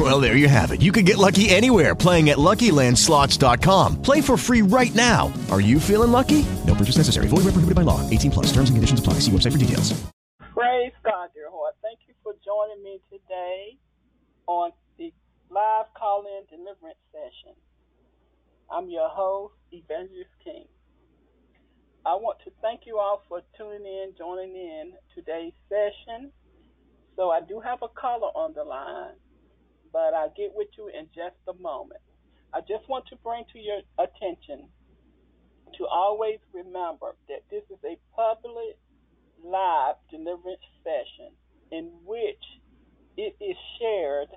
Well, 0.00 0.18
there 0.18 0.34
you 0.34 0.48
have 0.48 0.72
it. 0.72 0.80
You 0.80 0.92
can 0.92 1.04
get 1.04 1.18
lucky 1.18 1.50
anywhere 1.50 1.94
playing 1.94 2.30
at 2.30 2.38
LuckyLandSlots.com. 2.38 4.00
Play 4.00 4.22
for 4.22 4.38
free 4.38 4.62
right 4.62 4.94
now. 4.94 5.30
Are 5.50 5.60
you 5.60 5.78
feeling 5.78 6.10
lucky? 6.10 6.46
No 6.66 6.74
purchase 6.74 6.96
necessary. 6.96 7.28
Void 7.28 7.44
where 7.44 7.52
prohibited 7.52 7.74
by 7.74 7.82
law. 7.82 8.00
18 8.08 8.30
plus. 8.30 8.46
Terms 8.46 8.70
and 8.70 8.78
conditions 8.78 8.98
apply. 9.00 9.20
See 9.20 9.30
website 9.30 9.52
for 9.52 9.58
details. 9.58 9.92
Praise 10.54 10.92
God, 11.04 11.28
dear 11.34 11.50
heart. 11.50 11.74
Thank 11.82 11.98
you 12.08 12.14
for 12.22 12.32
joining 12.42 12.82
me 12.82 13.00
today 13.12 13.76
on 14.46 14.70
the 14.96 15.12
live 15.50 15.92
call-in 15.94 16.46
deliverance 16.48 16.96
session. 17.12 17.54
I'm 18.70 18.88
your 18.88 19.10
host, 19.10 19.52
Evangelist 19.70 20.30
King. 20.42 20.64
I 22.06 22.14
want 22.14 22.38
to 22.46 22.50
thank 22.62 22.86
you 22.86 22.96
all 22.96 23.22
for 23.28 23.42
tuning 23.58 23.84
in, 23.84 24.14
joining 24.16 24.56
in 24.56 24.92
today's 25.14 25.52
session. 25.68 26.32
So 27.16 27.28
I 27.30 27.42
do 27.42 27.60
have 27.60 27.82
a 27.82 27.88
caller 27.88 28.28
on 28.34 28.54
the 28.54 28.64
line, 28.64 29.20
but 29.92 30.14
I'll 30.14 30.34
get 30.36 30.52
with 30.54 30.68
you 30.78 30.88
in 30.88 31.06
just 31.14 31.36
a 31.48 31.54
moment. 31.60 32.00
I 32.52 32.60
just 32.60 32.88
want 32.88 33.06
to 33.08 33.16
bring 33.16 33.44
to 33.52 33.58
your 33.58 33.80
attention 33.98 34.68
to 35.78 35.86
always 35.86 36.38
remember 36.52 37.14
that 37.28 37.42
this 37.50 37.62
is 37.70 37.78
a 37.84 37.96
public 38.14 38.76
live 39.44 39.96
deliverance 40.10 40.60
session 40.82 41.32
in 41.70 41.90
which 42.04 42.42
it 43.16 43.36
is 43.40 43.56
shared 43.78 44.28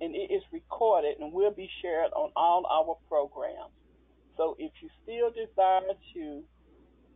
and 0.00 0.14
it 0.14 0.32
is 0.32 0.42
recorded 0.52 1.16
and 1.20 1.32
will 1.32 1.52
be 1.52 1.70
shared 1.80 2.10
on 2.14 2.30
all 2.36 2.66
our 2.66 2.96
programs. 3.08 3.72
So 4.36 4.56
if 4.58 4.72
you 4.82 4.88
still 5.02 5.30
desire 5.30 5.94
to 6.14 6.42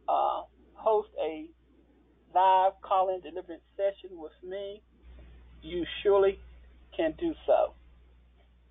uh, 0.08 0.42
host 0.74 1.08
a 1.22 1.46
live 2.34 2.72
call-in 2.82 3.20
deliverance 3.20 3.62
session 3.76 4.16
with 4.18 4.32
me, 4.42 4.82
you 5.62 5.84
surely 6.02 6.38
can 6.96 7.14
do 7.18 7.34
so. 7.46 7.74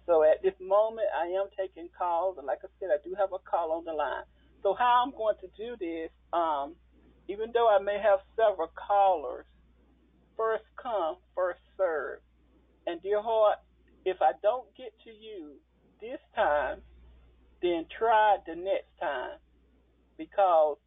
So 0.06 0.23
at 0.23 0.42
this 0.44 0.54
moment, 0.62 1.08
I 1.18 1.28
am 1.28 1.48
taking 1.58 1.90
calls, 1.98 2.38
and 2.38 2.45
like 2.45 2.59
I 2.64 2.68
said, 2.80 2.90
I 2.94 3.02
do 3.04 3.16
have 3.18 3.34
a 3.34 3.40
call 3.40 3.72
on 3.72 3.86
the 3.86 3.94
line. 3.94 4.23
So 4.62 4.73
how 4.73 5.04
I'm 5.06 5.12
going 5.12 5.36
to 5.42 5.50
do 5.58 5.76
this, 5.80 6.09
um, 6.34 6.76
even 7.28 7.52
though 7.53 7.70
I 7.70 7.81
may 7.81 8.00
have 8.02 8.20
several 8.36 8.70
callers, 8.76 9.46
first 10.38 10.66
come, 10.81 11.18
first 11.34 11.59
serve. 11.78 12.20
And 12.86 13.02
dear 13.02 13.22
heart, 13.22 13.58
if 14.06 14.18
I 14.22 14.31
don't 14.44 14.68
get 14.78 14.94
to 15.06 15.09
you 15.09 15.58
this 16.02 16.20
time, 16.36 16.81
then 17.62 17.86
try 17.98 18.38
the 18.46 18.56
next 18.56 18.94
time 19.00 19.40
because 20.18 20.78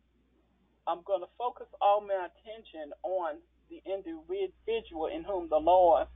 I'm 0.86 1.03
going 1.05 1.20
to 1.20 1.28
focus 1.36 1.66
all 1.81 2.00
my 2.00 2.28
attention 2.31 2.92
on 3.03 3.39
the 3.69 3.83
individual 3.84 5.06
in 5.06 5.25
whom 5.25 5.48
the 5.50 5.59
Lord 5.59 6.06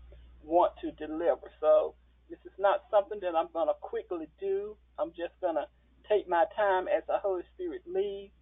want 0.45 0.73
to 0.83 0.93
deliver. 0.93 1.51
So 1.61 1.95
this 2.31 2.39
is 2.45 2.57
not 2.59 2.83
something 2.91 3.21
that 3.23 3.37
I'm 3.37 3.53
going 3.53 3.69
to 3.69 3.79
quickly 3.81 4.29
do. 4.41 4.77
I'm 4.99 5.11
just 5.11 5.35
going 5.41 5.57
to 5.57 5.67
take 6.09 6.29
my 6.29 6.45
time 6.57 6.89
as 6.89 7.03
the 7.09 7.19
Holy 7.23 7.43
Spirit 7.55 7.83
leads 7.87 8.33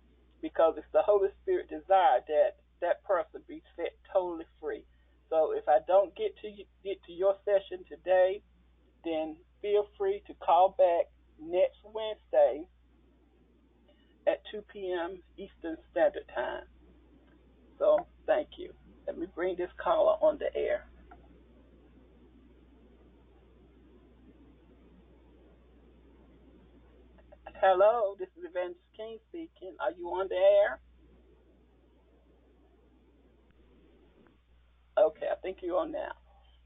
because 0.42 0.74
it's 0.76 0.90
the 0.92 1.02
Holy 1.02 1.28
Spirit 1.42 1.68
desire 1.68 2.20
that 2.26 2.56
that 2.80 3.04
person 3.04 3.42
be 3.48 3.62
set 3.76 3.92
totally 4.12 4.46
free. 4.60 4.84
So 5.28 5.52
if 5.56 5.68
I 5.68 5.78
don't 5.86 6.14
get 6.16 6.36
to 6.42 6.48
get 6.84 7.02
to 7.06 7.12
your 7.12 7.36
session 7.44 7.84
today, 7.88 8.42
then 9.04 9.36
feel 9.62 9.86
free 9.98 10.22
to 10.26 10.34
call 10.34 10.74
back 10.78 11.06
next 11.40 11.78
Wednesday 11.84 12.66
at 14.26 14.42
2 14.52 14.62
p.m. 14.72 15.22
Eastern 15.38 15.76
Standard 15.90 16.24
Time. 16.34 16.64
So 17.78 18.06
thank 18.26 18.48
you. 18.58 18.72
Let 19.06 19.18
me 19.18 19.26
bring 19.34 19.56
this 19.56 19.70
caller 19.82 20.16
on 20.20 20.38
the 20.38 20.54
air. 20.58 20.89
Hello, 27.60 28.16
this 28.18 28.28
is 28.38 28.44
Evangelist 28.48 28.80
King 28.96 29.18
speaking. 29.28 29.76
Are 29.84 29.92
you 29.92 30.08
on 30.08 30.28
the 30.28 30.36
air? 30.36 30.80
Okay, 34.98 35.26
I 35.30 35.36
think 35.42 35.58
you're 35.60 35.76
on 35.78 35.92
now. 35.92 36.12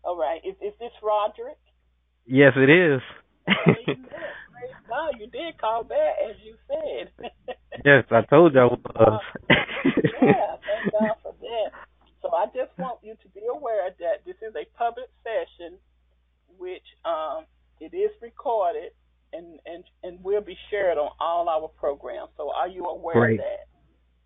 All 0.04 0.16
right. 0.16 0.40
Is 0.44 0.54
is 0.62 0.74
this 0.78 0.92
Roderick? 1.02 1.58
Yes, 2.26 2.52
it 2.56 2.70
is. 2.70 3.00
God, 4.88 5.14
you 5.18 5.26
did 5.26 5.58
call 5.60 5.82
back 5.82 6.14
as 6.30 6.36
you 6.44 6.54
said. 6.68 7.10
yes, 7.84 8.04
I 8.10 8.22
told 8.30 8.54
you 8.54 8.60
I 8.60 8.64
was. 8.66 8.80
Uh, 8.94 9.18
yeah, 10.22 10.56
thank 10.64 10.92
God 10.92 11.16
for 11.22 11.34
that. 11.40 11.70
So 12.22 12.30
I 12.32 12.46
just 12.46 12.70
want 12.78 13.00
you 13.02 13.14
to 13.22 13.28
be 13.34 13.42
aware 13.50 13.90
that 13.98 14.24
this 14.24 14.36
is 14.46 14.54
a 14.56 14.64
public 14.78 15.10
session, 15.22 15.78
which 16.58 16.86
um, 17.04 17.44
it 17.80 17.94
is 17.94 18.10
recorded 18.22 18.92
and, 19.34 19.58
and 19.66 19.84
and 20.02 20.22
will 20.24 20.40
be 20.40 20.56
shared 20.70 20.98
on 20.98 21.10
all 21.20 21.48
our 21.48 21.68
programs. 21.68 22.30
So 22.36 22.50
are 22.50 22.68
you 22.68 22.84
aware 22.84 22.84
Great. 22.84 22.92
of 22.92 22.92
that? 22.92 23.03
Great, 23.14 23.40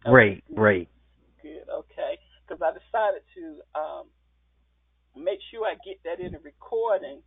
Okay, 0.07 0.43
great. 0.55 0.89
Good. 1.43 1.65
Okay. 1.71 2.19
Because 2.47 2.63
I 2.63 2.73
decided 2.73 3.23
to 3.37 3.45
um, 3.79 4.05
make 5.17 5.41
sure 5.51 5.67
I 5.67 5.77
get 5.85 6.01
that 6.05 6.21
in 6.25 6.33
the 6.33 6.41
recording 6.41 7.23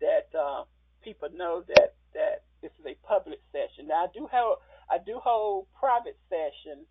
that 0.00 0.28
uh, 0.36 0.64
people 1.02 1.28
know 1.34 1.62
that 1.68 1.94
that 2.14 2.44
this 2.62 2.72
is 2.80 2.86
a 2.86 2.96
public 3.06 3.40
session. 3.52 3.88
Now 3.88 4.06
I 4.06 4.10
do 4.14 4.26
have 4.32 4.58
I 4.90 4.98
do 5.04 5.20
hold 5.22 5.66
private 5.78 6.16
sessions, 6.30 6.86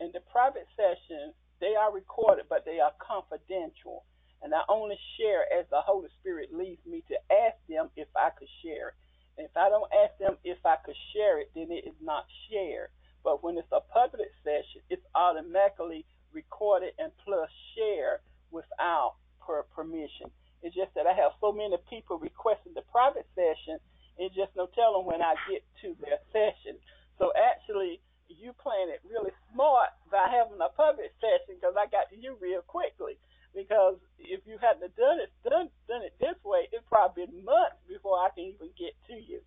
and 0.00 0.12
the 0.12 0.20
private 0.32 0.66
sessions 0.76 1.34
they 1.60 1.74
are 1.78 1.92
recorded, 1.92 2.46
but 2.50 2.64
they 2.66 2.80
are 2.80 2.92
confidential, 3.00 4.04
and 4.42 4.52
I 4.52 4.60
only 4.68 4.98
share 5.16 5.48
as 5.48 5.64
the 5.70 5.80
Holy 5.80 6.08
Spirit 6.20 6.52
leads 6.52 6.84
me 6.84 7.02
to 7.08 7.16
ask 7.32 7.56
them 7.68 7.88
if 7.96 8.08
I 8.16 8.30
could 8.36 8.50
share 8.62 8.92
it. 8.92 8.96
And 9.38 9.44
if 9.48 9.56
I 9.56 9.68
don't 9.68 9.88
ask 10.04 10.16
them 10.20 10.36
if 10.44 10.58
I 10.64 10.76
could 10.84 10.96
share 11.12 11.40
it, 11.40 11.50
then 11.54 11.68
it 11.72 11.84
is 11.88 11.96
not 12.00 12.24
shared. 12.50 12.88
But 13.24 13.42
when 13.44 13.58
it's 13.58 13.72
a 13.72 13.80
public 13.92 14.28
session, 14.44 14.80
it's 14.88 15.04
automatically 15.14 16.04
recorded 16.32 16.92
and 16.98 17.12
plus 17.24 17.48
shared 17.76 18.20
without 18.50 19.16
per 19.44 19.64
permission. 19.74 20.30
It's 20.62 20.74
just 20.76 20.92
that 20.96 21.06
I 21.06 21.12
have 21.16 21.32
so 21.40 21.52
many 21.52 21.76
people 21.90 22.18
requesting 22.18 22.72
the 22.74 22.84
private 22.92 23.26
session, 23.36 23.78
it's 24.18 24.34
just 24.34 24.52
no 24.56 24.68
telling 24.72 25.04
when 25.04 25.20
I 25.20 25.36
get 25.50 25.60
to 25.84 25.96
their 26.00 26.18
session. 26.32 26.80
So 27.18 27.32
actually, 27.36 28.00
you 28.28 28.52
playing 28.56 28.88
it 28.90 29.04
really 29.04 29.32
smart 29.52 29.92
by 30.10 30.26
having 30.32 30.58
a 30.58 30.72
public 30.72 31.12
session 31.20 31.60
because 31.60 31.76
I 31.76 31.86
got 31.92 32.08
to 32.10 32.16
you 32.16 32.36
real 32.40 32.62
quickly. 32.64 33.20
Because 33.54 33.96
if 34.18 34.40
you 34.46 34.58
hadn't 34.60 34.92
done 34.96 35.18
it 35.20 35.32
done 35.44 35.68
done 35.88 36.02
it 36.04 36.12
this 36.20 36.36
way, 36.44 36.68
it'd 36.72 36.84
probably 36.88 37.26
been 37.26 37.44
months 37.44 37.80
before 37.88 38.18
I 38.20 38.28
can 38.34 38.52
even 38.52 38.68
get 38.76 38.92
to 39.08 39.16
you. 39.16 39.40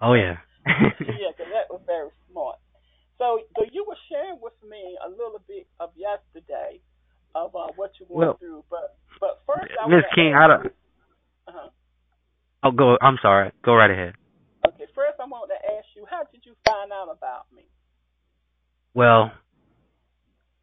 Oh 0.00 0.14
yeah. 0.14 0.36
yeah, 0.66 1.32
because 1.32 1.52
that 1.52 1.68
was 1.68 1.80
very 1.86 2.10
smart. 2.30 2.56
So, 3.18 3.40
so 3.56 3.64
you 3.72 3.84
were 3.88 3.96
sharing 4.08 4.40
with 4.40 4.56
me 4.64 4.96
a 5.04 5.08
little 5.08 5.40
bit 5.48 5.66
of 5.80 5.90
yesterday 5.96 6.80
of 7.34 7.54
uh, 7.54 7.68
what 7.76 7.92
you 8.00 8.06
went 8.08 8.28
Well, 8.28 8.36
through, 8.38 8.64
but 8.70 8.96
but 9.20 9.42
first 9.46 9.72
I 9.76 9.88
Miss 9.88 10.04
wanna 10.04 10.14
King, 10.14 10.32
ask 10.34 10.42
I 10.42 10.46
don't. 10.48 10.64
you- 10.64 10.70
uh-huh. 11.48 11.68
Oh, 12.64 12.70
go. 12.72 12.96
I'm 13.00 13.18
sorry. 13.22 13.52
Go 13.64 13.74
right 13.74 13.90
ahead. 13.90 14.14
Okay, 14.66 14.86
first 14.94 15.20
I 15.20 15.26
want 15.28 15.50
to 15.52 15.76
ask 15.76 15.86
you, 15.94 16.04
how 16.10 16.24
did 16.32 16.42
you 16.44 16.54
find 16.66 16.90
out 16.92 17.08
about 17.12 17.46
me? 17.54 17.62
Well, 18.94 19.30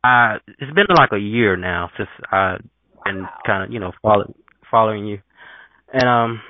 I 0.04 0.38
it's 0.60 0.74
been 0.94 1.02
like 1.02 1.12
a 1.12 1.24
year 1.24 1.56
now 1.56 1.90
since 1.98 2.10
I've 2.32 2.62
been 3.06 3.26
kind 3.46 3.64
of 3.64 3.72
you 3.72 3.80
know 3.80 3.92
follow, 4.02 4.34
following 4.70 5.06
you, 5.06 5.20
and 5.92 6.04
um, 6.04 6.42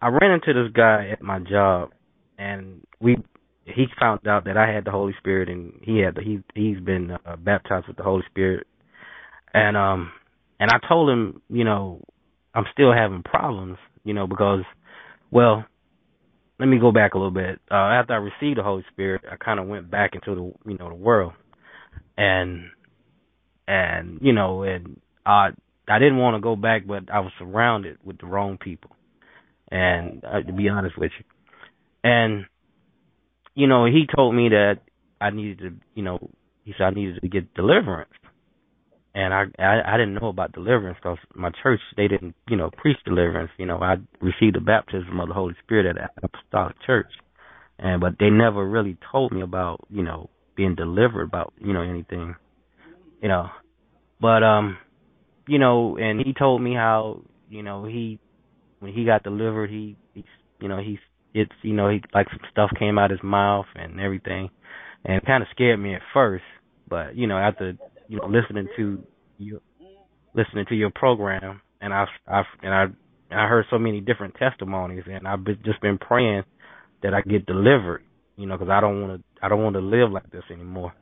I 0.00 0.08
ran 0.08 0.32
into 0.32 0.52
this 0.52 0.72
guy 0.72 1.10
at 1.12 1.22
my 1.22 1.38
job, 1.38 1.90
and 2.38 2.86
we 3.00 3.16
he 3.64 3.86
found 4.00 4.26
out 4.26 4.44
that 4.44 4.56
I 4.56 4.72
had 4.72 4.84
the 4.84 4.90
Holy 4.90 5.14
Spirit, 5.18 5.48
and 5.48 5.74
he 5.82 5.98
had 5.98 6.14
the, 6.16 6.22
he 6.22 6.40
he's 6.54 6.80
been 6.80 7.12
uh, 7.12 7.36
baptized 7.36 7.88
with 7.88 7.96
the 7.96 8.02
Holy 8.02 8.22
Spirit, 8.30 8.66
and 9.54 9.76
um, 9.76 10.12
and 10.58 10.70
I 10.70 10.86
told 10.88 11.10
him 11.10 11.42
you 11.48 11.64
know 11.64 12.02
I'm 12.54 12.64
still 12.72 12.92
having 12.92 13.22
problems, 13.22 13.78
you 14.04 14.14
know 14.14 14.26
because 14.26 14.64
well 15.30 15.64
let 16.58 16.66
me 16.66 16.78
go 16.78 16.92
back 16.92 17.14
a 17.14 17.18
little 17.18 17.32
bit. 17.32 17.60
Uh, 17.70 17.74
after 17.74 18.12
I 18.12 18.18
received 18.18 18.58
the 18.58 18.62
Holy 18.62 18.84
Spirit, 18.92 19.22
I 19.30 19.36
kind 19.36 19.58
of 19.58 19.66
went 19.66 19.90
back 19.90 20.12
into 20.14 20.34
the 20.34 20.70
you 20.70 20.78
know 20.78 20.88
the 20.88 20.94
world, 20.94 21.32
and 22.16 22.64
and 23.66 24.18
you 24.20 24.32
know 24.32 24.62
and 24.62 25.00
I 25.24 25.50
I 25.88 25.98
didn't 25.98 26.18
want 26.18 26.36
to 26.36 26.40
go 26.40 26.56
back, 26.56 26.86
but 26.86 27.10
I 27.12 27.20
was 27.20 27.32
surrounded 27.38 27.98
with 28.04 28.18
the 28.18 28.26
wrong 28.26 28.58
people, 28.58 28.90
and 29.70 30.24
uh, 30.24 30.40
to 30.42 30.52
be 30.52 30.68
honest 30.68 30.96
with 30.96 31.10
you, 31.18 31.24
and 32.04 32.46
you 33.54 33.66
know 33.66 33.84
he 33.86 34.06
told 34.14 34.34
me 34.34 34.48
that 34.50 34.80
I 35.20 35.30
needed 35.30 35.58
to 35.58 35.72
you 35.94 36.02
know 36.02 36.30
he 36.64 36.72
said 36.78 36.84
I 36.84 36.90
needed 36.90 37.20
to 37.20 37.28
get 37.28 37.54
deliverance, 37.54 38.12
and 39.14 39.34
I, 39.34 39.44
I 39.58 39.94
I 39.94 39.96
didn't 39.96 40.14
know 40.14 40.28
about 40.28 40.52
deliverance 40.52 40.98
because 41.02 41.18
my 41.34 41.50
church 41.62 41.80
they 41.96 42.08
didn't 42.08 42.34
you 42.48 42.56
know 42.56 42.70
preach 42.76 42.98
deliverance. 43.04 43.50
You 43.58 43.66
know, 43.66 43.78
I 43.78 43.96
received 44.20 44.56
the 44.56 44.60
baptism 44.60 45.20
of 45.20 45.28
the 45.28 45.34
Holy 45.34 45.54
Spirit 45.64 45.96
at 45.96 46.10
the 46.14 46.26
Apostolic 46.26 46.76
Church, 46.86 47.10
and 47.78 48.00
but 48.00 48.14
they 48.18 48.30
never 48.30 48.66
really 48.66 48.96
told 49.10 49.32
me 49.32 49.42
about 49.42 49.80
you 49.90 50.02
know 50.02 50.30
being 50.56 50.74
delivered 50.74 51.22
about 51.22 51.52
you 51.58 51.72
know 51.72 51.82
anything, 51.82 52.36
you 53.22 53.28
know, 53.28 53.48
but 54.20 54.42
um, 54.42 54.76
you 55.48 55.58
know, 55.58 55.96
and 55.96 56.20
he 56.20 56.34
told 56.34 56.60
me 56.60 56.74
how 56.74 57.22
you 57.48 57.62
know 57.62 57.84
he 57.84 58.18
when 58.80 58.92
he 58.92 59.04
got 59.04 59.22
delivered 59.22 59.70
he, 59.70 59.96
he 60.12 60.24
you 60.60 60.68
know 60.68 60.78
he's 60.78 60.98
it's 61.32 61.52
you 61.62 61.72
know 61.72 61.88
he 61.88 62.02
like 62.12 62.26
some 62.30 62.40
stuff 62.50 62.70
came 62.78 62.98
out 62.98 63.10
his 63.10 63.22
mouth 63.22 63.66
and 63.74 64.00
everything, 64.00 64.50
and 65.04 65.16
it 65.16 65.26
kind 65.26 65.42
of 65.42 65.48
scared 65.52 65.80
me 65.80 65.94
at 65.94 66.02
first, 66.12 66.44
but 66.88 67.16
you 67.16 67.26
know 67.26 67.38
after 67.38 67.74
you 68.08 68.18
know 68.18 68.26
listening 68.26 68.68
to 68.76 69.02
you 69.38 69.60
listening 70.34 70.66
to 70.68 70.74
your 70.74 70.90
program 70.90 71.60
and 71.80 71.92
I 71.92 72.06
I 72.26 72.42
and 72.62 72.74
I 72.74 72.84
I 73.30 73.48
heard 73.48 73.66
so 73.70 73.78
many 73.78 74.00
different 74.00 74.34
testimonies 74.34 75.04
and 75.06 75.26
I've 75.26 75.44
been, 75.44 75.58
just 75.64 75.80
been 75.80 75.98
praying 75.98 76.44
that 77.02 77.14
I 77.14 77.22
get 77.22 77.46
delivered, 77.46 78.02
you 78.36 78.46
know, 78.46 78.56
because 78.56 78.70
I 78.70 78.80
don't 78.80 79.00
want 79.02 79.20
to 79.20 79.44
I 79.44 79.48
don't 79.48 79.62
want 79.62 79.74
to 79.74 79.80
live 79.80 80.10
like 80.10 80.30
this 80.30 80.44
anymore. 80.50 80.92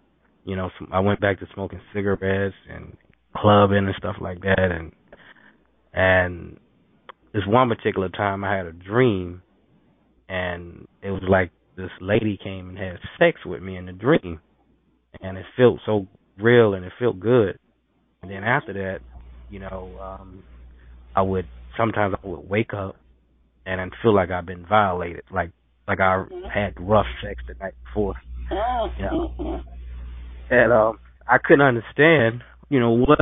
You 0.45 0.57
know, 0.57 0.71
so 0.79 0.87
I 0.91 1.01
went 1.01 1.21
back 1.21 1.39
to 1.41 1.47
smoking 1.55 1.81
cigarettes 1.95 2.55
and 2.69 2.97
clubbing 3.37 3.87
and 3.87 3.95
stuff 3.99 4.17
like 4.21 4.41
that, 4.41 4.71
and 4.71 4.93
and 5.93 6.59
this 7.33 7.43
one 7.47 7.69
particular 7.69 8.09
time 8.09 8.45
I 8.45 8.57
had 8.57 8.67
a 8.67 8.73
dream, 8.73 9.43
and 10.29 10.87
it 11.03 11.11
was 11.11 11.23
like 11.29 11.51
this 11.77 11.91
lady 12.01 12.39
came 12.43 12.69
and 12.69 12.79
had 12.79 12.99
sex 13.19 13.41
with 13.45 13.63
me 13.63 13.77
in 13.77 13.87
the 13.87 13.93
dream, 13.93 14.41
and 15.21 15.39
it 15.39 15.47
felt 15.57 15.81
so 15.87 16.07
real 16.39 16.75
and 16.75 16.85
it 16.85 16.93
felt 16.99 17.21
good. 17.21 17.59
And 18.23 18.31
then 18.31 18.45
after 18.45 18.73
that, 18.73 19.01
you 19.49 19.61
know, 19.61 19.91
um 20.01 20.43
I 21.15 21.23
would 21.23 21.47
sometimes 21.77 22.15
I 22.23 22.27
would 22.27 22.49
wake 22.49 22.75
up 22.75 22.97
and 23.67 23.81
then 23.81 23.91
feel 24.03 24.15
like 24.15 24.31
I've 24.31 24.47
been 24.47 24.67
violated, 24.67 25.23
like 25.31 25.51
like 25.87 26.01
I 26.01 26.25
had 26.53 26.75
rough 26.79 27.07
sex 27.23 27.43
the 27.49 27.55
night 27.55 27.75
before. 27.85 28.15
You 28.51 29.05
know. 29.05 29.63
And 30.51 30.73
um 30.73 30.99
I 31.29 31.39
couldn't 31.39 31.65
understand, 31.65 32.43
you 32.69 32.81
know, 32.81 32.91
what 32.91 33.21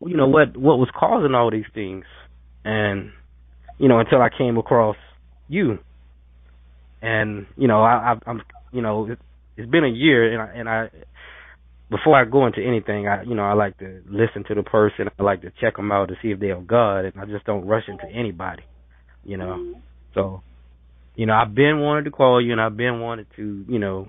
you 0.00 0.16
know, 0.16 0.28
what 0.28 0.56
what 0.56 0.78
was 0.78 0.88
causing 0.98 1.34
all 1.34 1.50
these 1.50 1.64
things. 1.74 2.04
And 2.64 3.12
you 3.78 3.88
know, 3.88 3.98
until 3.98 4.22
I 4.22 4.30
came 4.36 4.56
across 4.56 4.96
you. 5.48 5.78
And, 7.02 7.46
you 7.56 7.68
know, 7.68 7.82
I 7.82 8.12
I 8.12 8.30
I'm 8.30 8.42
you 8.72 8.82
know, 8.82 9.10
it, 9.10 9.18
it's 9.56 9.70
been 9.70 9.84
a 9.84 9.88
year 9.88 10.32
and 10.32 10.42
I 10.42 10.54
and 10.54 10.68
I 10.68 10.90
before 11.90 12.20
I 12.20 12.24
go 12.24 12.46
into 12.46 12.60
anything, 12.66 13.06
I 13.06 13.22
you 13.22 13.34
know 13.34 13.44
I 13.44 13.52
like 13.52 13.78
to 13.78 14.02
listen 14.08 14.44
to 14.48 14.54
the 14.54 14.62
person. 14.62 15.08
I 15.18 15.22
like 15.22 15.42
to 15.42 15.52
check 15.60 15.76
them 15.76 15.92
out 15.92 16.08
to 16.08 16.14
see 16.20 16.28
if 16.28 16.40
they're 16.40 16.56
of 16.56 16.66
God, 16.66 17.04
and 17.04 17.12
I 17.18 17.26
just 17.26 17.44
don't 17.44 17.66
rush 17.66 17.84
into 17.86 18.06
anybody, 18.06 18.64
you 19.24 19.36
know. 19.36 19.56
Mm-hmm. 19.58 19.80
So, 20.14 20.42
you 21.14 21.26
know, 21.26 21.34
I've 21.34 21.54
been 21.54 21.80
wanted 21.80 22.06
to 22.06 22.10
call 22.10 22.44
you, 22.44 22.52
and 22.52 22.60
I've 22.60 22.76
been 22.76 23.00
wanted 23.00 23.26
to 23.36 23.64
you 23.68 23.78
know 23.78 24.08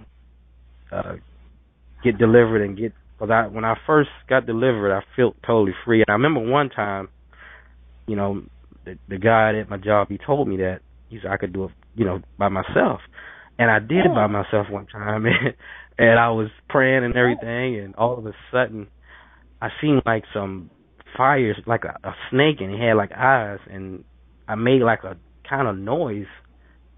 uh 0.91 1.17
get 2.03 2.17
delivered 2.17 2.61
and 2.61 2.77
get 2.77 2.93
because 3.17 3.31
I 3.31 3.47
when 3.47 3.65
I 3.65 3.75
first 3.85 4.09
got 4.29 4.45
delivered, 4.45 4.95
I 4.95 5.01
felt 5.15 5.35
totally 5.45 5.73
free. 5.85 5.99
And 5.99 6.09
I 6.09 6.13
remember 6.13 6.39
one 6.39 6.69
time, 6.69 7.09
you 8.07 8.15
know, 8.15 8.43
the 8.85 8.97
the 9.09 9.17
guy 9.17 9.57
at 9.59 9.69
my 9.69 9.77
job 9.77 10.07
he 10.09 10.17
told 10.17 10.47
me 10.47 10.57
that 10.57 10.79
he 11.09 11.19
said 11.21 11.31
I 11.31 11.37
could 11.37 11.53
do 11.53 11.65
it, 11.65 11.71
you 11.95 12.05
know, 12.05 12.21
by 12.37 12.49
myself, 12.49 13.01
and 13.57 13.71
I 13.71 13.79
did 13.79 14.05
it 14.05 14.13
by 14.13 14.25
oh. 14.25 14.27
myself 14.27 14.67
one 14.69 14.87
time, 14.87 15.25
and 15.25 15.53
and 15.97 16.19
I 16.19 16.29
was 16.29 16.49
praying 16.69 17.03
and 17.03 17.15
everything, 17.15 17.79
and 17.79 17.95
all 17.95 18.17
of 18.17 18.25
a 18.25 18.33
sudden, 18.51 18.87
I 19.61 19.69
seen 19.81 20.01
like 20.05 20.23
some 20.33 20.69
fires, 21.15 21.57
like 21.65 21.83
a, 21.83 21.97
a 22.07 22.13
snake, 22.29 22.57
and 22.59 22.71
it 22.71 22.79
had 22.79 22.93
like 22.93 23.11
eyes, 23.11 23.59
and 23.69 24.03
I 24.47 24.55
made 24.55 24.81
like 24.81 25.03
a 25.03 25.17
kind 25.49 25.67
of 25.67 25.77
noise, 25.77 26.27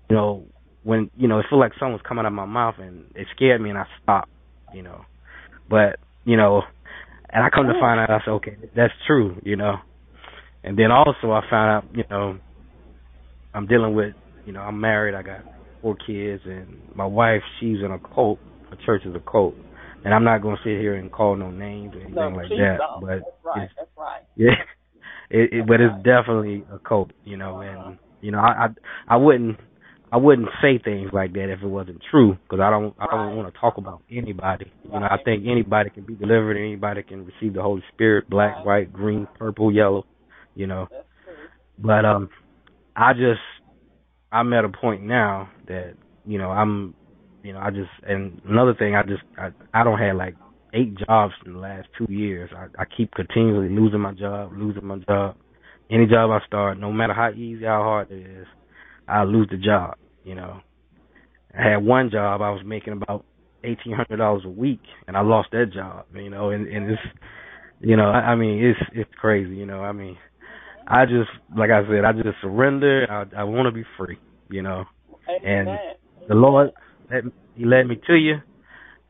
you 0.10 0.16
know, 0.16 0.46
when 0.84 1.10
you 1.18 1.28
know 1.28 1.40
it 1.40 1.46
felt 1.50 1.60
like 1.60 1.74
something 1.80 1.94
was 1.94 2.02
coming 2.08 2.26
out 2.26 2.28
of 2.28 2.34
my 2.34 2.46
mouth, 2.46 2.76
and 2.80 3.06
it 3.16 3.28
scared 3.36 3.62
me, 3.62 3.70
and 3.70 3.80
I 3.80 3.86
stopped, 4.04 4.30
you 4.74 4.84
know, 4.84 5.02
but 5.70 6.00
you 6.26 6.38
know, 6.38 6.62
and 7.30 7.44
I 7.44 7.50
come 7.50 7.68
to 7.68 7.74
oh. 7.76 7.80
find 7.80 8.00
out, 8.00 8.10
I 8.10 8.20
said, 8.26 8.32
okay, 8.32 8.58
that's 8.76 8.94
true, 9.08 9.40
you 9.44 9.56
know, 9.56 9.76
and 10.64 10.78
then 10.78 10.92
also 10.92 11.32
I 11.32 11.42
found 11.50 11.86
out, 11.86 11.96
you 11.96 12.04
know, 12.10 12.38
I'm 13.54 13.68
dealing 13.68 13.96
with, 13.96 14.14
you 14.46 14.54
know, 14.54 14.62
I'm 14.62 14.80
married, 14.80 15.16
I 15.16 15.24
got 15.24 15.42
four 15.82 15.96
kids, 15.96 16.44
and 16.46 16.80
my 16.96 17.06
wife, 17.06 17.42
she's 17.60 17.78
in 17.84 17.92
a 17.92 18.00
cult 18.14 18.40
a 18.72 18.76
church 18.86 19.04
is 19.06 19.16
a 19.16 19.20
cult. 19.20 19.56
And 20.06 20.14
I'm 20.14 20.24
not 20.24 20.42
going 20.42 20.56
to 20.56 20.62
sit 20.64 20.80
here 20.80 20.96
and 20.96 21.12
call 21.12 21.36
no 21.36 21.52
names 21.52 21.94
or 21.94 22.00
anything 22.00 22.16
No, 22.16 22.30
like 22.30 22.50
that, 22.50 22.78
don't. 22.78 23.02
but 23.02 23.20
That's 23.20 23.46
right. 23.46 23.70
That's 23.78 23.90
right. 23.98 24.22
yeah, 24.38 24.52
it, 25.30 25.54
it, 25.54 25.68
but 25.68 25.82
it's 25.82 25.96
definitely 25.98 26.64
a 26.72 26.80
cult, 26.80 27.12
you 27.26 27.36
know. 27.36 27.60
And 27.60 27.98
you 28.22 28.32
know, 28.32 28.40
I, 28.40 28.68
I 28.68 29.16
I 29.16 29.18
wouldn't 29.18 29.60
I 30.12 30.18
wouldn't 30.18 30.50
say 30.62 30.80
things 30.84 31.12
like 31.14 31.34
that 31.34 31.52
if 31.52 31.62
it 31.62 31.68
wasn't 31.68 32.02
true, 32.10 32.36
because 32.44 32.60
I 32.60 32.72
don't 32.72 32.96
I 33.00 33.06
don't 33.16 33.36
want 33.36 33.54
to 33.54 33.60
talk 33.60 33.78
about 33.78 34.02
anybody. 34.10 34.72
You 34.86 35.00
know, 35.00 35.06
I 35.06 35.18
think 35.24 35.46
anybody 35.48 35.92
can 35.92 36.04
be 36.04 36.16
delivered, 36.16 36.58
anybody 36.58 37.04
can 37.04 37.26
receive 37.26 37.54
the 37.54 37.62
Holy 37.62 37.84
Spirit, 37.94 38.30
black, 38.30 38.66
white, 38.66 38.92
green, 38.92 39.28
purple, 39.38 39.72
yellow, 39.72 40.06
you 40.56 40.66
know. 40.66 40.88
But 41.78 42.06
um, 42.06 42.30
I 42.96 43.14
just 43.14 43.40
I'm 44.32 44.52
at 44.54 44.66
a 44.66 44.70
point 44.70 45.04
now 45.04 45.50
that 45.68 45.94
you 46.26 46.40
know 46.40 46.50
I'm, 46.50 46.96
you 47.44 47.54
know, 47.54 47.60
I 47.60 47.70
just 47.70 47.92
and 48.08 48.42
another 48.46 48.74
thing 48.74 48.96
I 48.96 49.04
just 49.04 49.24
I 49.38 49.50
I 49.74 49.84
don't 49.84 50.00
have 50.00 50.16
like 50.16 50.36
eight 50.74 50.96
jobs 51.08 51.34
in 51.46 51.54
the 51.54 51.60
last 51.60 51.88
two 51.98 52.12
years. 52.12 52.50
I 52.56 52.66
I 52.82 52.86
keep 52.98 53.14
continually 53.14 53.70
losing 53.70 54.00
my 54.00 54.14
job, 54.14 54.54
losing 54.56 54.86
my 54.86 54.98
job. 55.08 55.36
Any 55.92 56.06
job 56.06 56.30
I 56.30 56.46
start, 56.46 56.80
no 56.80 56.92
matter 56.92 57.14
how 57.14 57.32
easy, 57.32 57.66
how 57.66 57.82
hard 57.82 58.12
it 58.12 58.26
is, 58.26 58.48
I 59.10 59.24
lose 59.24 59.48
the 59.52 59.58
job. 59.58 59.96
You 60.24 60.36
know, 60.36 60.60
I 61.58 61.72
had 61.72 61.78
one 61.78 62.10
job 62.12 62.42
I 62.42 62.52
was 62.52 62.62
making 62.66 62.94
about 62.94 63.26
eighteen 63.64 63.94
hundred 63.94 64.18
dollars 64.18 64.44
a 64.46 64.50
week, 64.50 64.82
and 65.08 65.18
I 65.18 65.22
lost 65.22 65.50
that 65.52 65.72
job. 65.74 66.06
You 66.14 66.30
know, 66.30 66.50
and 66.50 66.68
and 66.68 66.92
it's, 66.92 67.02
you 67.80 67.96
know, 67.98 68.10
I, 68.10 68.32
I 68.32 68.36
mean, 68.36 68.64
it's 68.64 68.80
it's 68.94 69.10
crazy. 69.20 69.56
You 69.56 69.66
know, 69.66 69.82
I 69.82 69.92
mean, 69.92 70.18
I 70.88 71.06
just 71.06 71.30
like 71.58 71.72
I 71.72 71.82
said, 71.88 72.06
I 72.06 72.14
just 72.14 72.42
surrender. 72.42 73.08
I 73.10 73.42
I 73.42 73.44
want 73.44 73.66
to 73.68 73.72
be 73.72 73.84
free. 73.98 74.18
You 74.50 74.62
know, 74.62 74.86
and 75.44 75.70
the 76.28 76.36
Lord, 76.36 76.72
let, 77.12 77.24
He 77.56 77.66
led 77.66 77.84
me 77.88 78.00
to 78.08 78.16
you, 78.16 78.36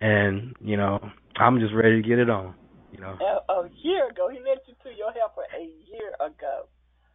and 0.01 0.56
you 0.62 0.78
know, 0.78 1.00
I'm 1.38 1.60
just 1.60 1.74
ready 1.74 2.01
to 2.01 2.07
get 2.07 2.19
it 2.19 2.30
on. 2.30 2.56
You 2.92 3.01
know, 3.01 3.16
A, 3.22 3.54
a 3.54 3.69
year 3.84 4.10
ago, 4.10 4.30
he 4.30 4.40
led 4.40 4.60
you 4.68 4.74
to 4.84 4.89
your 4.98 5.12
helper 5.13 5.46
a 5.56 5.63
year 5.63 6.12
ago. 6.20 6.68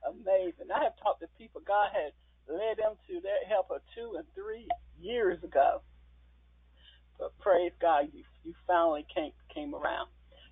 Amazing. 0.06 0.68
I 0.74 0.84
have 0.84 0.92
talked 1.02 1.20
to 1.20 1.28
people, 1.36 1.62
God 1.66 1.88
had 1.92 2.12
led 2.48 2.78
them 2.78 2.94
to 3.08 3.20
their 3.22 3.44
helper 3.48 3.80
two 3.94 4.14
and 4.16 4.26
three 4.34 4.68
years 5.00 5.42
ago. 5.44 5.82
But 7.18 7.38
praise 7.40 7.72
God, 7.80 8.08
you 8.12 8.24
you 8.44 8.54
finally 8.66 9.06
came 9.14 9.32
came 9.54 9.74
around. 9.74 10.08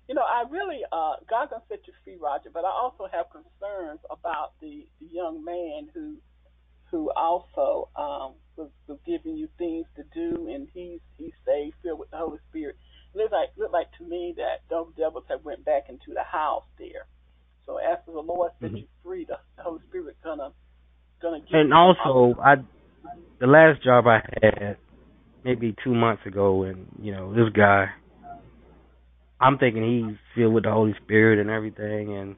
You 0.07 0.15
know, 0.15 0.23
I 0.23 0.45
really 0.49 0.81
uh 0.91 1.15
God 1.29 1.49
gonna 1.51 1.63
set 1.69 1.87
you 1.87 1.93
free, 2.03 2.17
Roger, 2.21 2.49
but 2.53 2.65
I 2.65 2.71
also 2.71 3.07
have 3.11 3.27
concerns 3.31 4.01
about 4.11 4.53
the, 4.61 4.87
the 4.99 5.07
young 5.11 5.43
man 5.43 5.89
who 5.93 6.17
who 6.91 7.11
also 7.15 7.89
um 7.97 8.35
was, 8.57 8.71
was 8.87 8.99
giving 9.05 9.37
you 9.37 9.49
things 9.57 9.87
to 9.97 10.03
do 10.13 10.49
and 10.53 10.69
he's 10.73 11.01
he's 11.17 11.33
saved, 11.45 11.75
filled 11.83 11.99
with 11.99 12.11
the 12.11 12.17
Holy 12.17 12.39
Spirit. 12.49 12.77
It 13.15 13.17
looks 13.19 13.31
like 13.33 13.49
looked 13.57 13.73
like 13.73 13.91
to 13.99 14.05
me 14.05 14.33
that 14.37 14.63
those 14.69 14.93
devils 14.97 15.25
have 15.29 15.43
went 15.45 15.65
back 15.65 15.85
into 15.89 16.13
the 16.13 16.23
house 16.23 16.65
there. 16.79 17.07
So 17.65 17.79
after 17.79 18.11
the 18.13 18.21
Lord 18.21 18.51
set 18.61 18.71
Mhm. 18.71 18.81
you 18.81 18.87
free, 19.03 19.25
the, 19.25 19.37
the 19.57 19.63
Holy 19.63 19.81
Spirit 19.89 20.17
gonna 20.23 20.51
and 21.51 21.73
also 21.73 22.39
I, 22.41 22.55
the 23.39 23.47
last 23.47 23.83
job 23.83 24.05
I 24.07 24.21
had 24.41 24.77
maybe 25.43 25.75
two 25.83 25.93
months 25.93 26.25
ago, 26.25 26.63
and 26.63 26.87
you 27.01 27.11
know, 27.11 27.33
this 27.33 27.51
guy, 27.53 27.87
I'm 29.39 29.57
thinking 29.57 29.83
he's 30.07 30.17
filled 30.35 30.53
with 30.53 30.63
the 30.63 30.71
Holy 30.71 30.95
Spirit 31.03 31.39
and 31.39 31.49
everything, 31.49 32.15
and 32.15 32.35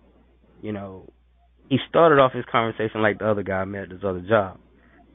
you 0.61 0.71
know, 0.71 1.07
he 1.69 1.77
started 1.89 2.19
off 2.19 2.33
his 2.33 2.45
conversation 2.51 3.01
like 3.01 3.19
the 3.19 3.29
other 3.29 3.43
guy 3.43 3.61
I 3.61 3.65
met 3.65 3.83
at 3.83 3.91
his 3.91 4.03
other 4.03 4.21
job. 4.21 4.59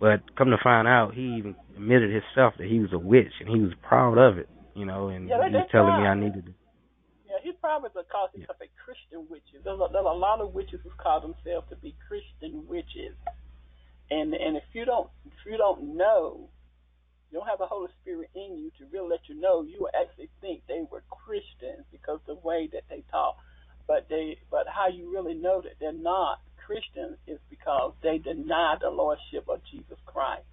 But 0.01 0.35
come 0.37 0.49
to 0.51 0.57
find 0.63 0.89
out, 0.89 1.13
he 1.15 1.37
even 1.39 1.55
admitted 1.77 2.11
himself 2.11 2.55
that 2.59 2.67
he 2.67 2.81
was 2.81 2.91
a 2.93 2.99
witch, 2.99 3.33
and 3.41 3.49
he 3.49 3.61
was 3.61 3.73
proud 3.83 4.17
of 4.17 4.39
it. 4.39 4.49
You 4.75 4.87
know, 4.87 5.09
and 5.09 5.29
Yeah, 5.29 5.47
he 5.47 5.55
was 5.55 5.69
telling 5.71 6.01
me. 6.01 6.09
I 6.09 6.15
needed 6.15 6.47
to. 6.47 6.53
Yeah, 7.29 7.37
he 7.43 7.53
probably 7.53 7.91
is 7.91 8.07
calls 8.11 8.31
himself 8.33 8.57
a 8.63 8.71
Christian 8.81 9.27
witches. 9.29 9.61
There's 9.63 9.79
a, 9.79 9.87
there's 9.93 10.09
a 10.09 10.17
lot 10.17 10.41
of 10.41 10.55
witches 10.55 10.81
who 10.83 10.91
call 10.97 11.21
themselves 11.21 11.69
to 11.69 11.77
be 11.77 11.95
Christian 12.09 12.65
witches, 12.67 13.13
and 14.11 14.35
and 14.35 14.57
if 14.57 14.65
you 14.73 14.85
don't 14.85 15.11
if 15.27 15.33
you 15.47 15.57
don't 15.57 15.97
know, 15.97 16.49
you 17.31 17.39
don't 17.39 17.49
have 17.49 17.59
the 17.59 17.67
Holy 17.67 17.91
Spirit 18.03 18.31
in 18.35 18.59
you 18.59 18.71
to 18.79 18.87
really 18.93 19.11
let 19.11 19.29
you 19.29 19.41
know, 19.41 19.63
you 19.63 19.79
will 19.81 19.91
actually 20.01 20.31
think 20.41 20.63
they 20.69 20.83
were 20.91 21.03
Christians 21.11 21.87
because 21.93 22.21
the 22.27 22.37
way 22.37 22.69
that 22.73 22.85
they 22.91 23.05
talk. 23.11 23.37
But 23.89 24.07
they 24.09 24.39
but 24.51 24.67
how 24.69 24.89
you 24.89 25.13
really 25.13 25.35
know 25.35 25.61
that 25.63 25.75
they're 25.81 25.93
not 25.93 26.41
Christians 26.67 27.19
is 27.27 27.39
because 27.51 27.95
they 28.03 28.19
deny 28.19 28.77
the 28.81 28.91
lordship 28.91 29.49
of 29.49 29.61
Jesus 29.71 29.99
Christ. 30.07 30.45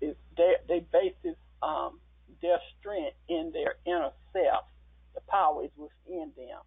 Is 0.00 0.16
they 0.36 0.54
they 0.68 0.80
base 0.92 1.14
this 1.22 1.36
um 1.62 2.00
their 2.42 2.58
strength 2.80 3.16
in 3.28 3.52
their 3.54 3.76
inner 3.86 4.10
self 4.32 4.64
the 5.14 5.20
power 5.28 5.64
is 5.64 5.70
within 5.76 6.32
them. 6.36 6.60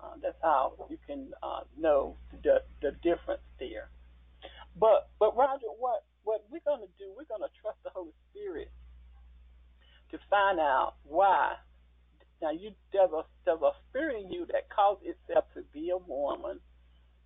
Uh, 0.00 0.14
That's 0.22 0.36
how 0.42 0.74
you 0.90 0.98
can 1.06 1.28
uh, 1.42 1.60
know 1.78 2.16
the 2.42 2.62
the 2.82 2.92
difference 3.02 3.42
there. 3.58 3.88
But 4.76 5.08
but 5.20 5.36
Roger, 5.36 5.68
what 5.78 6.04
what 6.24 6.42
we're 6.50 6.64
gonna 6.66 6.90
do? 6.98 7.12
We're 7.16 7.30
gonna 7.30 7.52
trust 7.62 7.78
the 7.84 7.90
Holy 7.94 8.14
Spirit 8.30 8.70
to 10.12 10.18
find 10.30 10.60
out 10.60 10.94
why. 11.04 11.54
Now 12.42 12.52
you 12.52 12.72
there's 12.92 13.12
a 13.12 13.24
there's 13.46 13.62
a 13.62 13.72
spirit 13.90 14.22
in 14.24 14.32
you 14.32 14.46
that 14.52 14.70
calls 14.74 15.00
itself 15.02 15.46
to 15.54 15.62
be 15.72 15.90
a 15.90 15.98
woman. 15.98 16.60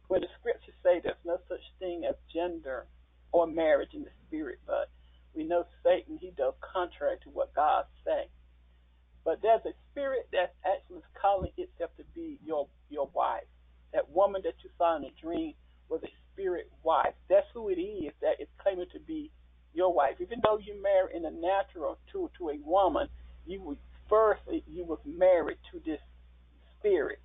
Where 0.09 0.21
the 0.21 0.29
scriptures 0.41 0.75
say 0.85 1.01
there's 1.03 1.23
no 1.25 1.39
such 1.49 1.63
thing 1.81 2.05
as 2.09 2.17
gender 2.35 2.87
or 3.33 3.47
marriage 3.47 3.95
in 3.95 4.05
the 4.05 4.11
spirit, 4.27 4.59
but 4.67 4.91
we 5.35 5.45
know 5.45 5.65
Satan 5.85 6.19
he 6.21 6.33
does 6.37 6.55
contrary 6.75 7.19
to 7.25 7.31
what 7.31 7.55
God 7.55 7.85
say. 8.05 8.29
But 9.25 9.41
there's 9.43 9.65
a 9.67 9.75
spirit 9.93 10.29
that's 10.33 10.55
actually 10.67 11.03
calling 11.21 11.53
itself 11.59 11.93
to 11.99 12.05
be 12.15 12.41
your 12.45 12.69
your 12.91 13.11
wife. 13.15 13.49
That 13.95 14.11
woman 14.11 14.43
that 14.45 14.55
you 14.65 14.71
saw 14.79 14.97
in 14.97 15.05
a 15.05 15.13
dream 15.21 15.55
was 15.89 16.03
a 16.05 16.09
spirit 16.33 16.71
wife. 16.83 17.15
That's 17.29 17.47
who 17.55 17.69
it 17.69 17.81
is 17.81 18.13
that 18.23 18.41
is 18.41 18.49
claiming 18.63 18.87
to 18.93 19.01
be 19.01 19.31
your 19.75 19.93
wife. 19.93 20.17
Even 20.21 20.41
though 20.45 20.59
you 20.59 20.81
marry 20.83 21.17
in 21.17 21.23
the 21.23 21.31
natural 21.31 21.99
to 22.13 22.31
to 22.39 22.51
a 22.51 22.59
woman, 22.65 23.09
you 23.47 23.63
would 23.63 23.79
first 24.09 24.43
you 24.67 24.85
was 24.85 25.01
married 25.07 25.59
to 25.73 25.81
this 25.85 26.01
spirit 26.79 27.21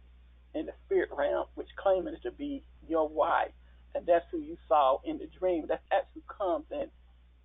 in 0.56 0.66
the 0.68 0.74
spirit 0.86 1.10
realm, 1.18 1.46
which 1.56 1.70
claiming 1.78 2.16
to 2.24 2.32
be 2.32 2.64
your 2.88 3.08
wife. 3.08 3.52
And 3.96 4.06
that's 4.06 4.26
who 4.32 4.40
you 4.40 4.58
saw 4.68 5.00
in 5.06 5.20
the 5.20 5.28
dream. 5.40 5.66
That's 5.68 5.84
actually 5.92 6.24
comes 6.28 6.66
and 6.72 6.90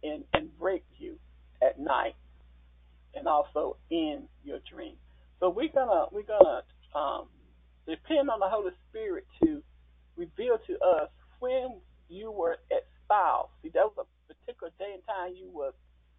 and, 0.03 0.25
and 0.35 0.57
breaks 0.59 0.89
you 0.99 1.19
at 1.63 1.79
night 1.79 2.15
and 3.15 3.27
also 3.27 3.77
in 3.91 4.25
your 4.45 4.61
dream. 4.73 4.97
So 5.41 5.51
we're 5.51 5.73
gonna 5.73 6.07
we're 6.13 6.23
gonna 6.23 6.63
um, 6.95 7.27
depend 7.87 8.31
on 8.31 8.41
the 8.41 8.49
Holy 8.49 8.73
Spirit 8.91 9.27
to 9.43 9.63
reveal 10.19 10.59
to 10.67 10.75
us 10.83 11.09
when 11.39 11.81
you 12.09 12.31
were 12.31 12.59
espoused. 12.69 13.55
See, 13.63 13.71
that 13.73 13.87
was 13.87 14.05
a 14.05 14.35
particular 14.35 14.73
day 14.79 14.93
and 14.99 15.03
time 15.07 15.33
you 15.39 15.49
were 15.49 15.73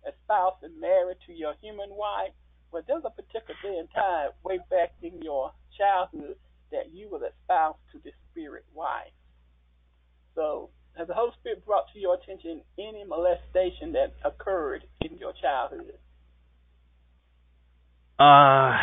espoused 0.08 0.64
and 0.64 0.80
married 0.80 1.18
to 1.28 1.34
your 1.34 1.54
human 1.62 1.90
wife, 1.92 2.32
but 2.72 2.88
there's 2.88 3.04
a 3.06 3.12
particular 3.12 3.60
day 3.62 3.78
and 3.78 3.90
time 3.92 4.30
way 4.44 4.60
back 4.72 4.94
in 5.04 5.22
your 5.22 5.52
childhood 5.78 6.36
that 6.72 6.94
you 6.94 7.10
were 7.10 7.20
espoused 7.28 7.84
to 7.92 8.00
the 8.04 8.12
spirit 8.32 8.66
wife. 8.74 9.12
So 10.36 10.70
has 10.98 11.08
the 11.08 11.14
Holy 11.14 11.32
Spirit 11.40 11.66
brought 11.66 11.86
to 11.94 12.00
your 12.00 12.16
attention 12.16 12.62
any 12.78 13.04
molestation 13.04 13.94
that 13.94 14.14
occurred 14.24 14.84
in 15.02 15.18
your 15.18 15.34
childhood? 15.42 15.94
Uh, 18.20 18.76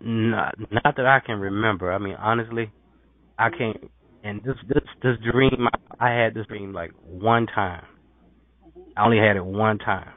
not 0.00 0.54
not 0.70 0.96
that 0.96 1.06
I 1.06 1.20
can 1.24 1.40
remember. 1.40 1.90
I 1.90 1.98
mean, 1.98 2.16
honestly, 2.18 2.70
I 3.38 3.48
can't. 3.48 3.90
And 4.24 4.42
this 4.42 4.56
this 4.66 4.82
this 5.02 5.16
dream, 5.30 5.68
I, 6.00 6.10
had 6.10 6.32
this 6.32 6.46
dream 6.46 6.72
like 6.72 6.92
one 7.06 7.46
time. 7.46 7.84
I 8.96 9.04
only 9.04 9.18
had 9.18 9.36
it 9.36 9.44
one 9.44 9.76
time, 9.78 10.14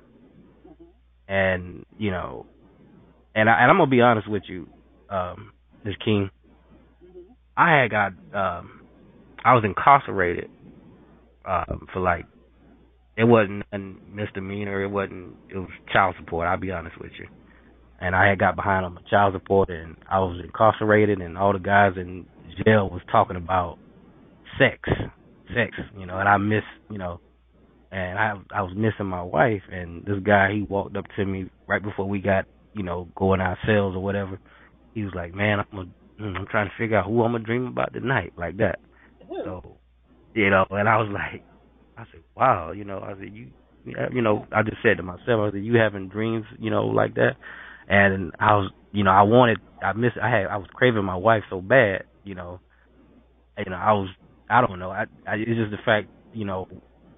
and 1.28 1.86
you 1.98 2.12
know, 2.12 2.46
and 3.36 3.50
I 3.50 3.62
and 3.62 3.70
I'm 3.70 3.78
gonna 3.78 3.92
be 3.92 4.00
honest 4.00 4.30
with 4.30 4.44
you, 4.48 4.68
um, 5.10 5.52
Ms. 5.84 5.96
King. 6.04 6.30
I 7.58 7.82
had 7.82 7.92
got 7.92 8.08
um, 8.34 8.82
I 9.44 9.54
was 9.54 9.64
incarcerated 9.66 10.50
um, 11.46 11.88
for 11.92 12.00
like 12.00 12.26
it 13.18 13.26
wasn't 13.26 13.64
a 13.74 13.78
misdemeanor. 13.78 14.84
It 14.84 14.90
wasn't. 14.90 15.36
It 15.50 15.58
was 15.58 15.70
child 15.92 16.16
support. 16.18 16.48
I'll 16.48 16.58
be 16.58 16.72
honest 16.72 16.98
with 16.98 17.12
you 17.20 17.28
and 18.00 18.16
I 18.16 18.30
had 18.30 18.40
got 18.40 18.56
behind 18.56 18.86
on 18.86 18.94
my 18.94 19.02
child 19.10 19.34
support, 19.34 19.70
and 19.70 19.96
I 20.10 20.20
was 20.20 20.40
incarcerated, 20.44 21.20
and 21.20 21.38
all 21.38 21.52
the 21.52 21.60
guys 21.60 21.94
in 21.96 22.28
jail 22.64 22.90
was 22.90 23.02
talking 23.12 23.36
about 23.36 23.80
sex, 24.60 24.80
sex, 25.56 25.72
you 25.98 26.06
know, 26.06 26.18
and 26.18 26.28
I 26.30 26.38
miss, 26.38 26.64
you 26.90 26.98
know, 26.98 27.20
and 27.92 28.20
I 28.20 28.34
I 28.54 28.62
was 28.62 28.74
missing 28.76 29.06
my 29.08 29.22
wife, 29.24 29.62
and 29.72 30.04
this 30.06 30.20
guy 30.24 30.54
he 30.54 30.62
walked 30.64 30.98
up 30.98 31.06
to 31.16 31.26
me 31.26 31.50
right 31.68 31.82
before 31.84 32.08
we 32.08 32.20
got, 32.20 32.46
you 32.74 32.84
know, 32.84 33.10
going 33.16 33.42
our 33.42 33.58
cells 33.66 33.96
or 33.96 34.04
whatever. 34.04 34.40
He 34.94 35.04
was 35.04 35.14
like, 35.16 35.34
"Man, 35.34 35.60
I'm 35.72 35.80
a, 35.80 35.84
mm, 36.22 36.38
I'm 36.38 36.48
trying 36.48 36.68
to 36.68 36.74
figure 36.78 36.98
out 36.98 37.06
who 37.06 37.24
I'm 37.24 37.34
gonna 37.34 37.44
dream 37.44 37.68
about 37.68 37.94
tonight, 37.94 38.34
like 38.38 38.58
that." 38.58 38.80
So, 39.30 39.78
you 40.34 40.50
know, 40.50 40.66
and 40.72 40.90
I 40.90 40.98
was 40.98 41.10
like, 41.14 41.44
I 41.98 42.04
said, 42.12 42.22
"Wow," 42.36 42.72
you 42.72 42.84
know, 42.86 43.00
I 43.00 43.14
said, 43.20 43.34
"You." 43.34 43.48
You 44.12 44.22
know, 44.22 44.46
I 44.52 44.64
just 44.64 44.84
said 44.84 44.98
to 44.98 45.04
myself, 45.04 45.40
I 45.40 45.52
said, 45.52 45.64
"You 45.64 45.78
having 45.78 46.10
dreams, 46.10 46.46
you 46.60 46.70
know, 46.70 46.88
like 46.88 47.16
that?" 47.16 47.38
and 47.88 48.32
I 48.40 48.56
was, 48.56 48.72
you 48.92 49.04
know, 49.04 49.12
I 49.12 49.22
wanted, 49.24 49.60
I 49.82 49.94
miss, 49.94 50.12
I 50.22 50.30
had, 50.30 50.48
I 50.48 50.58
was 50.58 50.68
craving 50.74 51.06
my 51.06 51.16
wife 51.16 51.44
so 51.50 51.62
bad, 51.62 52.04
you 52.24 52.36
know, 52.36 52.60
you 53.58 53.70
know, 53.72 53.78
I 53.78 53.94
was, 53.94 54.10
I 54.50 54.62
don't 54.66 54.80
know, 54.80 54.92
I, 54.92 55.06
I 55.28 55.36
it's 55.36 55.60
just 55.60 55.72
the 55.72 55.78
fact, 55.86 56.08
you 56.34 56.46
know, 56.46 56.68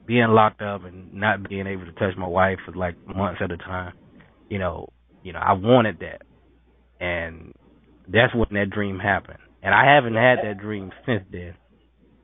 being 0.06 0.28
locked 0.30 0.62
up 0.62 0.86
and 0.86 1.14
not 1.14 1.48
being 1.48 1.68
able 1.68 1.86
to 1.86 1.92
touch 1.94 2.18
my 2.18 2.28
wife 2.28 2.58
for 2.66 2.74
like 2.74 2.96
months 3.08 3.42
at 3.44 3.52
a 3.52 3.58
time, 3.58 3.94
you 4.50 4.60
know, 4.60 4.90
you 5.24 5.34
know, 5.34 5.40
I 5.40 5.54
wanted 5.54 6.00
that, 6.00 6.22
and 7.04 7.54
that's 8.08 8.34
when 8.34 8.48
that 8.52 8.72
dream 8.72 9.00
happened, 9.00 9.40
and 9.62 9.74
I 9.74 9.94
haven't 9.94 10.16
had 10.16 10.40
that 10.44 10.60
dream 10.60 10.92
since 11.06 11.24
then. 11.32 11.56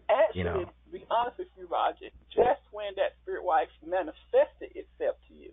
Actually, 0.10 0.40
you 0.40 0.44
know. 0.46 0.66
to 0.66 0.92
be 0.92 1.06
honest 1.12 1.38
with 1.40 1.48
you, 1.58 1.68
Roger, 1.68 2.10
just 2.34 2.62
when 2.72 2.94
that 2.98 3.18
spirit 3.22 3.44
wife 3.44 3.70
manifested 3.86 4.76
itself 4.76 5.18
to 5.30 5.34
you, 5.34 5.52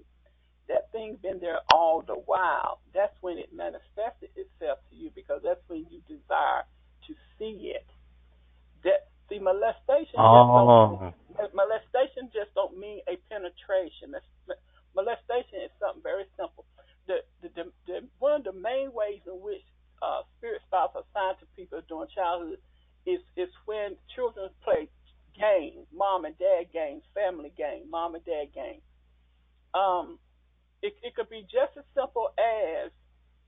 that 0.68 0.90
thing's 0.92 1.18
been 1.20 1.40
there 1.40 1.60
all 1.72 2.02
the 2.06 2.14
while. 2.14 2.80
That's 2.94 3.14
when 3.20 3.38
it 3.38 3.52
manifested 3.54 4.30
itself 4.36 4.78
to 4.90 4.96
you 4.96 5.10
because 5.14 5.40
that's 5.44 5.60
when 5.68 5.86
you 5.90 6.00
desire 6.08 6.64
to 7.08 7.14
see 7.38 7.72
it. 7.74 7.86
That 8.84 9.11
the 9.32 9.40
molestation 9.40 10.20
oh. 10.20 11.12
just 11.40 11.56
molestation 11.56 12.28
just 12.36 12.52
don't 12.52 12.76
mean 12.76 13.00
a 13.08 13.16
penetration. 13.32 14.12
molestation 14.92 15.64
is 15.64 15.72
something 15.80 16.04
very 16.04 16.28
simple. 16.36 16.68
The, 17.08 17.24
the, 17.40 17.48
the, 17.56 17.64
the 17.88 17.96
one 18.20 18.44
of 18.44 18.44
the 18.44 18.52
main 18.52 18.92
ways 18.92 19.24
in 19.24 19.40
which 19.40 19.64
uh, 20.04 20.28
spirit 20.36 20.60
spouse 20.68 20.92
are 20.92 21.08
assigned 21.08 21.40
to 21.40 21.46
people 21.56 21.80
during 21.88 22.12
childhood 22.12 22.60
is 23.08 23.24
is 23.34 23.48
when 23.64 23.96
children 24.14 24.52
play 24.62 24.92
games, 25.32 25.88
mom 25.88 26.28
and 26.28 26.36
dad 26.36 26.68
games, 26.68 27.02
family 27.16 27.52
games, 27.56 27.88
mom 27.88 28.14
and 28.14 28.24
dad 28.28 28.52
games. 28.52 28.84
Um, 29.72 30.20
it, 30.84 30.92
it 31.02 31.16
could 31.16 31.30
be 31.30 31.42
just 31.48 31.72
as 31.80 31.88
simple 31.96 32.28
as 32.36 32.92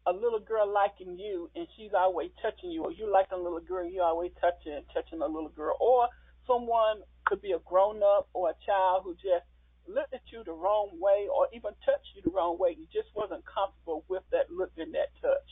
a 0.06 0.12
little 0.12 0.40
girl 0.40 0.70
liking 0.70 1.18
you 1.18 1.50
and 1.56 1.66
she's 1.76 1.92
always 1.96 2.30
touching 2.42 2.70
you, 2.70 2.82
or 2.84 2.92
you 2.92 3.11
like 3.11 3.28
a 3.32 3.37
little 3.37 3.61
girl 3.61 3.84
and 3.84 3.94
you 3.94 4.02
always 4.02 4.32
touching 4.40 4.82
touching 4.92 5.20
a 5.23 5.26
little 5.26 5.49
girl, 5.49 5.76
or 5.80 6.08
someone 6.46 7.00
could 7.25 7.40
be 7.40 7.52
a 7.52 7.58
grown 7.64 8.02
up 8.02 8.28
or 8.34 8.50
a 8.50 8.56
child 8.66 9.02
who 9.04 9.14
just 9.14 9.49
looked 9.88 10.12
at 10.12 10.20
you 10.32 10.42
the 10.44 10.52
wrong 10.52 10.90
way 11.00 11.28
or 11.28 11.49
even 11.52 11.73
touched 11.84 12.08
you 12.14 12.23
the 12.23 12.30
wrong 12.30 12.58
way. 12.58 12.76
You 12.76 12.87
just 12.92 13.08
wasn't 13.14 13.44
comfortable 13.44 14.04
with 14.08 14.23
that 14.32 14.50
look 14.50 14.73
and 14.76 14.92
that 14.94 15.12
touch. 15.20 15.50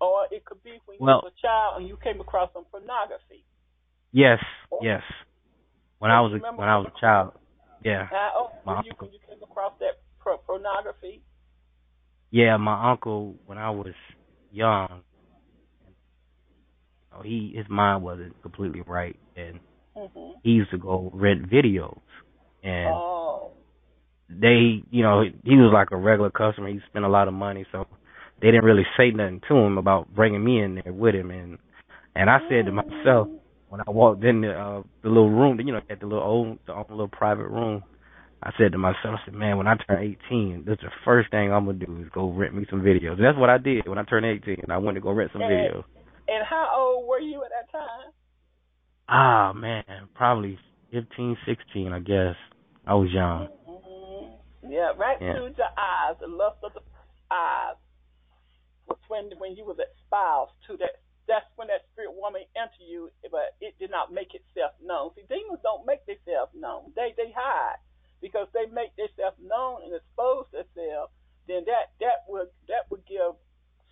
Or 0.00 0.26
it 0.30 0.44
could 0.44 0.62
be 0.62 0.78
when 0.86 0.98
well, 1.00 1.22
you 1.22 1.30
were 1.30 1.34
a 1.34 1.40
child 1.40 1.80
and 1.80 1.88
you 1.88 1.96
came 2.02 2.20
across 2.20 2.50
some 2.52 2.66
pornography. 2.70 3.44
Yes, 4.12 4.38
yes. 4.82 5.02
When 5.98 6.10
I 6.10 6.20
was 6.20 6.32
a, 6.32 6.38
when 6.38 6.68
I 6.68 6.76
was 6.76 6.92
a 6.94 7.00
child, 7.00 7.32
yeah. 7.82 8.08
Uh, 8.12 8.30
oh, 8.36 8.50
when 8.64 8.84
you, 8.84 8.92
when 8.98 9.12
you 9.12 9.18
came 9.26 9.42
across 9.42 9.72
that 9.80 10.02
pornography? 10.20 11.22
Yeah, 12.36 12.58
my 12.58 12.90
uncle 12.90 13.34
when 13.46 13.56
I 13.56 13.70
was 13.70 13.94
young, 14.52 15.00
you 17.00 17.16
know, 17.16 17.22
he 17.22 17.54
his 17.56 17.64
mind 17.70 18.02
wasn't 18.02 18.42
completely 18.42 18.82
right, 18.86 19.18
and 19.34 19.58
mm-hmm. 19.96 20.32
he 20.42 20.50
used 20.50 20.70
to 20.72 20.76
go 20.76 21.10
rent 21.14 21.50
videos, 21.50 21.98
and 22.62 22.90
oh. 22.92 23.52
they, 24.28 24.82
you 24.90 25.02
know, 25.02 25.22
he 25.22 25.56
was 25.56 25.70
like 25.72 25.92
a 25.92 25.96
regular 25.96 26.28
customer. 26.28 26.68
He 26.68 26.78
spent 26.90 27.06
a 27.06 27.08
lot 27.08 27.26
of 27.26 27.32
money, 27.32 27.64
so 27.72 27.86
they 28.42 28.48
didn't 28.48 28.66
really 28.66 28.84
say 28.98 29.12
nothing 29.12 29.40
to 29.48 29.56
him 29.56 29.78
about 29.78 30.14
bringing 30.14 30.44
me 30.44 30.60
in 30.60 30.74
there 30.84 30.92
with 30.92 31.14
him, 31.14 31.30
and 31.30 31.56
and 32.14 32.28
I 32.28 32.40
said 32.50 32.66
to 32.66 32.72
myself 32.72 33.28
when 33.70 33.80
I 33.80 33.90
walked 33.90 34.22
in 34.24 34.42
the 34.42 34.52
uh, 34.52 34.82
the 35.02 35.08
little 35.08 35.30
room, 35.30 35.58
you 35.58 35.72
know, 35.72 35.80
at 35.88 36.00
the 36.00 36.06
little 36.06 36.22
old 36.22 36.58
the 36.66 36.74
own 36.74 36.84
little 36.90 37.08
private 37.08 37.48
room, 37.48 37.82
I 38.42 38.52
said 38.58 38.72
to 38.72 38.78
myself, 38.78 39.16
I 39.16 39.24
said, 39.24 39.34
man, 39.34 39.56
when 39.56 39.66
I 39.66 39.76
turn 39.76 40.16
18, 40.28 40.64
that's 40.66 40.80
the 40.82 40.90
first 41.04 41.30
thing 41.30 41.52
I'm 41.52 41.66
gonna 41.66 41.78
do 41.78 42.00
is 42.02 42.08
go 42.12 42.30
rent 42.30 42.54
me 42.54 42.66
some 42.68 42.82
videos. 42.82 43.16
And 43.16 43.24
that's 43.24 43.38
what 43.38 43.50
I 43.50 43.58
did 43.58 43.88
when 43.88 43.98
I 43.98 44.04
turned 44.04 44.26
18. 44.26 44.70
I 44.70 44.78
went 44.78 44.96
to 44.96 45.00
go 45.00 45.10
rent 45.10 45.30
some 45.32 45.42
and, 45.42 45.50
videos. 45.50 45.84
And 46.28 46.44
how 46.46 46.68
old 46.76 47.08
were 47.08 47.20
you 47.20 47.42
at 47.42 47.50
that 47.50 47.72
time? 47.72 48.12
Ah, 49.08 49.52
man, 49.54 49.84
probably 50.14 50.58
15, 50.92 51.36
16, 51.46 51.92
I 51.92 52.00
guess. 52.00 52.36
I 52.86 52.94
was 52.94 53.10
young. 53.10 53.48
Mm-hmm. 53.68 54.70
Yeah, 54.70 54.92
right 54.98 55.18
yeah. 55.20 55.32
to 55.32 55.50
the 55.56 55.70
eyes, 55.78 56.16
the 56.20 56.28
lust 56.28 56.58
of 56.62 56.74
the 56.74 56.82
eyes. 57.30 57.76
Was 58.86 58.98
when 59.08 59.34
when 59.42 59.58
you 59.58 59.66
was 59.66 59.78
espoused 59.82 60.54
to 60.70 60.76
that. 60.78 61.02
That's 61.26 61.46
when 61.58 61.66
that 61.66 61.82
spirit 61.90 62.14
woman 62.14 62.46
entered 62.54 62.86
you, 62.86 63.10
but 63.34 63.58
it 63.58 63.74
did 63.82 63.90
not 63.90 64.14
make 64.14 64.30
itself 64.30 64.78
known. 64.78 65.10
See, 65.18 65.26
demons 65.26 65.58
don't 65.66 65.82
make 65.82 66.06
themselves 66.06 66.54
known. 66.54 66.94
They 66.94 67.10
they 67.18 67.34
hide 67.34 67.82
because 68.26 68.50
they 68.50 68.66
make 68.74 68.90
themselves 68.98 69.38
known 69.38 69.86
and 69.86 69.94
expose 69.94 70.50
themselves, 70.50 71.14
then 71.46 71.62
that 71.70 71.94
that 72.02 72.26
would 72.26 72.50
that 72.66 72.90
would 72.90 73.06
give 73.06 73.38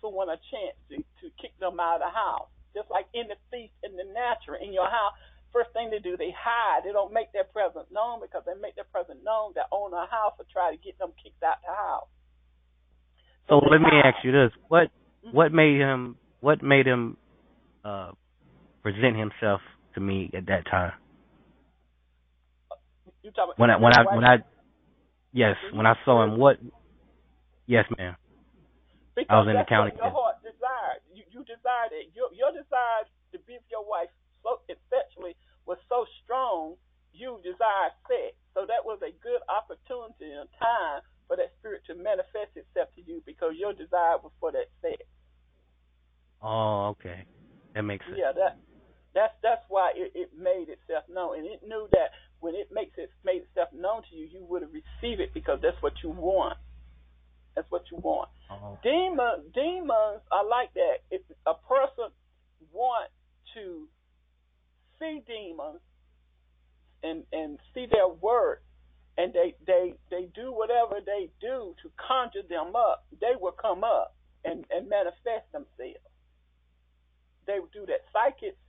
someone 0.03 0.27
a 0.27 0.35
chance 0.51 0.75
to 0.91 0.99
to 1.23 1.31
kick 1.39 1.55
them 1.63 1.79
out 1.79 2.03
of 2.03 2.11
the 2.11 2.11
house. 2.11 2.51
Just 2.75 2.91
like 2.91 3.07
in 3.15 3.31
the 3.31 3.39
feast 3.47 3.71
in 3.87 3.95
the 3.95 4.03
natural 4.11 4.59
in 4.59 4.75
your 4.75 4.91
house. 4.91 5.15
First 5.55 5.71
thing 5.71 5.87
they 5.87 6.03
do, 6.03 6.19
they 6.19 6.35
hide. 6.35 6.83
They 6.83 6.91
don't 6.91 7.15
make 7.15 7.31
their 7.31 7.47
presence 7.47 7.87
known 7.87 8.19
because 8.19 8.43
they 8.43 8.59
make 8.59 8.75
their 8.75 8.91
presence 8.91 9.23
known. 9.23 9.55
That 9.55 9.71
owner 9.71 10.03
of 10.03 10.11
the 10.11 10.11
house 10.11 10.35
will 10.35 10.51
try 10.51 10.75
to 10.75 10.79
get 10.83 10.99
them 10.99 11.15
kicked 11.15 11.39
out 11.39 11.63
the 11.63 11.71
house. 11.71 12.11
So 13.47 13.63
let 13.63 13.79
me 13.79 13.95
ask 14.03 14.19
you 14.27 14.35
this: 14.35 14.51
what 14.67 14.91
what 15.31 15.55
made 15.55 15.79
him 15.79 16.19
what 16.43 16.59
made 16.61 16.85
him 16.85 17.15
uh 17.87 18.11
present 18.83 19.15
himself 19.15 19.61
to 19.95 20.01
me 20.03 20.29
at 20.35 20.47
that 20.51 20.67
time? 20.67 20.91
You 23.25 23.33
talking 23.33 23.57
When 23.57 23.73
I 23.73 23.81
when 23.81 23.89
I 23.89 24.01
when 24.05 24.21
I 24.21 24.35
yes 25.33 25.57
when 25.73 25.89
I 25.89 25.97
saw 26.05 26.21
him 26.21 26.37
what 26.37 26.61
yes 27.65 27.89
ma'am 27.97 28.13
because 29.17 29.33
I 29.33 29.41
was 29.41 29.49
in 29.49 29.57
the 29.57 29.65
county. 29.65 29.97
Your 29.97 30.13
heart 30.13 30.37
desired. 30.45 31.01
You 31.09 31.25
you 31.33 31.41
desired 31.41 31.89
it. 31.89 32.13
Your 32.13 32.29
your 32.37 32.53
desire 32.53 33.09
to 33.33 33.41
be 33.49 33.57
with 33.57 33.65
your 33.73 33.81
wife 33.81 34.13
so 34.45 34.61
sexually 34.93 35.33
was 35.65 35.81
so 35.89 36.05
strong. 36.21 36.77
You 37.17 37.41
desired 37.41 37.97
sex. 38.05 38.37
So 38.53 38.69
that 38.69 38.85
was 38.85 39.01
a 39.01 39.09
good 39.25 39.41
opportunity 39.49 40.29
and 40.29 40.45
time 40.61 41.01
for 41.25 41.33
that 41.33 41.49
spirit 41.57 41.81
to 41.89 41.97
manifest 41.97 42.53
itself 42.53 42.93
to 42.93 43.01
you 43.01 43.25
because 43.25 43.57
your 43.57 43.73
desire 43.73 44.21
was 44.21 44.37
for 44.37 44.53
that 44.53 44.69
sex. 44.85 45.01
oh 46.45 46.93
okay 46.93 47.25
that 47.73 47.81
makes 47.81 48.05
sense 48.05 48.21
Yeah, 48.21 48.37
that 48.37 48.61
that's 49.15 49.33
that's 49.41 49.65
why 49.71 49.95
it, 49.95 50.11
it 50.13 50.29
made 50.35 50.67
itself 50.67 51.07
known, 51.07 51.39
and 51.39 51.47
it 51.47 51.63
knew 51.63 51.87
that 51.95 52.11
when 52.45 52.53
it 52.53 52.69
makes 52.71 52.93
it 52.97 53.09
made 53.25 53.41
itself 53.41 53.69
known 53.73 54.03
to 54.07 54.15
you, 54.15 54.29
you 54.31 54.45
would 54.47 54.61
have 54.61 54.69
received 54.69 55.19
it 55.19 55.33
because 55.33 55.57
that's 55.63 55.81
what 55.81 55.93
you 56.03 56.11
want. 56.11 56.59
That's 57.55 57.65
what 57.71 57.89
you 57.89 57.97
want. 57.97 58.29
Uh-huh. 58.51 58.77
oh, 58.77 58.79
Demons, 58.83 59.49
demons 59.51 60.21
are 60.31 60.45
like 60.47 60.71
that. 60.75 61.01
If 61.09 61.21
a 61.47 61.55
person 61.55 62.13
want 62.71 63.09
to 63.55 63.87
see 64.99 65.23
demons 65.25 65.81
and 67.01 67.23
and 67.33 67.57
see 67.73 67.87
their 67.91 68.07
work, 68.07 68.61
and 69.17 69.33
they 69.33 69.55
they 69.65 69.95
they 70.11 70.29
do 70.35 70.53
whatever 70.53 71.01
they 71.03 71.31
do 71.41 71.73
to 71.81 71.89
conjure 71.97 72.45
them 72.47 72.75
up, 72.75 73.07
they 73.19 73.33
will 73.41 73.57
come 73.59 73.83
up 73.83 74.13
and 74.43 74.65
and 74.69 74.87
manifest 74.87 75.49
themselves. 75.51 76.05
They 77.47 77.57
would 77.59 77.71
do 77.71 77.87
that. 77.87 78.05
Psychics 78.13 78.61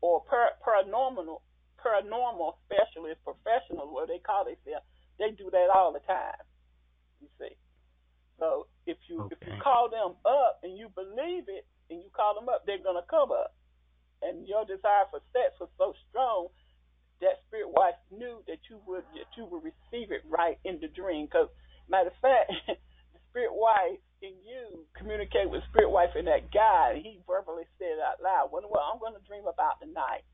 or 0.00 0.22
par- 0.22 0.54
paranormal 0.62 1.40
paranormal 1.80 2.56
specialists, 2.66 3.22
professionals, 3.24 3.92
what 3.92 4.08
they 4.08 4.20
call 4.20 4.44
themselves, 4.44 4.86
they 5.18 5.32
do 5.32 5.50
that 5.50 5.68
all 5.72 5.92
the 5.92 6.04
time. 6.04 6.40
You 7.20 7.28
see. 7.40 7.54
So 8.38 8.68
if 8.84 8.98
you 9.08 9.28
if 9.32 9.40
you 9.40 9.56
call 9.62 9.88
them 9.88 10.16
up 10.28 10.60
and 10.62 10.76
you 10.76 10.92
believe 10.92 11.48
it 11.48 11.64
and 11.88 12.02
you 12.02 12.10
call 12.12 12.36
them 12.36 12.48
up, 12.48 12.64
they're 12.66 12.82
gonna 12.82 13.06
come 13.08 13.32
up. 13.32 13.56
And 14.22 14.48
your 14.48 14.64
desire 14.64 15.08
for 15.10 15.20
sex 15.32 15.56
was 15.60 15.72
so 15.76 15.92
strong 16.08 16.48
that 17.20 17.40
spirit 17.48 17.72
wife 17.72 17.96
knew 18.12 18.44
that 18.46 18.60
you 18.68 18.76
would 18.84 19.04
that 19.16 19.30
you 19.36 19.48
would 19.48 19.64
receive 19.64 20.12
it 20.12 20.24
right 20.28 20.60
in 20.64 20.80
the 20.80 20.88
dream. 20.88 21.26
Because 21.26 21.48
matter 21.88 22.12
of 22.12 22.18
fact, 22.20 22.52
the 22.68 23.20
spirit 23.32 23.56
wife 23.56 24.00
and 24.20 24.36
you 24.44 24.84
communicate 24.96 25.48
with 25.48 25.64
spirit 25.72 25.90
wife 25.90 26.12
and 26.16 26.28
that 26.28 26.52
guy. 26.52 26.96
And 26.96 27.00
he 27.00 27.20
verbally 27.24 27.64
said 27.80 27.96
out 28.00 28.20
loud, 28.20 28.52
"Well, 28.52 28.68
well 28.68 28.84
I'm 28.84 29.00
going 29.00 29.16
to 29.16 29.24
dream 29.24 29.48
about 29.48 29.80
the 29.80 29.88
night." 29.88 30.24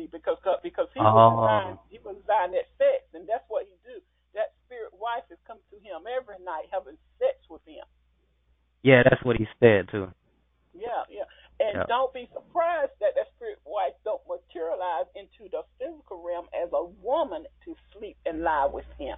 See, 0.00 0.08
because 0.08 0.40
because 0.64 0.88
he 0.96 1.00
was 1.04 1.12
Oh. 1.12 1.44
designed 1.44 1.78
he 1.92 2.00
was 2.00 2.16
designed 2.24 2.56
that 2.56 2.72
sex, 2.80 3.04
and 3.12 3.28
that's 3.28 3.44
what 3.52 3.68
he 3.68 3.76
do. 3.84 4.00
That 4.32 4.56
spirit 4.64 4.96
wife 4.96 5.28
is 5.28 5.36
coming 5.46 5.64
to 5.68 5.76
him 5.84 6.08
every 6.08 6.40
night, 6.40 6.72
having 6.72 6.96
sex 7.20 7.36
with 7.52 7.60
him. 7.68 7.84
yeah 8.82 9.02
that's 9.04 9.22
what 9.24 9.36
he 9.36 9.46
said 9.60 9.88
too 9.92 10.08
Yeah, 10.72 11.04
yeah. 11.10 11.28
And 11.60 11.76
Yeah. 11.76 11.84
don't 11.88 12.12
be 12.14 12.28
surprised 12.32 12.92
that 13.00 13.14
that 13.16 13.28
spirit 13.36 13.60
wife 13.66 13.92
don't 14.04 14.22
materialize 14.26 15.06
into 15.14 15.50
the 15.52 15.62
physical 15.78 16.22
realm 16.24 16.48
as 16.54 16.70
a 16.72 16.84
woman 17.04 17.44
to 17.66 17.76
sleep 17.92 18.16
and 18.24 18.42
lie 18.42 18.66
with 18.72 18.86
him. 18.98 19.16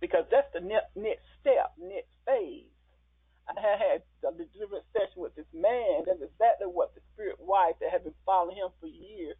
Because 0.00 0.24
that's 0.30 0.52
the 0.54 0.60
next, 0.60 0.94
next 0.96 1.24
step, 1.40 1.72
next 1.78 2.12
phase. 2.26 2.71
I 3.56 3.60
had 3.60 3.78
had 3.78 3.98
a 4.24 4.32
deliberate 4.32 4.86
session 4.92 5.22
with 5.22 5.34
this 5.34 5.48
man. 5.52 6.04
That's 6.06 6.22
exactly 6.22 6.66
what 6.66 6.94
the 6.94 7.00
spirit 7.12 7.38
wife 7.40 7.76
that 7.80 7.90
had 7.90 8.04
been 8.04 8.16
following 8.24 8.56
him 8.56 8.70
for 8.80 8.86
years 8.86 9.36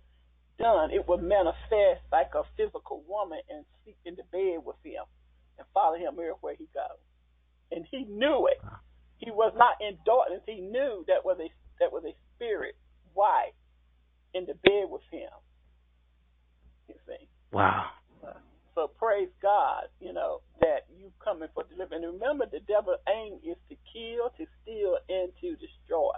done. 0.59 0.90
It 0.90 1.09
would 1.09 1.22
manifest 1.22 2.05
like 2.12 2.35
a 2.35 2.44
physical 2.57 3.03
woman 3.09 3.40
and 3.48 3.64
sleep 3.83 3.96
in 4.05 4.16
the 4.16 4.25
bed 4.31 4.64
with 4.64 4.77
him 4.85 5.05
and 5.59 5.66
follow 5.75 5.96
him 5.96 6.14
everywhere 6.14 6.57
he 6.59 6.68
goes. 6.75 7.01
And 7.72 7.87
he 7.90 8.05
knew 8.05 8.48
it 8.48 8.61
he 9.22 9.31
was 9.31 9.53
not 9.57 9.77
in 9.81 9.96
darkness. 10.05 10.42
He 10.46 10.61
knew 10.61 11.05
that 11.07 11.25
was 11.25 11.38
a 11.40 11.48
that 11.81 11.92
was 11.92 12.03
a 12.05 12.14
spirit 12.35 12.75
wife 13.14 13.55
in 14.35 14.46
the 14.46 14.55
bed 14.55 14.90
with 14.90 15.03
him. 15.11 15.31
You 16.88 16.94
see. 17.07 17.29
wow 17.53 17.87
So 18.75 18.89
praise 18.89 19.29
God, 19.43 19.93
you 20.01 20.13
know, 20.13 20.41
that 20.61 20.89
you 20.89 21.13
coming 21.23 21.49
for 21.53 21.65
deliverance. 21.69 22.05
And 22.05 22.17
remember 22.17 22.47
the 22.51 22.61
devil's 22.65 23.05
aim 23.09 23.37
is 23.45 23.57
to 23.69 23.77
kill, 23.93 24.33
to 24.41 24.45
steal, 24.63 24.97
and 25.09 25.29
to 25.45 25.49
destroy. 25.61 26.17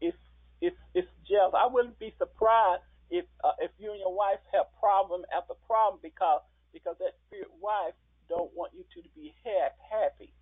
It's 0.00 0.16
it's 0.60 0.78
it's 0.94 1.10
jealous. 1.26 1.54
I 1.58 1.66
wouldn't 1.66 1.98
be 1.98 2.14
surprised 2.18 2.86
if 3.10 3.24
uh, 3.42 3.58
if 3.58 3.70
you 3.78 3.90
and 3.90 3.98
your 3.98 4.14
wife 4.14 4.38
have 4.54 4.70
problem 4.78 5.22
after 5.34 5.54
problem 5.66 5.98
because 6.02 6.42
because 6.72 6.94
that 7.00 7.18
spirit 7.26 7.50
wife 7.60 7.98
don't 8.28 8.54
want 8.54 8.70
you 8.72 8.84
two 8.94 9.02
to 9.02 9.10
be 9.18 9.34
ha- 9.42 9.74
happy. 9.90 10.32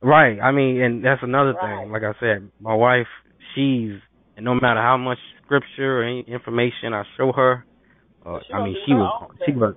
Right. 0.00 0.40
I 0.40 0.50
mean, 0.50 0.80
and 0.80 1.04
that's 1.04 1.22
another 1.22 1.52
Right. 1.52 1.84
thing. 1.84 1.92
Like 1.92 2.02
I 2.02 2.18
said, 2.18 2.50
my 2.58 2.74
wife, 2.74 3.06
she's 3.54 4.00
and 4.36 4.44
no 4.44 4.54
matter 4.54 4.80
how 4.80 4.96
much 4.96 5.18
scripture 5.44 6.00
or 6.00 6.04
any 6.04 6.22
information 6.22 6.94
I 6.94 7.04
show 7.16 7.32
her, 7.32 7.64
uh, 8.24 8.40
I 8.54 8.64
mean, 8.64 8.76
she 8.86 8.94
was 8.94 9.30
she 9.44 9.52
was 9.52 9.74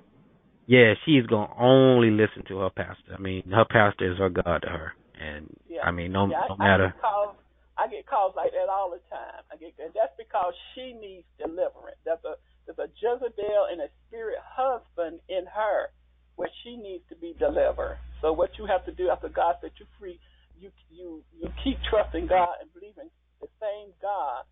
yeah, 0.66 0.94
she's 1.04 1.26
gonna 1.26 1.52
only 1.58 2.10
listen 2.10 2.44
to 2.48 2.58
her 2.60 2.70
pastor. 2.70 3.14
I 3.16 3.18
mean, 3.20 3.42
her 3.50 3.64
pastor 3.70 4.12
is 4.12 4.18
her 4.18 4.30
God 4.30 4.62
to 4.62 4.68
her, 4.68 4.92
and 5.18 5.48
Yeah. 5.68 5.82
I 5.84 5.90
mean, 5.90 6.12
no 6.12 6.26
Yeah, 6.26 6.40
I, 6.42 6.48
no 6.48 6.54
I 6.54 6.58
matter. 6.58 6.88
get 6.88 7.00
calls. 7.00 7.36
I 7.78 7.86
get 7.88 8.06
calls 8.06 8.34
like 8.36 8.52
that 8.52 8.68
all 8.72 8.90
the 8.90 9.00
time. 9.10 9.44
I 9.52 9.56
get 9.56 9.74
and 9.78 9.92
that's 9.94 10.14
because 10.16 10.54
she 10.74 10.92
needs 10.92 11.26
deliverance. 11.38 11.98
There's 12.04 12.24
a 12.24 12.34
there's 12.66 12.78
a 12.78 12.88
Jezebel 12.98 13.66
and 13.70 13.80
a 13.80 13.88
spirit 14.08 14.38
husband 14.42 15.20
in 15.28 15.46
her, 15.46 15.90
where 16.36 16.50
she 16.64 16.76
needs 16.76 17.04
to 17.10 17.16
be 17.16 17.34
delivered. 17.38 17.98
So 18.22 18.32
what 18.32 18.50
you 18.58 18.66
have 18.66 18.84
to 18.86 18.92
do 18.92 19.10
after 19.10 19.28
God 19.28 19.56
set 19.60 19.72
you 19.78 19.86
free, 20.00 20.18
you 20.58 20.70
you 20.90 21.22
you 21.38 21.48
keep 21.62 21.78
trusting 21.90 22.26
God 22.26 22.58
and 22.60 22.72
believing 22.72 23.10
the 23.40 23.48
same 23.60 23.92
God 24.02 24.44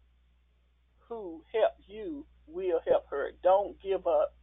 who 1.08 1.42
helped 1.52 1.80
you 1.88 2.24
will 2.46 2.80
help 2.86 3.06
her. 3.10 3.30
Don't 3.42 3.80
give 3.82 4.06
up. 4.06 4.34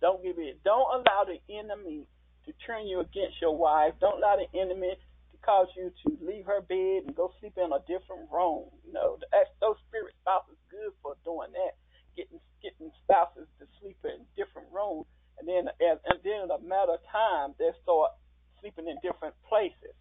Don't 0.00 0.22
give 0.22 0.38
in. 0.38 0.54
Don't 0.64 0.88
allow 0.94 1.26
the 1.26 1.38
enemy 1.52 2.06
to 2.46 2.52
turn 2.66 2.86
you 2.86 3.00
against 3.00 3.40
your 3.40 3.56
wife. 3.56 3.94
Don't 4.00 4.18
allow 4.18 4.36
the 4.36 4.48
enemy 4.58 4.94
to 4.94 5.36
cause 5.44 5.68
you 5.76 5.92
to 6.06 6.18
leave 6.24 6.46
her 6.46 6.60
bed 6.62 7.06
and 7.06 7.14
go 7.14 7.32
sleep 7.40 7.54
in 7.56 7.70
a 7.72 7.80
different 7.86 8.30
room. 8.32 8.70
You 8.86 8.92
know, 8.92 9.18
that's, 9.32 9.50
those 9.60 9.76
spirit 9.88 10.14
spouses 10.22 10.56
good 10.70 10.92
for 11.02 11.14
doing 11.24 11.52
that, 11.52 11.74
getting 12.16 12.40
getting 12.62 12.90
spouses 13.04 13.46
to 13.58 13.66
sleep 13.80 13.98
in 14.04 14.26
different 14.34 14.66
rooms, 14.74 15.06
and 15.38 15.46
then 15.46 15.68
as, 15.82 15.98
and 16.06 16.18
then 16.24 16.46
in 16.46 16.50
a 16.50 16.60
matter 16.62 16.98
of 16.98 17.02
time 17.10 17.54
they 17.58 17.70
start 17.82 18.12
sleeping 18.60 18.88
in 18.88 18.98
different 19.02 19.34
places. 19.48 19.94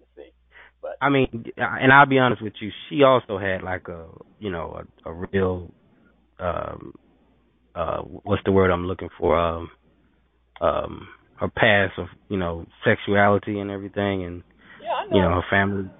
You 0.00 0.06
see, 0.16 0.30
but 0.82 0.98
I 1.00 1.10
mean, 1.10 1.46
and 1.56 1.92
I'll 1.92 2.06
be 2.06 2.18
honest 2.18 2.42
with 2.42 2.54
you, 2.60 2.70
she 2.88 3.02
also 3.02 3.38
had 3.38 3.62
like 3.62 3.88
a 3.88 4.06
you 4.38 4.50
know 4.50 4.82
a, 5.06 5.10
a 5.10 5.12
real 5.12 5.70
um 6.38 6.94
uh 7.78 7.98
what's 8.02 8.42
the 8.44 8.52
word 8.52 8.70
I'm 8.70 8.86
looking 8.86 9.08
for? 9.18 9.38
Um 9.38 9.70
um 10.60 11.08
her 11.36 11.48
past 11.48 11.98
of 11.98 12.06
you 12.28 12.36
know 12.36 12.66
sexuality 12.84 13.60
and 13.60 13.70
everything 13.70 14.24
and 14.24 14.42
yeah, 14.82 14.88
know. 15.10 15.16
you 15.16 15.22
know. 15.22 15.40
her 15.40 15.44
family 15.50 15.90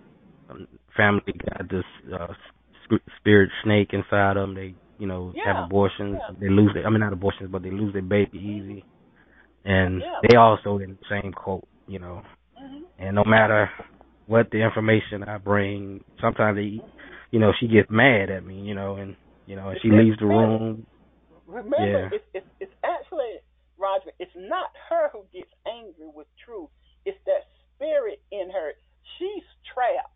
um, 0.51 0.67
family 0.97 1.23
got 1.45 1.69
this 1.71 1.85
uh 2.13 2.35
spirit 3.19 3.51
snake 3.63 3.91
inside 3.93 4.37
them 4.37 4.55
they 4.55 4.75
you 4.99 5.07
know 5.07 5.33
Yeah, 5.35 5.55
have 5.55 5.65
abortions. 5.67 6.19
Yeah. 6.19 6.35
they 6.41 6.49
lose 6.49 6.73
their 6.75 6.87
I 6.87 6.91
mean 6.91 7.01
not 7.01 7.13
abortions 7.13 7.51
but 7.53 7.63
they 7.63 7.71
lose 7.71 7.93
their 7.93 8.03
baby 8.03 8.39
easy. 8.39 8.85
And 9.65 10.03
they 10.23 10.37
also 10.37 10.79
in 10.79 10.99
the 11.01 11.21
same 11.23 11.33
cult 11.33 11.67
you 11.87 11.99
know. 11.99 12.23
Hmm 12.57 12.83
and 12.99 13.15
no 13.15 13.25
matter 13.25 13.71
what 14.27 14.51
the 14.51 14.59
information 14.59 15.23
I 15.23 15.39
bring, 15.39 16.03
sometimes 16.21 16.57
they, 16.57 16.81
you 17.31 17.39
know, 17.39 17.53
she 17.59 17.69
gets 17.69 17.89
mad 17.91 18.31
at 18.31 18.45
me, 18.45 18.61
you 18.61 18.75
know, 18.75 18.97
and 18.97 19.17
you 19.47 19.57
know, 19.57 19.69
and 19.71 19.79
she 19.81 19.89
leaves 19.91 20.19
the 20.19 20.27
room. 20.27 20.87
Remember, 21.49 22.13
Yeah. 22.13 22.13
it's, 22.13 22.29
it's 22.35 22.51
it's 22.61 22.77
actually 22.85 23.41
Roger. 23.79 24.13
It's 24.21 24.35
not 24.37 24.69
her 24.91 25.09
who 25.13 25.25
gets 25.33 25.51
angry 25.67 26.07
with 26.13 26.29
truth. 26.45 26.69
It's 27.07 27.19
that 27.25 27.49
spirit 27.75 28.21
in 28.31 28.51
her. 28.51 28.73
She's 29.17 29.45
trapped. 29.73 30.13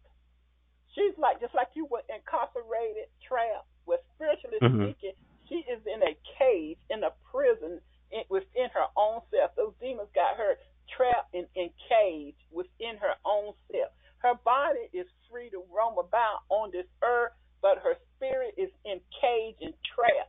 She's 0.95 1.17
like 1.17 1.41
just 1.41 1.55
like 1.55 1.69
you 1.75 1.87
were 1.87 2.05
incarcerated, 2.13 3.09
trapped. 3.27 3.67
With 3.87 4.01
spiritually 4.15 4.59
Mhm. 4.61 4.93
speaking, 4.93 5.17
she 5.49 5.65
is 5.67 5.81
in 5.87 6.03
a 6.05 6.15
cage, 6.39 6.79
in 6.91 7.03
a 7.03 7.11
prison 7.31 7.81
in, 8.11 8.25
within 8.29 8.69
her 8.71 8.87
own 8.97 9.23
self. 9.31 9.55
Those 9.57 9.75
demons 9.81 10.11
got 10.15 10.37
her 10.37 10.59
trapped 10.89 11.35
and 11.35 11.49
in 11.55 11.73
cage 11.89 12.37
within 12.51 12.99
her 12.99 13.15
own 13.25 13.55
self. 13.73 13.91
Her 14.19 14.35
body 14.45 14.91
is 14.93 15.07
free 15.31 15.51
to 15.51 15.65
roam 15.73 15.99
about 15.99 16.43
on 16.51 16.71
this 16.71 16.87
earth, 17.03 17.33
but 17.63 17.79
her 17.79 17.97
spirit 18.17 18.55
is 18.59 18.71
in 18.85 19.01
cage 19.21 19.57
and 19.63 19.75
trap. 19.83 20.29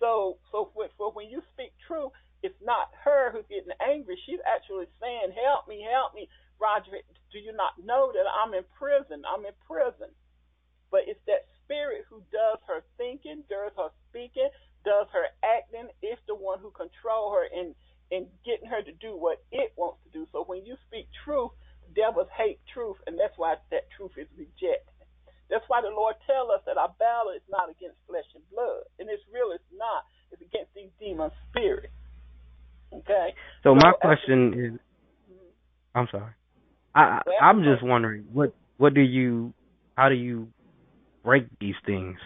So, 0.00 0.38
so 0.52 0.70
for, 0.98 1.12
when 1.12 1.30
you 1.30 1.42
speak 1.54 1.72
truth, 1.86 2.12
it's 2.42 2.58
not 2.62 2.90
her 3.04 3.32
who's 3.32 3.48
getting 3.48 3.72
angry. 3.82 4.18
She's 4.26 4.42
actually 4.46 4.86
saying, 5.00 5.32
"Help 5.34 5.68
me, 5.68 5.82
help 5.86 6.14
me, 6.14 6.28
Roger. 6.60 6.92
Do 7.32 7.38
you 7.38 7.52
not 7.52 7.74
know 7.82 8.12
that 8.12 8.28
I'm 8.28 8.54
in 8.54 8.64
prison? 8.78 9.24
I'm 9.26 9.46
in 9.46 9.56
prison." 9.66 10.10
But 10.90 11.08
it's 11.08 11.20
that 11.26 11.46
spirit 11.64 12.04
who 12.10 12.22
does 12.32 12.58
her 12.68 12.84
thinking, 12.98 13.44
does 13.50 13.72
her 13.76 13.90
speaking, 14.10 14.50
does 14.84 15.08
her 15.12 15.26
acting. 15.44 15.88
It's 16.02 16.22
the 16.28 16.36
one 16.36 16.60
who 16.60 16.70
control 16.72 17.32
her 17.34 17.46
and 17.52 17.74
and 18.12 18.28
getting 18.46 18.68
her 18.70 18.82
to 18.82 18.92
do 19.02 19.16
what 19.18 19.42
it 19.52 19.72
wants 19.76 19.98
to 20.04 20.10
do. 20.10 20.26
So 20.32 20.44
when 20.46 20.64
you 20.64 20.76
speak 20.86 21.08
truth, 21.24 21.52
devils 21.96 22.28
hate 22.36 22.60
truth, 22.72 22.98
and 23.06 23.18
that's 23.18 23.34
why 23.36 23.56
that 23.72 23.90
truth 23.96 24.12
is 24.16 24.28
rejected. 24.38 24.94
That's 25.48 25.64
why 25.68 25.80
the 25.80 25.94
Lord 25.94 26.16
tell 26.26 26.50
us 26.50 26.62
that 26.66 26.76
our 26.76 26.90
battle 26.98 27.30
is 27.34 27.42
not 27.48 27.70
against 27.70 27.96
flesh 28.06 28.26
and 28.34 28.42
blood, 28.50 28.82
and 28.98 29.08
it's 29.08 29.22
real. 29.32 29.54
It's 29.54 29.70
not. 29.72 30.02
It's 30.32 30.42
against 30.42 30.74
these 30.74 30.90
demon 30.98 31.30
spirits. 31.48 31.94
Okay. 32.92 33.34
So, 33.62 33.70
so 33.70 33.74
my 33.74 33.92
question 34.00 34.54
is, 34.54 34.72
mm-hmm. 35.30 35.98
I'm 35.98 36.08
sorry. 36.10 36.32
I 36.94 37.20
I'm 37.42 37.62
just 37.62 37.82
wondering 37.84 38.24
what 38.32 38.54
what 38.78 38.94
do 38.94 39.02
you 39.02 39.52
how 39.96 40.08
do 40.08 40.14
you 40.14 40.48
break 41.22 41.44
these 41.60 41.74
things? 41.84 42.16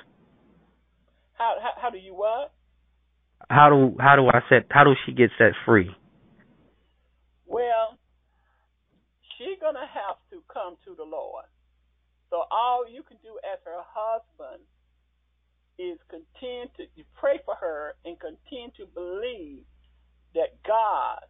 How 1.34 1.56
how, 1.60 1.82
how 1.82 1.90
do 1.90 1.98
you 1.98 2.14
what? 2.14 2.52
How 3.48 3.68
do 3.68 3.96
how 3.98 4.16
do 4.16 4.28
I 4.28 4.40
set 4.48 4.66
how 4.70 4.84
does 4.84 4.96
she 5.04 5.12
get 5.12 5.30
set 5.38 5.52
free? 5.66 5.90
Well, 7.46 7.98
she's 9.36 9.58
gonna 9.60 9.80
have 9.80 10.16
to 10.30 10.42
come 10.52 10.76
to 10.86 10.94
the 10.94 11.04
Lord. 11.04 11.44
So 12.30 12.44
all 12.50 12.86
you 12.88 13.02
can 13.02 13.18
do 13.22 13.38
as 13.42 13.58
her 13.64 13.82
husband 13.82 14.62
is 15.78 15.98
continue 16.08 16.68
to 16.76 16.84
you 16.94 17.04
pray 17.18 17.40
for 17.44 17.54
her 17.60 17.94
and 18.04 18.16
continue 18.20 18.70
to 18.76 18.86
believe 18.94 19.64
that 20.34 20.54
God 20.66 21.20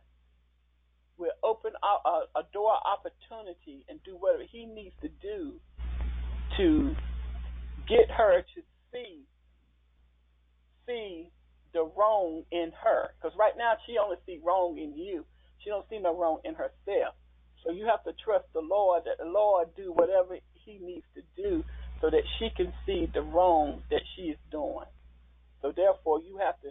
will 1.16 1.32
open 1.42 1.72
a, 1.82 2.08
a, 2.08 2.16
a 2.40 2.42
door 2.52 2.72
opportunity 2.84 3.84
and 3.88 4.00
do 4.04 4.16
whatever 4.16 4.44
He 4.50 4.66
needs 4.66 4.94
to 5.02 5.08
do 5.22 5.54
to 6.56 6.94
get 7.88 8.10
her 8.10 8.42
to 8.42 8.60
see 8.92 9.24
see 10.86 11.30
the 11.72 11.88
wrong 11.96 12.42
in 12.50 12.72
her. 12.82 13.14
Because 13.16 13.36
right 13.38 13.54
now 13.56 13.74
she 13.86 13.96
only 13.96 14.16
see 14.26 14.40
wrong 14.44 14.78
in 14.78 14.96
you. 14.96 15.24
She 15.62 15.70
don't 15.70 15.86
see 15.88 15.98
no 15.98 16.16
wrong 16.16 16.40
in 16.44 16.54
herself. 16.54 17.14
So 17.64 17.70
you 17.70 17.86
have 17.86 18.02
to 18.04 18.12
trust 18.24 18.46
the 18.54 18.60
Lord 18.60 19.04
that 19.04 19.18
the 19.22 19.30
Lord 19.30 19.68
do 19.76 19.92
whatever 19.92 20.38
He 20.64 20.79
needs 20.81 21.07
to 21.14 21.23
do 21.37 21.64
so 22.01 22.11
that 22.11 22.25
she 22.38 22.51
can 22.57 22.73
see 22.87 23.09
the 23.12 23.23
wrong 23.23 23.83
that 23.90 24.03
she 24.16 24.23
is 24.33 24.38
doing. 24.51 24.87
So 25.62 25.73
therefore, 25.75 26.20
you 26.23 26.38
have 26.38 26.61
to 26.62 26.70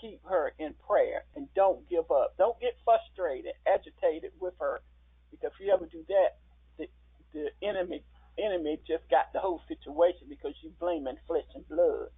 keep 0.00 0.20
her 0.28 0.52
in 0.58 0.74
prayer 0.86 1.24
and 1.36 1.48
don't 1.54 1.88
give 1.88 2.10
up. 2.10 2.34
Don't 2.38 2.60
get 2.60 2.74
frustrated, 2.84 3.52
agitated 3.66 4.32
with 4.40 4.54
her, 4.60 4.82
because 5.30 5.52
if 5.58 5.66
you 5.66 5.72
ever 5.72 5.86
do 5.86 6.04
that, 6.08 6.30
the 6.78 6.86
the 7.34 7.48
enemy 7.62 8.04
enemy 8.38 8.78
just 8.86 9.08
got 9.10 9.32
the 9.32 9.40
whole 9.40 9.60
situation 9.68 10.28
because 10.28 10.54
you 10.62 10.72
blaming 10.80 11.16
flesh 11.26 11.48
and 11.54 11.68
blood. 11.68 12.08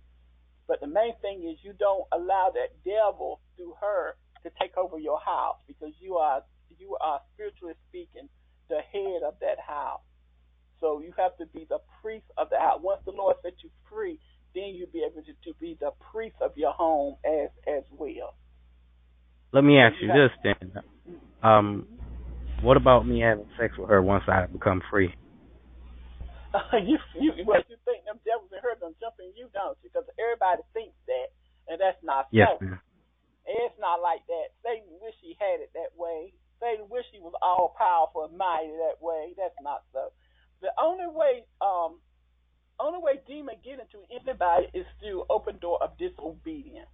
But 0.68 0.80
the 0.80 0.88
main 0.88 1.14
thing 1.22 1.44
is 1.48 1.58
you 1.64 1.74
don't 1.78 2.06
allow 2.12 2.52
that 2.54 2.84
devil 2.84 3.40
through 3.56 3.74
her 3.80 4.16
to 4.44 4.50
take 4.60 4.76
over 4.76 4.98
your 4.98 5.20
house 5.20 5.58
because 5.68 5.94
you 6.00 6.16
are 6.16 6.42
you 6.78 6.96
are 7.00 7.20
spiritually 7.34 7.74
speaking 7.88 8.28
the 8.68 8.80
head 8.92 9.22
of 9.26 9.34
that 9.40 9.58
house. 9.60 10.00
So 10.80 11.00
you 11.00 11.12
have 11.18 11.36
to 11.38 11.46
be 11.46 11.66
the 11.68 11.78
priest 12.02 12.26
of 12.36 12.50
the 12.50 12.58
house. 12.58 12.80
Once 12.82 13.00
the 13.04 13.12
Lord 13.12 13.36
set 13.42 13.54
you 13.62 13.70
free, 13.90 14.18
then 14.54 14.74
you'll 14.74 14.92
be 14.92 15.04
able 15.04 15.22
to, 15.22 15.32
to 15.32 15.56
be 15.60 15.76
the 15.80 15.90
priest 16.12 16.36
of 16.40 16.52
your 16.56 16.72
home 16.72 17.16
as 17.24 17.50
as 17.66 17.84
well. 17.90 18.34
Let 19.52 19.64
me 19.64 19.78
ask 19.78 19.96
you, 20.00 20.08
this 20.08 20.30
then. 20.44 20.82
Um, 21.42 21.86
what 22.60 22.76
about 22.76 23.06
me 23.06 23.20
having 23.20 23.46
sex 23.58 23.78
with 23.78 23.88
her 23.88 24.02
once 24.02 24.24
I 24.28 24.46
become 24.46 24.82
free? 24.90 25.14
you, 26.84 26.98
you, 27.16 27.32
well, 27.46 27.62
you 27.68 27.76
think 27.84 28.04
them 28.04 28.20
devils 28.24 28.50
and 28.52 28.60
her 28.60 28.74
them 28.80 28.92
jumping 29.00 29.32
you, 29.36 29.48
don't 29.54 29.78
you? 29.80 29.88
Because 29.88 30.08
everybody 30.18 30.64
thinks 30.74 30.96
that, 31.06 31.32
and 31.68 31.80
that's 31.80 32.00
not 32.02 32.28
yes, 32.32 32.48
so. 32.60 32.64
Ma'am. 32.64 32.80
It's 33.48 33.78
not 33.80 34.04
like 34.04 34.20
that. 34.28 34.52
Satan 34.60 35.00
wish 35.00 35.16
he 35.24 35.32
had 35.40 35.64
it 35.64 35.72
that 35.72 35.96
way. 35.96 36.36
Satan 36.60 36.84
wish 36.92 37.08
he 37.08 37.20
was 37.22 37.32
all 37.40 37.72
powerful 37.78 38.28
and 38.28 38.36
mighty 38.36 38.68
that 38.76 39.00
way. 39.00 39.32
That's 39.40 39.56
not 39.64 39.88
so. 39.96 40.12
The 40.60 40.68
only 40.80 41.06
way, 41.06 41.44
um, 41.60 42.00
only 42.80 43.00
way 43.00 43.20
demon 43.26 43.56
get 43.64 43.78
into 43.80 44.04
anybody 44.10 44.66
is 44.74 44.86
through 45.00 45.24
open 45.30 45.58
door 45.58 45.78
of 45.82 45.96
disobedience. 45.98 46.90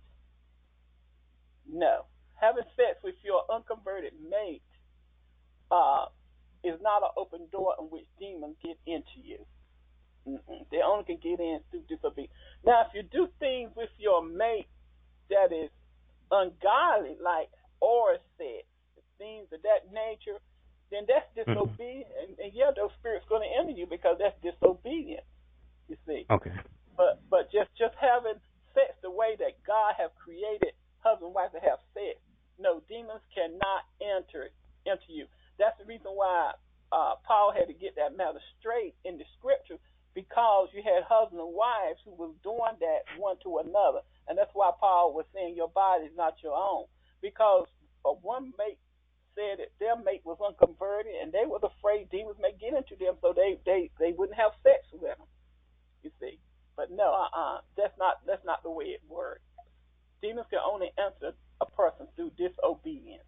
No, 1.66 2.05
having 2.35 2.64
sex 2.77 2.98
with 3.03 3.14
your 3.24 3.42
unconverted 3.53 4.12
mate 4.20 4.62
uh, 5.70 6.07
is 6.62 6.81
not 6.83 7.03
an 7.03 7.11
open 7.16 7.48
door 7.50 7.74
in 7.81 7.87
which 7.87 8.07
demons 8.18 8.57
get 8.62 8.77
into 8.87 9.20
you. 9.22 9.46
Mm-mm. 10.27 10.64
They 10.70 10.81
only 10.85 11.05
can 11.05 11.18
get 11.22 11.40
in 11.40 11.61
through 11.70 11.85
disobedience. 11.88 12.33
Now, 12.64 12.87
if 12.88 12.94
you 12.94 13.03
do 13.03 13.29
things 13.38 13.70
with 13.77 13.90
your 13.98 14.24
mate 14.24 14.68
that 15.31 15.53
is 15.53 15.70
ungodly, 16.31 17.16
like 17.22 17.48
or 17.81 18.16
sex, 18.38 18.64
things 19.18 19.48
of 19.53 19.61
that 19.62 19.92
nature, 19.92 20.40
then 20.95 21.05
that's 21.11 21.27
mm-hmm. 21.35 21.51
disobedience. 21.51 22.09
Mm-hmm. 22.15 22.23
And, 22.23 22.31
and 22.39 22.51
yeah, 22.55 22.71
those 22.71 22.95
spirits 23.03 23.27
going 23.27 23.43
to 23.43 23.51
enter 23.51 23.75
you 23.75 23.91
because 23.91 24.23
that's 24.23 24.39
disobedience. 24.41 25.27
You 25.91 25.99
see. 26.07 26.25
Okay. 26.31 26.55
But 26.97 27.21
but 27.29 27.51
just 27.51 27.75
just 27.75 27.99
having 27.99 28.39
sex 28.73 28.95
the 29.03 29.11
way 29.11 29.35
that 29.43 29.59
God 29.67 29.99
have 29.99 30.15
created 30.15 30.73
husband 31.03 31.31
and 31.31 31.37
wife 31.37 31.53
to 31.53 31.61
have 31.61 31.83
sex. 31.93 32.17
No, 32.57 32.81
demons 32.89 33.21
cannot 33.35 33.83
enter 33.99 34.55
into 34.87 35.11
you. 35.11 35.27
That's 35.59 35.77
the 35.77 35.85
reason 35.85 36.15
why 36.15 36.55
uh, 36.95 37.19
Paul 37.27 37.51
had 37.51 37.67
to 37.67 37.75
get 37.75 37.99
that 37.99 38.17
matter 38.17 38.39
straight 38.59 38.95
in 39.05 39.19
the 39.19 39.27
scripture 39.39 39.83
because 40.15 40.71
you 40.73 40.83
had 40.83 41.03
husbands 41.03 41.43
and 41.43 41.55
wives 41.55 41.99
who 42.07 42.15
was 42.15 42.31
doing 42.47 42.79
that 42.79 43.03
one 43.19 43.37
to 43.43 43.59
another. 43.59 44.07
And 44.31 44.39
that's 44.39 44.55
why 44.55 44.71
Paul 44.79 45.13
was 45.13 45.27
saying 45.35 45.59
your 45.59 45.69
body 45.69 46.07
is 46.07 46.17
not 46.17 46.39
your 46.43 46.55
own. 46.55 46.87
Because 47.21 47.67
uh, 48.07 48.15
one 48.23 48.55
mate 48.57 48.79
said 49.35 49.59
that 49.59 49.75
their 49.79 49.97
mate 49.97 50.23
was 50.25 50.38
unconverted 50.40 51.12
and 51.23 51.33
they 51.33 51.47
was 51.47 51.62
afraid 51.62 52.11
demons 52.11 52.38
may 52.40 52.55
get 52.57 52.75
into 52.75 52.97
them 52.97 53.14
so 53.20 53.35
they, 53.35 53.59
they, 53.66 53.90
they 53.99 54.14
wouldn't 54.16 54.38
have 54.38 54.53
sex 54.62 54.87
with 54.92 55.03
them. 55.03 55.27
You 56.03 56.11
see. 56.20 56.38
But 56.77 56.90
no, 56.90 57.14
uh 57.14 57.31
uh 57.31 57.59
that's 57.77 57.94
not 57.99 58.18
that's 58.27 58.44
not 58.44 58.62
the 58.62 58.70
way 58.70 58.87
it 58.87 59.03
works. 59.09 59.42
Demons 60.23 60.47
can 60.51 60.59
only 60.64 60.90
enter 60.99 61.35
a 61.61 61.66
person 61.66 62.09
through 62.16 62.33
disobedience. 62.37 63.25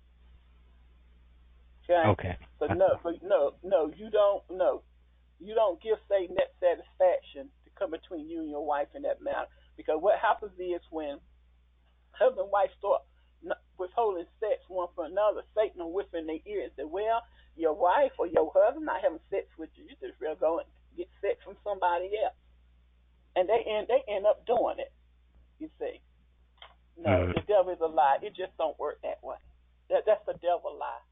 Okay. 1.89 2.09
Okay. 2.09 2.37
So 2.59 2.67
no, 2.67 2.99
so 3.03 3.13
no, 3.23 3.55
no, 3.63 3.93
you 3.97 4.11
don't. 4.11 4.43
No, 4.51 4.83
you 5.39 5.55
don't 5.55 5.81
give 5.83 5.99
Satan 6.11 6.37
that 6.37 6.55
satisfaction 6.59 7.49
to 7.65 7.71
come 7.79 7.91
between 7.93 8.29
you 8.29 8.41
and 8.41 8.51
your 8.51 8.67
wife 8.67 8.89
in 8.95 9.03
that 9.03 9.23
matter. 9.23 9.47
Because 9.77 9.99
what 10.01 10.19
happens 10.19 10.53
is 10.59 10.81
when 10.91 11.19
husband 12.11 12.51
and 12.51 12.53
wife 12.53 12.71
start 12.79 13.03
withholding 13.79 14.27
sex 14.41 14.63
one 14.69 14.89
for 14.95 15.05
another, 15.05 15.43
Satan 15.55 15.81
will 15.81 15.93
whisper 15.93 16.19
in 16.19 16.27
their 16.27 16.43
ear 16.47 16.65
and 16.65 16.73
say, 16.77 16.85
"Well, 16.85 17.23
your 17.57 17.75
wife 17.75 18.13
or 18.19 18.27
your 18.27 18.51
husband 18.55 18.87
not 18.87 19.03
having 19.03 19.21
sex 19.31 19.47
with 19.59 19.71
you. 19.77 19.85
You 19.85 19.97
just 20.01 20.21
real 20.21 20.35
go 20.35 20.59
and 20.59 20.69
get 20.97 21.09
sex 21.21 21.43
from 21.45 21.57
somebody 21.65 22.11
else." 22.23 22.35
And 23.35 23.49
they 23.49 23.63
end 23.67 23.89
they 23.89 24.03
end 24.09 24.27
up 24.27 24.47
doing 24.47 24.79
it. 24.79 24.93
You 25.59 25.71
see. 25.79 26.01
No, 26.97 27.11
mm-hmm. 27.11 27.33
the 27.33 27.43
devil 27.47 27.73
is 27.73 27.81
a 27.81 27.87
lie. 27.87 28.19
It 28.23 28.35
just 28.35 28.57
don't 28.57 28.79
work 28.79 29.01
that 29.03 29.23
way. 29.23 29.37
That 29.91 30.05
that's 30.07 30.25
the 30.27 30.35
devil 30.35 30.77
lie. 30.79 31.05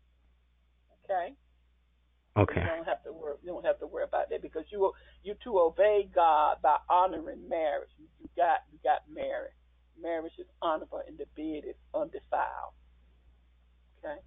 Okay. 1.04 1.34
Okay. 2.36 2.60
You 2.60 2.66
don't 2.66 2.88
have 2.88 3.02
to 3.04 3.12
worry. 3.12 3.36
You 3.42 3.52
don't 3.52 3.64
have 3.64 3.78
to 3.78 3.86
worry 3.86 4.04
about 4.04 4.30
that 4.30 4.42
because 4.42 4.64
you 4.70 4.92
you 5.22 5.34
to 5.44 5.60
obey 5.60 6.08
God 6.12 6.58
by 6.62 6.78
honoring 6.90 7.48
marriage. 7.48 7.90
You, 7.98 8.06
you 8.20 8.28
got 8.36 8.64
you 8.72 8.78
got 8.82 9.02
married. 9.12 9.54
Marriage 10.00 10.36
is 10.38 10.46
honorable 10.62 11.02
and 11.06 11.18
the 11.18 11.26
bed 11.36 11.68
is 11.68 11.78
undefiled. 11.94 12.74
Okay. 13.98 14.20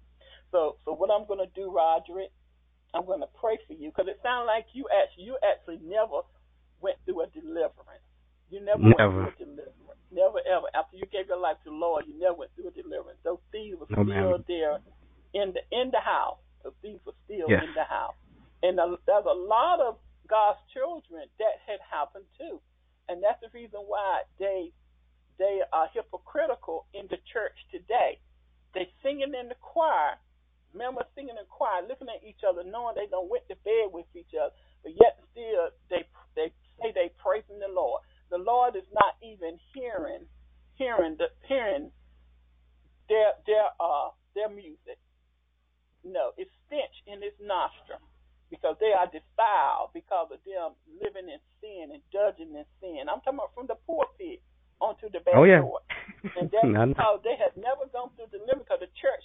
So 0.50 0.76
so 0.84 0.94
what 0.94 1.10
I'm 1.10 1.26
going 1.26 1.40
to 1.44 1.52
do, 1.54 1.70
Roderick, 1.70 2.32
I'm 2.94 3.04
going 3.04 3.20
to 3.20 3.30
pray 3.40 3.58
for 3.66 3.74
you 3.74 3.90
because 3.90 4.08
it 4.08 4.18
sounds 4.22 4.46
like 4.46 4.66
you 4.72 4.88
actually 4.88 5.24
you 5.24 5.38
actually 5.44 5.80
never 5.84 6.24
went 6.80 6.96
through 7.04 7.22
a 7.22 7.28
deliverance. 7.28 8.04
You 8.50 8.64
never, 8.64 8.80
never. 8.80 9.28
went 9.28 9.36
through 9.36 9.44
a 9.44 9.56
deliverance. 9.56 10.02
Never 10.10 10.40
ever. 10.48 10.66
After 10.72 10.96
you 10.96 11.04
gave 11.12 11.28
your 11.28 11.38
life 11.38 11.60
to 11.64 11.70
the 11.70 11.76
Lord, 11.76 12.08
you 12.08 12.16
never 12.18 12.46
went 12.46 12.50
through 12.56 12.72
a 12.72 12.76
deliverance. 12.76 13.20
Those 13.22 13.44
thieves 13.52 13.76
were 13.76 13.86
no, 13.92 14.02
still 14.08 14.40
ma'am. 14.40 14.44
there 14.48 14.80
in 15.36 15.52
the 15.52 15.60
in 15.68 15.92
the 15.92 16.00
house 16.00 16.40
the 16.64 16.72
thief 16.82 17.00
were 17.06 17.16
still 17.24 17.48
yes. 17.48 17.62
in 17.64 17.72
the 17.74 17.84
house. 17.84 18.18
And 18.62 18.78
a, 18.78 18.96
there's 19.06 19.28
a 19.28 19.38
lot 19.38 19.80
of 19.80 19.98
God's 20.28 20.58
children 20.74 21.24
that 21.38 21.56
had 21.66 21.80
happened 21.86 22.26
too. 22.36 22.60
And 23.08 23.22
that's 23.22 23.40
the 23.40 23.48
reason 23.54 23.80
why 23.86 24.28
they 24.38 24.72
they 25.38 25.60
are 25.72 25.88
hypocritical 25.94 26.86
in 26.94 27.06
the 27.10 27.18
church 27.32 27.56
today. 27.72 28.20
They 28.74 28.88
singing 29.02 29.34
in 29.34 29.48
the 29.48 29.58
choir, 29.60 30.18
members 30.74 31.06
singing 31.14 31.36
in 31.38 31.44
the 31.44 31.50
choir, 31.50 31.82
looking 31.88 32.08
at 32.10 32.24
each 32.26 32.42
other, 32.48 32.64
knowing 32.64 32.94
they 32.96 33.08
don't 33.10 33.30
went 33.30 33.48
to 33.48 33.56
bed 33.64 33.92
with 33.92 34.06
each 34.14 34.34
other, 34.38 34.54
but 34.82 34.92
yet 34.94 35.18
still 35.32 35.70
they 35.90 36.04
they 36.36 36.52
say 36.82 36.92
they 36.94 37.10
praising 37.18 37.60
the 37.60 37.72
Lord. 37.72 38.02
The 38.30 38.38
Lord 38.38 38.76
is 38.76 38.88
not 38.92 39.16
even 39.22 39.58
hearing 39.74 40.26
hearing 40.76 41.16
the 41.18 41.28
hearing 41.48 41.90
their 43.08 43.34
their 43.46 43.68
uh 43.80 44.10
their 44.34 44.50
music. 44.50 44.98
No, 46.04 46.32
it's 46.38 46.52
stench 46.66 46.94
in 47.06 47.22
his 47.22 47.34
nostril 47.40 48.00
because 48.50 48.76
they 48.80 48.94
are 48.94 49.08
defiled 49.10 49.90
because 49.94 50.30
of 50.32 50.40
them 50.46 50.76
living 50.88 51.28
in 51.28 51.40
sin 51.60 51.90
and 51.92 52.02
judging 52.12 52.54
in 52.54 52.64
sin. 52.80 53.08
I'm 53.10 53.20
talking 53.22 53.40
about 53.42 53.54
from 53.54 53.66
the 53.68 53.76
pulpit 53.86 54.40
onto 54.80 55.10
the 55.10 55.20
back 55.20 55.34
Oh, 55.36 55.44
yeah. 55.44 55.60
door. 55.60 55.80
And 56.38 56.50
that's 56.54 56.66
because 56.66 57.20
they 57.24 57.36
have 57.38 57.54
never 57.56 57.86
gone 57.92 58.10
through 58.16 58.30
deliverance 58.32 58.66
because 58.66 58.82
the 58.82 58.92
church 58.98 59.24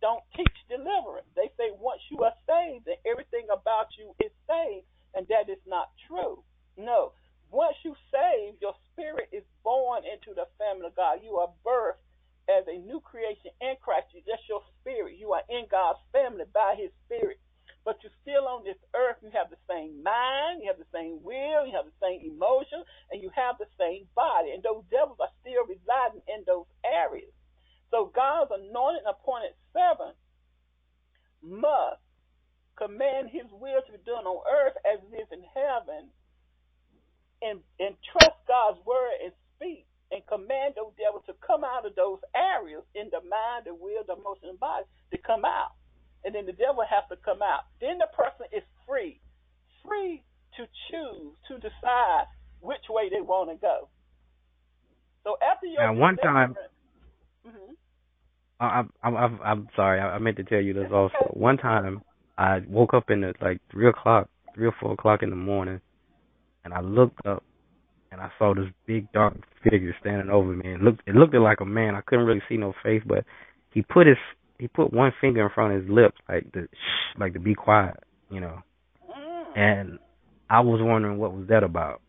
don't 0.00 0.24
teach 0.36 0.52
deliverance. 0.68 1.28
They 1.36 1.52
say 1.60 1.72
once 1.76 2.00
you 2.10 2.24
are 2.24 2.34
saved, 2.48 2.86
then 2.88 2.96
everything 3.04 3.46
about 3.52 3.92
you 4.00 4.12
is 4.24 4.32
saved, 4.48 4.86
and 5.14 5.28
that 5.28 5.48
is 5.52 5.60
not 5.68 5.92
true. 6.08 6.42
No. 6.76 7.12
Once 7.50 7.76
you 7.84 7.92
saved, 8.14 8.62
your 8.62 8.74
spirit 8.92 9.28
is 9.32 9.42
born 9.64 10.02
into 10.06 10.32
the 10.32 10.46
family 10.56 10.86
of 10.86 10.96
God. 10.96 11.18
You 11.22 11.36
are 11.42 11.50
birthed 11.66 12.00
as 12.48 12.64
a 12.70 12.78
new 12.78 13.00
creation 13.00 13.50
in 13.60 13.74
Christ. 13.82 14.08
You 14.14 14.22
just 14.24 14.46
your 14.48 14.62
spirit. 14.80 15.18
You 15.18 15.32
are 15.34 15.42
in 15.50 15.66
God's 15.70 15.98
family 16.12 16.44
by 16.54 16.74
his 16.78 16.90
spirit. 17.04 17.38
But 17.84 17.98
you're 18.02 18.14
still 18.22 18.46
on 18.48 18.64
this 18.64 18.78
earth. 18.94 19.18
You 19.22 19.30
have 19.32 19.50
the 19.50 19.60
same 19.68 20.02
mind, 20.04 20.60
you 20.62 20.68
have 20.68 20.78
the 20.78 20.90
same 20.92 21.22
will, 21.24 21.64
you 21.66 21.72
have 21.74 21.88
the 21.88 21.98
same 22.02 22.20
emotion, 22.22 22.84
and 23.10 23.22
you 23.22 23.30
have 23.34 23.56
the 23.58 23.70
same 23.80 24.06
body. 24.14 24.52
And 24.52 24.62
those 24.62 24.84
devils 24.90 25.18
are 25.20 25.32
still 25.40 25.64
residing 25.66 26.22
in 26.28 26.44
those 26.46 26.68
areas. 26.84 27.32
So 27.90 28.12
God's 28.14 28.52
anointed 28.54 29.04
and 29.06 29.12
appointed 29.14 29.56
servant 29.72 30.16
must 31.42 32.02
command 32.78 33.30
his 33.30 33.46
will 33.52 33.82
to 33.86 33.92
be 33.92 34.02
done 34.06 34.26
on 34.26 34.40
earth 34.48 34.76
as 34.86 35.00
it 35.04 35.14
is 35.16 35.28
in 35.32 35.44
heaven 35.54 36.10
and, 37.42 37.60
and 37.80 37.96
trust 38.12 38.38
God's 38.48 38.80
word 38.86 39.16
and 39.24 39.32
speak 39.56 39.86
and 40.12 40.22
command 40.28 40.74
those 40.76 40.94
devils 40.98 41.24
to 41.26 41.34
come 41.44 41.64
out 41.64 41.86
of 41.86 41.94
those 41.96 42.20
areas 42.36 42.84
in 42.94 43.10
the 43.12 43.20
mind, 43.24 43.66
the 43.66 43.74
will, 43.74 44.04
the 44.06 44.14
emotion, 44.16 44.50
and 44.50 44.60
body 44.60 44.84
to 45.12 45.18
come 45.18 45.44
out. 45.44 45.74
And 46.24 46.34
then 46.34 46.46
the 46.46 46.52
devil 46.52 46.84
has 46.88 47.04
to 47.10 47.16
come 47.24 47.40
out. 47.42 47.64
Then 47.80 47.98
the 47.98 48.08
person 48.16 48.46
is 48.52 48.62
free, 48.86 49.20
free 49.86 50.22
to 50.56 50.66
choose, 50.90 51.32
to 51.48 51.54
decide 51.56 52.24
which 52.60 52.84
way 52.90 53.08
they 53.08 53.20
want 53.22 53.50
to 53.50 53.56
go. 53.56 53.88
So 55.24 55.36
after 55.42 55.66
your 55.66 55.82
Now, 55.82 55.94
one 55.94 56.16
time- 56.16 56.56
hmm 57.44 57.72
I, 58.60 58.82
I, 59.02 59.08
I'm, 59.08 59.40
I'm 59.42 59.68
sorry. 59.74 60.00
I 60.00 60.16
I 60.16 60.18
meant 60.18 60.36
to 60.36 60.44
tell 60.44 60.60
you 60.60 60.74
this 60.74 60.92
also. 60.92 61.16
One 61.32 61.56
time, 61.56 62.02
I 62.36 62.60
woke 62.68 62.92
up 62.92 63.08
in 63.08 63.22
the 63.22 63.32
like 63.40 63.58
three 63.70 63.88
o'clock, 63.88 64.28
three 64.54 64.66
or 64.66 64.74
four 64.78 64.92
o'clock 64.92 65.22
in 65.22 65.30
the 65.30 65.36
morning, 65.36 65.80
and 66.64 66.74
I 66.74 66.80
looked 66.82 67.24
up, 67.24 67.42
and 68.12 68.20
I 68.20 68.30
saw 68.38 68.54
this 68.54 68.66
big 68.86 69.10
dark 69.12 69.34
figure 69.64 69.96
standing 70.00 70.28
over 70.28 70.52
me. 70.54 70.74
It 70.74 70.82
looked, 70.82 71.00
it 71.06 71.14
looked 71.14 71.34
like 71.34 71.60
a 71.60 71.64
man. 71.64 71.94
I 71.94 72.02
couldn't 72.02 72.26
really 72.26 72.42
see 72.50 72.58
no 72.58 72.74
face, 72.82 73.02
but 73.06 73.24
he 73.72 73.80
put 73.80 74.06
his, 74.06 74.18
he 74.60 74.68
put 74.68 74.92
one 74.92 75.12
finger 75.20 75.42
in 75.44 75.50
front 75.54 75.74
of 75.74 75.82
his 75.82 75.90
lips, 75.90 76.16
like 76.28 76.52
to, 76.52 76.64
shh, 76.64 77.18
like 77.18 77.32
to 77.32 77.40
be 77.40 77.54
quiet, 77.54 77.96
you 78.30 78.40
know. 78.40 78.62
Mm. 79.08 79.58
And 79.58 79.98
I 80.48 80.60
was 80.60 80.80
wondering 80.82 81.18
what 81.18 81.32
was 81.32 81.48
that 81.48 81.62
about. 81.62 82.02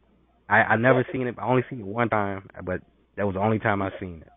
I 0.50 0.76
I 0.76 0.76
never 0.76 1.06
seen 1.12 1.28
it. 1.28 1.36
I 1.40 1.48
only 1.48 1.64
seen 1.70 1.80
it 1.80 1.86
one 1.86 2.10
time, 2.10 2.48
but 2.64 2.82
that 3.16 3.26
was 3.26 3.36
the 3.36 3.42
only 3.42 3.60
time 3.60 3.82
I 3.82 3.90
seen 4.00 4.22
it. 4.22 4.32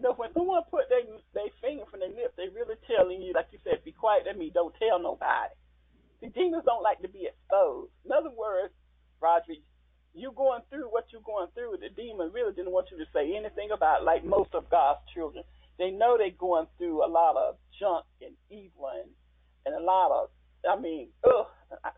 No, 0.00 0.14
when 0.14 0.32
someone 0.32 0.62
put 0.70 0.88
their 0.88 1.04
their 1.34 1.52
finger 1.60 1.84
from 1.90 2.00
their 2.00 2.10
lips, 2.10 2.34
they 2.36 2.48
really 2.50 2.76
telling 2.88 3.22
you, 3.22 3.32
like 3.34 3.52
you 3.52 3.58
said, 3.62 3.84
be 3.84 3.92
quiet. 3.92 4.24
That 4.26 4.38
means 4.38 4.54
don't 4.54 4.74
tell 4.80 4.98
nobody. 4.98 5.54
The 6.20 6.28
demons 6.28 6.64
don't 6.66 6.82
like 6.82 7.00
to 7.00 7.08
be 7.08 7.28
exposed. 7.28 7.92
In 8.04 8.12
other 8.12 8.32
words, 8.32 8.72
Roger, 9.20 9.56
you 10.12 10.32
going 10.34 10.60
through 10.68 10.88
what 10.90 11.06
you're 11.12 11.24
going 11.24 11.48
through. 11.54 11.78
The 11.80 11.92
demon 11.94 12.32
really 12.32 12.52
didn't 12.52 12.72
want 12.72 12.88
you 12.90 12.98
to 12.98 13.08
say 13.12 13.36
anything 13.36 13.70
about 13.72 14.02
it, 14.02 14.04
like 14.04 14.24
most 14.24 14.54
of 14.54 14.68
God's 14.68 15.00
children. 15.14 15.44
They 15.80 15.90
know 15.90 16.20
they're 16.20 16.36
going 16.36 16.68
through 16.76 17.00
a 17.00 17.08
lot 17.08 17.40
of 17.40 17.56
junk 17.80 18.04
and 18.20 18.36
evil 18.52 18.92
and, 18.92 19.08
and 19.64 19.74
a 19.74 19.80
lot 19.80 20.12
of, 20.12 20.28
I 20.68 20.78
mean, 20.78 21.08
ugh, 21.24 21.48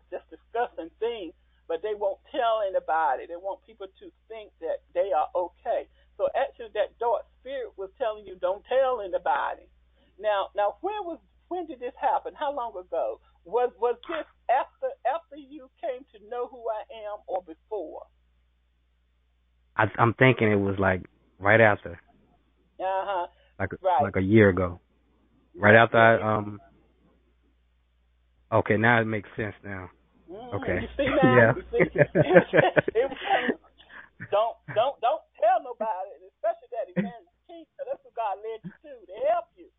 just 0.09 0.23
disgusting 0.31 0.89
things. 1.03 1.35
But 1.67 1.83
they 1.83 1.95
won't 1.95 2.19
tell 2.31 2.63
anybody. 2.63 3.27
They 3.27 3.35
want 3.35 3.59
people 3.67 3.87
to 3.87 4.07
think 4.31 4.51
that 4.61 4.83
they 4.95 5.11
are 5.11 5.27
okay. 5.35 5.87
So 6.17 6.27
actually, 6.35 6.71
that 6.75 6.95
dark 6.99 7.23
spirit 7.39 7.75
was 7.75 7.89
telling 7.97 8.25
you, 8.25 8.35
don't 8.39 8.63
tell 8.71 9.01
anybody. 9.01 9.67
Now, 10.19 10.47
now, 10.55 10.75
when 10.81 11.03
was 11.03 11.19
when 11.49 11.67
did 11.67 11.79
this 11.79 11.95
happen? 11.99 12.33
How 12.39 12.55
long 12.55 12.71
ago? 12.77 13.19
Was 13.45 13.71
was 13.79 13.95
this 14.07 14.27
after 14.51 14.91
after 15.07 15.35
you 15.35 15.69
came 15.81 16.03
to 16.15 16.29
know 16.29 16.47
who 16.47 16.63
I 16.67 16.83
am, 17.07 17.19
or 17.27 17.43
before? 17.43 18.03
I, 19.77 19.85
I'm 19.97 20.13
thinking 20.15 20.51
it 20.51 20.59
was 20.59 20.75
like 20.79 21.01
right 21.39 21.61
after, 21.61 21.99
Uh 22.79 23.05
huh. 23.07 23.27
Like 23.59 23.71
Right. 23.81 24.01
like 24.03 24.15
a 24.15 24.21
year 24.21 24.49
ago, 24.49 24.79
right 25.55 25.75
after 25.75 25.97
I 25.97 26.21
um. 26.37 26.59
Okay, 28.51 28.77
now 28.77 29.01
it 29.01 29.05
makes 29.05 29.29
sense 29.35 29.55
now. 29.63 29.89
Mm, 30.29 30.53
Okay. 30.61 30.77
You 30.81 30.89
see 30.95 31.09
now? 31.21 31.33
Yeah. 31.37 31.53
You 31.57 31.63
see? 31.73 31.89
it 32.93 33.07
was, 33.09 33.57
don't 34.29 34.55
don't 34.77 34.97
don't 35.01 35.23
tell 35.41 35.57
nobody, 35.65 36.09
especially 36.37 36.69
that 36.73 36.85
evangelist 36.89 37.33
king. 37.49 37.65
'cause 37.77 37.87
That's 37.89 38.03
what 38.05 38.13
God 38.13 38.37
led 38.45 38.61
you 38.61 38.73
to 38.85 38.91
to 39.09 39.15
help 39.33 39.49
you. 39.57 39.69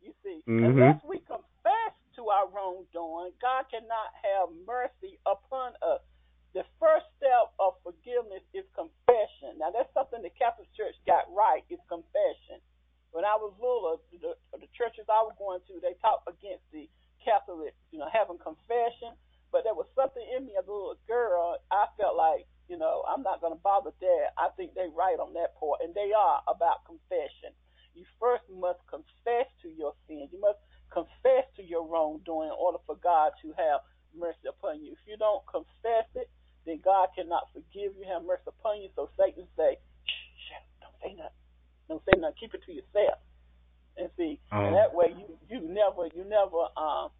You 0.00 0.12
see, 0.22 0.44
Mhm. 0.46 0.76
unless 0.76 1.00
we 1.04 1.18
confess 1.24 1.92
to 2.16 2.28
our 2.28 2.46
wrongdoing, 2.48 3.32
God 3.40 3.64
cannot 3.70 4.10
have 4.22 4.48
mercy 4.66 5.18
upon 5.26 5.74
us. 5.82 6.02
The 6.54 6.64
first 6.80 7.06
step 7.16 7.52
of 7.58 7.74
forgiveness 7.82 8.42
is 8.54 8.64
confession. 8.76 9.58
Now 9.58 9.70
that's 9.72 9.92
something 9.94 10.22
the 10.22 10.30
Catholic 10.30 10.68
Church 10.76 10.94
got 11.06 11.24
right. 11.32 11.64
Is 11.70 11.80
confession. 11.88 12.60
When 13.12 13.24
I 13.24 13.36
was 13.40 13.56
little, 13.56 14.00
the, 14.12 14.36
the 14.52 14.70
churches 14.76 15.08
I 15.08 15.24
was 15.24 15.34
going 15.40 15.60
to, 15.66 15.80
they 15.80 15.96
taught 16.00 16.22
against 16.28 16.64
the 16.72 16.88
Catholic, 17.24 17.74
you 17.90 17.98
know, 17.98 18.08
having 18.12 18.38
confession. 18.38 19.16
But 19.48 19.64
there 19.64 19.72
was 19.74 19.88
something 19.96 20.22
in 20.36 20.44
me 20.44 20.60
as 20.60 20.68
a 20.68 20.72
little 20.72 21.00
girl. 21.08 21.56
I 21.72 21.88
felt 21.96 22.20
like, 22.20 22.44
you 22.68 22.76
know, 22.76 23.00
I'm 23.08 23.24
not 23.24 23.40
going 23.40 23.56
to 23.56 23.62
bother 23.64 23.96
that. 23.96 24.26
I 24.36 24.52
think 24.60 24.76
they 24.76 24.92
right 24.92 25.16
on 25.16 25.32
that 25.40 25.56
part, 25.56 25.80
and 25.80 25.96
they 25.96 26.12
are 26.12 26.44
about 26.44 26.84
confession. 26.84 27.56
You 27.96 28.04
first 28.20 28.44
must 28.52 28.84
confess 28.92 29.48
to 29.64 29.72
your 29.72 29.96
sins. 30.04 30.28
You 30.30 30.40
must 30.40 30.60
confess 30.92 31.48
to 31.56 31.64
your 31.64 31.88
wrongdoing 31.88 32.52
in 32.52 32.58
order 32.60 32.78
for 32.84 33.00
God 33.00 33.32
to 33.40 33.56
have 33.56 33.80
mercy 34.12 34.52
upon 34.52 34.84
you. 34.84 34.92
If 34.92 35.02
you 35.08 35.16
don't 35.16 35.42
confess 35.48 36.04
it, 36.12 36.28
then 36.68 36.84
God 36.84 37.08
cannot 37.16 37.48
forgive 37.56 37.96
you, 37.96 38.04
have 38.04 38.28
mercy 38.28 38.52
upon 38.52 38.84
you. 38.84 38.92
So 38.94 39.08
Satan 39.16 39.48
say, 39.56 39.80
shh, 40.04 40.28
shh, 40.44 40.60
don't 40.84 40.96
say 41.00 41.16
nothing. 41.16 41.47
Don't 41.88 42.02
say 42.04 42.18
nothing. 42.18 42.36
Keep 42.40 42.54
it 42.54 42.62
to 42.66 42.72
yourself. 42.72 43.18
And 43.96 44.10
see, 44.16 44.40
Oh. 44.52 44.64
and 44.64 44.76
that 44.76 44.94
way 44.94 45.14
you 45.16 45.26
you 45.50 45.60
never 45.60 46.06
you 46.14 46.24
never 46.24 46.68
um 46.76 47.10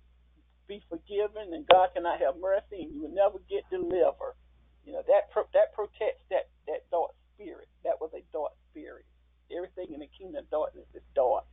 be 0.69 0.83
forgiven, 0.89 1.53
and 1.55 1.67
God 1.69 1.91
cannot 1.95 2.21
have 2.21 2.37
mercy, 2.41 2.85
and 2.85 2.95
you 2.95 3.03
will 3.03 3.15
never 3.15 3.39
get 3.51 3.69
delivered. 3.71 4.37
You 4.85 4.93
know 4.95 5.03
that 5.09 5.31
pro- 5.33 5.51
that 5.55 5.75
protects 5.75 6.23
that 6.31 6.49
that 6.69 6.89
dark 6.91 7.13
spirit. 7.35 7.69
That 7.85 8.01
was 8.01 8.11
a 8.15 8.23
dark 8.33 8.53
spirit. 8.71 9.05
Everything 9.55 9.95
in 9.95 10.01
the 10.01 10.09
kingdom 10.19 10.45
of 10.45 10.51
darkness 10.51 10.87
is 10.95 11.03
dark. 11.15 11.45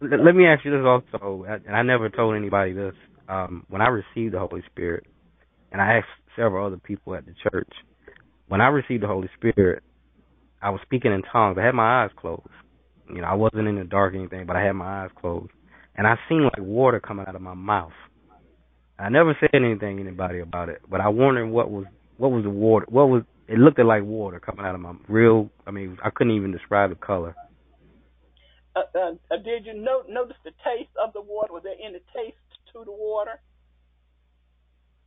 Let, 0.00 0.24
let 0.24 0.34
me 0.34 0.46
ask 0.46 0.64
you 0.64 0.72
this 0.72 0.84
also, 0.86 1.44
and 1.44 1.76
I 1.76 1.82
never 1.82 2.08
told 2.10 2.36
anybody 2.36 2.72
this. 2.72 2.94
Um, 3.28 3.64
when 3.68 3.82
I 3.82 3.88
received 3.88 4.34
the 4.34 4.40
Holy 4.40 4.62
Spirit, 4.70 5.06
and 5.72 5.80
I 5.80 5.98
asked 5.98 6.08
several 6.36 6.66
other 6.66 6.78
people 6.78 7.14
at 7.14 7.24
the 7.26 7.34
church, 7.50 7.70
when 8.48 8.60
I 8.60 8.68
received 8.68 9.02
the 9.02 9.08
Holy 9.08 9.30
Spirit, 9.36 9.82
I 10.62 10.70
was 10.70 10.80
speaking 10.82 11.12
in 11.12 11.22
tongues. 11.22 11.58
I 11.60 11.64
had 11.64 11.74
my 11.74 12.04
eyes 12.04 12.10
closed. 12.16 12.46
You 13.12 13.20
know, 13.20 13.26
I 13.26 13.34
wasn't 13.34 13.68
in 13.68 13.76
the 13.76 13.84
dark 13.84 14.14
or 14.14 14.18
anything, 14.18 14.46
but 14.46 14.56
I 14.56 14.62
had 14.62 14.72
my 14.72 15.04
eyes 15.04 15.10
closed, 15.20 15.50
and 15.96 16.06
I 16.06 16.14
seen 16.28 16.44
like 16.44 16.58
water 16.58 17.00
coming 17.00 17.26
out 17.26 17.34
of 17.34 17.42
my 17.42 17.54
mouth. 17.54 17.92
I 18.98 19.08
never 19.08 19.36
said 19.40 19.50
anything 19.54 19.96
to 19.96 20.02
anybody 20.02 20.38
about 20.38 20.68
it, 20.68 20.80
but 20.88 21.00
I 21.00 21.08
wondered 21.08 21.48
what 21.48 21.70
was 21.70 21.86
what 22.16 22.30
was 22.30 22.44
the 22.44 22.50
water. 22.50 22.86
What 22.88 23.08
was 23.08 23.24
it 23.48 23.58
looked 23.58 23.78
like 23.78 24.04
water 24.04 24.40
coming 24.40 24.64
out 24.64 24.74
of 24.74 24.80
my 24.80 24.94
real. 25.08 25.50
I 25.66 25.72
mean, 25.72 25.98
I 26.02 26.10
couldn't 26.10 26.34
even 26.34 26.52
describe 26.52 26.90
the 26.90 26.96
color. 26.96 27.34
Uh, 28.74 28.80
uh, 28.94 29.12
uh, 29.30 29.36
did 29.44 29.66
you 29.66 29.74
no- 29.74 30.04
notice 30.08 30.36
the 30.44 30.52
taste 30.64 30.94
of 30.96 31.12
the 31.12 31.20
water? 31.20 31.52
Was 31.52 31.62
there 31.64 31.74
any 31.74 31.98
taste 32.16 32.40
to 32.72 32.84
the 32.84 32.92
water? 32.92 33.40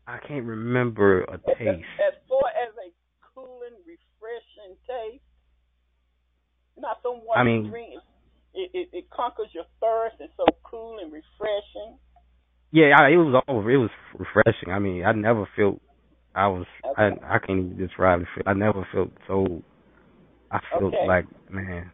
I 0.05 0.19
can't 0.27 0.45
remember 0.45 1.23
a 1.23 1.33
As, 1.33 1.39
taste. 1.57 1.89
as 1.97 2.13
far 2.29 2.45
as 2.53 2.69
a 2.77 2.93
cooling, 3.33 3.73
refreshing 3.89 4.77
taste, 4.85 5.24
not 6.77 6.97
water 7.03 7.39
I 7.39 7.43
mean- 7.43 7.69
drink. 7.69 8.01
It, 8.57 8.71
it 8.73 8.87
it 8.93 9.09
conquers 9.09 9.49
your 9.51 9.65
thirst 9.81 10.15
and 10.21 10.29
so 10.37 10.45
cool 10.63 10.99
and 11.03 11.11
refreshing. 11.11 11.99
Yeah, 12.71 12.95
I, 12.97 13.09
it 13.11 13.17
was 13.19 13.43
over. 13.49 13.69
It 13.69 13.75
was 13.77 13.89
refreshing. 14.17 14.71
I 14.71 14.79
mean, 14.79 15.03
I 15.03 15.11
never 15.11 15.43
felt. 15.57 15.81
I 16.33 16.47
was. 16.47 16.65
I 16.97 17.11
I 17.23 17.39
can't 17.39 17.59
even 17.59 17.77
describe 17.77 18.21
the 18.21 18.27
feel. 18.33 18.43
I 18.47 18.53
never 18.53 18.87
felt 18.93 19.11
so. 19.27 19.61
I 20.51 20.59
felt 20.71 20.93
Okay. 20.95 21.05
like 21.05 21.25
man. 21.51 21.91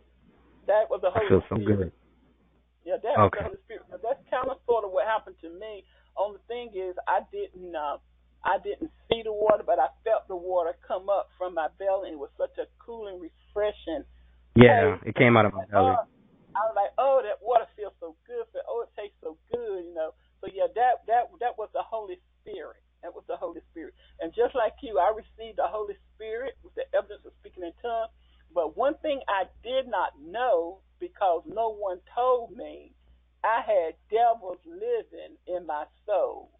That 0.67 0.85
was 0.89 1.01
the 1.01 1.09
I 1.09 1.17
Holy 1.17 1.29
feel 1.29 1.41
so 1.49 1.55
Spirit. 1.57 1.77
good. 1.77 1.91
Yeah, 2.85 2.97
that 3.01 3.17
was 3.17 3.31
Okay. 3.33 3.39
the 3.41 3.43
Holy 3.49 3.61
Spirit. 3.65 3.83
Now, 3.89 3.97
that's 4.05 4.21
kind 4.29 4.45
of 4.49 4.57
sort 4.69 4.85
of 4.85 4.91
what 4.93 5.07
happened 5.09 5.37
to 5.41 5.49
me. 5.49 5.81
Only 6.17 6.39
thing 6.47 6.69
is, 6.77 6.93
I 7.09 7.21
didn't, 7.33 7.73
uh, 7.73 7.97
I 8.45 8.57
didn't 8.61 8.91
see 9.09 9.21
the 9.25 9.33
water, 9.33 9.63
but 9.65 9.79
I 9.79 9.89
felt 10.05 10.27
the 10.29 10.37
water 10.37 10.77
come 10.87 11.09
up 11.09 11.29
from 11.37 11.55
my 11.57 11.69
belly. 11.81 12.13
It 12.13 12.19
was 12.21 12.29
such 12.37 12.53
a 12.61 12.69
cooling, 12.77 13.17
refreshing. 13.17 14.05
Yeah, 14.55 14.97
it 15.05 15.15
came 15.15 15.37
out 15.37 15.45
of 15.45 15.53
my 15.53 15.63
belly. 15.71 15.97
Oh, 15.97 16.07
I 16.57 16.61
was 16.67 16.75
like, 16.75 16.93
oh, 16.99 17.21
that 17.23 17.39
water 17.43 17.67
feels 17.77 17.95
so 18.01 18.17
good. 18.27 18.45
Oh, 18.67 18.83
it 18.87 18.91
tastes 18.99 19.19
so 19.23 19.37
good, 19.51 19.85
you 19.87 19.95
know. 19.95 20.13
So 20.41 20.49
yeah, 20.51 20.67
that 20.75 21.05
that 21.07 21.31
that 21.39 21.55
was 21.57 21.69
the 21.73 21.83
Holy 21.85 22.19
Spirit. 22.41 22.81
That 23.03 23.13
was 23.15 23.23
the 23.27 23.37
Holy 23.37 23.61
Spirit. 23.71 23.95
And 24.19 24.33
just 24.35 24.55
like 24.55 24.75
you, 24.83 24.99
I 24.99 25.13
received 25.15 25.57
the 25.59 25.69
Holy 25.69 25.95
Spirit 26.15 26.55
with 26.63 26.75
the 26.75 26.85
evidence 26.95 27.23
of 27.25 27.33
speaking 27.39 27.63
in 27.63 27.73
tongues. 27.81 28.11
But 28.53 28.77
one 28.77 28.95
thing 29.01 29.21
I 29.29 29.45
did 29.63 29.87
not 29.87 30.13
know 30.19 30.81
because 30.99 31.43
no 31.47 31.71
one 31.73 31.99
told 32.15 32.57
me, 32.57 32.93
I 33.43 33.63
had 33.63 33.95
devils 34.11 34.59
living 34.67 35.37
in 35.47 35.65
my 35.65 35.85
soul 36.05 36.51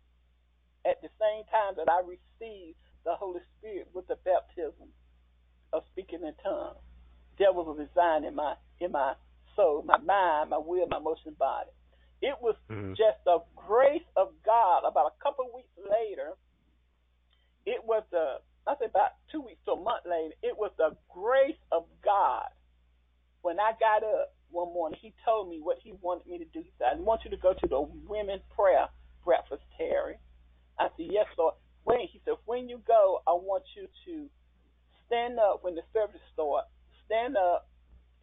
at 0.86 1.02
the 1.02 1.10
same 1.20 1.46
time 1.52 1.76
that 1.78 1.90
I 1.92 2.02
received 2.06 2.78
the 3.06 3.16
Holy 3.16 3.42
Spirit 3.60 3.90
with 3.94 4.08
the 4.08 4.18
baptism 4.26 4.90
of 5.74 5.84
speaking 5.92 6.22
in 6.24 6.34
tongues. 6.44 6.84
Devils 7.42 7.66
were 7.66 7.74
residing 7.74 8.28
in 8.30 8.36
my 8.36 8.54
in 8.80 8.92
my 8.92 9.14
soul, 9.56 9.82
my 9.82 9.98
mind, 9.98 10.52
my 10.52 10.58
will, 10.62 10.86
my 10.88 10.98
emotion, 10.98 11.34
body. 11.40 11.72
It 12.22 12.40
was 12.40 12.56
Mhm. 12.70 12.96
just 12.96 13.18
the 13.26 13.42
grace 13.56 14.06
of 14.16 14.30
God. 14.44 14.84
About 14.86 15.14
a 15.18 15.24
couple 15.24 15.46
of 15.46 15.54
weeks 15.54 15.76
later, 15.78 16.38
it 17.66 17.84
was 17.84 18.04
the 18.12 18.42
I 18.68 18.76
say 18.78 18.86
about 18.86 19.14
two 19.32 19.42
weeks 19.42 19.60
to 19.66 19.72
a 19.72 19.76
month 19.76 20.06
later, 20.06 20.36
it 20.44 20.56
was 20.56 20.72
the 20.78 20.96
grace 21.10 21.58
of 21.72 21.88
God. 22.04 22.48
When 23.42 23.60
I 23.60 23.74
got 23.80 24.04
up 24.04 24.36
one 24.52 24.72
morning, 24.72 25.00
he 25.02 25.14
told 25.26 25.50
me 25.50 25.60
what 25.62 25.80
he 25.82 25.94
wanted 25.94 26.28
me 26.28 26.38
to 26.38 26.46
do. 26.46 26.62
He 26.62 26.72
said, 26.78 26.94
I 26.94 26.96
want 27.02 27.24
you 27.26 27.32
to 27.32 27.38
go 27.38 27.54
to 27.54 27.68
the 27.68 27.82
women's 27.82 28.44
prayer 28.56 28.88
breakfast, 29.24 29.64
Terry. 29.78 30.18
I 30.78 30.90
said, 30.96 31.08
Yes, 31.10 31.26
Lord. 31.38 31.56
When 31.84 32.02
he 32.02 32.22
said, 32.24 32.36
When 32.46 32.70
you 32.70 32.78
go, 32.86 33.24
I 33.28 33.32
want 33.32 33.64
you 33.76 33.88
to 34.06 34.30
stand 35.08 35.40
up 35.40 35.64
when 35.64 35.74
the 35.76 35.82
service 35.94 36.22
starts. 36.34 36.70
Stand 37.12 37.36
up. 37.36 37.68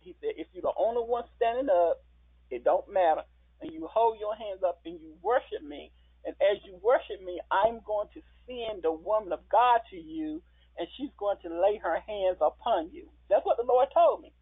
He 0.01 0.17
said, 0.25 0.41
If 0.41 0.49
you're 0.57 0.65
the 0.65 0.73
only 0.81 1.05
one 1.05 1.29
standing 1.37 1.69
up, 1.69 2.01
it 2.49 2.65
don't 2.65 2.89
matter. 2.89 3.21
And 3.61 3.69
you 3.69 3.85
hold 3.85 4.17
your 4.17 4.33
hands 4.33 4.65
up 4.65 4.81
and 4.87 4.97
you 4.97 5.13
worship 5.21 5.61
me. 5.61 5.93
And 6.25 6.33
as 6.41 6.57
you 6.65 6.81
worship 6.81 7.21
me, 7.21 7.37
I'm 7.53 7.85
going 7.85 8.09
to 8.17 8.25
send 8.49 8.81
the 8.83 8.93
woman 8.93 9.33
of 9.33 9.45
God 9.53 9.85
to 9.91 9.97
you, 9.97 10.41
and 10.79 10.89
she's 10.97 11.13
going 11.19 11.37
to 11.45 11.53
lay 11.53 11.77
her 11.77 12.01
hands 12.01 12.41
upon 12.41 12.89
you. 12.93 13.13
That's 13.29 13.45
what 13.45 13.61
the 13.61 13.69
Lord 13.69 13.89
told 13.93 14.23
me. 14.23 14.33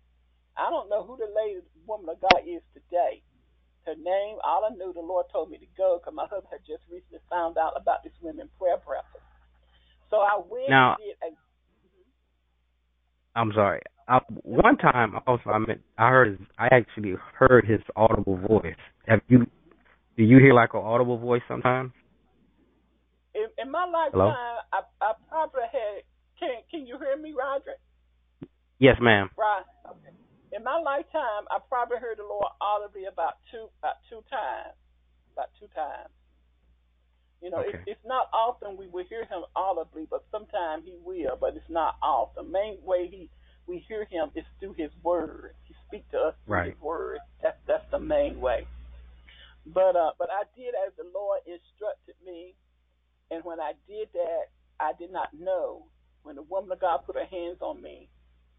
I 0.57 0.71
don't 0.71 0.89
know 0.89 1.03
who 1.03 1.19
the 1.19 1.27
lady 1.27 1.61
woman 1.87 2.09
of 2.09 2.23
God 2.23 2.47
is 2.47 2.63
today. 2.73 3.23
Her 3.85 3.95
name, 3.99 4.39
all 4.43 4.65
I 4.65 4.75
knew, 4.75 4.93
the 4.95 5.03
Lord 5.03 5.27
told 5.33 5.51
me 5.51 5.59
to 5.59 5.67
go 5.77 5.99
because 5.99 6.15
my 6.15 6.27
husband 6.31 6.55
had 6.55 6.67
just 6.67 6.83
recently 6.91 7.21
found 7.31 7.59
out 7.59 7.75
about 7.77 8.03
this 8.03 8.15
women 8.23 8.49
prayer 8.59 8.79
breakfast. 8.79 9.27
So 10.11 10.23
I 10.23 10.39
went 10.39 10.71
Now- 10.71 10.95
and 10.95 11.03
did 11.03 11.17
a 11.23 11.31
I'm 13.37 13.53
sorry. 13.53 13.83
I, 14.09 14.21
one 14.43 14.77
time, 14.77 15.15
also, 15.27 15.51
I 15.51 15.59
meant 15.59 15.81
I 15.99 16.09
heard 16.11 16.29
his, 16.29 16.49
I 16.59 16.69
actually 16.73 17.15
heard 17.39 17.67
his 17.67 17.81
audible 17.97 18.37
voice. 18.37 18.77
Have 19.07 19.21
you? 19.29 19.47
Do 20.17 20.23
you 20.23 20.39
hear 20.39 20.55
like 20.55 20.75
an 20.75 20.81
audible 20.81 21.19
voice 21.19 21.43
sometimes? 21.49 21.93
in, 23.37 23.49
in 23.61 23.71
my 23.71 23.85
Hello? 23.85 24.33
lifetime, 24.33 24.57
I, 24.73 24.81
I 25.05 25.13
probably 25.29 25.69
had. 25.71 26.03
Can 26.41 26.65
Can 26.71 26.87
you 26.87 26.99
hear 26.99 27.17
me, 27.17 27.33
Roderick? 27.37 27.81
Yes, 28.79 28.97
ma'am. 29.01 29.31
Right. 29.37 29.65
Okay. 29.89 30.13
In 30.53 30.65
my 30.65 30.81
lifetime, 30.81 31.45
I 31.53 31.61
probably 31.69 31.99
heard 32.01 32.19
the 32.19 32.25
Lord 32.25 32.49
audibly 32.61 33.05
about 33.05 33.41
two 33.53 33.69
about 33.81 34.01
two 34.09 34.25
times. 34.29 34.77
About 35.33 35.53
two 35.61 35.69
times. 35.77 36.13
You 37.45 37.53
know, 37.53 37.61
Okay. 37.61 37.77
it's, 37.85 37.97
it's 38.01 38.07
not 38.09 38.33
often 38.33 38.77
we 38.81 38.89
will 38.89 39.05
hear 39.09 39.29
Him 39.29 39.45
audibly, 39.55 40.09
but 40.09 40.25
sometimes 40.33 40.85
He 40.85 40.97
will. 41.05 41.37
But 41.41 41.57
it's 41.57 41.69
not 41.69 41.97
often. 42.03 42.53
Main 42.53 42.81
way 42.85 43.09
He 43.09 43.29
we 43.69 43.85
hear 43.89 44.07
Him 44.11 44.31
is 44.37 44.45
through 44.61 44.75
His 44.79 44.91
Word. 45.05 45.53
He 45.65 45.75
speaks 45.89 46.07
to 46.13 46.19
us 46.19 46.35
through 46.47 46.55
Right. 46.55 46.67
His 46.73 46.81
Word. 46.83 47.21
That's 47.43 47.59
that's 47.69 47.85
the 47.93 48.01
main 48.01 48.41
way. 48.41 48.67
But 49.67 49.97
uh, 49.97 50.13
but 50.19 50.29
I 50.31 50.45
did 50.57 50.75
as 50.87 50.93
the 50.97 51.05
Lord 51.15 51.41
instructed 51.47 52.17
me, 52.25 52.57
and 53.31 53.45
when 53.45 53.61
I 53.61 53.73
did 53.89 54.09
that, 54.15 54.47
I 54.81 54.93
did 54.99 55.13
not 55.13 55.29
know 55.39 55.87
when 56.23 56.37
the 56.37 56.43
woman 56.43 56.73
of 56.73 56.81
God 56.81 57.01
put 57.07 57.17
her 57.17 57.27
hands 57.27 57.59
on 57.63 57.83
me, 57.83 58.09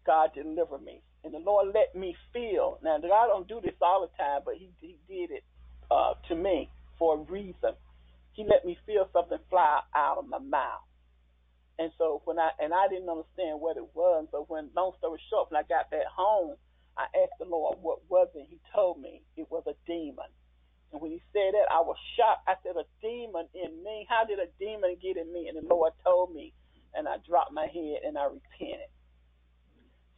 God 0.06 0.30
delivered 0.34 0.82
me, 0.84 1.02
and 1.24 1.34
the 1.34 1.38
Lord 1.40 1.68
let 1.74 1.94
me 1.98 2.16
feel. 2.32 2.78
Now 2.82 2.98
God 2.98 3.28
don't 3.28 3.48
do 3.48 3.60
this 3.62 3.74
all 3.82 4.02
the 4.02 4.16
time, 4.22 4.42
but 4.44 4.54
He 4.56 4.70
He 4.80 4.98
did 5.08 5.30
it 5.32 5.44
uh, 5.90 6.14
to 6.28 6.36
me 6.36 6.70
for 6.98 7.16
a 7.16 7.32
reason. 7.32 7.74
He 8.34 8.44
let 8.44 8.64
me 8.64 8.78
feel 8.86 9.08
something 9.12 9.38
fly 9.50 9.80
out 9.96 10.18
of 10.18 10.28
my 10.28 10.38
mouth. 10.38 10.67
And 11.78 11.92
so 11.98 12.22
when 12.24 12.38
I 12.38 12.50
and 12.60 12.74
I 12.74 12.88
didn't 12.88 13.08
understand 13.10 13.60
what 13.60 13.76
it 13.76 13.86
was. 13.94 14.26
So 14.32 14.44
when 14.48 14.70
long 14.76 14.92
story 14.98 15.20
short, 15.30 15.50
when 15.50 15.58
I 15.58 15.66
got 15.68 15.90
back 15.90 16.06
home, 16.10 16.56
I 16.98 17.06
asked 17.22 17.38
the 17.38 17.46
Lord 17.46 17.78
what 17.82 18.00
was 18.10 18.28
it. 18.34 18.46
He 18.50 18.60
told 18.74 19.00
me 19.00 19.22
it 19.36 19.46
was 19.50 19.64
a 19.66 19.74
demon. 19.86 20.30
And 20.92 21.02
when 21.02 21.12
he 21.12 21.22
said 21.32 21.54
that, 21.54 21.68
I 21.70 21.80
was 21.82 21.96
shocked. 22.16 22.48
I 22.48 22.54
said, 22.62 22.76
"A 22.76 22.86
demon 23.02 23.48
in 23.54 23.82
me? 23.84 24.06
How 24.08 24.24
did 24.24 24.38
a 24.40 24.48
demon 24.58 24.96
get 25.02 25.16
in 25.18 25.32
me?" 25.32 25.48
And 25.48 25.58
the 25.58 25.66
Lord 25.68 25.92
told 26.04 26.34
me, 26.34 26.54
and 26.94 27.08
I 27.08 27.16
dropped 27.28 27.52
my 27.52 27.66
head 27.66 28.04
and 28.06 28.18
I 28.18 28.24
repented. 28.26 28.90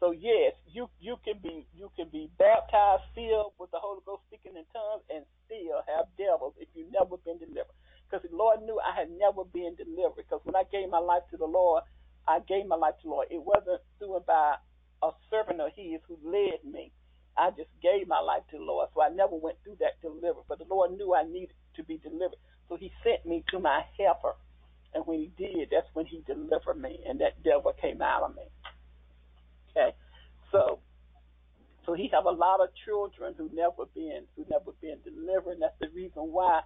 So 0.01 0.12
yes, 0.12 0.55
you 0.66 0.90
you 1.01 1.16
can 1.25 1.38
be 1.42 1.66
you 1.75 1.90
can 1.96 2.09
be 2.11 2.31
baptized, 2.38 3.05
filled 3.14 3.55
with 3.59 3.70
the 3.73 3.81
Holy 3.81 4.01
Ghost, 4.07 4.23
speaking 4.29 4.57
in 4.57 4.64
tongues, 4.73 5.05
and 5.11 5.25
still 5.46 5.83
have 5.88 6.07
devils 6.18 6.55
if 6.59 6.68
you've 6.75 6.92
never 6.92 7.16
been 7.25 7.38
delivered. 7.38 7.77
Because 8.11 8.29
the 8.29 8.37
Lord 8.37 8.62
knew 8.62 8.81
I 8.81 8.99
had 8.99 9.11
never 9.11 9.44
been 9.44 9.77
delivered. 9.77 10.27
Because 10.29 10.40
when 10.44 10.57
I 10.57 10.64
gave 10.70 10.90
my 10.90 10.99
life 10.99 11.23
to 11.31 11.37
the 11.37 11.46
Lord, 11.46 11.85
I 12.27 12.40
gave 12.40 12.66
my 12.66 12.77
life 12.77 12.94
to 13.03 13.05
the 13.05 13.11
Lord. 13.11 13.29
It 13.31 13.42
wasn't 13.42 13.81
through 13.99 14.16
and 14.16 14.27
by 14.27 14.57
a 15.03 15.11
servant 15.31 15.61
of 15.61 15.70
His 15.77 16.01
who 16.09 16.18
led 16.25 16.64
me. 16.64 16.92
I 17.37 17.51
just 17.51 17.70
gave 17.81 18.09
my 18.09 18.20
life 18.20 18.42
to 18.51 18.59
the 18.59 18.64
Lord, 18.64 18.88
so 18.94 19.01
I 19.03 19.09
never 19.09 19.35
went 19.37 19.57
through 19.62 19.77
that 19.81 20.01
deliverance. 20.03 20.46
But 20.49 20.59
the 20.59 20.66
Lord 20.68 20.92
knew 20.92 21.14
I 21.14 21.23
needed 21.23 21.55
to 21.77 21.85
be 21.85 21.96
delivered, 21.99 22.38
so 22.68 22.77
He 22.77 22.92
sent 23.03 23.25
me 23.25 23.44
to 23.51 23.59
my 23.59 23.83
helper. 23.99 24.35
And 24.92 25.07
when 25.07 25.20
He 25.20 25.31
did, 25.38 25.68
that's 25.70 25.87
when 25.94 26.07
He 26.07 26.23
delivered 26.27 26.81
me, 26.81 27.01
and 27.09 27.20
that 27.20 27.42
devil 27.42 27.73
came 27.81 28.03
out 28.03 28.25
of 28.25 28.37
me. 28.37 28.42
Okay, 29.70 29.94
so 30.51 30.81
so 31.87 31.94
He 31.94 32.11
have 32.12 32.27
a 32.27 32.31
lot 32.31 32.61
of 32.61 32.68
children 32.85 33.35
who 33.38 33.49
never 33.55 33.87
been 33.94 34.25
who 34.37 34.44
never 34.51 34.73
been 34.83 34.99
delivered. 35.05 35.53
And 35.53 35.62
that's 35.62 35.79
the 35.81 35.88
reason 35.94 36.33
why 36.33 36.61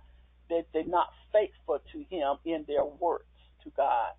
that 0.51 0.67
they're 0.73 0.85
not 0.87 1.11
faithful 1.33 1.79
to 1.93 1.99
Him 2.11 2.37
in 2.45 2.65
their 2.67 2.85
works 2.85 3.27
to 3.65 3.71
God, 3.77 4.13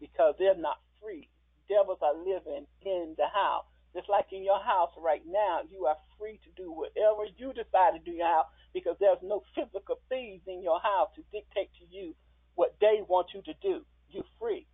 because 0.00 0.34
they're 0.38 0.56
not 0.56 0.78
free. 1.00 1.28
Devils 1.68 1.98
are 2.02 2.16
living 2.16 2.66
in 2.84 3.14
the 3.16 3.26
house. 3.32 3.64
Just 3.94 4.08
like 4.08 4.26
in 4.32 4.42
your 4.42 4.62
house 4.62 4.90
right 4.96 5.22
now, 5.26 5.60
you 5.70 5.84
are 5.86 5.96
free 6.18 6.40
to 6.44 6.50
do 6.56 6.72
whatever 6.72 7.28
you 7.36 7.52
decide 7.52 7.92
to 7.92 8.00
do 8.04 8.12
in 8.12 8.18
your 8.18 8.26
house 8.26 8.46
because 8.72 8.96
there's 9.00 9.20
no 9.22 9.42
physical 9.54 10.00
thieves 10.08 10.42
in 10.46 10.62
your 10.62 10.80
house 10.80 11.10
to 11.14 11.22
dictate 11.30 11.68
to 11.78 11.84
you 11.94 12.14
what 12.54 12.74
they 12.80 13.00
want 13.06 13.28
you 13.34 13.42
to 13.42 13.54
do. 13.60 13.84
You're 14.08 14.24
free. 14.40 14.66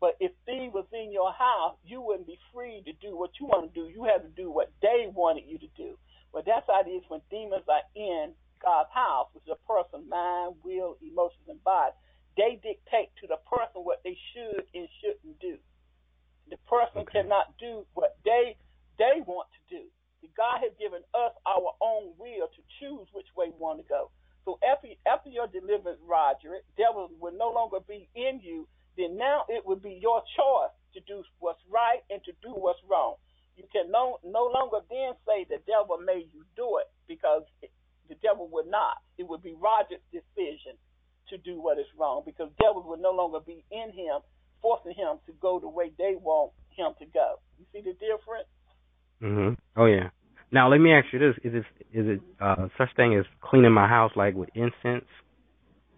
But 0.00 0.16
if 0.20 0.32
thieves 0.44 0.74
was 0.74 0.86
in 0.92 1.12
your 1.12 1.32
house, 1.32 1.76
you 1.84 2.00
wouldn't 2.00 2.26
be 2.26 2.38
free 2.52 2.82
to 2.84 2.92
do 2.94 3.16
what 3.16 3.30
you 3.40 3.46
want 3.46 3.72
to 3.72 3.80
do. 3.80 3.88
You 3.88 4.04
have 4.04 4.22
to 4.22 4.28
do 4.28 4.50
what 4.50 4.72
they 4.82 5.08
wanted 5.12 5.44
you 5.46 5.58
to 5.58 5.68
do. 5.76 5.96
But 6.32 6.44
that's 6.44 6.66
how 6.66 6.82
it 6.84 6.90
is 6.90 7.02
when 7.08 7.22
demons 7.30 7.64
are 7.68 7.86
in 7.94 8.32
God's 8.62 8.90
house, 8.94 9.28
which 9.34 9.44
is 9.46 9.54
a 9.56 9.62
person, 9.68 10.08
mind, 10.08 10.56
will, 10.64 10.96
emotions, 11.02 11.48
and 11.48 11.62
body. 11.64 11.92
They 12.36 12.60
dictate 12.62 13.10
to 13.22 13.28
the 13.28 13.38
person 13.50 13.84
what 13.84 14.00
they 14.04 14.16
should 14.34 14.64
and 14.74 14.88
shouldn't 15.02 15.40
do. 15.40 15.58
The 16.50 16.58
person 16.68 17.04
Okay. 17.04 17.12
cannot 17.12 17.54
do 17.58 17.86
what 17.94 18.16
they 18.24 18.56
they 18.98 19.22
want 19.26 19.48
to 19.54 19.62
do. 19.78 19.84
God 20.36 20.62
has 20.64 20.72
given 20.80 21.02
us 21.14 21.34
our 21.46 21.74
own 21.82 22.14
will 22.18 22.48
to 22.48 22.62
choose 22.80 23.08
which 23.12 23.28
way 23.36 23.50
we 23.52 23.58
want 23.58 23.78
to 23.82 23.86
go. 23.86 24.10
So 24.46 24.58
after 24.64 24.88
after 25.06 25.30
your 25.30 25.46
deliverance, 25.48 26.00
Roger, 26.02 26.58
devils 26.78 27.12
will 27.20 27.34
no 27.36 27.50
longer 27.52 27.78
be 27.86 28.08
in 28.16 28.40
you. 28.42 28.68
Then 28.96 29.16
now 29.18 29.44
it 29.48 29.66
would 29.66 29.82
be 29.82 29.98
your 30.00 30.22
choice 30.36 30.74
to 30.94 31.00
do 31.06 31.22
what's 31.40 31.62
right 31.70 32.00
and 32.10 32.22
to 32.24 32.32
do 32.42 32.54
what's 32.54 32.80
wrong. 32.88 33.16
You 33.56 33.64
can 33.72 33.90
no 33.92 34.18
no 34.24 34.46
longer 34.50 34.80
then 34.90 35.14
say 35.26 35.46
the 35.48 35.60
devil 35.66 35.98
made 35.98 36.30
you 36.34 36.44
do 36.56 36.78
it 36.78 36.88
because 37.08 37.42
the 38.08 38.16
devil 38.22 38.48
would 38.52 38.66
not. 38.66 38.98
It 39.18 39.28
would 39.28 39.42
be 39.42 39.54
Roger's 39.54 40.02
decision 40.12 40.76
to 41.28 41.38
do 41.38 41.60
what 41.60 41.78
is 41.78 41.86
wrong 41.98 42.22
because 42.24 42.50
devils 42.60 42.84
would 42.86 43.00
no 43.00 43.10
longer 43.10 43.40
be 43.40 43.64
in 43.70 43.90
him, 43.92 44.20
forcing 44.62 44.94
him 44.94 45.18
to 45.26 45.32
go 45.40 45.58
the 45.58 45.68
way 45.68 45.90
they 45.98 46.14
want 46.20 46.52
him 46.76 46.92
to 46.98 47.06
go. 47.06 47.36
You 47.58 47.66
see 47.72 47.80
the 47.80 47.94
difference? 47.94 48.48
Mhm. 49.22 49.56
Oh 49.76 49.86
yeah. 49.86 50.10
Now 50.52 50.68
let 50.68 50.78
me 50.78 50.92
ask 50.92 51.12
you 51.12 51.18
this: 51.18 51.36
Is 51.42 51.54
it 51.54 51.64
is 51.92 52.06
it 52.06 52.20
uh, 52.40 52.68
such 52.78 52.94
thing 52.96 53.14
as 53.14 53.24
cleaning 53.40 53.72
my 53.72 53.88
house 53.88 54.12
like 54.14 54.34
with 54.34 54.50
incense? 54.54 55.06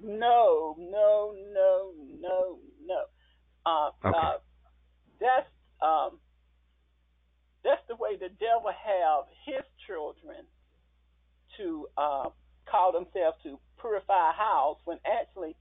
No, 0.03 0.77
no, 0.79 1.35
no, 1.53 1.93
no, 2.21 2.59
no. 2.87 3.05
Uh, 3.67 3.91
Okay. 4.05 4.17
uh, 4.17 4.39
that's 5.21 5.49
um, 5.83 6.19
that's 7.65 7.83
the 7.89 7.97
way 7.97 8.17
the 8.17 8.31
devil 8.39 8.71
have 8.71 9.25
his 9.45 9.65
children 9.87 10.47
to 11.59 11.87
uh, 11.97 12.29
call 12.71 12.93
themselves 12.93 13.37
to 13.43 13.59
purify 13.81 14.31
a 14.31 14.33
house 14.33 14.79
when 14.85 14.99
actually 15.07 15.55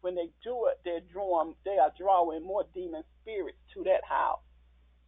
when 0.00 0.14
they 0.14 0.30
do 0.44 0.70
it, 0.70 0.78
they're 0.84 1.02
drawing, 1.12 1.54
they 1.64 1.78
are 1.82 1.90
drawing 1.98 2.44
more 2.44 2.64
demon 2.74 3.02
spirits 3.20 3.58
to 3.74 3.82
that 3.84 4.04
house. 4.08 4.38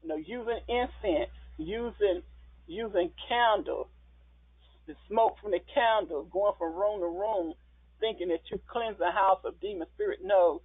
You 0.03 0.09
know, 0.09 0.16
using 0.16 0.59
incense, 0.66 1.31
using 1.57 2.22
using 2.66 3.11
candles, 3.29 3.87
the 4.87 4.95
smoke 5.09 5.37
from 5.41 5.53
the 5.53 5.61
candles, 5.72 6.29
going 6.33 6.53
from 6.59 6.74
room 6.74 7.01
to 7.01 7.07
room, 7.07 7.55
thinking 8.01 8.29
that 8.29 8.43
you 8.51 8.59
cleanse 8.66 8.99
the 8.99 9.11
house 9.11 9.41
of 9.45 9.61
demon 9.61 9.87
spirit. 9.95 10.18
No, 10.22 10.62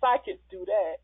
psychics 0.00 0.44
do 0.50 0.64
that. 0.66 0.96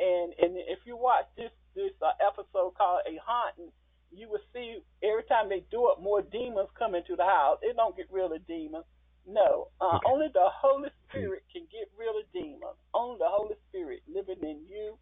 And 0.00 0.34
and 0.36 0.56
if 0.68 0.80
you 0.84 0.96
watch 0.96 1.24
this 1.36 1.50
this 1.74 1.92
uh, 2.02 2.12
episode 2.20 2.76
called 2.76 3.08
A 3.08 3.16
Haunting, 3.24 3.72
you 4.14 4.28
will 4.30 4.44
see 4.54 4.78
every 5.02 5.24
time 5.24 5.48
they 5.48 5.64
do 5.70 5.90
it, 5.90 6.02
more 6.02 6.22
demons 6.22 6.68
come 6.78 6.94
into 6.94 7.16
the 7.16 7.24
house. 7.24 7.58
It 7.62 7.76
don't 7.76 7.96
get 7.96 8.06
rid 8.12 8.32
of 8.32 8.46
demons. 8.46 8.84
No, 9.26 9.68
uh, 9.80 9.98
Okay. 9.98 10.06
only 10.06 10.28
the 10.34 10.48
Holy 10.62 10.90
Spirit 11.08 11.42
can 11.52 11.64
get 11.72 11.88
rid 11.98 12.10
of 12.10 12.30
demons. 12.32 12.78
Only 12.94 13.18
the 13.18 13.30
Holy 13.30 13.56
Spirit 13.70 14.00
living 14.08 14.42
in 14.42 14.66
you 14.68 14.98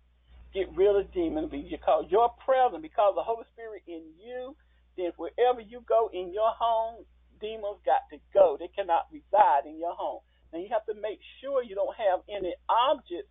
get 0.54 0.68
rid 0.76 0.96
of 0.96 1.12
demons 1.12 1.50
because 1.52 2.06
your 2.10 2.30
presence, 2.44 2.82
because 2.82 3.14
the 3.16 3.24
Holy 3.24 3.44
Spirit 3.52 3.82
in 3.88 4.02
you, 4.20 4.56
then 4.96 5.12
wherever 5.16 5.60
you 5.60 5.82
go 5.88 6.10
in 6.12 6.32
your 6.32 6.52
home, 6.58 7.04
demons 7.40 7.80
got 7.86 8.02
to 8.12 8.18
go. 8.34 8.56
They 8.58 8.68
cannot 8.74 9.08
reside 9.12 9.66
in 9.66 9.78
your 9.78 9.94
home. 9.94 10.20
Now 10.52 10.60
you 10.60 10.68
have 10.72 10.86
to 10.86 10.94
make 11.00 11.20
sure 11.40 11.62
you 11.62 11.74
don't 11.76 11.96
have 11.96 12.20
any 12.30 12.54
objects 12.68 13.30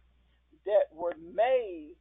that 0.65 0.89
were 0.93 1.15
made 1.19 1.95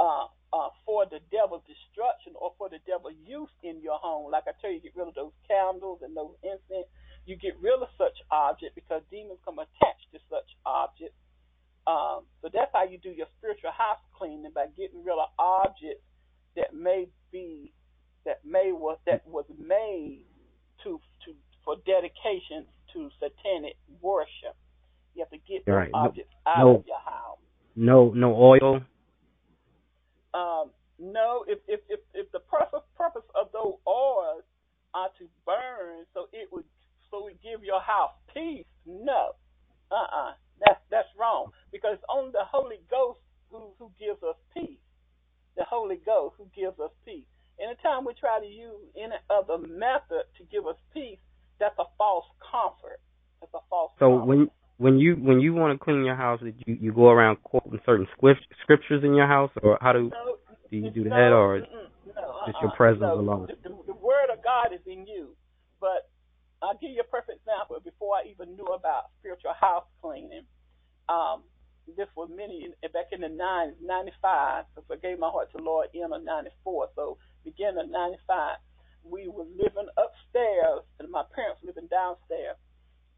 uh, 0.00 0.26
uh, 0.52 0.68
for 0.84 1.06
the 1.06 1.20
devil's 1.32 1.64
destruction 1.64 2.34
or 2.36 2.52
for 2.58 2.68
the 2.68 2.78
devil's 2.86 3.16
use 3.26 3.50
in 3.62 3.80
your 3.80 3.98
home. 3.98 4.30
Like 4.30 4.44
I 4.46 4.52
tell 4.60 4.70
you, 4.70 4.80
get 4.80 4.92
rid 4.96 5.08
of 5.08 5.14
those 5.14 5.32
candles 5.48 6.00
and 6.02 6.16
those 6.16 6.34
incense. 6.42 6.86
You 7.24 7.36
get 7.36 7.54
rid 7.60 7.74
of 7.80 7.88
such 7.96 8.18
objects 8.30 8.74
because 8.74 9.02
demons 9.10 9.38
come 9.44 9.58
attached 9.58 10.08
to 10.12 10.18
such 10.28 10.48
objects. 10.66 11.16
Um, 11.86 12.26
so 12.42 12.48
that's 12.52 12.70
how 12.72 12.84
you 12.84 12.98
do 12.98 13.10
your 13.10 13.26
spiritual 13.38 13.72
house 13.72 13.98
cleaning 14.16 14.52
by 14.54 14.66
getting 14.76 15.02
rid 15.02 15.18
of 15.18 15.30
objects 15.38 16.04
that 16.56 16.74
may 16.74 17.08
be 17.32 17.72
that 18.24 18.44
may 18.44 18.70
was 18.70 18.98
that 19.06 19.26
was 19.26 19.46
made 19.58 20.26
to 20.84 21.00
to 21.24 21.34
for 21.64 21.76
dedication 21.86 22.66
to 22.92 23.08
satanic 23.18 23.74
worship. 24.00 24.54
You 25.14 25.24
have 25.24 25.30
to 25.30 25.38
get 25.38 25.64
those 25.66 25.74
Right. 25.74 25.90
No- 25.92 25.98
objects 25.98 26.34
out 26.46 26.58
no. 26.64 26.76
of 26.76 26.86
your 26.86 26.98
house. 27.00 27.38
No, 27.74 28.10
no 28.14 28.34
oil. 28.36 28.80
Um, 30.34 30.70
no, 30.98 31.44
if 31.48 31.58
if 31.68 31.80
if, 31.88 32.00
if 32.14 32.30
the 32.32 32.40
purpose 32.40 32.86
purpose 32.96 33.26
of 33.34 33.50
those 33.52 33.74
oils 33.88 34.44
are 34.94 35.10
to 35.18 35.28
burn, 35.46 36.06
so 36.14 36.28
it 36.32 36.48
would 36.52 36.64
so 37.10 37.28
it 37.28 37.38
give 37.42 37.64
your 37.64 37.80
house 37.80 38.12
peace. 38.34 38.66
No, 38.86 39.32
uh 39.90 39.94
uh 39.94 40.32
that's 40.64 40.80
that's 40.90 41.08
wrong 41.18 41.50
because 41.72 41.94
it's 41.94 42.04
only 42.08 42.32
the 42.32 42.44
Holy 42.50 42.80
Ghost 42.90 43.20
who 43.50 43.72
who 43.78 43.90
gives 43.98 44.22
us 44.22 44.36
peace. 44.54 44.80
The 45.56 45.64
Holy 45.64 45.96
Ghost 46.04 46.36
who 46.38 46.48
gives 46.54 46.78
us 46.80 46.90
peace. 47.04 47.26
Anytime 47.60 48.04
we 48.04 48.14
try 48.14 48.40
to 48.40 48.46
use 48.46 48.82
any 48.96 49.16
other 49.30 49.58
method 49.58 50.24
to 50.38 50.44
give 50.50 50.66
us 50.66 50.76
peace, 50.94 51.18
that's 51.60 51.78
a 51.78 51.84
false 51.98 52.26
comfort. 52.50 53.00
That's 53.40 53.52
a 53.54 53.60
false. 53.68 53.92
So 53.98 54.20
comfort. 54.20 54.26
when 54.26 54.50
when 54.78 54.98
you 54.98 55.14
when 55.14 55.40
you 55.40 55.54
want 55.54 55.78
to 55.78 55.84
clean 55.84 56.04
your 56.04 56.16
house, 56.16 56.40
did 56.40 56.54
you 56.66 56.76
you 56.80 56.92
go 56.92 57.10
around 57.10 57.42
quoting 57.42 57.80
certain 57.84 58.06
script, 58.16 58.42
scriptures 58.62 59.02
in 59.04 59.14
your 59.14 59.26
house, 59.26 59.50
or 59.62 59.78
how 59.80 59.92
do 59.92 60.10
No, 60.10 60.36
do 60.70 60.76
you 60.76 60.90
do 60.90 61.04
no, 61.04 61.10
that, 61.10 61.32
or 61.32 61.58
no, 61.60 61.66
just 62.46 62.58
your 62.60 62.70
uh-uh, 62.70 62.76
presence 62.76 63.02
no. 63.02 63.20
alone? 63.20 63.48
The, 63.62 63.68
the, 63.68 63.94
word 63.94 64.30
of 64.32 64.42
God 64.42 64.74
is 64.74 64.80
in 64.86 65.06
you. 65.06 65.36
But 65.80 66.10
I'll 66.62 66.78
give 66.78 66.90
you 66.90 67.00
a 67.00 67.10
perfect 67.10 67.42
example. 67.42 67.78
Before 67.84 68.16
I 68.16 68.30
even 68.30 68.56
knew 68.56 68.66
about 68.66 69.10
spiritual 69.20 69.54
house 69.58 69.84
cleaning, 70.00 70.46
um, 71.08 71.42
this 71.96 72.08
was 72.16 72.30
many 72.30 72.70
back 72.94 73.10
in 73.12 73.20
the 73.20 73.28
nine 73.28 73.74
ninety 73.82 74.12
five. 74.22 74.64
So 74.74 74.82
I 74.90 74.96
gave 74.96 75.18
my 75.18 75.30
heart 75.30 75.50
to 75.52 75.58
the 75.58 75.64
Lord 75.64 75.88
in 75.94 76.12
of 76.12 76.22
ninety 76.24 76.50
four. 76.64 76.88
So 76.94 77.18
beginning 77.44 77.84
of 77.84 77.90
ninety 77.90 78.18
five, 78.26 78.58
we 79.04 79.28
were 79.28 79.44
living 79.44 79.90
upstairs, 79.98 80.86
and 80.98 81.10
my 81.10 81.24
parents 81.34 81.60
were 81.62 81.74
living 81.74 81.90
downstairs. 81.90 82.56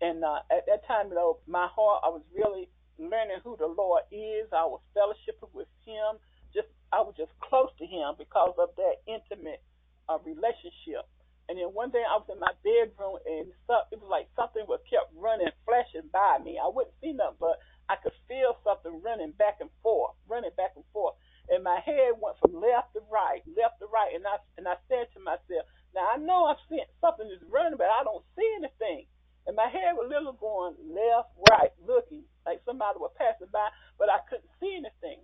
And 0.05 0.25
uh, 0.25 0.45
at 0.53 0.69
that 0.69 0.85
time, 0.87 1.09
know, 1.09 1.41
my 1.49 1.69
heart, 1.73 2.05
I 2.05 2.11
was 2.13 2.23
really 2.37 2.69
learning 3.01 3.41
who 3.45 3.57
the 3.57 3.69
Lord 3.73 4.05
is. 4.13 4.53
I 4.53 4.69
was 4.69 4.83
fellowshipping 4.93 5.53
with 5.57 5.69
Him. 5.89 6.21
Just 6.53 6.69
I 6.93 7.01
was 7.01 7.17
just 7.17 7.33
close 7.41 7.73
to 7.81 7.87
Him 7.89 8.21
because 8.21 8.53
of 8.61 8.77
that 8.77 9.01
intimate 9.09 9.65
uh, 10.13 10.21
relationship. 10.25 11.09
And 11.49 11.57
then 11.61 11.73
one 11.73 11.93
day 11.93 12.05
I 12.05 12.17
was 12.21 12.29
in 12.29 12.41
my 12.41 12.53
bedroom 12.65 13.21
and 13.25 13.49
it 13.93 14.01
was 14.01 14.11
like 14.13 14.29
something 14.37 14.65
was 14.69 14.81
kept 14.89 15.13
running, 15.17 15.53
flashing 15.65 16.09
by 16.13 16.41
me. 16.45 16.61
I 16.61 16.69
wouldn't 16.69 16.97
see 17.01 17.13
nothing, 17.13 17.41
but 17.41 17.61
I 17.89 17.97
could 18.01 18.17
feel 18.29 18.57
something 18.65 19.01
running 19.05 19.33
back 19.37 19.61
and 19.61 19.71
forth, 19.83 20.17
running 20.29 20.57
back 20.57 20.77
and 20.77 20.85
forth. 20.93 21.17
And 21.53 21.65
my 21.65 21.81
head 21.85 22.17
went 22.21 22.41
from 22.41 22.57
left 22.61 22.97
to 22.97 23.03
right, 23.13 23.45
left 23.57 23.81
to 23.81 23.89
right, 23.93 24.17
and 24.17 24.25
I 24.27 24.41
and 24.59 24.69
I 24.69 24.77
said 24.89 25.13
to 25.15 25.21
myself, 25.21 25.69
now 25.95 26.09
I 26.13 26.19
know 26.19 26.49
I'm 26.49 26.61
seeing 26.69 26.89
something 27.01 27.29
is 27.29 27.45
running, 27.53 27.77
but 27.79 27.93
I 27.93 28.05
don't 28.05 28.25
see 28.37 28.49
anything. 28.61 29.07
And 29.47 29.57
my 29.57 29.69
head 29.69 29.93
was 29.97 30.09
literally 30.09 30.39
going 30.41 30.75
left, 30.89 31.33
right, 31.51 31.73
looking 31.85 32.25
like 32.47 32.61
somebody 32.65 32.99
was 32.99 33.13
passing 33.19 33.49
by, 33.53 33.69
but 33.99 34.09
I 34.09 34.21
couldn't 34.29 34.49
see 34.61 34.73
anything. 34.77 35.21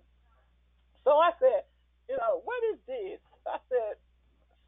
So 1.03 1.17
I 1.17 1.31
said, 1.41 1.65
you 2.09 2.17
know, 2.17 2.41
what 2.45 2.61
is 2.73 2.79
this? 2.85 3.19
I 3.47 3.57
said, 3.69 3.97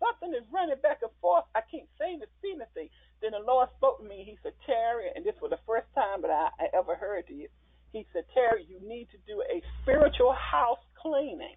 something 0.01 0.33
is 0.33 0.45
running 0.51 0.81
back 0.81 0.99
and 1.05 1.11
forth. 1.21 1.45
I 1.55 1.61
can't 1.69 1.89
say 1.99 2.17
to 2.17 2.27
see 2.41 2.57
anything. 2.57 2.89
Then 3.21 3.31
the 3.37 3.45
Lord 3.45 3.69
spoke 3.77 4.01
to 4.01 4.05
me. 4.07 4.25
He 4.25 4.37
said, 4.43 4.53
Terry, 4.65 5.07
and 5.13 5.23
this 5.25 5.37
was 5.41 5.51
the 5.51 5.61
first 5.67 5.87
time 5.95 6.21
that 6.23 6.31
I, 6.33 6.49
I 6.59 6.65
ever 6.73 6.95
heard 6.95 7.25
you. 7.29 7.47
He 7.93 8.05
said, 8.11 8.25
Terry, 8.33 8.65
you 8.67 8.81
need 8.81 9.07
to 9.13 9.19
do 9.29 9.41
a 9.45 9.61
spiritual 9.81 10.33
house 10.33 10.81
cleaning. 10.97 11.55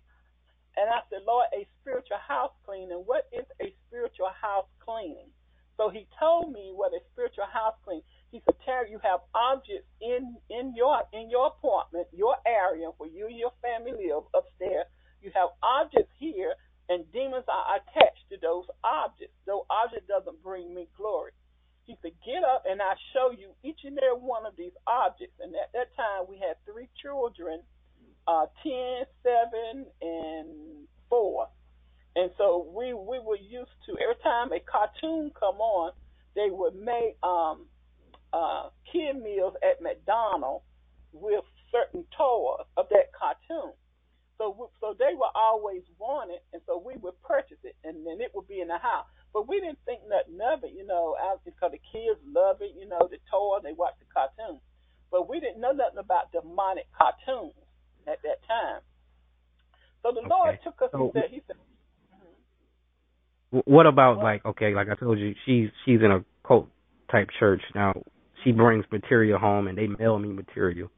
And 0.76 0.86
I 0.92 1.00
said, 1.08 1.24
Lord, 1.26 1.48
a 1.56 1.66
spiritual 1.80 2.20
house 2.20 2.52
cleaning. 2.66 3.02
What 3.08 3.26
is 3.32 3.46
a 3.60 3.72
spiritual 3.88 4.30
house 4.36 4.68
cleaning? 4.84 5.32
So 5.76 5.88
he 5.90 6.06
told 6.20 6.52
me 6.52 6.70
what 6.72 6.92
a 6.92 7.00
spiritual 7.12 7.48
house 7.52 7.74
cleaning. 7.84 8.04
He 8.30 8.42
said, 8.44 8.56
Terry, 8.64 8.90
you 8.90 9.00
have 9.02 9.20
objects 9.34 9.88
in 10.00 10.36
in 10.50 10.74
your 10.76 11.00
in 11.12 11.30
your 11.30 11.48
apartment, 11.48 12.06
your 12.12 12.36
area 12.46 12.88
where 12.98 13.08
you 13.08 13.26
and 13.26 13.36
your 13.38 13.52
family 13.62 13.92
live 13.92 14.24
upstairs. 14.36 14.86
You 15.22 15.32
have 15.34 15.50
objects 15.62 16.12
here, 16.18 16.54
and 16.88 17.04
demons 17.12 17.44
are 17.48 17.76
attached 17.80 18.24
to 18.30 18.36
those 18.40 18.64
objects. 18.84 19.34
Those 19.46 19.64
object 19.70 20.08
doesn't 20.08 20.42
bring 20.42 20.74
me 20.74 20.88
glory. 20.96 21.32
He 21.86 21.96
said, 22.02 22.12
get 22.26 22.42
up 22.42 22.64
and 22.68 22.82
I 22.82 22.94
show 23.14 23.30
you 23.30 23.54
each 23.62 23.80
and 23.84 23.96
every 23.98 24.18
one 24.20 24.44
of 24.44 24.56
these 24.56 24.74
objects. 24.88 25.38
And 25.40 25.54
at 25.54 25.70
that 25.72 25.94
time, 25.96 26.26
we 26.28 26.36
had 26.36 26.56
three 26.66 26.88
children, 27.00 27.62
uh, 28.26 28.46
10, 28.64 29.06
7, 29.22 29.86
and 30.02 30.48
4. 31.08 31.48
And 32.16 32.30
so 32.38 32.66
we, 32.74 32.92
we 32.92 33.20
were 33.20 33.36
used 33.38 33.70
to, 33.86 33.92
every 34.02 34.16
time 34.22 34.50
a 34.52 34.58
cartoon 34.60 35.30
come 35.38 35.60
on, 35.60 35.92
they 36.34 36.48
would 36.50 36.74
make 36.74 37.16
um, 37.22 37.66
uh, 38.32 38.70
kid 38.90 39.22
meals 39.22 39.54
at 39.62 39.80
McDonald's 39.82 40.64
with 41.12 41.44
certain 41.70 42.04
toys 42.18 42.66
of 42.76 42.86
that 42.90 43.12
cartoon. 43.14 43.72
So 44.38 44.50
we- 44.50 44.68
so 44.80 44.92
they 44.98 45.14
were 45.16 45.32
always 45.34 45.82
wanted, 45.98 46.40
and 46.52 46.60
so 46.66 46.76
we 46.76 46.94
would 47.00 47.16
purchase 47.22 47.56
it, 47.64 47.74
and 47.84 48.06
then 48.06 48.20
it 48.20 48.34
would 48.34 48.46
be 48.46 48.60
in 48.60 48.68
the 48.68 48.76
house. 48.76 49.06
But 49.32 49.48
we 49.48 49.60
didn't 49.60 49.78
think 49.86 50.02
nothing 50.08 50.40
of 50.42 50.64
it, 50.64 50.72
you 50.72 50.86
know, 50.86 51.16
out- 51.20 51.42
because 51.44 51.72
the 51.72 51.80
kids 51.92 52.20
love 52.26 52.60
it, 52.60 52.72
you 52.76 52.86
know, 52.86 53.08
the 53.10 53.18
toy, 53.30 53.60
they 53.62 53.72
watch 53.72 53.94
the 53.98 54.04
cartoon. 54.12 54.60
But 55.10 55.28
we 55.28 55.40
didn't 55.40 55.60
know 55.60 55.72
nothing 55.72 55.98
about 55.98 56.32
demonic 56.32 56.86
cartoons 56.92 57.54
at 58.06 58.20
that 58.22 58.42
time. 58.46 58.80
So 60.02 60.12
the 60.12 60.20
Lord 60.22 60.54
Okay. 60.56 60.64
took 60.64 60.82
us. 60.82 60.90
So- 60.92 61.06
he 61.14 61.20
said, 61.20 61.30
he 61.30 61.40
said, 61.46 61.56
Wh- 63.50 63.68
What 63.68 63.86
about 63.86 64.18
like 64.76 64.88
I 64.90 64.96
told 64.96 65.18
you, 65.20 65.34
she's 65.46 65.70
she's 65.86 66.00
in 66.02 66.12
a 66.12 66.24
cult 66.46 66.68
type 67.12 67.30
church. 67.40 67.62
Now 67.74 67.94
she 68.44 68.52
brings 68.52 68.86
material 68.92 69.38
home 69.40 69.68
and 69.68 69.78
they 69.78 69.88
mail 69.88 70.18
me 70.18 70.30
material. 70.30 70.90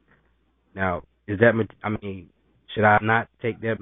Now 0.75 1.03
is 1.27 1.39
that 1.39 1.53
I 1.83 1.89
mean, 1.89 2.29
should 2.75 2.85
I 2.85 2.99
not 3.01 3.29
take 3.41 3.61
that 3.61 3.77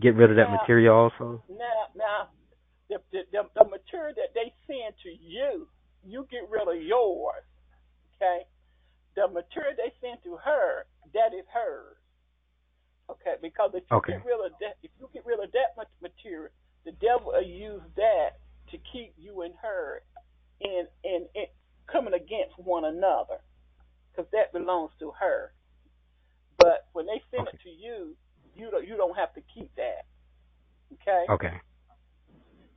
get 0.00 0.16
rid 0.16 0.30
of 0.30 0.36
that 0.36 0.50
Yeah. 0.50 0.56
material 0.60 0.96
also? 0.96 1.44
now, 1.48 1.88
now, 1.96 2.28
the, 2.90 2.98
the, 3.12 3.20
the, 3.32 3.42
the 3.56 3.64
material 3.66 4.14
that 4.16 4.34
they 4.34 4.54
send 4.66 4.94
to 5.04 5.10
you, 5.10 5.68
you 6.04 6.26
get 6.30 6.48
rid 6.50 6.68
of 6.68 6.82
yours. 6.82 7.44
Okay, 8.16 8.44
the 9.16 9.28
material 9.28 9.74
they 9.76 9.92
send 10.00 10.22
to 10.24 10.36
her, 10.44 10.86
that 11.14 11.34
is 11.34 11.46
hers. 11.52 11.96
Okay, 13.10 13.36
because 13.42 13.72
if 13.74 13.84
you 13.90 13.96
Okay. 13.98 14.14
get 14.14 14.24
rid 14.24 14.40
of 14.46 14.52
that, 14.60 14.76
if 14.82 14.90
you 15.00 15.08
get 15.12 15.26
rid 15.26 15.40
of 15.42 15.52
that 15.52 15.76
much 15.76 15.88
material, 16.02 16.50
the 16.84 16.92
devil 16.92 17.32
will 17.32 17.42
use 17.42 17.82
that 17.96 18.38
to 18.70 18.78
keep 18.92 19.14
you 19.18 19.42
and 19.42 19.54
her 19.62 20.02
in 20.60 20.86
in, 21.04 21.26
in 21.34 21.46
coming 21.92 22.14
against 22.14 22.58
one 22.58 22.84
another, 22.84 23.38
because 24.10 24.30
that 24.32 24.52
belongs 24.52 24.92
to 25.00 25.12
her. 25.20 25.52
But 26.58 26.86
when 26.92 27.06
they 27.06 27.22
send 27.30 27.48
it 27.48 27.56
to 27.64 27.70
you, 27.70 28.16
you 28.54 28.70
don't 28.70 28.86
you 28.86 28.96
don't 28.96 29.16
have 29.16 29.34
to 29.34 29.42
keep 29.54 29.70
that. 29.76 30.06
Okay. 30.94 31.26
Okay. 31.30 31.60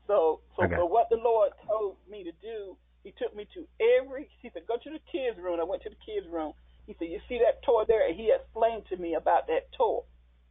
So, 0.07 0.41
so, 0.57 0.63
Okay. 0.65 0.75
so 0.75 0.85
what 0.85 1.09
the 1.09 1.17
Lord 1.17 1.51
told 1.67 1.97
me 2.09 2.23
to 2.23 2.31
do, 2.41 2.77
He 3.03 3.13
took 3.19 3.35
me 3.35 3.47
to 3.53 3.67
every. 3.99 4.29
He 4.41 4.49
said, 4.53 4.67
"Go 4.67 4.77
to 4.77 4.89
the 4.91 4.99
kids' 5.11 5.39
room." 5.39 5.59
I 5.59 5.63
went 5.63 5.83
to 5.83 5.89
the 5.89 5.97
kids' 6.05 6.27
room, 6.27 6.53
He 6.87 6.95
said, 6.99 7.09
You 7.09 7.21
see 7.29 7.39
that 7.39 7.63
toy 7.63 7.83
there? 7.87 8.07
And 8.07 8.15
he 8.15 8.31
explained 8.35 8.85
to 8.89 8.97
me 8.97 9.15
about 9.15 9.47
that 9.47 9.71
toy. 9.77 10.01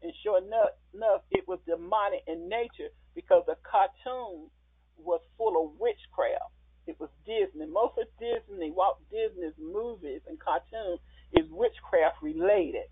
And 0.02 0.12
sure 0.22 0.38
enough, 0.38 0.70
enough 0.94 1.22
it 1.30 1.46
was 1.48 1.60
demonic 1.66 2.24
in 2.28 2.48
nature 2.48 2.90
because 3.14 3.44
the 3.46 3.56
cartoon 3.62 4.50
was 4.98 5.20
full 5.38 5.56
of 5.64 5.78
witchcraft. 5.80 6.52
It 6.86 6.98
was 7.00 7.10
Disney. 7.26 7.66
Most 7.66 7.98
of 7.98 8.08
Disney, 8.18 8.70
Walt 8.72 9.00
Disney's 9.10 9.56
movies 9.58 10.22
and 10.28 10.38
cartoons 10.40 11.00
is 11.32 11.46
witchcraft 11.50 12.22
related. 12.22 12.88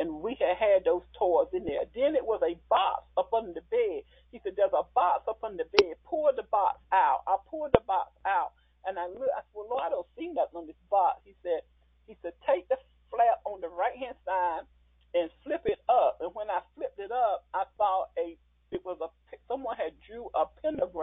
And 0.00 0.22
we 0.22 0.36
had 0.40 0.58
had 0.58 0.84
those 0.84 1.04
toys 1.18 1.48
in 1.54 1.64
there. 1.64 1.86
Then 1.94 2.16
it 2.16 2.26
was 2.26 2.42
a 2.42 2.58
box 2.68 3.04
up 3.16 3.30
under 3.32 3.54
the 3.54 3.62
bed. 3.70 4.02
He 4.32 4.40
said, 4.42 4.54
There's 4.56 4.74
a 4.74 4.82
box 4.94 5.22
up 5.28 5.38
under 5.44 5.64
the 5.64 5.70
bed. 5.78 5.94
Pull 6.04 6.30
the 6.34 6.42
box 6.50 6.80
out. 6.92 7.22
I 7.28 7.36
pulled 7.50 7.70
the 7.74 7.84
box 7.86 8.10
out. 8.26 8.52
And 8.86 8.98
I 8.98 9.06
looked, 9.06 9.30
I 9.38 9.46
said, 9.46 9.54
Well, 9.54 9.70
Lord, 9.70 9.84
I 9.86 9.90
don't 9.90 10.08
see 10.18 10.28
nothing 10.34 10.58
on 10.58 10.66
this 10.66 10.82
box. 10.90 11.22
He 11.24 11.36
said, 11.46 11.62
He 12.08 12.18
said, 12.22 12.34
Take 12.42 12.66
the 12.68 12.76
flap 13.14 13.38
on 13.46 13.62
the 13.62 13.70
right 13.70 13.94
hand 13.94 14.18
side 14.26 14.66
and 15.14 15.30
flip 15.46 15.62
it 15.66 15.78
up. 15.88 16.18
And 16.20 16.34
when 16.34 16.50
I 16.50 16.58
flipped 16.74 16.98
it 16.98 17.12
up, 17.14 17.46
I 17.54 17.64
saw 17.78 18.10
a 18.18 18.36
it 18.72 18.82
was 18.84 18.98
a 18.98 19.08
someone 19.46 19.76
had 19.78 19.94
drew 20.02 20.26
a 20.34 20.50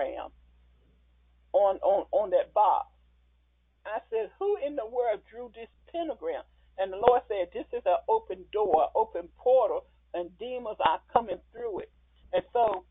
pentagram 0.01 0.31
on 1.53 1.77
on 1.77 2.05
on 2.11 2.29
that 2.31 2.53
box. 2.53 2.87
I 3.85 3.99
said, 4.09 4.29
Who 4.39 4.57
in 4.65 4.75
the 4.75 4.85
world 4.85 5.21
drew 5.29 5.51
this 5.55 5.69
pentagram? 5.91 6.43
And 6.77 6.93
the 6.93 6.97
Lord 6.97 7.21
said, 7.27 7.49
This 7.53 7.65
is 7.73 7.83
an 7.85 7.97
open 8.07 8.45
door, 8.53 8.89
open 8.95 9.27
portal, 9.37 9.85
and 10.13 10.29
demons 10.37 10.77
are 10.79 11.01
coming 11.11 11.39
through 11.51 11.79
it. 11.79 11.91
And 12.33 12.43
so 12.53 12.85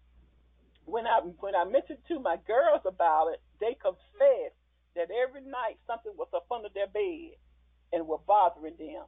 when 0.84 1.06
I 1.06 1.20
when 1.38 1.54
I 1.54 1.64
mentioned 1.64 1.98
to 2.08 2.18
my 2.18 2.36
girls 2.46 2.82
about 2.86 3.28
it, 3.32 3.40
they 3.60 3.76
confessed 3.80 4.58
that 4.96 5.08
every 5.14 5.42
night 5.42 5.78
something 5.86 6.12
was 6.16 6.28
up 6.34 6.46
under 6.50 6.68
their 6.74 6.88
bed 6.88 7.38
and 7.92 8.06
was 8.06 8.20
bothering 8.26 8.76
them. 8.78 9.06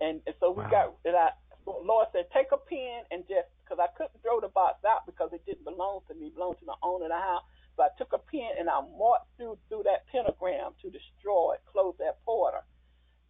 And, 0.00 0.20
and 0.26 0.34
so 0.40 0.50
we 0.50 0.62
wow. 0.64 0.70
got 0.70 1.02
that 1.04 1.14
I 1.14 1.30
Lord 1.66 2.08
said, 2.12 2.26
take 2.34 2.48
a 2.52 2.58
pen 2.58 3.04
and 3.10 3.24
just 3.28 3.48
because 3.64 3.78
I 3.82 3.88
couldn't 3.96 4.20
throw 4.22 4.40
the 4.40 4.48
box 4.50 4.82
out 4.88 5.06
because 5.06 5.30
it 5.32 5.44
didn't 5.46 5.64
belong 5.64 6.00
to 6.08 6.14
me, 6.14 6.28
it 6.28 6.34
belonged 6.34 6.58
to 6.60 6.66
the 6.66 6.76
owner 6.82 7.06
of 7.06 7.12
the 7.14 7.20
house. 7.20 7.44
So 7.76 7.84
I 7.84 7.90
took 7.98 8.12
a 8.12 8.18
pen 8.20 8.58
and 8.58 8.68
I 8.70 8.80
marked 8.82 9.28
through 9.38 9.58
through 9.68 9.84
that 9.86 10.06
pentagram 10.12 10.74
to 10.82 10.90
destroy 10.90 11.54
it, 11.56 11.62
close 11.70 11.94
that 12.00 12.20
portal. 12.24 12.62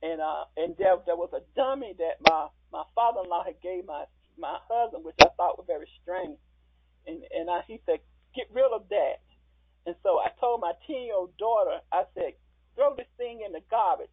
And 0.03 0.21
uh 0.21 0.45
and 0.57 0.77
there 0.79 0.97
there 1.07 1.17
was 1.17 1.31
a 1.35 1.43
dummy 1.57 1.95
that 1.99 2.21
my 2.29 2.49
my 2.73 2.85
father 2.95 3.23
in 3.25 3.31
law 3.31 3.45
had 3.45 3.61
gave 3.63 3.87
my 3.87 4.05
my 4.39 4.59
husband, 4.69 5.05
which 5.05 5.19
I 5.23 5.29
thought 5.37 5.59
was 5.59 5.67
very 5.69 5.89
strange. 6.03 6.39
And 7.07 7.25
and 7.33 7.51
I, 7.51 7.63
he 7.67 7.81
said, 7.87 8.01
get 8.35 8.49
rid 8.53 8.71
of 8.73 8.89
that. 8.91 9.21
And 9.87 9.97
so 10.03 10.19
I 10.21 10.31
told 10.41 10.61
my 10.61 10.73
ten 10.87 11.03
year 11.05 11.15
old 11.17 11.37
daughter, 11.39 11.81
I 11.93 12.05
said, 12.15 12.35
throw 12.77 12.95
this 12.97 13.09
thing 13.19 13.43
in 13.47 13.53
the 13.53 13.63
garbage. 13.71 14.11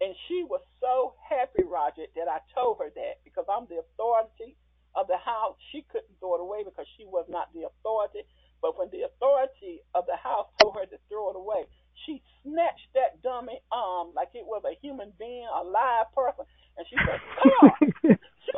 And 0.00 0.16
she 0.28 0.44
was 0.48 0.64
so 0.80 1.14
happy, 1.20 1.62
Roger, 1.62 2.08
that 2.16 2.28
I 2.28 2.40
told 2.56 2.80
her 2.80 2.88
that 2.88 3.20
because 3.24 3.44
I'm 3.52 3.68
the 3.68 3.84
authority 3.84 4.56
of 4.96 5.06
the 5.06 5.20
house. 5.20 5.56
She 5.72 5.84
couldn't 5.92 6.16
throw 6.18 6.34
it 6.36 6.40
away 6.40 6.64
because 6.64 6.86
she 6.96 7.04
was 7.04 7.28
not 7.28 7.52
the 7.52 7.68
authority. 7.68 8.24
But 8.64 8.78
when 8.78 8.88
the 8.92 9.08
authority 9.08 9.80
of 9.94 10.04
the 10.08 10.16
house 10.16 10.48
told 10.60 10.76
her 10.76 10.84
to 10.84 10.98
throw 11.08 11.30
it 11.30 11.36
away, 11.36 11.64
she 12.04 12.22
snatched 12.42 12.92
that 12.96 13.20
dummy 13.22 13.60
arm 13.72 14.12
like 14.16 14.32
it 14.32 14.44
was 14.44 14.64
a 14.64 14.76
human 14.80 15.12
being, 15.18 15.48
a 15.48 15.64
live 15.64 16.08
person, 16.16 16.44
and 16.76 16.84
she 16.88 16.96
said, 16.96 17.20
"Come 17.40 17.52
on!" 17.60 17.72
she 18.44 18.56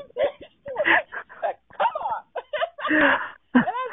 said, 1.42 1.56
"Come 1.74 1.96
on!" 2.06 2.22
and 3.66 3.74
I, 3.74 3.86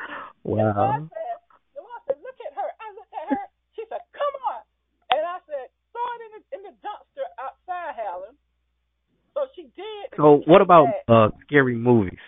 wow. 0.45 0.69
And 0.69 0.77
I 0.77 0.97
said, 1.01 1.35
the 1.77 1.81
Lord 1.81 2.01
said, 2.05 2.17
"Look 2.21 2.37
at 2.45 2.53
her." 2.57 2.69
I 2.77 2.87
looked 2.93 3.13
at 3.13 3.25
her. 3.33 3.45
She 3.73 3.83
said, 3.89 4.01
"Come 4.13 4.35
on!" 4.53 4.61
And 5.13 5.21
I 5.25 5.37
said, 5.49 5.65
"Throw 5.93 6.05
it 6.13 6.21
in 6.25 6.31
the 6.33 6.41
in 6.57 6.61
the 6.69 6.75
dumpster 6.81 7.08
outside, 7.39 7.95
Helen." 7.95 8.35
So 9.33 9.47
she 9.55 9.71
did. 9.75 10.15
So 10.17 10.43
what 10.45 10.61
about 10.61 10.87
uh 11.07 11.29
scary 11.47 11.75
movies? 11.75 12.19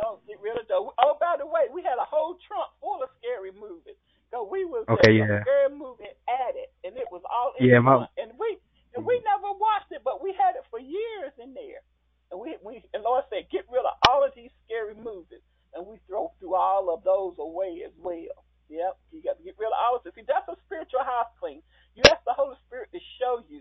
Oh, 0.00 0.18
get 0.26 0.40
rid 0.40 0.56
of 0.56 0.66
those. 0.68 0.88
Oh, 0.96 1.20
by 1.20 1.36
the 1.36 1.46
way, 1.46 1.68
we 1.68 1.84
had 1.84 2.00
a 2.00 2.08
whole 2.08 2.40
trunk 2.48 2.72
full 2.80 3.04
of 3.04 3.10
scary 3.20 3.52
movies. 3.52 4.00
So 4.32 4.48
we 4.48 4.64
was 4.64 4.88
okay, 4.88 5.12
yeah. 5.12 5.44
scary 5.44 5.76
movie 5.76 6.08
addict, 6.24 6.72
and 6.88 6.96
it 6.96 7.04
was 7.12 7.20
all 7.28 7.52
in 7.60 7.68
yeah, 7.68 7.84
my... 7.84 8.08
and 8.16 8.32
we 8.40 8.56
and 8.96 9.04
we 9.04 9.20
never 9.28 9.52
watched 9.52 9.92
it, 9.92 10.00
but 10.00 10.24
we 10.24 10.32
had 10.32 10.56
it 10.56 10.64
for 10.72 10.80
years 10.80 11.36
in 11.36 11.52
there. 11.52 11.84
And 12.32 12.40
we 12.40 12.56
we 12.64 12.80
and 12.96 13.04
Lord 13.04 13.28
said, 13.28 13.52
get 13.52 13.68
rid 13.68 13.84
of 13.84 13.92
all 14.08 14.24
of 14.24 14.32
these 14.32 14.48
scary 14.64 14.96
movies, 14.96 15.44
and 15.76 15.84
we 15.84 16.00
throw 16.08 16.32
through 16.40 16.56
all 16.56 16.88
of 16.88 17.04
those 17.04 17.36
away 17.36 17.84
as 17.84 17.92
well. 18.00 18.40
Yep, 18.72 18.96
you 19.12 19.20
got 19.20 19.36
to 19.36 19.44
get 19.44 19.60
rid 19.60 19.68
of 19.68 19.76
all 19.76 20.00
of 20.00 20.06
it. 20.08 20.16
See, 20.16 20.24
that's 20.24 20.48
a 20.48 20.56
spiritual 20.64 21.04
house 21.04 21.28
clean. 21.36 21.60
You 21.92 22.00
ask 22.08 22.24
the 22.24 22.32
Holy 22.32 22.56
Spirit 22.64 22.88
to 22.96 23.00
show 23.20 23.44
you, 23.52 23.60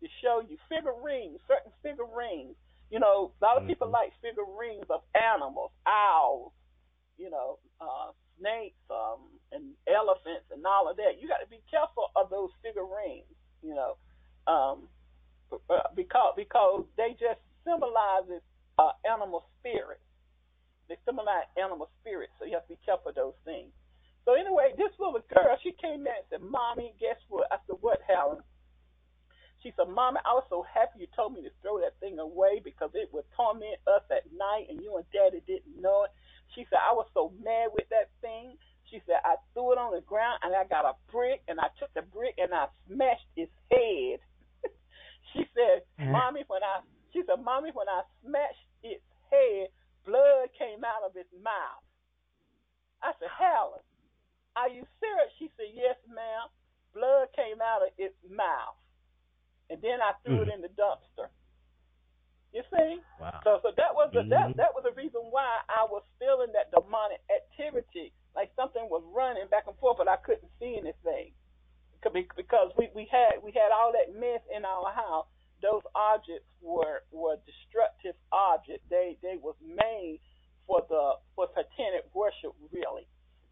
to 0.00 0.06
show 0.22 0.42
you 0.42 0.56
figurines, 0.68 1.40
certain 1.46 1.72
figurines 1.82 2.56
you 2.90 3.00
know, 3.00 3.32
a 3.40 3.44
lot 3.44 3.60
of 3.60 3.68
people 3.68 3.88
mm-hmm. 3.88 4.00
like 4.00 4.12
figurines 4.24 4.88
of 4.88 5.04
animals, 5.12 5.70
owls, 5.84 6.52
you 7.16 7.30
know, 7.30 7.58
uh, 7.80 8.16
snakes, 8.40 8.80
um, 8.90 9.28
and 9.52 9.76
elephants 9.88 10.48
and 10.52 10.64
all 10.64 10.88
of 10.88 10.96
that. 10.96 11.20
You 11.20 11.28
got 11.28 11.44
to 11.44 11.50
be 11.50 11.60
careful 11.68 12.08
of 12.16 12.30
those 12.30 12.50
figurines, 12.64 13.28
you 13.60 13.76
know, 13.76 14.00
um, 14.48 14.88
uh, 15.52 15.92
because 15.96 16.32
because 16.36 16.84
they 16.96 17.12
just 17.20 17.40
symbolizes 17.64 18.40
uh, 18.80 18.96
animal 19.04 19.44
spirits. 19.60 20.04
They 20.88 20.96
symbolize 21.04 21.44
animal 21.60 21.92
spirits, 22.00 22.32
so 22.40 22.48
you 22.48 22.56
have 22.56 22.64
to 22.64 22.72
be 22.72 22.80
careful 22.80 23.12
of 23.12 23.16
those 23.20 23.36
things. 23.44 23.68
So 24.24 24.32
anyway, 24.32 24.72
this 24.80 24.92
little 24.96 25.20
girl, 25.28 25.52
she 25.60 25.76
came 25.76 26.08
in 26.08 26.16
and 26.16 26.28
said, 26.32 26.40
"Mommy, 26.40 26.96
guess 26.96 27.20
what?" 27.28 27.52
I 27.52 27.60
said, 27.68 27.76
"What, 27.84 28.00
Helen?" 28.08 28.40
She 29.62 29.74
said, 29.74 29.90
Mama, 29.90 30.22
I 30.22 30.38
was 30.38 30.46
so 30.46 30.62
happy 30.62 31.02
you 31.02 31.10
told 31.16 31.34
me 31.34 31.42
to 31.42 31.50
throw 31.62 31.82
that 31.82 31.98
thing 31.98 32.18
away 32.18 32.62
because 32.62 32.90
it 32.94 33.10
would 33.10 33.26
torment 33.34 33.82
us 33.90 34.06
at 34.10 34.30
night 34.30 34.70
and 34.70 34.78
you 34.78 34.94
and 34.94 35.06
Daddy 35.10 35.42
didn't 35.50 35.82
know 35.82 36.06
it. 36.06 36.14
She 36.54 36.62
said, 36.70 36.78
I 36.78 36.94
was 36.94 37.10
so 37.10 37.34
mad 37.42 37.74
with 37.74 37.90
that 37.90 38.14
thing. 38.22 38.54
She 38.86 39.02
said, 39.04 39.18
I 39.26 39.34
threw 39.52 39.74
it 39.74 39.82
on 39.82 39.92
the 39.92 40.00
ground 40.06 40.40
and 40.46 40.54
I 40.54 40.62
got 40.64 40.86
a 40.86 40.94
brick 41.10 41.42
and 41.50 41.58
I 41.58 41.74
took 41.76 41.92
the 41.92 42.06
brick 42.06 42.38
and 42.38 42.54
I 42.54 42.70
smashed 42.86 43.28
its 43.34 43.52
head. 43.66 44.22
she 45.34 45.42
said, 45.52 45.82
mm-hmm. 45.98 46.14
Mommy, 46.14 46.46
when 46.46 46.62
I 46.62 46.86
she 47.12 47.26
said, 47.26 47.42
Mommy, 47.42 47.74
when 47.74 47.90
I 47.90 48.06
smashed 48.22 48.68
its 48.86 49.02
head, 49.26 49.74
blood 50.06 50.54
came 50.54 50.86
out 50.86 51.02
of 51.02 51.18
its 51.18 51.34
mouth. 51.34 51.82
I 53.02 53.10
said, 53.18 53.32
Helen, 53.34 53.82
are 54.54 54.70
you 54.70 54.86
serious? 55.02 55.34
She 55.38 55.50
said, 55.58 55.74
Yes, 55.74 55.98
ma'am. 56.06 56.46
Blood 56.94 57.28
came 57.34 57.60
out 57.60 57.82
of 57.82 57.92
its 57.98 58.16
mouth 58.30 58.78
and 59.70 59.80
then 59.82 60.00
I 60.00 60.16
threw 60.24 60.40
mm. 60.40 60.48
it 60.48 60.54
in 60.54 60.60
the 60.60 60.72
dumpster. 60.72 61.28
You 62.52 62.64
see? 62.72 62.96
Wow. 63.20 63.40
So 63.44 63.60
so 63.60 63.68
that 63.76 63.92
was 63.92 64.08
the 64.12 64.24
mm-hmm. 64.24 64.32
that 64.32 64.56
that 64.56 64.72
was 64.72 64.84
the 64.88 64.96
reason 64.96 65.20
why 65.28 65.60
I 65.68 65.84
was 65.84 66.00
feeling 66.16 66.48
that 66.56 66.72
demonic 66.72 67.20
activity, 67.28 68.12
like 68.32 68.48
something 68.56 68.88
was 68.88 69.04
running 69.12 69.46
back 69.52 69.68
and 69.68 69.76
forth, 69.76 70.00
but 70.00 70.08
I 70.08 70.16
couldn't 70.16 70.48
see 70.56 70.80
anything 70.80 71.36
because 72.00 72.72
we 72.80 72.88
we 72.96 73.04
had 73.12 73.44
we 73.44 73.52
had 73.52 73.68
all 73.68 73.92
that 73.92 74.16
mess 74.16 74.40
in 74.48 74.64
our 74.64 74.88
house. 74.96 75.28
Those 75.60 75.84
objects 75.92 76.48
were 76.64 77.04
were 77.12 77.36
destructive 77.44 78.16
objects. 78.32 78.86
They 78.88 79.20
they 79.20 79.36
was 79.36 79.56
made 79.60 80.24
for 80.64 80.80
the 80.88 81.20
for 81.36 81.52
satanic 81.52 82.08
worship 82.16 82.56
really. 82.72 83.04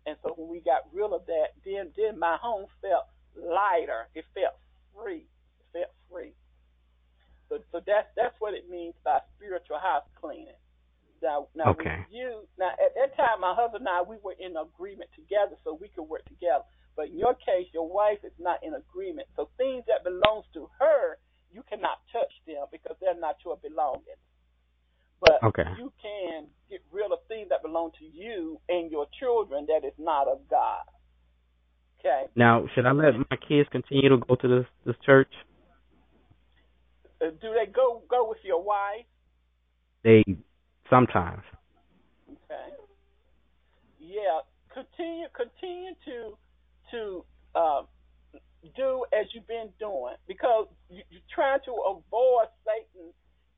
And 0.07 0.17
so 0.23 0.33
when 0.39 0.49
we 0.49 0.65
got 0.65 0.89
rid 0.95 1.13
of 1.13 1.27
that, 1.29 1.53
then 1.69 1.93
then 2.01 2.17
my 2.17 2.41
home 2.41 2.65
felt 2.81 3.13
lighter. 3.37 4.09
It 4.17 4.25
felt 4.33 4.57
free 4.97 5.29
free. 6.11 6.33
So, 7.49 7.59
so 7.71 7.81
that's 7.87 8.09
that's 8.17 8.35
what 8.39 8.55
it 8.55 8.69
means 8.69 8.95
by 9.05 9.21
spiritual 9.37 9.79
house 9.79 10.07
cleaning. 10.19 10.59
Now, 11.23 11.49
now 11.55 11.71
okay. 11.73 12.05
you 12.11 12.45
now 12.59 12.75
at 12.75 12.93
that 12.95 13.17
time, 13.17 13.41
my 13.41 13.55
husband 13.55 13.87
and 13.87 13.91
I 13.91 14.03
we 14.03 14.17
were 14.23 14.37
in 14.39 14.59
agreement 14.59 15.11
together, 15.15 15.57
so 15.63 15.79
we 15.79 15.89
could 15.89 16.11
work 16.11 16.25
together. 16.27 16.67
But 16.97 17.13
in 17.13 17.19
your 17.19 17.35
case, 17.35 17.69
your 17.73 17.89
wife 17.89 18.25
is 18.25 18.33
not 18.39 18.65
in 18.65 18.75
agreement. 18.75 19.29
So 19.37 19.49
things 19.57 19.85
that 19.87 20.03
belongs 20.03 20.47
to 20.55 20.69
her, 20.81 21.19
you 21.53 21.63
cannot 21.69 22.01
touch 22.11 22.33
them 22.47 22.67
because 22.73 22.97
they're 23.01 23.19
not 23.19 23.37
your 23.45 23.57
belongings. 23.61 24.21
But 25.21 25.41
okay. 25.45 25.65
you 25.79 25.93
can 26.01 26.47
get 26.69 26.81
rid 26.93 27.13
of 27.13 27.19
things 27.29 27.49
that 27.51 27.63
belong 27.63 27.91
to 27.99 28.05
you 28.05 28.61
and 28.69 28.91
your 28.91 29.07
children 29.21 29.67
that 29.69 29.87
is 29.87 29.95
not 29.99 30.29
of 30.29 30.41
God. 30.49 30.85
Okay. 32.01 32.29
Now, 32.35 32.67
should 32.75 32.87
I 32.87 32.93
let 32.93 33.15
my 33.31 33.37
kids 33.37 33.69
continue 33.73 34.09
to 34.11 34.19
go 34.19 34.37
to 34.37 34.49
this 34.49 34.67
this 34.85 34.97
church? 35.05 35.33
Uh, 37.21 37.31
do 37.41 37.55
they 37.55 37.71
go 37.71 38.03
go 38.09 38.29
with 38.29 38.39
your 38.45 38.63
wife? 38.63 39.07
They 40.05 40.25
sometimes. 40.91 41.43
Okay. 42.31 42.75
Yeah, 43.99 44.41
continue 44.73 45.27
continue 45.35 45.93
to 46.05 46.37
to 46.91 47.25
uh, 47.55 47.83
do 48.77 49.05
as 49.13 49.27
you've 49.33 49.47
been 49.47 49.71
doing 49.79 50.15
because 50.29 50.67
you, 50.91 51.03
you're 51.11 51.21
trying 51.35 51.61
to 51.65 51.73
avoid 51.73 52.49
Satan 52.65 53.13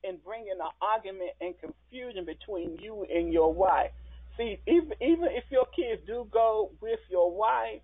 and 0.04 0.22
bringing 0.22 0.52
an 0.52 0.70
argument 0.80 1.30
and 1.40 1.54
confusion 1.58 2.24
between 2.24 2.78
you 2.80 3.06
and 3.12 3.32
your 3.32 3.52
wife. 3.52 3.90
See, 4.36 4.58
even 4.66 4.92
even 5.00 5.28
if 5.30 5.44
your 5.50 5.66
kids 5.74 6.02
do 6.06 6.28
go 6.32 6.70
with 6.80 7.00
your 7.10 7.34
wife, 7.34 7.80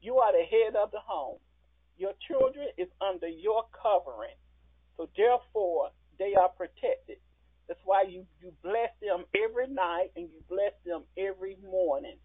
you 0.00 0.16
are 0.18 0.32
the 0.32 0.44
head 0.44 0.76
of 0.76 0.92
the 0.92 1.00
home. 1.04 1.38
Your 1.98 2.12
children 2.28 2.68
is 2.78 2.88
under 3.00 3.28
your 3.28 3.64
covering. 3.72 4.36
So 4.96 5.08
therefore, 5.16 5.90
they 6.18 6.34
are 6.34 6.48
protected. 6.48 7.18
That's 7.68 7.80
why 7.84 8.04
you, 8.08 8.24
you 8.40 8.52
bless 8.62 8.90
them 9.02 9.24
every 9.34 9.68
night 9.68 10.10
and 10.16 10.28
you 10.32 10.40
bless 10.48 10.72
them 10.84 11.02
every 11.18 11.56
morning. 11.68 12.16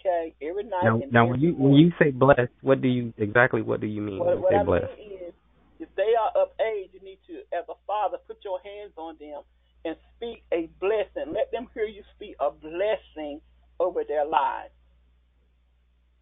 Okay, 0.00 0.34
every 0.42 0.64
night. 0.64 0.84
Now, 0.84 1.00
now 1.10 1.26
when 1.26 1.40
you 1.40 1.52
morning. 1.52 1.72
when 1.72 1.74
you 1.74 1.92
say 1.98 2.10
blessed, 2.10 2.52
what 2.60 2.82
do 2.82 2.88
you 2.88 3.12
exactly 3.16 3.62
what 3.62 3.80
do 3.80 3.86
you 3.86 4.02
mean 4.02 4.18
what, 4.18 4.40
when 4.40 4.60
you 4.60 4.66
what 4.66 4.82
say 4.82 4.88
I? 4.92 4.96
Mean 4.96 5.12
is, 5.28 5.34
if 5.80 5.88
they 5.96 6.12
are 6.18 6.42
of 6.42 6.48
age, 6.60 6.90
you 6.92 7.00
need 7.00 7.18
to, 7.26 7.40
as 7.56 7.64
a 7.68 7.74
father, 7.86 8.18
put 8.26 8.38
your 8.44 8.58
hands 8.60 8.92
on 8.96 9.16
them 9.18 9.42
and 9.84 9.96
speak 10.16 10.44
a 10.52 10.68
blessing. 10.80 11.32
Let 11.32 11.52
them 11.52 11.68
hear 11.74 11.84
you 11.84 12.02
speak 12.16 12.36
a 12.40 12.50
blessing 12.50 13.40
over 13.80 14.02
their 14.06 14.24
lives. 14.24 14.72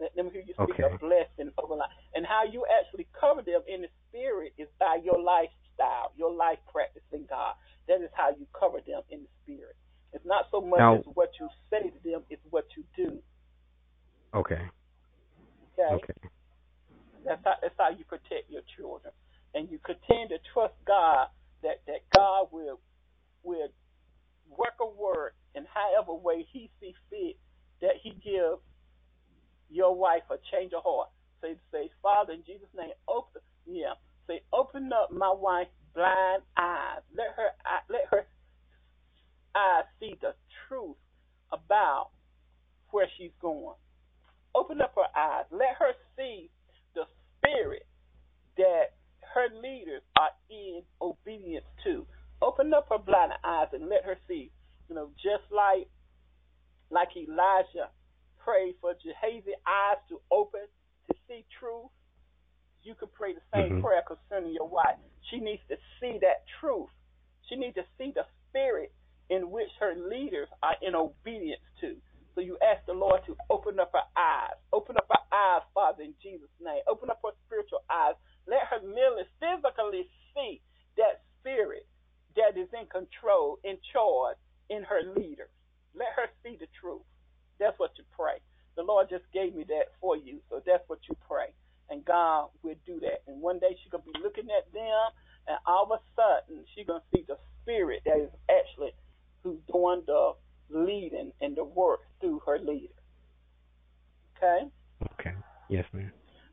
Let 0.00 0.14
them 0.16 0.30
hear 0.32 0.42
you 0.42 0.54
speak 0.54 0.82
okay. 0.82 0.94
a 0.94 0.98
blessing 0.98 1.54
over 1.62 1.76
life. 1.76 1.94
And 2.14 2.26
how 2.26 2.42
you 2.42 2.64
actually 2.66 3.06
cover 3.18 3.42
them 3.42 3.62
in 3.68 3.82
the 3.82 3.88
spirit 4.08 4.52
is 4.58 4.66
by 4.80 4.98
your 5.02 5.20
life 5.22 5.50
your 6.16 6.32
life 6.32 6.58
practicing 6.70 7.26
God. 7.28 7.54
That 7.88 8.02
is 8.02 8.10
how 8.14 8.30
you 8.30 8.46
cover 8.58 8.78
them 8.86 9.02
in 9.10 9.22
the 9.22 9.28
spirit. 9.42 9.76
It's 10.12 10.24
not 10.24 10.46
so 10.50 10.60
much 10.60 10.78
Now- 10.78 10.96
as 10.96 11.06
what 11.14 11.30
you 11.40 11.48
say 11.70 11.90
to 11.90 11.98
them, 12.04 12.24
it's 12.30 12.44
what 12.50 12.66
you 12.76 12.84
do. 12.96 13.22
Okay. 14.34 14.68
Okay? 15.78 15.94
Okay. 15.94 16.28
That's 17.24 17.42
how 17.44 17.54
that's 17.62 17.74
how 17.78 17.90
you 17.90 18.04
protect 18.04 18.50
your 18.50 18.62
children. 18.76 19.12
And 19.54 19.70
you 19.70 19.78
continue 19.78 20.28
to 20.28 20.38
trust 20.52 20.74
God 20.86 21.28
that, 21.62 21.80
that 21.86 22.00
God 22.14 22.48
will 22.50 22.80
will 23.42 23.68
work 24.48 24.74
a 24.80 24.86
word 24.86 25.32
in 25.54 25.64
however 25.72 26.14
way 26.14 26.46
he 26.52 26.70
sees 26.80 26.94
fit 27.10 27.36
that 27.80 27.96
he 28.02 28.10
gives 28.10 28.60
your 29.70 29.94
wife 29.94 30.22
a 30.30 30.36
change 30.50 30.72
of 30.72 30.82
heart. 30.82 31.10
Say 31.40 31.56
say, 31.70 31.90
Father 32.02 32.32
in 32.32 32.42
Jesus' 32.44 32.68
name, 32.76 32.92
open 33.08 33.42
yeah. 33.66 33.94
Say, 34.26 34.42
open 34.52 34.90
up 34.92 35.12
my 35.12 35.32
wife's 35.36 35.70
blind 35.94 36.42
eyes. 36.56 37.02
Let 37.16 37.28
her 37.36 37.50
let 37.90 38.02
her 38.10 38.26
eyes 39.54 39.84
see 40.00 40.14
the 40.20 40.34
truth 40.68 40.96
about 41.52 42.10
where 42.90 43.08
she's 43.18 43.32
going. 43.40 43.76
Open 44.54 44.80
up 44.80 44.94
her 44.96 45.18
eyes. 45.18 45.46
Let 45.50 45.76
her 45.78 45.92
see 46.16 46.50
the 46.94 47.04
spirit 47.38 47.86
that 48.56 48.94
her 49.34 49.48
leaders 49.62 50.02
are 50.18 50.32
in 50.50 50.82
obedience 51.00 51.66
to. 51.84 52.06
Open 52.42 52.74
up 52.74 52.88
her 52.90 52.98
blind 52.98 53.32
eyes 53.44 53.68
and 53.72 53.88
let 53.88 54.04
her 54.04 54.16
see. 54.28 54.50
You 54.88 54.96
know, 54.96 55.10
just 55.22 55.44
like 55.50 55.88
like 56.90 57.08
Elijah 57.16 57.88
prayed 58.44 58.76
for 58.80 58.94
Gehazi's 58.94 59.60
eyes 59.66 59.98
to 60.10 60.20
open 60.30 60.66
to 61.08 61.16
see 61.28 61.44
truth, 61.60 61.91
you 62.82 62.94
can 62.94 63.08
pray 63.08 63.32
the 63.32 63.42
same 63.52 63.72
Mhm. 63.72 63.80
prayer 63.80 64.02
concerning 64.02 64.52
your 64.52 64.68
wife. 64.68 64.98
She 65.30 65.38
needs 65.38 65.62
to 65.68 65.78
see 66.00 66.18
that 66.18 66.46
truth. 66.60 66.90
She 67.48 67.56
needs 67.56 67.74
to 67.76 67.86
see 67.98 68.10
the 68.12 68.26
spirit 68.48 68.92
in 69.30 69.50
which 69.50 69.70
her 69.80 69.94
leaders 69.94 70.48
are 70.62 70.76
in 70.82 70.94
obedience 70.94 71.62
to. 71.80 72.00
So 72.34 72.40
you 72.40 72.58
ask 72.60 72.84
the 72.86 72.94
Lord 72.94 73.24
to 73.26 73.36
open 73.50 73.78
up 73.78 73.92
her 73.92 74.04
eyes. 74.16 74.56
Open 74.72 74.96
up 74.96 75.06
her 75.08 75.36
eyes, 75.36 75.62
Father, 75.74 76.02
in 76.02 76.14
Jesus' 76.22 76.48
name. 76.60 76.82
Open 76.86 77.10
up 77.10 77.20
her 77.22 77.32
spiritual 77.46 77.84
eyes. 77.90 78.14
Let 78.46 78.64
her 78.68 78.80
merely 78.80 79.24
physically 79.38 80.08
see 80.34 80.62
that 80.96 81.22
spirit 81.40 81.86
that 82.36 82.56
is 82.56 82.68
in 82.72 82.86
control, 82.86 83.58
in 83.64 83.78
charge, 83.92 84.36
in 84.70 84.82
her 84.84 85.02
leaders. 85.14 85.50
Let 85.94 86.08
her 86.16 86.28
see 86.42 86.56
the 86.56 86.68
truth. 86.80 87.04
That's 87.58 87.78
what 87.78 87.92
you 87.98 88.04
pray. 88.16 88.40
The 88.76 88.82
Lord 88.82 89.08
just 89.10 89.24
gave 89.32 89.54
me 89.54 89.64
that 89.68 89.92
for 90.00 90.16
you, 90.16 90.40
so 90.48 90.62
that's 90.64 90.82
what 90.88 91.00
you 91.08 91.16
pray. 91.28 91.52
And 91.90 92.04
God 92.04 92.48
will 92.62 92.76
do 92.86 92.98
that. 93.00 93.22
And 93.26 93.42
one 93.42 93.58
day 93.58 93.76
she's 93.82 93.92
going 93.92 94.04
to 94.04 94.12
be 94.12 94.18
looking 94.22 94.48
at 94.48 94.72
them, 94.72 95.12
and 95.46 95.58
all 95.66 95.84
of 95.84 96.00
a 96.00 96.00
sudden 96.16 96.64
she's 96.74 96.86
going 96.86 97.00
to 97.00 97.16
see 97.16 97.24
the 97.28 97.36
spirit 97.60 98.00
that 98.06 98.16
is 98.16 98.30
actually 98.48 98.92
who's 99.42 99.58
doing 99.70 100.02
the 100.06 100.32
leading 100.70 101.32
and 101.40 101.54
the 101.56 101.64
work 101.64 102.00
through 102.20 102.40
her 102.46 102.58
leader. 102.58 102.94
Okay? 104.36 104.70
Okay. 105.20 105.34
Yes, 105.68 105.84
ma'am. 105.92 106.10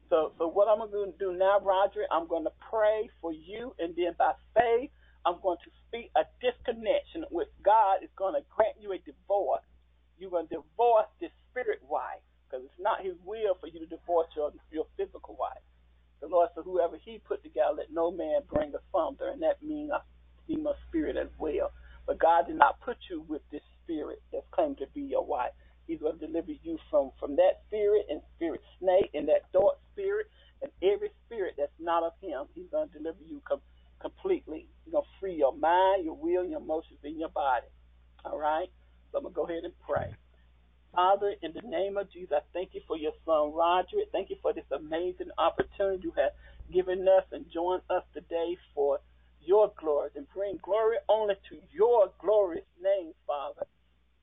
So, 0.09 0.33
so 0.37 0.47
what 0.47 0.67
I'm 0.67 0.79
going 0.91 1.11
to 1.13 1.17
do 1.17 1.37
now, 1.37 1.48
Roger, 1.63 2.05
I'm 2.11 2.27
going 2.27 2.45
to 2.45 2.55
pray 2.69 3.09
for 3.21 3.33
you, 3.33 3.75
and 3.79 3.95
then 3.95 4.15
by 4.17 4.33
faith, 4.55 4.91
I'm 5.25 5.37
going 5.43 5.57
to 5.65 5.71
speak 5.87 6.11
a 6.17 6.23
disconnection 6.41 7.25
with 7.31 7.49
God 7.65 8.03
is 8.03 8.09
going 8.17 8.35
to 8.35 8.41
grant 8.55 8.77
you 8.81 8.93
a 8.93 8.99
divorce. 8.99 9.63
You're 10.19 10.31
going 10.31 10.47
to 10.49 10.61
divorce 10.61 11.07
this 11.21 11.31
spirit 11.51 11.79
wife 11.87 12.23
because 12.47 12.65
it's 12.65 12.79
not 12.81 13.03
His 13.03 13.15
will 13.25 13.55
for 13.61 13.67
you 13.67 13.79
to 13.79 13.87
divorce 13.87 14.27
your 14.35 14.51
your 14.71 14.87
physical 14.97 15.37
wife. 15.39 15.63
The 16.21 16.27
Lord 16.27 16.49
said, 16.55 16.63
whoever 16.65 16.97
He 17.03 17.19
put 17.27 17.43
together, 17.43 17.75
let 17.77 17.93
no 17.93 18.11
man 18.11 18.41
bring 18.51 18.73
asunder, 18.73 19.29
and 19.29 19.41
that 19.43 19.63
means 19.63 19.91
a 19.91 20.03
female 20.47 20.75
spirit 20.89 21.17
as 21.17 21.29
well. 21.39 21.71
But 22.07 22.19
God 22.19 22.47
did 22.47 22.57
not 22.57 22.81
put 22.81 22.97
you 23.09 23.25
with 23.27 23.41
this 23.51 23.63
spirit 23.83 24.21
that's 24.33 24.45
claimed 24.51 24.77
to 24.79 24.87
be 24.95 25.01
your 25.01 25.25
wife. 25.25 25.51
He's 25.87 25.99
going 26.01 26.19
to 26.19 26.27
deliver 26.27 26.53
you 26.63 26.79
from 26.91 27.11
from 27.19 27.35
that 27.37 27.61
spirit 27.67 28.07
and 28.09 28.21
spirit 28.35 28.61
snake 28.79 29.11
and 29.13 29.27
that 29.29 29.51
dark 29.53 29.75
spirit 29.93 30.27
and 30.61 30.71
every 30.83 31.11
spirit 31.25 31.55
that's 31.57 31.77
not 31.79 32.03
of 32.03 32.13
Him. 32.21 32.45
He's 32.55 32.69
going 32.71 32.89
to 32.89 32.97
deliver 32.99 33.19
you 33.25 33.41
com- 33.47 33.61
completely. 34.01 34.67
He's 34.85 34.93
going 34.93 35.05
to 35.05 35.19
free 35.19 35.35
your 35.35 35.55
mind, 35.55 36.05
your 36.05 36.15
will, 36.17 36.45
your 36.45 36.61
emotions, 36.61 36.99
and 37.03 37.19
your 37.19 37.29
body. 37.29 37.67
All 38.25 38.39
right. 38.39 38.69
So 39.11 39.19
I'm 39.19 39.23
gonna 39.25 39.35
go 39.35 39.45
ahead 39.45 39.63
and 39.65 39.73
pray. 39.87 40.07
Father, 40.95 41.35
in 41.43 41.53
the 41.53 41.61
name 41.67 41.97
of 41.97 42.11
Jesus, 42.11 42.33
I 42.33 42.41
thank 42.53 42.71
you 42.73 42.81
for 42.87 42.97
your 42.97 43.13
son 43.25 43.53
Roger. 43.53 43.97
Thank 44.11 44.29
you 44.31 44.37
for 44.41 44.53
this 44.53 44.65
amazing 44.71 45.29
opportunity 45.37 46.03
you 46.03 46.13
have 46.17 46.33
given 46.73 47.07
us 47.07 47.25
and 47.31 47.45
joined 47.53 47.83
us 47.89 48.03
today 48.13 48.57
for 48.75 48.99
your 49.41 49.71
glory 49.79 50.09
and 50.15 50.27
bring 50.35 50.59
glory 50.63 50.97
only 51.09 51.35
to 51.49 51.57
your 51.71 52.11
glorious 52.19 52.65
name, 52.81 53.13
Father, 53.27 53.67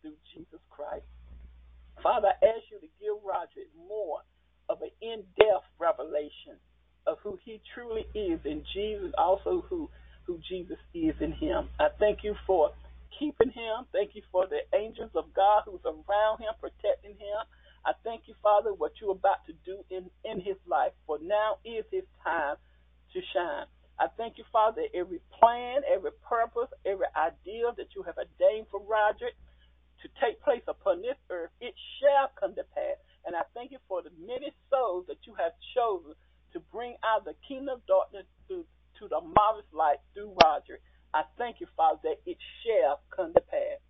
through 0.02 0.16
Jesus 0.34 0.60
Christ. 0.70 1.04
Father, 2.02 2.28
I 2.42 2.46
ask 2.46 2.64
you 2.72 2.80
to 2.80 2.90
give 3.00 3.16
Roger 3.24 3.68
more 3.88 4.20
of 4.68 4.82
an 4.82 4.90
in-depth 5.02 5.68
revelation 5.78 6.58
of 7.06 7.18
who 7.22 7.38
he 7.44 7.60
truly 7.74 8.06
is 8.14 8.40
in 8.44 8.64
Jesus, 8.74 9.12
also 9.18 9.64
who 9.70 9.90
who 10.26 10.40
Jesus 10.48 10.78
is 10.94 11.14
in 11.20 11.32
him. 11.34 11.68
I 11.80 11.88
thank 12.00 12.20
you 12.24 12.34
for 12.46 12.70
keeping 13.18 13.50
him. 13.50 13.84
Thank 13.92 14.16
you 14.16 14.22
for 14.32 14.46
the 14.48 14.64
angels 14.78 15.10
of 15.14 15.26
God 15.36 15.64
who's 15.66 15.84
around 15.84 16.40
him, 16.40 16.54
protecting 16.60 17.12
him. 17.20 17.40
I 17.84 17.92
thank 18.04 18.22
you, 18.26 18.34
Father, 18.42 18.72
what 18.72 18.92
you're 19.02 19.12
about 19.12 19.44
to 19.48 19.54
do 19.66 19.84
in, 19.90 20.08
in 20.24 20.40
his 20.40 20.56
life, 20.66 20.92
for 21.06 21.18
now 21.22 21.58
is 21.64 21.84
his 21.92 22.04
time 22.24 22.56
to 23.12 23.20
shine. 23.34 23.66
I 24.00 24.08
thank 24.16 24.38
you, 24.38 24.44
Father, 24.52 24.82
that 24.88 24.98
every 24.98 25.20
plan, 25.40 25.82
every 25.84 26.12
purpose, 26.24 26.72
every 26.86 27.06
idea 27.18 27.74
that 27.76 27.92
you 27.94 28.02
have 28.04 28.16
ordained 28.16 28.68
for 28.70 28.80
Roger 28.80 29.28
to 30.02 30.08
take 30.22 30.40
place 30.42 30.64
upon 30.68 31.02
this 31.02 31.18
earth, 31.30 31.52
it 31.60 31.74
shall 32.00 32.32
come 32.40 32.54
to 32.56 32.64
pass. 32.74 32.98
And 33.26 33.36
I 33.36 33.42
thank 33.54 33.70
you 33.72 33.78
for 33.88 34.02
the 34.02 34.10
many 34.18 34.50
souls 34.70 35.06
that 35.08 35.22
you 35.26 35.34
have 35.36 35.52
chosen 35.76 36.14
to 36.54 36.60
bring 36.72 36.96
out 37.04 37.24
the 37.24 37.36
kingdom 37.46 37.78
of 37.80 37.86
darkness 37.86 38.26
to, 38.48 38.64
to 39.00 39.08
marvelous 39.72 40.02
through 40.14 40.34
Roger. 40.44 40.78
I 41.14 41.22
thank 41.38 41.60
you, 41.60 41.66
Father, 41.76 42.00
that 42.04 42.20
it 42.26 42.38
shall 42.64 43.00
come 43.14 43.34
to 43.34 43.40
pass. 43.40 43.80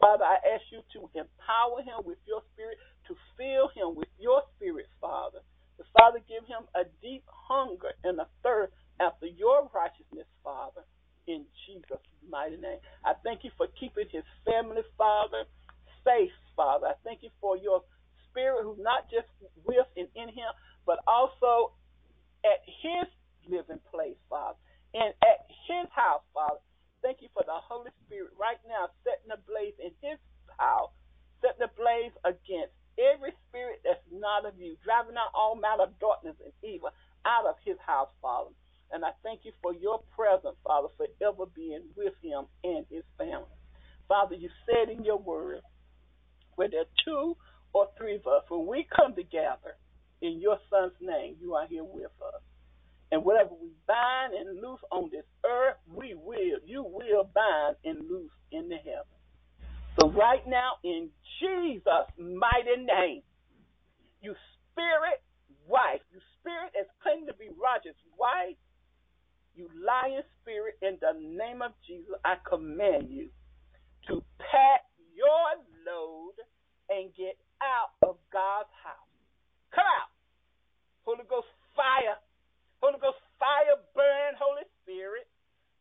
Father, 0.00 0.24
I 0.24 0.38
ask 0.54 0.62
you 0.70 0.82
to 0.94 1.10
empower 1.18 1.82
him 1.82 2.06
with 2.06 2.18
your 2.26 2.42
spirit, 2.54 2.78
to 3.08 3.16
fill 3.36 3.68
him 3.74 3.96
with 3.96 4.08
your 4.18 4.42
spirit, 4.56 4.86
Father. 5.00 5.40
The 5.78 5.84
Father, 5.98 6.20
give 6.28 6.46
him 6.46 6.66
a 6.74 6.84
deep 7.02 7.24
hunger 7.28 7.90
and 8.04 8.20
a 8.20 8.28
thirst 8.42 8.72
after 9.00 9.26
your 9.26 9.70
righteousness, 9.74 10.26
Father, 10.44 10.82
in 11.26 11.44
Jesus' 11.66 12.02
mighty 12.30 12.56
name. 12.58 12.78
I 13.04 13.14
thank 13.24 13.44
you 13.44 13.50
for 13.56 13.66
keeping 13.78 14.06
his 14.10 14.24
family, 14.46 14.82
Father, 14.96 15.44
safe, 16.04 16.34
Father. 16.56 16.86
I 16.88 16.94
thank 17.04 17.22
you 17.22 17.30
for 17.40 17.56
your 17.56 17.82
spirit 18.30 18.64
who's 18.64 18.78
not 18.80 19.10
just 19.10 19.26
with 19.66 19.86
and 19.96 20.08
in 20.14 20.28
him, 20.28 20.52
but 20.86 20.98
also 21.06 21.72
at 22.44 22.62
his 22.66 23.08
living 23.48 23.80
place, 23.90 24.18
Father, 24.30 24.58
and 24.94 25.12
at 25.24 25.48
his 25.68 25.88
house, 25.92 26.24
Father. 26.34 26.60
Thank 27.02 27.22
you 27.22 27.28
for 27.34 27.44
the 27.46 27.54
Holy 27.54 27.92
Spirit 28.06 28.34
right 28.40 28.58
now 28.66 28.90
setting 29.04 29.30
a 29.30 29.38
blaze 29.46 29.76
in 29.78 29.94
his 30.02 30.18
house, 30.58 30.90
setting 31.40 31.62
a 31.62 31.72
blaze 31.78 32.14
against 32.26 32.74
every 32.98 33.32
spirit 33.48 33.80
that's 33.86 34.02
not 34.10 34.44
of 34.44 34.58
you, 34.58 34.74
driving 34.82 35.14
out 35.14 35.30
all 35.34 35.54
manner 35.54 35.86
of 35.86 35.98
darkness 36.02 36.34
and 36.42 36.52
evil 36.66 36.90
out 37.24 37.46
of 37.46 37.56
his 37.64 37.78
house, 37.86 38.10
Father. 38.20 38.50
And 38.90 39.04
I 39.04 39.12
thank 39.22 39.44
you 39.44 39.52
for 39.62 39.74
your 39.74 40.02
presence, 40.16 40.56
Father, 40.64 40.88
forever 40.98 41.46
being 41.54 41.84
with 41.96 42.14
him 42.22 42.46
and 42.64 42.84
his 42.90 43.04
family. 43.18 43.54
Father, 44.08 44.34
you 44.34 44.50
said 44.66 44.90
in 44.90 45.04
your 45.04 45.18
word, 45.18 45.60
where 46.56 46.68
there 46.68 46.82
are 46.82 46.94
two 47.04 47.36
or 47.72 47.88
three 47.98 48.16
of 48.16 48.26
us, 48.26 48.44
when 48.48 48.66
we 48.66 48.86
come 48.96 49.14
together 49.14 49.76
in 50.22 50.40
your 50.40 50.58
son's 50.70 50.96
name, 51.00 51.36
you 51.40 51.54
are 51.54 51.66
here 51.68 51.84
with 51.84 52.10
us. 52.24 52.42
And 53.10 53.24
whatever 53.24 53.50
we 53.60 53.70
bind 53.86 54.34
and 54.34 54.60
loose 54.60 54.80
on 54.92 55.08
this 55.10 55.24
earth, 55.44 55.76
we 55.92 56.14
will, 56.14 56.60
you 56.64 56.82
will 56.82 57.28
bind 57.34 57.76
and 57.84 58.08
loose 58.08 58.32
in 58.52 58.68
the 58.68 58.76
heaven. 58.76 59.16
So 59.98 60.10
right 60.10 60.46
now, 60.46 60.72
in 60.84 61.08
Jesus' 61.40 62.08
mighty 62.18 62.84
name, 62.84 63.22
you 64.20 64.34
spirit 64.70 65.22
wife, 65.66 66.00
you 66.12 66.20
spirit 66.40 66.72
as 66.78 66.86
claimed 67.02 67.26
to 67.28 67.34
be 67.34 67.48
Roger's 67.56 67.98
wife, 68.18 68.56
you 69.54 69.68
lying 69.74 70.22
spirit, 70.42 70.78
in 70.82 70.98
the 71.00 71.18
name 71.18 71.62
of 71.62 71.72
Jesus, 71.86 72.14
I 72.24 72.36
command 72.48 73.10
you 73.10 73.28
to 74.06 74.22
pack 74.38 74.86
your 75.16 75.58
load 75.82 76.38
and 76.88 77.10
get 77.16 77.34
out 77.60 77.90
of 78.06 78.16
God's 78.32 78.70
house. 78.84 79.10
Come 79.74 79.84
out. 79.84 80.14
Holy 81.02 81.26
Ghost 81.28 81.50
fire 81.74 82.16
Holy 82.82 82.98
Ghost 83.02 83.18
fire, 83.38 83.78
burn, 83.94 84.34
Holy 84.38 84.66
Spirit. 84.82 85.26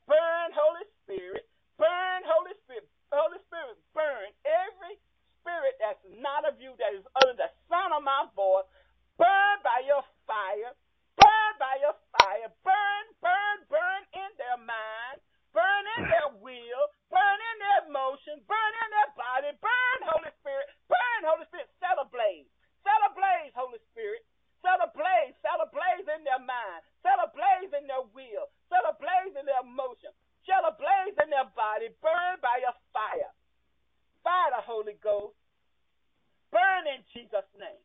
Burn, 0.07 0.49
Holy 0.53 0.85
Spirit. 1.03 1.45
Burn, 1.77 2.21
Holy 2.25 2.55
Spirit. 2.65 2.87
Holy 3.07 3.39
Spirit, 3.47 3.79
burn 3.95 4.27
every 4.43 4.99
spirit 5.39 5.79
that's 5.79 6.03
not 6.19 6.43
of 6.43 6.59
you, 6.59 6.75
that 6.75 6.91
is 6.91 7.07
under 7.23 7.39
the 7.39 7.47
sound 7.71 7.95
of 7.95 8.03
my 8.03 8.27
voice. 8.35 8.67
Burn 9.15 9.55
by 9.63 9.79
your 9.87 10.03
fire. 10.27 10.75
Burn 11.15 11.51
by 11.55 11.79
your 11.79 11.95
fire. 12.19 12.51
Burn, 12.67 13.05
burn, 13.23 13.57
burn 13.71 14.01
in 14.11 14.29
their 14.35 14.59
mind. 14.59 15.23
Burn 15.55 15.83
in 15.97 16.01
hmm. 16.03 16.11
their 16.11 16.29
will. 16.43 16.83
Burn 17.07 17.39
in 17.39 17.55
their 17.63 17.79
emotion. 17.87 18.43
Burn 18.43 18.73
in 18.83 18.89
their 18.91 19.11
body. 19.15 19.51
Burn, 19.63 19.99
Holy 20.11 20.31
Spirit. 20.43 20.67
Burn, 20.91 21.21
Holy 21.23 21.47
Spirit. 21.47 21.71
Set 21.79 21.95
ablaze. 21.95 22.51
Set 22.83 22.99
ablaze, 23.07 23.55
Holy 23.55 23.79
Spirit 23.95 24.21
set 24.63 24.79
ablaze, 24.81 25.35
set 25.43 25.59
ablaze 25.61 26.07
in 26.07 26.23
their 26.25 26.41
mind, 26.41 26.81
set 27.05 27.17
ablaze 27.21 27.71
in 27.75 27.85
their 27.87 28.05
will, 28.15 28.47
set 28.71 28.83
ablaze 28.87 29.35
in 29.37 29.45
their 29.47 29.61
emotion, 29.63 30.11
set 30.45 30.63
ablaze 30.65 31.15
in 31.21 31.29
their 31.31 31.49
body, 31.55 31.93
burn 32.01 32.37
by 32.41 32.61
your 32.61 32.75
fire. 32.93 33.31
Fire 34.23 34.51
the 34.55 34.63
Holy 34.63 34.97
Ghost. 35.03 35.37
Burn 36.51 36.87
in 36.87 37.01
Jesus' 37.13 37.47
name. 37.59 37.83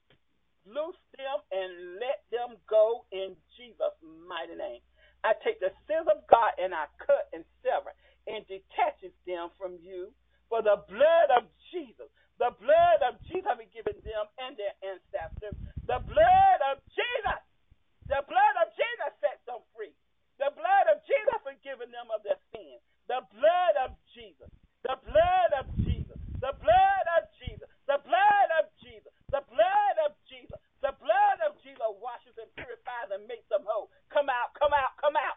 Loose 0.69 0.99
them 1.19 1.39
and 1.51 1.99
let 1.99 2.23
them 2.31 2.59
go 2.71 3.07
in 3.11 3.35
Jesus' 3.59 3.99
mighty 4.29 4.55
name. 4.55 4.83
I 5.25 5.35
take 5.43 5.59
the 5.59 5.75
sins 5.91 6.07
of 6.11 6.23
God 6.31 6.55
and 6.59 6.75
I 6.75 6.87
cut 7.03 7.31
and 7.35 7.45
sever 7.63 7.95
and 8.31 8.47
detaches 8.47 9.15
them 9.27 9.51
from 9.59 9.79
you. 9.83 10.11
For 10.51 10.63
the 10.63 10.85
blood 10.87 11.29
of 11.35 11.49
Jesus, 11.73 12.11
the 12.41 12.53
blood 12.61 13.01
of 13.05 13.21
Jesus 13.29 13.47
have 13.49 13.61
been 13.61 13.73
given 13.75 13.97
them 14.05 14.25
and 14.41 14.57
their 14.57 14.75
ancestors. 14.85 15.57
The 15.89 16.01
blood 16.07 16.61
of 16.73 16.81
Jesus, 16.95 17.43
the 18.09 18.23
blood 18.27 18.55
of 18.65 18.69
Jesus 18.77 19.13
sets 19.21 19.43
them 19.49 19.63
free. 19.77 19.95
The 20.41 20.53
blood 20.55 20.87
of 20.93 21.03
Jesus 21.05 21.41
has 21.45 21.59
given 21.63 21.91
them 21.93 22.09
of 22.15 22.23
their 22.25 22.41
sins. 22.55 22.81
The 23.11 23.23
blood 23.35 23.75
of 23.85 23.95
Jesus, 24.15 24.51
the 24.87 24.97
blood 25.05 25.51
of 25.59 25.67
Jesus, 25.85 26.19
the 26.41 26.55
blood 26.63 27.07
of 27.19 27.23
Jesus, 27.39 27.69
the 27.91 28.01
blood 28.03 28.49
of 28.63 28.65
Jesus, 28.81 29.13
the 29.31 29.43
blood 29.51 29.97
of 30.07 30.13
Jesus, 30.31 30.61
the 30.83 30.95
blood 30.99 31.39
of 31.47 31.53
Jesus 31.63 31.91
washes 32.03 32.35
and 32.39 32.51
purifies 32.59 33.11
and 33.15 33.27
makes 33.27 33.47
them 33.51 33.67
whole. 33.67 33.91
Come 34.15 34.31
out, 34.31 34.55
come 34.59 34.75
out, 34.75 34.95
come 35.03 35.17
out, 35.19 35.37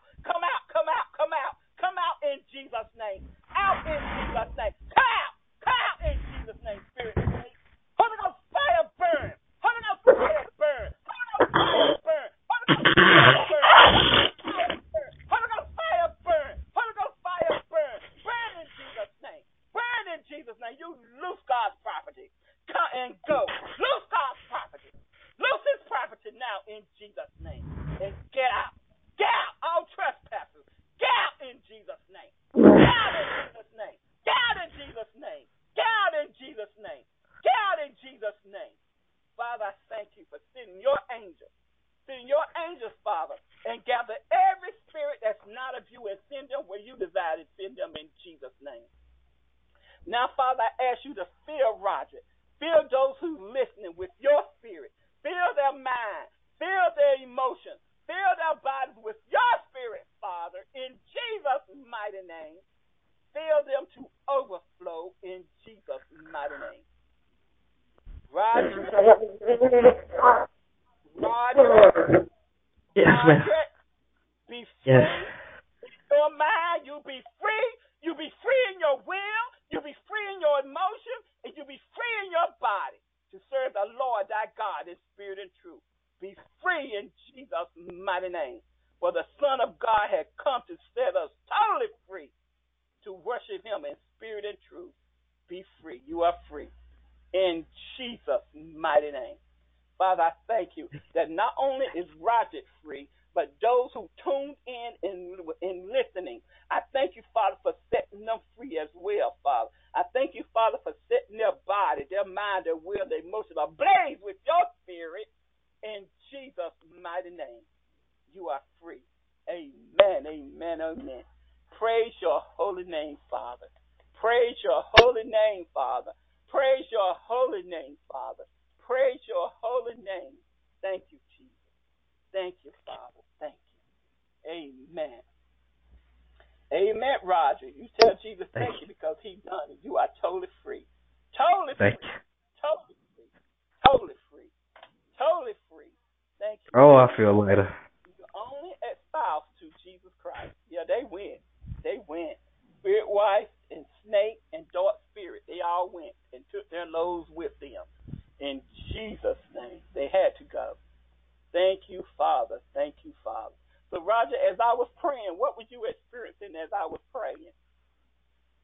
Thank 161.56 161.88
you, 161.88 162.04
Father. 162.18 162.60
Thank 162.74 162.96
you, 163.04 163.14
Father. 163.24 163.56
So, 163.90 164.04
Roger, 164.04 164.36
as 164.52 164.58
I 164.60 164.76
was 164.76 164.90
praying, 165.00 165.36
what 165.38 165.56
were 165.56 165.64
you 165.70 165.86
experiencing 165.88 166.52
as 166.62 166.68
I 166.76 166.86
was 166.86 167.00
praying? 167.16 167.54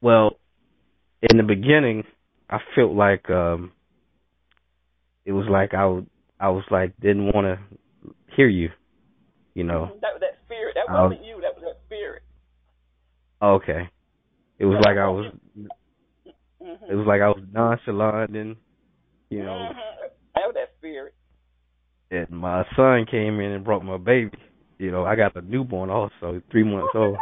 Well, 0.02 0.32
in 1.22 1.38
the 1.38 1.42
beginning, 1.42 2.04
I 2.50 2.58
felt 2.74 2.92
like 2.92 3.30
um 3.30 3.72
it 5.24 5.32
was 5.32 5.46
like 5.48 5.72
I 5.72 5.86
was, 5.86 6.04
I 6.38 6.50
was 6.50 6.64
like 6.70 6.92
didn't 7.00 7.32
want 7.32 7.46
to 7.46 7.58
hear 8.36 8.48
you, 8.48 8.68
you 9.54 9.64
know. 9.64 9.86
That, 10.02 10.12
was 10.12 10.20
that 10.20 10.36
spirit, 10.44 10.74
that 10.74 10.90
I 10.90 10.92
was- 11.04 11.12
wasn't 11.12 11.24
you, 11.26 11.40
that 11.40 11.54
was 11.54 11.64
that 11.64 11.80
spirit. 11.86 12.22
Okay. 13.40 13.88
It 14.58 14.66
was 14.66 14.82
like 14.84 14.98
I 14.98 15.08
was 15.08 15.32
Mm-hmm. 16.62 16.92
it 16.92 16.94
was 16.94 17.06
like 17.08 17.22
I 17.22 17.28
was 17.28 17.42
nonchalant 17.52 18.36
and 18.36 18.56
you 19.30 19.42
know, 19.42 19.70
Mhm. 19.72 20.10
That 20.34 20.46
was 20.46 20.54
that 20.54 20.70
spirit. 20.78 21.14
And 22.12 22.28
my 22.30 22.64
son 22.76 23.06
came 23.10 23.40
in 23.40 23.52
and 23.52 23.64
brought 23.64 23.84
my 23.84 23.96
baby. 23.96 24.36
You 24.78 24.90
know, 24.90 25.04
I 25.04 25.16
got 25.16 25.34
a 25.34 25.40
newborn 25.40 25.90
also, 25.90 26.42
three 26.50 26.62
months 26.62 26.92
old. 26.94 27.16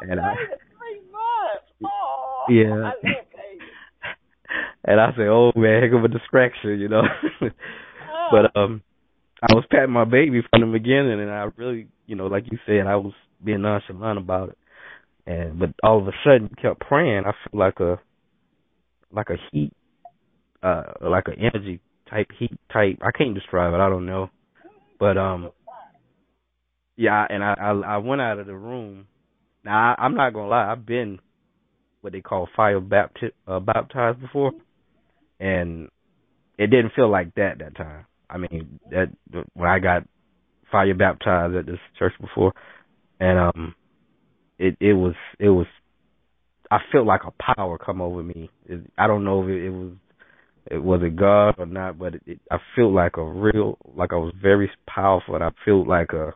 And 0.00 0.18
I 0.20 0.34
three 0.34 1.00
months. 1.12 1.68
Oh, 1.84 2.44
Yeah. 2.48 2.90
I 2.90 2.92
and 4.90 5.00
I 5.00 5.10
said, 5.12 5.28
"Oh 5.28 5.52
man, 5.54 5.82
heck 5.82 5.92
of 5.92 6.04
a 6.04 6.08
distraction," 6.08 6.80
you 6.80 6.88
know. 6.88 7.02
but 8.30 8.56
um, 8.56 8.82
I 9.42 9.54
was 9.54 9.64
patting 9.70 9.92
my 9.92 10.04
baby 10.04 10.40
from 10.50 10.60
the 10.62 10.78
beginning, 10.78 11.20
and 11.20 11.30
I 11.30 11.48
really, 11.56 11.88
you 12.06 12.16
know, 12.16 12.26
like 12.26 12.44
you 12.50 12.58
said, 12.66 12.86
I 12.86 12.96
was 12.96 13.12
being 13.44 13.62
nonchalant 13.62 14.18
about 14.18 14.50
it. 14.50 14.58
And 15.26 15.58
but 15.58 15.70
all 15.82 16.00
of 16.00 16.08
a 16.08 16.12
sudden, 16.24 16.48
you 16.50 16.56
kept 16.60 16.80
praying. 16.80 17.24
I 17.26 17.32
feel 17.32 17.60
like 17.60 17.80
a 17.80 18.00
like 19.12 19.28
a 19.28 19.36
heat, 19.50 19.72
uh, 20.62 20.84
like 21.02 21.28
an 21.28 21.36
energy 21.38 21.80
type 22.12 22.28
heat 22.38 22.52
type. 22.72 22.98
I 23.02 23.10
can't 23.16 23.34
describe 23.34 23.72
it. 23.74 23.80
I 23.80 23.88
don't 23.88 24.06
know. 24.06 24.30
But 24.98 25.16
um, 25.16 25.50
yeah, 26.96 27.26
and 27.28 27.42
I 27.42 27.54
I, 27.58 27.70
I 27.70 27.96
went 27.98 28.20
out 28.20 28.38
of 28.38 28.46
the 28.46 28.54
room. 28.54 29.06
Now 29.64 29.94
I, 29.98 30.02
I'm 30.04 30.14
not 30.14 30.32
gonna 30.32 30.48
lie. 30.48 30.70
I've 30.70 30.86
been 30.86 31.18
what 32.00 32.12
they 32.12 32.20
call 32.20 32.48
fire 32.54 32.80
bapti- 32.80 33.32
uh, 33.46 33.60
baptized 33.60 34.20
before, 34.20 34.52
and 35.40 35.88
it 36.58 36.68
didn't 36.68 36.92
feel 36.94 37.10
like 37.10 37.34
that 37.34 37.58
that 37.58 37.76
time. 37.76 38.06
I 38.28 38.38
mean, 38.38 38.78
that 38.90 39.08
when 39.54 39.68
I 39.68 39.78
got 39.78 40.04
fire 40.70 40.94
baptized 40.94 41.54
at 41.54 41.66
this 41.66 41.78
church 41.98 42.14
before, 42.20 42.52
and 43.20 43.38
um, 43.38 43.74
it 44.58 44.76
it 44.80 44.94
was 44.94 45.14
it 45.38 45.48
was 45.48 45.66
I 46.70 46.78
felt 46.90 47.06
like 47.06 47.22
a 47.26 47.54
power 47.54 47.78
come 47.78 48.00
over 48.00 48.22
me. 48.22 48.50
It, 48.66 48.80
I 48.96 49.06
don't 49.06 49.24
know 49.24 49.42
if 49.42 49.48
it, 49.48 49.66
it 49.66 49.70
was 49.70 49.92
it 50.66 50.78
was 50.82 51.00
it 51.02 51.16
God 51.16 51.54
or 51.58 51.66
not, 51.66 51.98
but 51.98 52.14
it, 52.14 52.22
it, 52.26 52.40
I 52.50 52.58
felt 52.76 52.92
like 52.92 53.16
a 53.16 53.24
real 53.24 53.78
like 53.96 54.12
I 54.12 54.16
was 54.16 54.32
very 54.40 54.70
powerful, 54.86 55.34
and 55.34 55.44
I 55.44 55.50
felt 55.64 55.86
like 55.86 56.12
a 56.12 56.32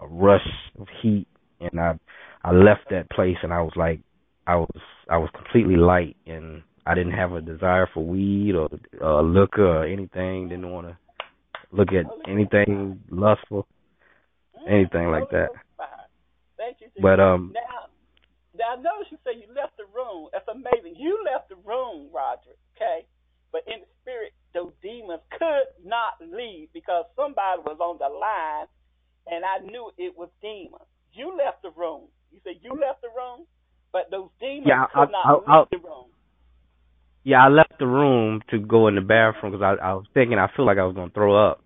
a 0.00 0.06
rush 0.06 0.46
of 0.78 0.86
heat, 1.02 1.26
and 1.60 1.80
I 1.80 1.98
I 2.42 2.52
left 2.52 2.90
that 2.90 3.10
place, 3.10 3.36
and 3.42 3.52
I 3.52 3.60
was 3.60 3.72
like 3.76 4.00
I 4.46 4.56
was 4.56 4.70
I 5.08 5.18
was 5.18 5.30
completely 5.34 5.76
light, 5.76 6.16
and 6.26 6.62
I 6.86 6.94
didn't 6.94 7.12
have 7.12 7.32
a 7.32 7.40
desire 7.40 7.88
for 7.92 8.04
weed 8.04 8.54
or 8.54 8.68
uh, 9.02 9.22
liquor 9.22 9.82
or 9.82 9.86
anything. 9.86 10.48
Didn't 10.48 10.70
want 10.70 10.88
to 10.88 10.98
look 11.70 11.88
at 11.88 12.06
anything 12.28 13.00
lustful, 13.10 13.66
anything 14.66 15.08
like 15.08 15.30
that. 15.30 15.48
But 17.00 17.20
um. 17.20 17.52
Now, 17.54 17.86
now 18.56 18.64
I 18.72 18.76
notice 18.76 19.12
you 19.12 19.18
say 19.24 19.38
you 19.38 19.54
left 19.54 19.76
the 19.76 19.84
room. 19.94 20.28
That's 20.32 20.48
amazing. 20.48 20.96
You 20.98 21.22
left 21.24 21.48
the 21.48 21.56
room, 21.56 22.08
Roger. 22.12 22.58
Okay, 22.74 23.06
but 23.52 23.62
in 23.66 23.80
the 23.80 23.90
spirit, 24.02 24.32
those 24.54 24.72
demons 24.82 25.20
could 25.32 25.68
not 25.84 26.20
leave 26.20 26.68
because 26.72 27.04
somebody 27.16 27.62
was 27.64 27.78
on 27.80 27.98
the 27.98 28.08
line, 28.08 28.66
and 29.26 29.44
I 29.44 29.64
knew 29.64 29.90
it 29.96 30.16
was 30.16 30.28
demons. 30.40 30.88
You 31.12 31.36
left 31.36 31.62
the 31.62 31.70
room. 31.70 32.08
You 32.30 32.40
said 32.44 32.60
you 32.62 32.72
left 32.72 33.00
the 33.02 33.08
room, 33.08 33.46
but 33.92 34.10
those 34.10 34.28
demons 34.40 34.68
yeah, 34.68 34.86
could 34.92 35.08
I, 35.08 35.12
not 35.12 35.24
I, 35.24 35.32
leave 35.32 35.48
I, 35.48 35.64
the 35.70 35.78
room. 35.78 36.08
Yeah, 37.24 37.44
I 37.44 37.48
left 37.48 37.78
the 37.78 37.86
room 37.86 38.40
to 38.50 38.58
go 38.58 38.88
in 38.88 38.94
the 38.94 39.00
bathroom 39.00 39.52
because 39.52 39.64
I, 39.64 39.84
I 39.84 39.94
was 39.94 40.06
thinking 40.14 40.38
I 40.38 40.48
feel 40.56 40.64
like 40.64 40.78
I 40.78 40.84
was 40.84 40.94
gonna 40.94 41.12
throw 41.12 41.36
up, 41.36 41.60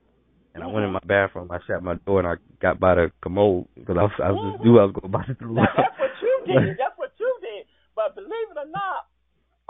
and 0.55 0.62
I 0.62 0.66
went 0.66 0.85
in 0.85 0.93
mm-hmm. 0.93 1.01
my 1.03 1.07
bathroom. 1.07 1.51
I 1.51 1.59
shut 1.66 1.83
my 1.83 1.95
door 2.07 2.20
and 2.20 2.28
I 2.28 2.35
got 2.61 2.78
by 2.78 2.95
the 2.95 3.11
commode 3.22 3.66
because 3.74 3.97
I 3.99 4.03
was, 4.03 4.12
I 4.22 4.30
was 4.30 4.43
just 4.43 4.55
mm-hmm. 4.61 4.64
knew 4.68 4.78
I 4.78 4.85
was 4.85 4.95
going 4.95 5.11
about 5.11 5.26
to 5.26 5.35
throw 5.35 5.53
Now, 5.53 5.64
up. 5.64 5.76
that's 5.76 5.99
what 5.99 6.14
you 6.20 6.35
did. 6.47 6.76
That's 6.83 6.99
what 6.99 7.12
you 7.18 7.30
did. 7.41 7.66
But 7.95 8.14
believe 8.14 8.49
it 8.51 8.59
or 8.59 8.70
not, 8.70 9.01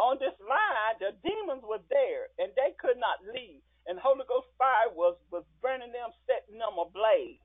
on 0.03 0.19
this 0.19 0.35
line, 0.43 0.99
the 0.99 1.15
demons 1.23 1.63
were 1.63 1.83
there, 1.89 2.35
and 2.43 2.51
they 2.59 2.75
could 2.83 2.99
not 2.99 3.23
leave. 3.23 3.63
And 3.87 3.99
Holy 4.03 4.27
Ghost 4.27 4.51
fire 4.59 4.91
was 4.91 5.17
was 5.31 5.47
burning 5.63 5.95
them, 5.95 6.11
setting 6.27 6.59
them 6.59 6.77
ablaze. 6.83 7.41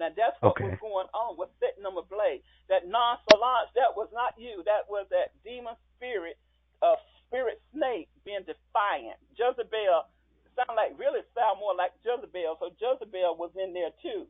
Now 0.00 0.10
that's 0.16 0.38
what 0.44 0.58
Okay. 0.58 0.64
was 0.64 0.76
going 0.80 1.08
on, 1.12 1.36
was 1.36 1.50
setting 1.60 1.84
them 1.84 1.98
ablaze. 2.00 2.44
That 2.70 2.88
nonchalance, 2.88 3.72
that 3.76 3.92
was 3.96 4.08
not 4.12 4.36
you. 4.38 4.62
That 4.64 4.88
was 4.88 5.08
that 5.12 5.36
demon 5.44 5.76
spirit, 5.96 6.38
uh, 6.82 6.96
spirit 7.26 7.60
snake 7.74 8.08
being 8.24 8.44
defiant. 8.48 9.20
Jezebel 9.36 10.08
sound 10.56 10.76
like 10.76 10.96
really 10.98 11.24
sound 11.36 11.60
more 11.60 11.74
like 11.76 11.92
Jezebel. 12.04 12.56
So 12.60 12.72
Jezebel 12.78 13.36
was 13.36 13.52
in 13.56 13.72
there 13.74 13.92
too. 14.02 14.28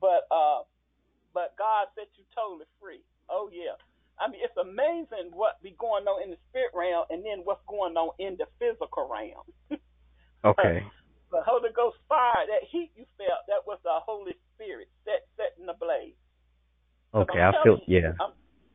But 0.00 0.26
uh 0.30 0.62
but 1.34 1.56
God 1.58 1.88
set 1.96 2.08
you 2.16 2.24
totally 2.34 2.66
free. 2.80 3.02
Oh 3.30 3.50
yeah. 3.52 3.76
I 4.22 4.30
mean 4.30 4.38
it's 4.40 4.54
amazing 4.56 5.34
what 5.34 5.58
be 5.62 5.74
going 5.82 6.06
on 6.06 6.22
in 6.22 6.30
the 6.30 6.38
spirit 6.48 6.70
realm 6.78 7.04
and 7.10 7.26
then 7.26 7.42
what's 7.42 7.64
going 7.66 7.98
on 7.98 8.14
in 8.22 8.38
the 8.38 8.46
physical 8.62 9.10
realm. 9.10 9.42
Okay. 10.44 10.82
The 11.30 11.40
Holy 11.46 11.70
Ghost 11.70 11.96
fire, 12.10 12.44
that 12.50 12.66
heat 12.68 12.90
you 12.98 13.06
felt, 13.16 13.46
that 13.48 13.62
was 13.66 13.78
the 13.86 13.94
Holy 14.04 14.34
Spirit 14.54 14.90
set 15.06 15.22
setting 15.38 15.66
the 15.66 15.72
blaze. 15.78 16.18
Okay, 17.14 17.38
I 17.40 17.52
feel 17.64 17.78
you- 17.86 18.02
yeah. 18.02 18.12
I'm, 18.20 18.32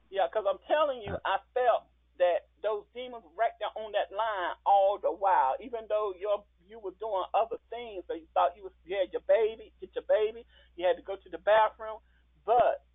yeah, 0.09 0.25
because 0.31 0.45
I'm 0.47 0.57
telling 0.67 1.01
you, 1.03 1.11
I 1.27 1.37
felt 1.53 1.85
that 2.17 2.49
those 2.63 2.87
demons 2.95 3.21
were 3.23 3.35
right 3.37 3.53
there 3.61 3.69
on 3.77 3.91
that 3.93 4.09
line 4.15 4.55
all 4.65 4.97
the 4.97 5.11
while. 5.11 5.53
Even 5.61 5.85
though 5.91 6.13
you 6.17 6.31
you 6.65 6.79
were 6.79 6.95
doing 6.99 7.23
other 7.37 7.57
things, 7.69 8.03
so 8.07 8.15
you 8.15 8.25
thought 8.33 8.55
you 8.57 8.63
was 8.63 8.73
you 8.83 8.95
had 8.97 9.11
your 9.13 9.21
baby, 9.27 9.71
get 9.79 9.93
your 9.93 10.07
baby, 10.09 10.41
you 10.75 10.87
had 10.87 10.97
to 10.97 11.03
go 11.05 11.15
to 11.15 11.29
the 11.29 11.37
bathroom, 11.43 11.99
but 12.45 12.86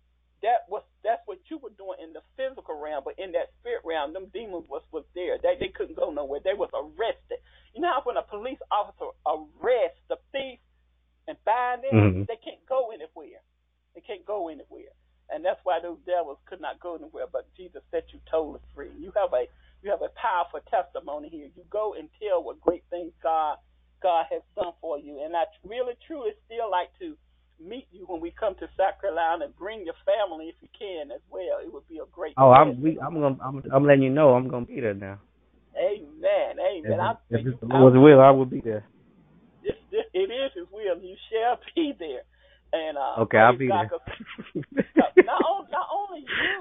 that 0.43 0.67
was 0.69 0.83
that's 1.03 1.23
what 1.25 1.39
you 1.49 1.57
were 1.57 1.73
doing 1.79 1.97
in 2.03 2.13
the 2.13 2.21
physical 2.37 2.75
realm, 2.79 3.03
but 3.03 3.17
in 3.17 3.31
that 3.33 3.51
spirit 3.59 3.81
realm, 3.85 4.13
them 4.13 4.27
demons 4.33 4.67
was 4.69 4.83
was 4.91 5.05
there. 5.15 5.39
They 5.41 5.55
they 5.59 5.71
couldn't 5.73 5.97
go 5.97 6.11
nowhere. 6.11 6.41
They 6.43 6.53
was 6.55 6.69
arrested. 6.75 7.39
You 7.73 7.81
know 7.81 7.91
how 7.91 8.03
when 8.03 8.17
a 8.17 8.23
police 8.23 8.59
officer 8.71 9.11
arrests 9.25 10.03
the 10.09 10.17
thief 10.31 10.59
and 11.27 11.37
bind 11.45 11.83
them, 11.83 11.95
Mhm. 11.95 12.27
they 12.27 12.37
can't 12.37 12.63
go 12.67 12.91
anywhere. 12.91 13.41
They 13.95 14.01
can't 14.01 14.25
go 14.25 14.49
anywhere, 14.49 14.91
and 15.29 15.45
that's 15.45 15.59
why 15.63 15.79
those 15.79 15.99
devils 16.05 16.39
could 16.45 16.61
not 16.61 16.79
go 16.79 16.95
anywhere. 16.95 17.27
But 17.27 17.47
Jesus 17.55 17.83
set 17.91 18.11
you 18.13 18.19
totally 18.29 18.61
free. 18.75 18.91
You 18.97 19.11
have 19.15 19.33
a 19.33 19.47
you 19.81 19.91
have 19.91 20.01
a 20.01 20.09
powerful 20.09 20.61
testimony 20.69 21.29
here. 21.29 21.49
You 21.55 21.63
go 21.69 21.93
and 21.95 22.09
tell 22.21 22.43
what 22.43 22.61
great 22.61 22.83
things 22.89 23.13
God 23.21 23.57
God 24.01 24.25
has 24.31 24.41
done 24.55 24.73
for 24.81 24.99
you, 24.99 25.23
and 25.23 25.35
I 25.35 25.45
really 25.63 25.95
truly 26.07 26.31
still 26.45 26.69
like 26.69 26.89
to 26.99 27.17
meet 27.59 27.87
you 27.91 28.05
when 28.07 28.21
we 28.21 28.31
come 28.31 28.55
to 28.55 28.67
South 28.77 28.99
Carolina 29.01 29.45
and 29.45 29.55
bring 29.57 29.85
your 29.85 29.95
family 30.05 30.47
if 30.47 30.55
you 30.61 30.69
can 30.77 31.11
as 31.11 31.21
well. 31.29 31.59
It 31.63 31.71
would 31.73 31.87
be 31.87 31.97
a 31.97 32.07
great. 32.11 32.33
Oh, 32.37 32.51
I'm 32.51 32.81
we, 32.81 32.99
I'm 32.99 33.13
gonna 33.13 33.37
I'm 33.43 33.63
I'm 33.73 33.85
letting 33.85 34.03
you 34.03 34.09
know 34.09 34.33
I'm 34.33 34.47
gonna 34.47 34.65
be 34.65 34.79
there 34.79 34.93
now. 34.93 35.19
Amen. 35.77 36.57
If, 36.59 36.85
Amen. 36.85 37.17
If 37.29 37.47
it's 37.47 37.59
the 37.59 37.67
Lord's 37.67 37.97
will, 37.97 38.21
I 38.21 38.29
will 38.31 38.45
be 38.45 38.61
there. 38.61 38.85
This, 39.63 39.75
this, 39.91 40.05
it 40.13 40.29
is 40.29 40.51
His 40.55 40.67
will. 40.71 40.97
You 41.01 41.15
shall 41.31 41.59
be 41.75 41.93
there. 41.97 42.23
And 42.73 42.97
uh, 42.97 43.21
Okay, 43.29 43.37
I'll 43.37 43.57
be 43.57 43.67
God, 43.67 43.85
there. 43.85 43.89
'cause 43.89 44.01
not, 44.97 45.41
on, 45.45 45.69
not 45.69 45.87
only 45.93 46.25
you, 46.25 46.57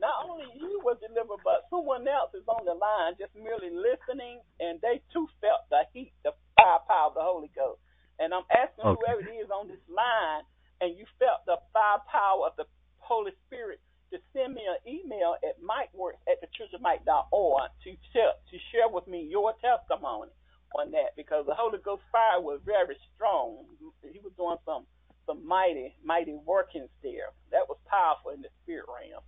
not 0.00 0.28
only 0.28 0.44
you 0.60 0.80
was 0.84 1.00
delivered, 1.00 1.40
but 1.40 1.64
someone 1.72 2.04
else 2.04 2.36
is 2.36 2.44
on 2.48 2.68
the 2.68 2.76
line 2.76 3.16
just 3.16 3.32
merely 3.32 3.72
listening, 3.72 4.44
and 4.60 4.76
they 4.84 5.00
too 5.12 5.24
felt 5.40 5.64
the 5.72 5.88
heat, 5.96 6.12
the 6.24 6.32
fire 6.56 6.84
power 6.84 7.08
of 7.08 7.14
the 7.16 7.24
Holy 7.24 7.48
Ghost. 7.56 7.80
And 8.18 8.32
I'm 8.32 8.46
asking 8.50 8.84
Okay. 8.84 9.00
whoever 9.00 9.20
it 9.20 9.32
is 9.32 9.50
on 9.50 9.68
this 9.68 9.82
line, 9.88 10.44
and 10.80 10.96
you 10.96 11.06
felt 11.18 11.44
the 11.46 11.58
fire 11.72 12.02
power 12.10 12.46
of 12.46 12.56
the 12.56 12.66
Holy 12.98 13.32
Spirit, 13.46 13.80
to 14.12 14.20
send 14.32 14.54
me 14.54 14.62
an 14.62 14.78
email 14.86 15.34
at 15.42 15.58
mikeworks 15.58 16.22
at 16.30 16.40
the 16.40 16.46
church 16.54 16.70
of 16.72 16.80
Mike.org 16.80 17.70
to 17.82 17.90
share, 18.12 18.32
to 18.50 18.56
share 18.70 18.88
with 18.88 19.06
me 19.08 19.26
your 19.26 19.54
testimony 19.58 20.30
on 20.78 20.90
that 20.92 21.16
because 21.16 21.46
the 21.46 21.54
Holy 21.54 21.78
Ghost 21.82 22.02
fire 22.12 22.40
was 22.40 22.60
very 22.64 22.96
strong. 23.14 23.66
He 24.02 24.20
was 24.20 24.32
doing 24.36 24.58
some 24.64 24.86
some 25.26 25.46
mighty, 25.46 25.96
mighty 26.04 26.34
workings 26.44 26.90
there. 27.02 27.32
That 27.50 27.66
was 27.66 27.78
powerful 27.88 28.32
in 28.32 28.42
the 28.42 28.48
spirit 28.62 28.84
realm. 28.86 29.22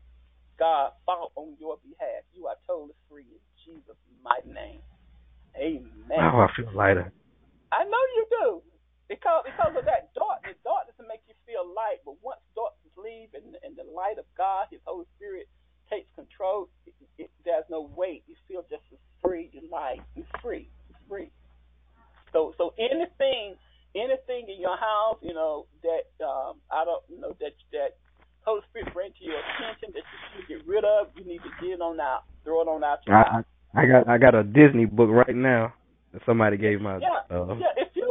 God 0.58 0.92
fought 1.04 1.32
on 1.36 1.56
your 1.58 1.78
behalf. 1.82 2.22
You 2.34 2.46
are 2.46 2.56
totally 2.66 2.94
free 3.08 3.24
in 3.24 3.42
Jesus' 3.64 3.96
mighty 4.22 4.52
name. 4.52 4.80
Amen. 5.56 6.20
Oh, 6.20 6.44
I 6.44 6.48
feel 6.54 6.68
lighter. 6.74 7.12
I 7.72 7.84
know 7.84 8.04
you 8.14 8.26
do. 8.30 8.62
Because 9.08 9.46
because 9.46 9.74
of 9.78 9.86
that 9.86 10.10
darkness, 10.18 10.58
darkness 10.66 10.98
will 10.98 11.06
make 11.06 11.22
you 11.30 11.38
feel 11.46 11.62
light. 11.62 12.02
But 12.02 12.18
once 12.22 12.42
darkness 12.58 12.90
leave 12.98 13.30
and, 13.38 13.54
and 13.62 13.78
the 13.78 13.86
light 13.86 14.18
of 14.18 14.26
God, 14.34 14.66
His 14.74 14.82
Holy 14.82 15.06
Spirit 15.14 15.46
takes 15.86 16.10
control, 16.18 16.66
it, 16.86 16.94
it, 17.14 17.30
there's 17.46 17.66
no 17.70 17.86
weight. 17.94 18.26
You 18.26 18.34
feel 18.50 18.66
just 18.66 18.82
as 18.90 18.98
free, 19.22 19.50
you're 19.54 19.70
light, 19.70 20.02
you're 20.18 20.26
free, 20.42 20.66
you 20.90 20.94
free. 21.06 21.30
So 22.34 22.54
so 22.58 22.74
anything 22.78 23.54
anything 23.94 24.50
in 24.50 24.58
your 24.58 24.76
house, 24.76 25.22
you 25.22 25.34
know, 25.34 25.70
that 25.86 26.10
um 26.24 26.58
I 26.70 26.82
don't 26.82 27.02
you 27.06 27.22
know, 27.22 27.38
that 27.38 27.54
that 27.70 27.94
Holy 28.42 28.62
Spirit 28.70 28.90
bring 28.94 29.10
to 29.14 29.22
your 29.22 29.38
attention 29.38 29.94
that 29.94 30.02
you 30.02 30.18
should 30.34 30.46
get 30.50 30.60
rid 30.66 30.82
of, 30.82 31.14
you 31.14 31.22
need 31.22 31.42
to 31.46 31.52
get 31.62 31.78
it 31.78 31.80
on 31.80 31.98
out. 32.00 32.26
Throw 32.42 32.62
it 32.62 32.68
on 32.70 32.82
out 32.82 32.98
your. 33.06 33.14
I, 33.14 33.22
I 33.22 33.42
I 33.76 33.84
got 33.86 34.08
I 34.08 34.18
got 34.18 34.34
a 34.34 34.42
Disney 34.42 34.86
book 34.86 35.10
right 35.10 35.34
now 35.34 35.74
that 36.12 36.22
somebody 36.24 36.56
gave 36.56 36.80
my 36.80 36.96
Yeah, 36.98 37.26
uh, 37.28 37.54
yeah. 37.60 37.76
If 37.76 37.88
you 37.94 38.05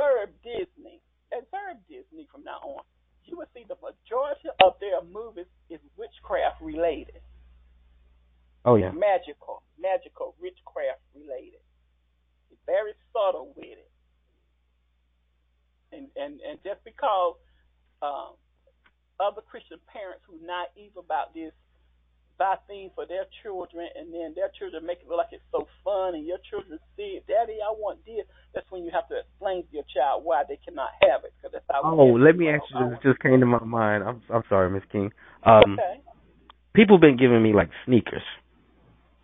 observe 0.00 0.32
Disney, 0.42 1.00
observe 1.32 1.76
Disney 1.88 2.26
from 2.32 2.44
now 2.44 2.60
on, 2.64 2.84
you 3.24 3.36
will 3.36 3.46
see 3.54 3.64
the 3.68 3.76
majority 3.76 4.48
of 4.64 4.74
their 4.80 5.04
movies 5.04 5.46
is 5.68 5.80
witchcraft 5.96 6.60
related, 6.60 7.20
Oh 8.64 8.76
yeah. 8.76 8.90
magical, 8.92 9.62
magical 9.78 10.34
witchcraft 10.40 11.00
related. 11.14 11.60
It's 12.50 12.60
very 12.66 12.92
subtle 13.12 13.52
with 13.56 13.78
it, 13.78 13.90
and 15.92 16.08
and 16.16 16.40
and 16.40 16.58
just 16.64 16.82
because 16.84 17.36
um, 18.02 18.34
other 19.20 19.42
Christian 19.42 19.78
parents 19.86 20.24
who 20.26 20.34
naive 20.44 20.96
about 20.96 21.34
this 21.34 21.52
buy 22.38 22.56
things 22.66 22.90
for 22.96 23.04
their 23.06 23.28
children, 23.44 23.86
and 23.94 24.12
then 24.12 24.32
their 24.34 24.48
children 24.58 24.84
make 24.86 24.98
it 25.04 25.08
look 25.08 25.18
like 25.18 25.32
it's 25.32 25.44
so 25.52 25.68
fun, 25.84 26.16
and 26.16 26.26
your 26.26 26.40
children 26.48 26.80
see 26.96 27.20
it, 27.20 27.26
Daddy, 27.28 27.60
I 27.60 27.70
want 27.70 28.00
this. 28.08 28.24
That's 28.54 28.66
when 28.70 28.82
you 28.82 28.90
have 28.92 29.06
to 29.08 29.18
explain 29.18 29.62
to 29.62 29.68
your 29.72 29.84
child 29.94 30.24
why 30.24 30.42
they 30.48 30.58
cannot 30.64 30.90
have 31.02 31.22
it. 31.24 31.32
Cause 31.40 31.50
that's 31.52 31.64
how 31.70 31.82
Oh, 31.84 32.14
let 32.18 32.36
me 32.36 32.48
ask 32.48 32.64
you. 32.70 32.90
This 32.90 32.98
just 33.02 33.20
came 33.20 33.38
to 33.40 33.46
my 33.46 33.62
mind. 33.64 34.02
I'm 34.04 34.22
I'm 34.32 34.42
sorry, 34.48 34.70
Miss 34.70 34.82
King. 34.90 35.12
Um, 35.44 35.74
Okay. 35.78 36.00
people 36.74 36.98
been 36.98 37.16
giving 37.16 37.42
me 37.42 37.52
like 37.52 37.70
sneakers. 37.86 38.22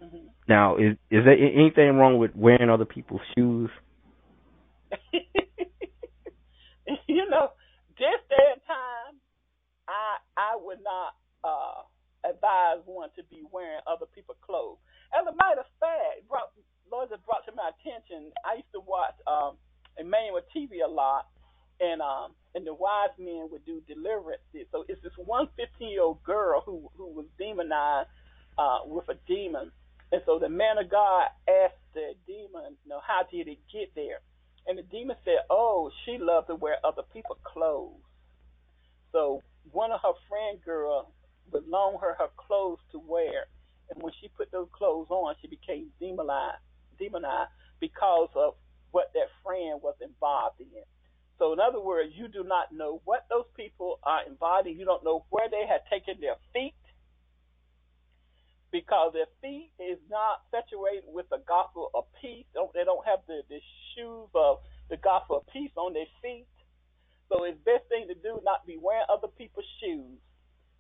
hmm 0.01 0.29
Now, 0.49 0.77
is 0.77 0.97
is 1.11 1.25
there 1.25 1.35
anything 1.35 1.97
wrong 1.97 2.19
with 2.19 2.31
wearing 2.37 2.71
other 2.71 2.85
people's 2.85 3.23
shoes? 3.37 3.71
you 7.09 7.29
know, 7.29 7.51
this 7.99 8.21
day 8.31 8.47
and 8.53 8.63
time, 8.67 9.19
I 9.89 10.19
I 10.37 10.57
would 10.57 10.79
not 10.85 11.15
uh 11.43 11.83
advise 12.27 12.83
one 12.87 13.11
to 13.17 13.23
be 13.31 13.43
wearing 13.51 13.81
other 13.87 14.07
people's 14.07 14.39
clothes. 14.43 14.79
As 15.15 15.23
a 15.27 15.35
matter 15.39 15.63
of 15.63 15.71
fact, 15.79 16.27
brought, 16.29 16.51
Lord 16.97 17.11
just 17.11 17.27
brought 17.27 17.45
to 17.45 17.53
my 17.53 17.69
attention. 17.77 18.33
I 18.41 18.57
used 18.57 18.73
to 18.73 18.81
watch 18.81 19.13
Emmanuel 20.01 20.41
TV 20.49 20.81
a 20.81 20.89
lot, 20.89 21.29
and 21.79 22.01
um, 22.01 22.33
and 22.55 22.67
the 22.67 22.73
wise 22.73 23.13
men 23.19 23.49
would 23.53 23.67
do 23.67 23.83
deliverances. 23.87 24.65
So 24.73 24.87
it's 24.89 25.03
this 25.03 25.13
one 25.21 25.49
15 25.61 25.93
year 25.93 26.01
old 26.01 26.25
girl 26.25 26.63
who 26.65 26.89
who 26.97 27.13
was 27.13 27.27
demonized 27.39 28.09
uh, 28.57 28.81
with 28.87 29.11
a 29.11 29.19
demon, 29.29 29.73
and 30.11 30.23
so 30.25 30.39
the 30.39 30.49
man 30.49 30.79
of 30.79 30.89
God 30.91 31.29
asked 31.45 31.85
the 31.93 32.17
demon, 32.27 32.81
you 32.81 32.89
know, 32.89 33.01
how 33.07 33.29
did 33.31 33.47
it 33.47 33.59
get 33.71 33.93
there? 33.95 34.25
And 34.67 34.79
the 34.79 34.83
demon 34.83 35.17
said, 35.23 35.45
oh, 35.51 35.91
she 36.05 36.17
loved 36.19 36.49
to 36.49 36.55
wear 36.55 36.77
other 36.83 37.03
people's 37.13 37.45
clothes. 37.45 38.01
So 39.13 39.43
one 39.71 39.93
of 39.93 40.01
her 40.01 40.17
friend 40.31 40.59
girls 40.65 41.07
would 41.53 41.69
loan 41.69 42.01
her 42.01 42.17
her 42.19 42.33
clothes 42.39 42.81
to 42.93 42.99
wear, 42.99 43.53
and 43.91 44.03
when 44.03 44.15
she 44.19 44.29
put 44.29 44.51
those 44.51 44.69
clothes 44.73 45.09
on, 45.11 45.35
she 45.43 45.49
became 45.49 45.89
demonized, 46.01 46.65
demonized 46.99 47.51
because 47.81 48.29
of 48.35 48.55
what 48.91 49.13
that 49.15 49.29
friend 49.45 49.81
was 49.83 49.95
involved 50.01 50.61
in. 50.61 50.85
So 51.39 51.53
in 51.53 51.61
other 51.61 51.81
words, 51.81 52.13
you 52.17 52.29
do 52.29 52.45
not 52.45 52.73
know 52.73 53.03
what 53.05 53.27
those 53.29 53.45
people 53.57 53.99
are 54.03 54.25
involved 54.27 54.69
in. 54.69 54.79
You 54.79 54.87
don't 54.87 55.05
know 55.05 55.25
where 55.31 55.49
they 55.51 55.67
had 55.69 55.85
taken 55.93 56.21
their 56.21 56.37
feet 56.53 56.75
because 58.73 59.13
their 59.13 59.29
feet 59.43 59.71
is 59.79 59.99
not 60.11 60.49
saturated 60.51 61.05
with 61.09 61.29
the 61.29 61.41
gospel 61.47 61.91
of 61.95 62.05
peace. 62.21 62.47
They 62.55 62.85
don't 62.85 63.07
have 63.07 63.21
the, 63.29 63.43
the 63.49 63.61
shoes 63.95 64.29
of 64.35 64.59
the 64.89 64.97
gospel 64.97 65.45
of 65.45 65.47
peace 65.53 65.73
on 65.77 65.93
their 65.93 66.09
feet. 66.23 66.47
So 67.29 67.45
it's 67.45 67.59
best 67.65 67.85
thing 67.89 68.07
to 68.09 68.15
do 68.15 68.41
not 68.45 68.67
be 68.67 68.79
wearing 68.81 69.07
other 69.13 69.29
people's 69.29 69.67
shoes. 69.81 70.19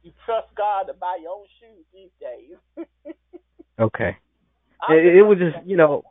You 0.02 0.12
trust 0.24 0.48
God 0.56 0.84
to 0.84 0.94
buy 0.94 1.18
your 1.20 1.32
own 1.32 1.46
shoes 1.60 1.84
these 1.92 2.14
days. 2.20 2.86
okay. 3.80 4.16
It, 4.88 5.16
it 5.18 5.22
was 5.22 5.38
just 5.38 5.66
you 5.66 5.76
know. 5.76 6.04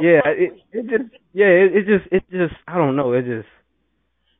yeah, 0.00 0.22
it, 0.26 0.58
it 0.72 0.84
just 0.90 1.10
yeah 1.32 1.50
it, 1.50 1.70
it 1.76 1.84
just 1.86 2.06
it 2.10 2.24
just 2.30 2.54
I 2.66 2.78
don't 2.78 2.96
know 2.96 3.12
it 3.12 3.26
just. 3.26 3.48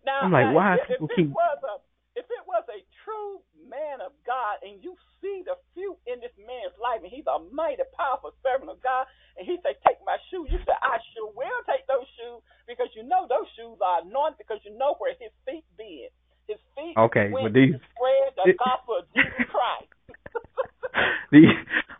Now, 0.02 0.26
I'm 0.26 0.34
like, 0.34 0.50
now, 0.50 0.54
why 0.54 0.74
if, 0.82 0.88
people 0.88 1.06
if 1.10 1.14
keep? 1.14 1.30
It 1.30 1.38
was 1.38 1.60
a, 1.62 1.74
if 2.18 2.26
it 2.26 2.44
was 2.46 2.66
a 2.66 2.82
true 3.06 3.38
man 3.70 4.02
of 4.02 4.10
God, 4.26 4.58
and 4.66 4.82
you 4.82 4.98
see 5.22 5.46
the 5.46 5.54
fruit 5.70 5.94
in 6.10 6.18
this 6.18 6.34
man's 6.42 6.74
life, 6.82 7.06
and 7.06 7.10
he's 7.10 7.26
a 7.30 7.38
mighty 7.54 7.86
powerful 7.94 8.34
servant 8.42 8.70
of 8.70 8.82
God, 8.82 9.06
and 9.38 9.46
he 9.46 9.62
say, 9.62 9.78
"Take 9.86 10.02
my 10.02 10.18
shoes," 10.26 10.50
you 10.50 10.58
say, 10.66 10.74
"I 10.82 10.98
sure 11.14 11.30
will 11.30 11.62
take 11.70 11.86
those 11.86 12.06
shoes," 12.18 12.42
because 12.66 12.90
you 12.98 13.06
know 13.06 13.30
those 13.30 13.46
shoes 13.54 13.78
are 13.78 14.02
anointed, 14.02 14.42
because 14.42 14.58
you 14.66 14.74
know 14.74 14.98
where 14.98 15.14
his 15.22 15.30
feet 15.46 15.64
been. 15.78 16.10
His 16.48 16.58
feet 16.76 16.94
Okay, 16.96 17.30
went 17.30 17.44
but 17.46 17.52
these- 17.54 17.72
to 17.74 17.80
spread 17.94 18.30
the 18.36 18.52
gospel 18.64 18.98
of 19.00 19.06
Jesus 19.14 19.46
Christ. 19.50 19.88
These, 21.32 21.48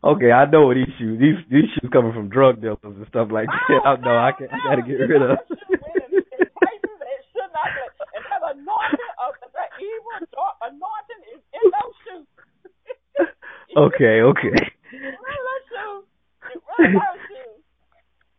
okay, 0.04 0.30
I 0.30 0.44
know 0.44 0.68
what 0.68 0.76
these 0.76 0.92
shoes. 1.00 1.16
These 1.16 1.40
these 1.48 1.64
shoes 1.72 1.88
coming 1.88 2.12
from 2.12 2.28
drug 2.28 2.60
dealers 2.60 2.76
and 2.84 3.00
stuff 3.08 3.32
like 3.32 3.48
that. 3.48 3.80
I 3.88 3.96
know 3.96 4.12
I 4.20 4.32
can 4.36 4.52
I 4.52 4.60
gotta 4.68 4.84
get 4.84 5.00
rid 5.00 5.16
of. 5.24 5.40
Those 5.40 5.56
shoes 5.56 5.80
went 5.80 6.12
in, 6.12 6.20
in 6.20 6.44
places 6.52 6.92
that 7.00 7.08
it 7.08 7.24
should 7.32 7.48
not 7.56 7.72
be. 7.72 7.80
And 8.12 8.24
that 8.28 8.42
anointing 8.52 9.12
of 9.24 9.32
that 9.56 9.70
evil 9.80 10.28
dark 10.36 10.56
anointing 10.68 11.22
is 11.32 11.40
in 11.56 11.64
those 11.72 11.96
shoes. 12.04 12.28
okay, 13.88 14.20
okay. 14.20 14.60
You 14.92 15.08
run 15.16 15.40
those 15.48 15.64
shoes. 15.72 16.04
You 16.52 16.56
run 16.68 16.92
those 16.92 17.22
shoes. 17.32 17.60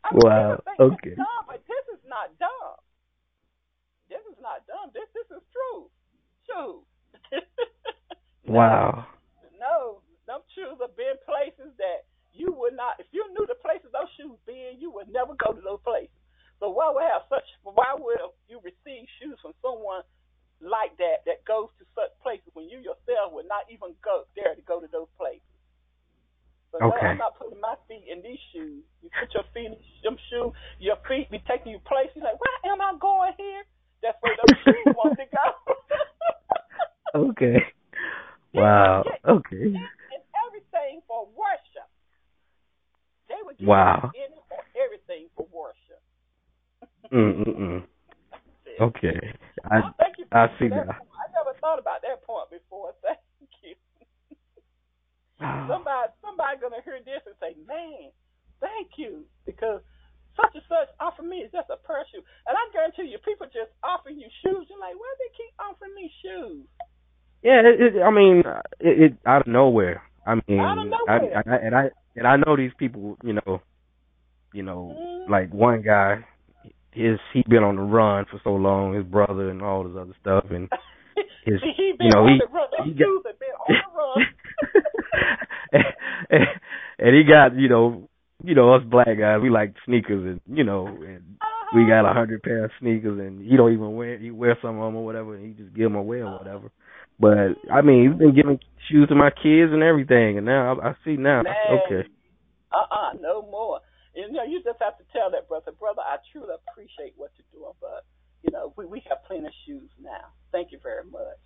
I 0.06 0.08
mean, 0.14 0.22
Wow, 0.22 0.62
people 0.62 0.66
think 0.70 0.78
it's 0.78 0.94
okay. 1.02 1.16
Dumb, 1.18 1.44
but 1.50 1.60
this 1.66 1.86
is 1.98 2.02
not 2.06 2.30
dumb. 2.38 2.78
This 4.14 4.22
is 4.30 4.38
not 4.38 4.62
dumb. 4.70 4.94
This 4.94 5.10
this 5.18 5.26
is 5.34 5.42
true. 5.50 5.90
Wow. 8.46 9.08
No, 9.60 10.04
them 10.28 10.44
shoes 10.56 10.76
have 10.82 10.96
been 11.00 11.16
places 11.24 11.72
that 11.80 12.04
you 12.34 12.52
would 12.52 12.76
not. 12.76 13.00
If 13.00 13.08
you 13.12 13.24
knew 13.32 13.46
the 13.48 13.56
places 13.56 13.90
those 13.96 14.12
shoes 14.20 14.36
been, 14.46 14.80
you 14.80 14.92
would 14.92 15.08
never 15.08 15.34
go 15.40 15.54
to 15.56 15.62
those 15.64 15.80
places. 15.88 16.14
So 16.60 16.70
why 16.70 16.92
would 16.92 17.08
have 17.08 17.28
such? 17.30 17.48
Why 17.64 17.96
would 17.96 18.20
you 18.48 18.60
receive 18.64 19.08
shoes 19.20 19.40
from 19.42 19.54
someone 19.64 20.04
like 20.60 20.96
that 21.00 21.24
that 21.28 21.44
goes 21.48 21.72
to 21.80 21.84
such 21.96 22.12
places 22.24 22.52
when 22.54 22.68
you 22.68 22.80
yourself 22.80 23.32
would 23.36 23.48
not 23.48 23.68
even 23.72 23.96
go 24.04 24.28
there 24.36 24.56
to 24.56 24.64
go 24.64 24.80
to 24.80 24.88
those 24.92 25.12
places? 25.18 25.44
So 26.72 26.80
no, 26.80 26.90
Okay. 26.90 27.08
I'm 27.14 27.18
not 27.18 27.38
putting 27.38 27.60
my 27.62 27.76
feet 27.88 28.06
in 28.10 28.22
these 28.24 28.40
shoes. 28.52 28.84
You 29.04 29.10
put 29.20 29.32
your 29.34 29.46
feet 29.54 29.72
in 29.72 29.78
them 30.04 30.18
shoes. 30.30 30.52
Your 30.80 30.98
feet 31.08 31.30
be 31.32 31.40
taking 31.48 31.72
you 31.72 31.80
places 31.86 32.24
like, 32.24 32.40
why 32.40 32.56
am 32.72 32.82
I 32.82 32.98
going 33.00 33.34
here? 33.38 33.64
That's 34.02 34.18
where 34.22 34.36
those 34.36 34.58
shoes 34.66 34.90
want 34.98 35.16
to 35.20 35.26
go. 35.30 35.46
Okay. 37.16 37.58
Wow. 38.54 39.04
Okay. 39.26 39.74
and 39.74 40.24
everything 40.46 41.02
for 41.08 41.26
worship. 41.34 41.90
They 43.28 43.42
would 43.46 43.58
give 43.58 43.68
Wow. 43.68 44.12
you 44.14 44.22
any 44.22 44.38
or 44.52 44.64
everything 44.78 45.30
for 45.36 45.48
worship. 45.52 46.02
Mm 47.12 47.46
mm. 47.48 47.88
Okay. 48.80 49.34
I 49.70 49.82
for 49.82 50.38
I 50.38 50.48
see 50.58 50.70
that. 50.70 50.88
that. 50.88 51.02
I 51.02 51.26
never 51.34 51.58
thought 51.62 51.80
about 51.80 52.02
that 52.02 52.22
point 52.26 52.50
before. 52.50 52.94
Thank 53.02 53.20
you. 53.62 53.76
Somebody, 55.70 56.14
somebody 56.22 56.58
gonna 56.62 56.82
hear 56.86 57.00
this 57.06 57.22
and 57.26 57.36
say, 57.40 57.56
"Man, 57.68 58.12
thank 58.62 58.98
you," 58.98 59.26
because 59.46 59.82
such 60.38 60.54
and 60.56 60.64
such 60.70 60.90
offer 61.00 61.22
me 61.22 61.46
is 61.46 61.52
just 61.52 61.70
a 61.70 61.78
pair 61.78 62.02
of 62.02 62.08
shoes, 62.10 62.26
and 62.48 62.58
I 62.58 62.64
guarantee 62.74 63.10
you, 63.10 63.18
people 63.22 63.46
just 63.48 63.70
offer 63.84 64.10
you 64.10 64.26
shoes. 64.42 64.66
You're 64.70 64.82
like, 64.82 64.98
why 64.98 65.10
do 65.14 65.18
they 65.22 65.34
keep 65.38 65.54
offering 65.62 65.94
me 65.94 66.10
shoes? 66.22 66.66
Yeah, 67.44 67.62
it, 67.66 67.96
it, 67.96 68.02
I 68.02 68.10
mean, 68.12 68.44
it, 68.80 69.02
it 69.02 69.14
out 69.26 69.42
of 69.42 69.48
nowhere. 69.48 70.02
I 70.26 70.36
mean, 70.48 70.60
of 70.60 70.66
I, 70.66 70.84
nowhere. 70.86 71.44
I, 71.46 71.56
and 71.58 71.76
I 71.76 71.84
and 72.16 72.28
I 72.28 72.38
know 72.38 72.56
these 72.56 72.72
people. 72.78 73.18
You 73.24 73.34
know, 73.34 73.62
you 74.54 74.64
know, 74.64 74.96
Mhm. 74.98 75.30
like 75.30 75.54
one 75.54 75.82
guy, 75.82 76.24
his 76.92 77.20
he 77.34 77.44
been 77.50 77.64
on 77.64 77.76
the 77.76 77.82
run 77.82 78.26
for 78.32 78.40
so 78.44 78.52
long. 78.56 78.94
His 78.94 79.04
brother 79.06 79.50
and 79.50 79.62
all 79.62 79.84
this 79.84 79.98
other 80.00 80.14
stuff, 80.22 80.46
and 80.52 80.70
his, 81.46 81.60
he 81.76 81.94
you 82.00 82.10
know, 82.14 82.22
on 82.24 82.30
he 82.34 82.40
the 82.40 82.48
run. 82.54 82.68
Those 82.78 82.88
he 82.88 82.94
got- 82.94 83.40
been 83.40 83.50
on 83.60 83.76
the 83.84 83.98
run. 83.98 84.26
and, 86.30 86.44
and 87.00 87.16
he 87.16 87.24
got 87.24 87.56
you 87.60 87.68
know, 87.70 88.10
you 88.44 88.56
know 88.56 88.74
us 88.74 88.84
black 88.90 89.18
guys, 89.20 89.40
we 89.42 89.50
like 89.50 89.74
sneakers, 89.86 90.26
and 90.48 90.58
you 90.58 90.64
know, 90.64 90.88
and 90.88 91.24
we 91.76 91.86
got 91.88 92.10
a 92.10 92.14
hundred 92.14 92.42
pair 92.44 92.66
of 92.66 92.72
sneakers, 92.80 93.20
and 93.20 93.42
he 93.42 93.58
don't 93.58 93.74
even 93.74 93.96
wear 93.96 94.18
he 94.18 94.32
wear 94.32 94.58
some 94.62 94.78
of 94.80 94.86
them 94.86 94.96
or 94.96 95.04
whatever, 95.06 95.36
and 95.36 95.46
he 95.46 95.52
just 95.62 95.76
give 95.76 95.86
them 95.86 95.96
away 95.96 96.20
or 96.20 96.38
whatever. 96.38 96.72
But 97.20 97.56
I 97.72 97.82
mean, 97.82 98.04
you've 98.04 98.18
been 98.18 98.36
giving 98.36 98.60
shoes 98.90 99.08
to 99.10 99.16
my 99.16 99.30
kids 99.30 99.72
and 99.72 99.84
everything, 99.84 100.38
and 100.38 100.46
now 100.46 100.76
I, 100.80 100.90
I 100.90 100.94
see 101.06 101.16
now. 101.16 101.44
Man. 101.44 101.56
Okay, 101.86 102.08
Uh 102.72 102.88
uh 102.90 103.14
no 103.22 103.42
more. 103.44 103.80
You 104.16 104.32
know, 104.32 104.44
you 104.44 104.62
just 104.62 104.78
have 104.82 104.98
to 104.98 105.06
tell 105.10 105.32
that 105.32 105.48
brother, 105.50 105.72
brother, 105.74 106.02
I 106.06 106.18
truly 106.32 106.54
appreciate 106.54 107.18
what 107.18 107.32
you're 107.38 107.50
doing, 107.50 107.74
but 107.82 108.06
you 108.44 108.52
know, 108.52 108.74
we 108.78 108.86
we 108.86 109.02
have 109.10 109.24
plenty 109.26 109.48
of 109.48 109.54
shoes 109.66 109.90
now. 110.02 110.34
Thank 110.52 110.72
you 110.72 110.80
very 110.82 111.06
much. 111.06 111.42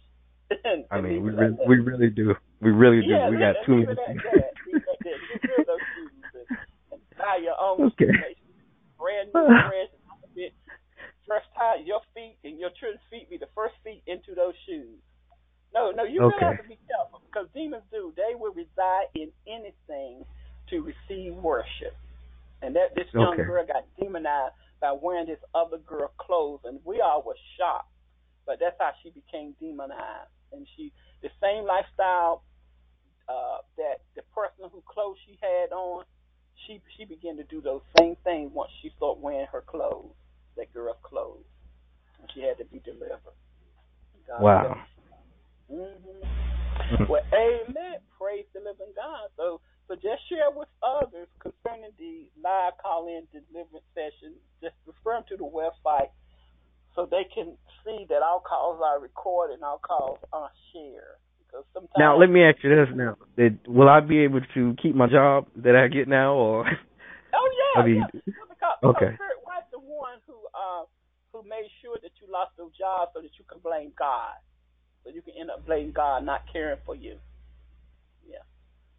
I 0.91 1.01
mean, 1.01 1.23
we 1.23 1.31
really, 1.31 1.55
we 1.67 1.75
really 1.79 2.09
do, 2.09 2.33
we 2.61 2.71
really 2.71 3.01
do. 3.03 3.11
yeah, 3.11 3.29
we 3.29 3.37
got 3.37 3.55
too 3.65 3.83
many. 3.83 3.91
that. 3.91 4.55
Leave 4.65 4.79
it 4.79 4.87
at 4.87 4.99
that. 5.03 5.19
Get 5.39 5.43
rid 5.43 5.59
of 5.59 5.67
those 5.67 5.85
shoes 5.95 6.11
and, 6.33 6.47
and 6.91 7.01
buy 7.19 7.39
your 7.43 7.59
own 7.59 7.91
Okay. 7.91 8.11
Brand 8.95 9.29
new, 9.35 9.45
fresh, 9.45 9.91
outfit. 10.07 10.53
First 11.27 11.51
time 11.55 11.83
your 11.85 11.99
feet 12.15 12.39
and 12.43 12.57
your 12.57 12.71
children's 12.79 13.03
feet 13.11 13.29
be 13.29 13.37
the 13.37 13.51
first 13.53 13.75
feet 13.83 14.01
into 14.07 14.33
those 14.33 14.55
shoes. 14.65 14.99
No, 15.73 15.91
no, 15.91 16.03
you 16.03 16.21
really 16.21 16.43
have 16.43 16.57
to 16.57 16.67
be 16.67 16.79
careful 16.87 17.21
because 17.29 17.47
demons 17.53 17.83
do. 17.91 18.13
They 18.15 18.35
will 18.35 18.53
reside 18.53 19.07
in 19.15 19.31
anything 19.47 20.25
to 20.69 20.81
receive 20.81 21.33
worship. 21.35 21.95
And 22.61 22.75
that 22.75 22.95
this 22.95 23.07
young 23.13 23.33
Okay. 23.35 23.43
girl 23.43 23.65
got 23.65 23.85
demonized 23.99 24.55
by 24.81 24.91
wearing 24.91 25.27
this 25.27 25.39
other 25.53 25.77
girl 25.77 26.11
clothes, 26.17 26.61
and 26.65 26.79
we 26.85 27.01
all 27.01 27.21
were 27.21 27.37
shocked. 27.57 27.91
But 28.45 28.59
that's 28.59 28.75
how 28.79 28.91
she 29.03 29.11
became 29.11 29.53
demonized, 29.59 30.31
and 30.51 30.67
she 30.75 30.91
the 31.21 31.29
same 31.41 31.65
lifestyle 31.65 32.43
uh, 33.27 33.59
that 33.77 34.01
the 34.15 34.23
person 34.33 34.69
who 34.71 34.81
clothes 34.87 35.17
she 35.25 35.37
had 35.41 35.73
on, 35.73 36.05
she 36.65 36.81
she 36.97 37.05
began 37.05 37.37
to 37.37 37.43
do 37.43 37.61
those 37.61 37.81
same 37.99 38.15
things 38.23 38.51
once 38.53 38.71
she 38.81 38.91
started 38.97 39.21
wearing 39.21 39.47
her 39.51 39.61
clothes, 39.61 40.15
that 40.55 40.73
girl's 40.73 40.97
clothes, 41.03 41.45
and 42.21 42.29
she 42.33 42.41
had 42.41 42.57
to 42.57 42.65
be 42.65 42.79
delivered. 42.79 43.35
God 44.27 44.41
Wow. 44.43 44.75
Hmm 45.69 47.07
Well, 47.09 47.23
amen. 47.33 47.99
Praise 48.19 48.45
the 48.53 48.59
living 48.59 48.93
God. 48.95 49.29
So, 49.37 49.61
so 49.87 49.95
just 49.95 50.23
share 50.29 50.51
with 50.51 50.69
others 50.83 51.27
concerning 51.39 51.91
the 51.99 52.29
live 52.41 52.73
call-in 52.81 53.27
deliverance 53.31 53.85
session. 53.93 54.35
Just 54.61 54.75
refer 54.85 55.19
them 55.19 55.23
to 55.29 55.37
the 55.37 55.47
website 55.47 56.11
so 56.95 57.05
they 57.05 57.29
can 57.33 57.55
see 57.85 58.05
that 58.09 58.25
our 58.25 58.41
calls 58.41 58.81
are 58.83 58.99
recorded 58.99 59.55
and 59.55 59.63
our 59.63 59.79
calls 59.79 60.19
are 60.33 60.49
shared. 60.73 61.21
Because 61.39 61.63
sometimes 61.73 61.95
Now 61.97 62.17
let 62.17 62.29
me 62.29 62.43
ask 62.43 62.57
you 62.63 62.73
this: 62.73 62.89
Now, 62.95 63.15
did, 63.37 63.59
will 63.67 63.87
I 63.87 64.01
be 64.01 64.19
able 64.25 64.41
to 64.53 64.75
keep 64.81 64.95
my 64.95 65.07
job 65.07 65.47
that 65.57 65.75
I 65.75 65.87
get 65.87 66.07
now, 66.07 66.33
or 66.33 66.65
Oh 67.33 67.49
yeah, 67.53 67.81
I 67.81 67.85
mean, 67.85 67.95
yeah. 67.97 68.23
Because, 68.49 68.77
okay. 68.83 69.13
Spirit 69.15 69.39
was 69.45 69.63
the 69.71 69.79
one 69.79 70.19
who 70.25 70.35
uh 70.57 70.83
who 71.31 71.43
made 71.47 71.69
sure 71.83 71.99
that 72.01 72.11
you 72.19 72.27
lost 72.31 72.57
your 72.57 72.71
job 72.73 73.13
so 73.13 73.21
that 73.21 73.31
you 73.37 73.45
can 73.45 73.59
blame 73.61 73.93
God. 73.97 74.35
So 75.07 75.13
you 75.13 75.21
can 75.21 75.35
end 75.39 75.49
up 75.49 75.65
blaming 75.65 75.93
God 75.93 76.25
not 76.25 76.43
caring 76.51 76.79
for 76.85 76.93
you. 76.93 77.15
Yeah. 78.27 78.43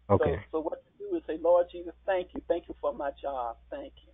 okay? 0.09 0.41
So, 0.51 0.57
so 0.57 0.61
what 0.61 0.81
you 0.97 1.11
do 1.11 1.17
is 1.17 1.23
say, 1.27 1.37
Lord 1.39 1.67
Jesus, 1.71 1.93
thank 2.07 2.29
you, 2.33 2.41
thank 2.47 2.67
you 2.67 2.73
for 2.81 2.91
my 2.95 3.11
job, 3.21 3.57
thank 3.69 3.93
you, 4.01 4.11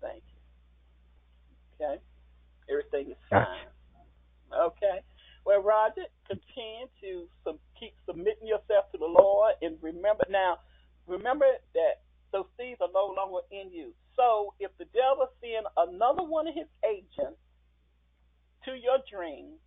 thank 0.00 0.22
you. 0.24 1.84
Okay. 1.86 2.00
Everything 2.70 3.12
is 3.12 3.20
fine. 3.28 3.44
Gotcha. 3.44 4.72
Okay. 4.72 5.00
Well, 5.44 5.60
Roger, 5.60 6.08
continue 6.26 6.88
to 7.02 7.28
sub- 7.44 7.60
keep 7.78 7.92
submitting 8.06 8.48
yourself 8.48 8.90
to 8.92 8.98
the 8.98 9.04
Lord, 9.04 9.52
and 9.60 9.76
remember 9.82 10.24
now, 10.30 10.56
remember 11.06 11.44
that 11.74 12.00
those 12.32 12.48
seeds 12.56 12.80
are 12.80 12.88
no 12.94 13.12
longer 13.14 13.44
in 13.52 13.70
you. 13.70 13.92
So, 14.16 14.54
if 14.60 14.70
the 14.78 14.86
devil 14.96 15.28
sends 15.40 15.68
another 15.76 16.24
one 16.24 16.48
of 16.48 16.54
his 16.54 16.68
agents 16.88 17.36
to 18.64 18.72
your 18.72 18.98
dream, 19.12 19.60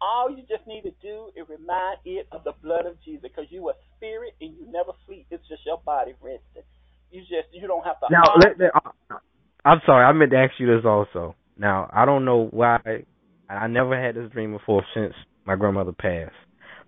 all 0.00 0.30
you 0.30 0.42
just 0.48 0.66
need 0.66 0.82
to 0.82 0.92
do 1.02 1.30
is 1.36 1.46
remind 1.48 1.98
it 2.04 2.26
of 2.32 2.44
the 2.44 2.52
blood 2.62 2.86
of 2.86 3.02
Jesus, 3.04 3.22
because 3.22 3.46
you 3.50 3.68
are 3.68 3.74
spirit 3.96 4.34
and 4.40 4.54
you 4.54 4.66
never 4.70 4.92
sleep. 5.06 5.26
It's 5.30 5.46
just 5.48 5.62
your 5.66 5.80
body 5.84 6.14
resting. 6.20 6.62
You 7.10 7.22
just 7.22 7.48
you 7.52 7.66
don't 7.66 7.84
have 7.84 7.98
to. 8.00 8.06
Now, 8.10 8.22
let, 8.38 8.58
let, 8.58 8.70
uh, 8.74 9.16
I'm 9.64 9.80
sorry. 9.86 10.04
I 10.04 10.12
meant 10.12 10.30
to 10.32 10.38
ask 10.38 10.52
you 10.58 10.66
this 10.66 10.84
also. 10.84 11.34
Now, 11.56 11.90
I 11.92 12.04
don't 12.04 12.24
know 12.24 12.48
why 12.50 12.78
I 13.48 13.66
never 13.66 14.00
had 14.00 14.14
this 14.14 14.30
dream 14.30 14.52
before 14.52 14.84
since 14.94 15.14
my 15.46 15.56
grandmother 15.56 15.92
passed. 15.92 16.34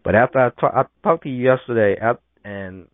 But 0.04 0.14
after 0.14 0.38
I, 0.38 0.50
talk, 0.60 0.72
I 0.74 0.84
talked 1.02 1.24
to 1.24 1.28
you 1.28 1.50
yesterday, 1.50 2.00
I, 2.00 2.12
and 2.48 2.86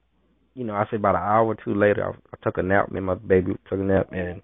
you 0.54 0.64
know, 0.64 0.74
I 0.74 0.86
say 0.90 0.96
about 0.96 1.16
an 1.16 1.22
hour 1.22 1.44
or 1.44 1.56
two 1.56 1.74
later, 1.74 2.04
I, 2.04 2.10
I 2.10 2.36
took 2.42 2.58
a 2.58 2.62
nap. 2.62 2.90
Me 2.90 2.98
and 2.98 3.06
my 3.06 3.14
baby 3.14 3.52
took 3.68 3.78
a 3.78 3.82
nap, 3.82 4.08
and 4.12 4.40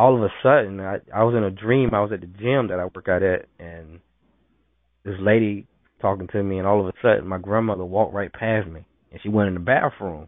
all 0.00 0.16
of 0.16 0.22
a 0.22 0.32
sudden, 0.42 0.80
I, 0.80 0.96
I 1.14 1.24
was 1.24 1.34
in 1.36 1.44
a 1.44 1.50
dream. 1.50 1.90
I 1.92 2.00
was 2.00 2.10
at 2.10 2.22
the 2.22 2.26
gym 2.26 2.68
that 2.68 2.80
I 2.80 2.84
work 2.84 3.06
out 3.06 3.22
at, 3.22 3.44
and 3.58 4.00
this 5.04 5.16
lady 5.20 5.66
talking 6.00 6.26
to 6.28 6.42
me, 6.42 6.56
and 6.56 6.66
all 6.66 6.80
of 6.80 6.86
a 6.86 6.92
sudden, 7.02 7.28
my 7.28 7.36
grandmother 7.36 7.84
walked 7.84 8.14
right 8.14 8.32
past 8.32 8.66
me, 8.66 8.86
and 9.12 9.20
she 9.22 9.28
went 9.28 9.48
in 9.48 9.54
the 9.54 9.60
bathroom, 9.60 10.26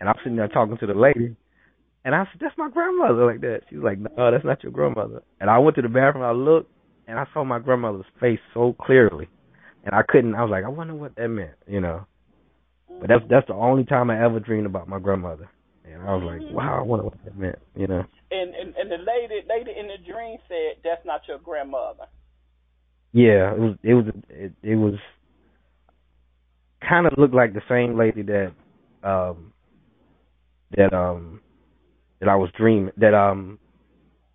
and 0.00 0.08
I'm 0.08 0.16
sitting 0.24 0.34
there 0.34 0.48
talking 0.48 0.76
to 0.76 0.86
the 0.86 0.94
lady, 0.94 1.36
and 2.04 2.16
I 2.16 2.24
said, 2.24 2.40
"That's 2.40 2.58
my 2.58 2.68
grandmother," 2.68 3.24
like 3.24 3.40
that. 3.42 3.60
She 3.70 3.76
was 3.76 3.84
like, 3.84 3.98
"No, 3.98 4.32
that's 4.32 4.44
not 4.44 4.60
your 4.64 4.72
grandmother." 4.72 5.22
And 5.40 5.48
I 5.48 5.58
went 5.58 5.76
to 5.76 5.82
the 5.82 5.88
bathroom. 5.88 6.24
I 6.24 6.32
looked, 6.32 6.72
and 7.06 7.16
I 7.16 7.26
saw 7.32 7.44
my 7.44 7.60
grandmother's 7.60 8.06
face 8.18 8.40
so 8.52 8.72
clearly, 8.72 9.28
and 9.84 9.94
I 9.94 10.02
couldn't. 10.02 10.34
I 10.34 10.42
was 10.42 10.50
like, 10.50 10.64
I 10.64 10.68
wonder 10.68 10.96
what 10.96 11.14
that 11.14 11.28
meant, 11.28 11.54
you 11.68 11.80
know. 11.80 12.06
But 13.00 13.08
that's 13.08 13.24
that's 13.30 13.46
the 13.46 13.54
only 13.54 13.84
time 13.84 14.10
I 14.10 14.24
ever 14.24 14.40
dreamed 14.40 14.66
about 14.66 14.88
my 14.88 14.98
grandmother, 14.98 15.48
and 15.84 16.02
I 16.02 16.12
was 16.16 16.24
like, 16.24 16.52
wow, 16.52 16.80
I 16.80 16.82
wonder 16.82 17.04
what 17.04 17.24
that 17.24 17.38
meant, 17.38 17.60
you 17.76 17.86
know. 17.86 18.02
And 18.32 18.54
and 18.54 18.74
and 18.76 18.90
the 18.90 18.98
lady 18.98 19.44
lady 19.48 19.72
in 19.78 19.88
the 19.88 19.98
dream 20.10 20.38
said, 20.48 20.80
"That's 20.84 21.04
not 21.04 21.28
your 21.28 21.38
grandmother." 21.38 22.06
Yeah, 23.12 23.52
it 23.54 23.58
was 23.60 23.76
it 23.82 23.94
was 23.94 24.04
it, 24.30 24.52
it 24.62 24.76
was 24.76 24.94
kind 26.88 27.06
of 27.06 27.12
looked 27.18 27.34
like 27.34 27.54
the 27.54 27.62
same 27.68 27.96
lady 27.98 28.22
that 28.22 28.52
um 29.02 29.52
that 30.76 30.92
um 30.94 31.40
that 32.20 32.28
I 32.28 32.36
was 32.36 32.50
dreaming 32.56 32.92
that 32.98 33.14
um 33.14 33.58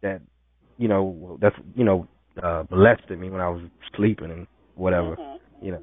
that 0.01 0.21
you 0.77 0.87
know 0.87 1.37
that's 1.41 1.55
you 1.75 1.83
know 1.85 2.07
uh 2.41 2.63
molested 2.69 3.19
me 3.19 3.29
when 3.29 3.41
I 3.41 3.49
was 3.49 3.61
sleeping 3.95 4.31
and 4.31 4.47
whatever 4.75 5.17
Mm-hmm. 5.17 5.37
you 5.61 5.71
know 5.71 5.81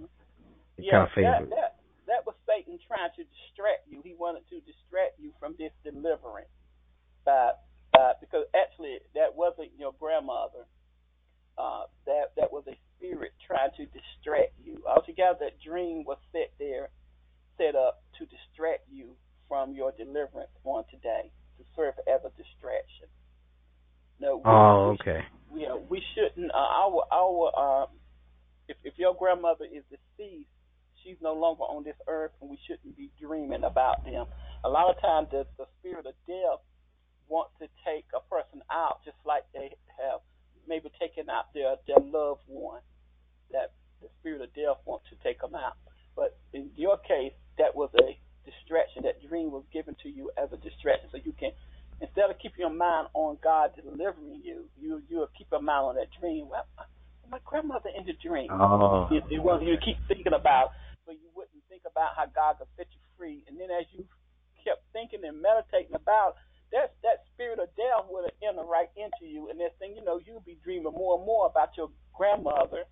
it 0.79 0.87
Yeah, 0.87 0.91
kind 0.91 1.05
of 1.05 1.11
that, 1.21 1.51
that 1.51 1.71
that 2.07 2.27
was 2.27 2.35
Satan 2.47 2.79
trying 2.87 3.11
to 3.17 3.23
distract 3.25 3.87
you. 3.89 4.01
He 4.05 4.15
wanted 4.15 4.45
to 4.51 4.61
distract 4.63 5.19
you 5.19 5.33
from 5.41 5.55
this 5.59 5.73
deliverance, 5.85 6.51
by, 7.25 7.53
by 7.95 8.13
because 8.21 8.45
actually 8.55 8.99
that 9.15 9.35
wasn't 9.35 9.71
your 9.79 9.95
grandmother. 9.99 10.67
Uh, 11.57 11.87
that 12.07 12.35
that 12.37 12.51
was 12.51 12.65
a 12.67 12.75
spirit 12.99 13.31
trying 13.47 13.71
to 13.77 13.87
distract 13.87 14.53
you. 14.59 14.83
Altogether, 14.91 15.39
that 15.41 15.63
dream 15.63 16.03
was 16.05 16.19
set 16.33 16.51
there, 16.59 16.91
set 17.57 17.79
up 17.79 18.03
to 18.19 18.27
distract 18.27 18.83
you 18.91 19.15
from 19.47 19.73
your 19.73 19.93
deliverance 19.93 20.51
on 20.65 20.83
today, 20.91 21.31
to 21.59 21.65
serve 21.77 21.95
as 22.11 22.21
a 22.27 22.31
distraction. 22.35 23.07
No. 24.19 24.39
We, 24.39 24.43
oh 24.47 24.97
okay 24.99 25.23
you 25.55 25.69
know, 25.69 25.83
we 25.89 26.03
shouldn't. 26.15 26.51
Uh, 26.51 26.57
our 26.57 27.05
our 27.13 27.83
um, 27.83 27.89
if 28.69 28.77
if 28.85 28.95
your 28.97 29.15
grandmother 29.15 29.65
is 29.65 29.85
deceased, 29.91 30.51
she's 31.03 31.17
no 31.23 31.35
longer 31.35 31.63
on 31.63 31.85
this 31.85 31.97
earth, 32.09 32.33
and 32.41 32.51
we 32.51 32.59
shouldn't 32.67 32.97
be 32.97 33.11
dreaming 33.21 33.65
about 33.65 34.05
them. 34.05 34.27
A 34.65 34.69
lot 34.69 34.91
of 34.91 35.01
times, 35.01 35.29
the 35.31 35.47
the 35.59 35.67
spirit 35.79 36.07
of 36.07 36.15
death 36.27 36.61
wants 37.29 37.53
to 37.61 37.69
take 37.85 38.07
a 38.15 38.21
person 38.29 38.63
out, 38.71 39.01
just 39.05 39.19
like 39.25 39.45
they 39.53 39.73
have 40.01 40.21
maybe 40.69 40.91
taken 41.01 41.29
out 41.29 41.53
their 41.55 41.77
their 41.87 42.01
loved 42.01 42.43
one. 42.47 42.81
That 43.53 43.73
the 44.03 44.09
spirit 44.21 44.43
of 44.43 44.53
death 44.55 44.83
wants 44.85 45.07
to 45.11 45.17
take 45.23 45.41
them 45.41 45.55
out. 45.55 45.77
But 46.17 46.37
in 46.53 46.71
your 46.77 46.99
case, 46.99 47.35
that 47.59 47.75
was 47.75 47.91
a 47.99 48.19
distraction. 48.45 49.03
That 49.05 49.23
dream 49.27 49.51
was 49.51 49.65
given 49.73 49.97
to 50.03 50.09
you 50.09 50.31
as 50.37 50.51
a 50.53 50.59
distraction, 50.59 51.09
so 51.13 51.19
you 51.23 51.33
can 51.39 51.53
instead 52.01 52.31
of 52.31 52.39
keeping 52.39 52.61
your 52.61 52.75
mind 52.75 53.09
on 53.15 53.39
God 53.43 53.71
delivering 53.77 54.41
you, 54.43 54.67
you 54.81 55.03
you 55.09 55.27
keep 55.37 55.49
your 55.51 55.63
mind 55.63 55.85
on 55.85 55.95
that 55.97 56.09
dream. 56.21 56.49
Well, 56.49 56.67
my 57.31 57.39
grandmother 57.45 57.91
in 57.97 58.05
the 58.07 58.15
dream. 58.21 58.49
oh 58.51 59.09
You, 59.11 59.23
you, 59.31 59.43
well, 59.43 59.63
you 59.63 59.77
keep 59.81 59.97
thinking 60.09 60.35
about, 60.35 60.73
but 61.07 61.17
you 61.17 61.29
wouldn't 61.35 61.65
think 61.69 61.83
about 61.89 62.13
how 62.17 62.27
God 62.29 62.59
could 62.59 62.69
set 62.77 62.87
you 62.93 63.01
free. 63.17 63.43
And 63.49 63.59
then 63.59 63.71
as 63.71 63.87
you 63.93 64.05
kept 64.65 64.85
thinking 64.93 65.25
and 65.25 65.41
meditating 65.41 65.95
about 65.95 66.37
that, 66.75 66.99
that 67.07 67.23
spirit 67.33 67.63
of 67.63 67.71
death 67.79 68.11
would 68.11 68.27
have 68.27 68.39
entered 68.43 68.67
right 68.67 68.91
into 68.99 69.31
you. 69.31 69.49
And 69.49 69.63
next 69.63 69.79
thing 69.79 69.95
you 69.95 70.05
know, 70.05 70.19
you'll 70.19 70.43
be 70.43 70.59
dreaming 70.63 70.93
more 70.93 71.17
and 71.17 71.25
more 71.25 71.47
about 71.47 71.79
your 71.79 71.89
grandmother. 72.13 72.83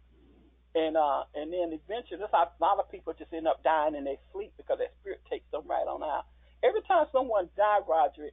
And 0.73 0.97
uh, 0.97 1.29
and 1.35 1.53
then 1.53 1.77
eventually, 1.77 2.17
that's 2.17 2.33
how 2.33 2.49
a 2.49 2.63
lot 2.63 2.81
of 2.81 2.89
people 2.89 3.13
just 3.13 3.35
end 3.35 3.45
up 3.45 3.61
dying 3.61 3.93
in 3.95 4.09
their 4.09 4.17
sleep 4.33 4.55
because 4.57 4.79
that 4.81 4.97
spirit 5.03 5.21
takes 5.29 5.45
them 5.53 5.69
right 5.69 5.85
on 5.85 6.01
out. 6.01 6.25
Every 6.65 6.81
time 6.89 7.05
someone 7.13 7.53
dies, 7.59 7.85
Roger, 7.85 8.33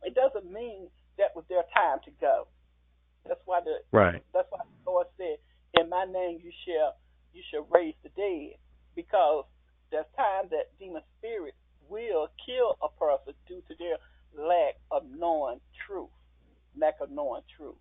it 0.00 0.14
doesn't 0.14 0.48
mean 0.48 0.88
that 1.18 1.36
was 1.36 1.44
their 1.52 1.68
time 1.76 2.00
to 2.06 2.10
go. 2.16 2.48
That's 3.28 3.42
why 3.44 3.60
the 3.60 3.84
right 3.92 4.24
that's 4.32 4.48
why 4.48 4.64
the 4.64 4.90
Lord 4.90 5.06
said, 5.18 5.36
"In 5.76 5.90
my 5.90 6.06
name 6.08 6.40
you 6.40 6.52
shall 6.64 6.96
you 7.34 7.42
shall 7.52 7.68
raise 7.68 7.94
the 8.00 8.08
dead," 8.16 8.56
because 8.94 9.44
there's 9.90 10.08
time 10.16 10.48
that 10.48 10.72
demon 10.78 11.02
spirits 11.18 11.58
will 11.90 12.28
kill 12.40 12.78
a 12.80 12.88
person 12.96 13.34
due 13.46 13.60
to 13.68 13.74
their 13.76 13.98
lack 14.36 14.76
of 14.90 15.04
knowing 15.10 15.60
truth, 15.86 16.10
lack 16.76 16.94
of 17.00 17.10
knowing 17.10 17.42
truth, 17.56 17.76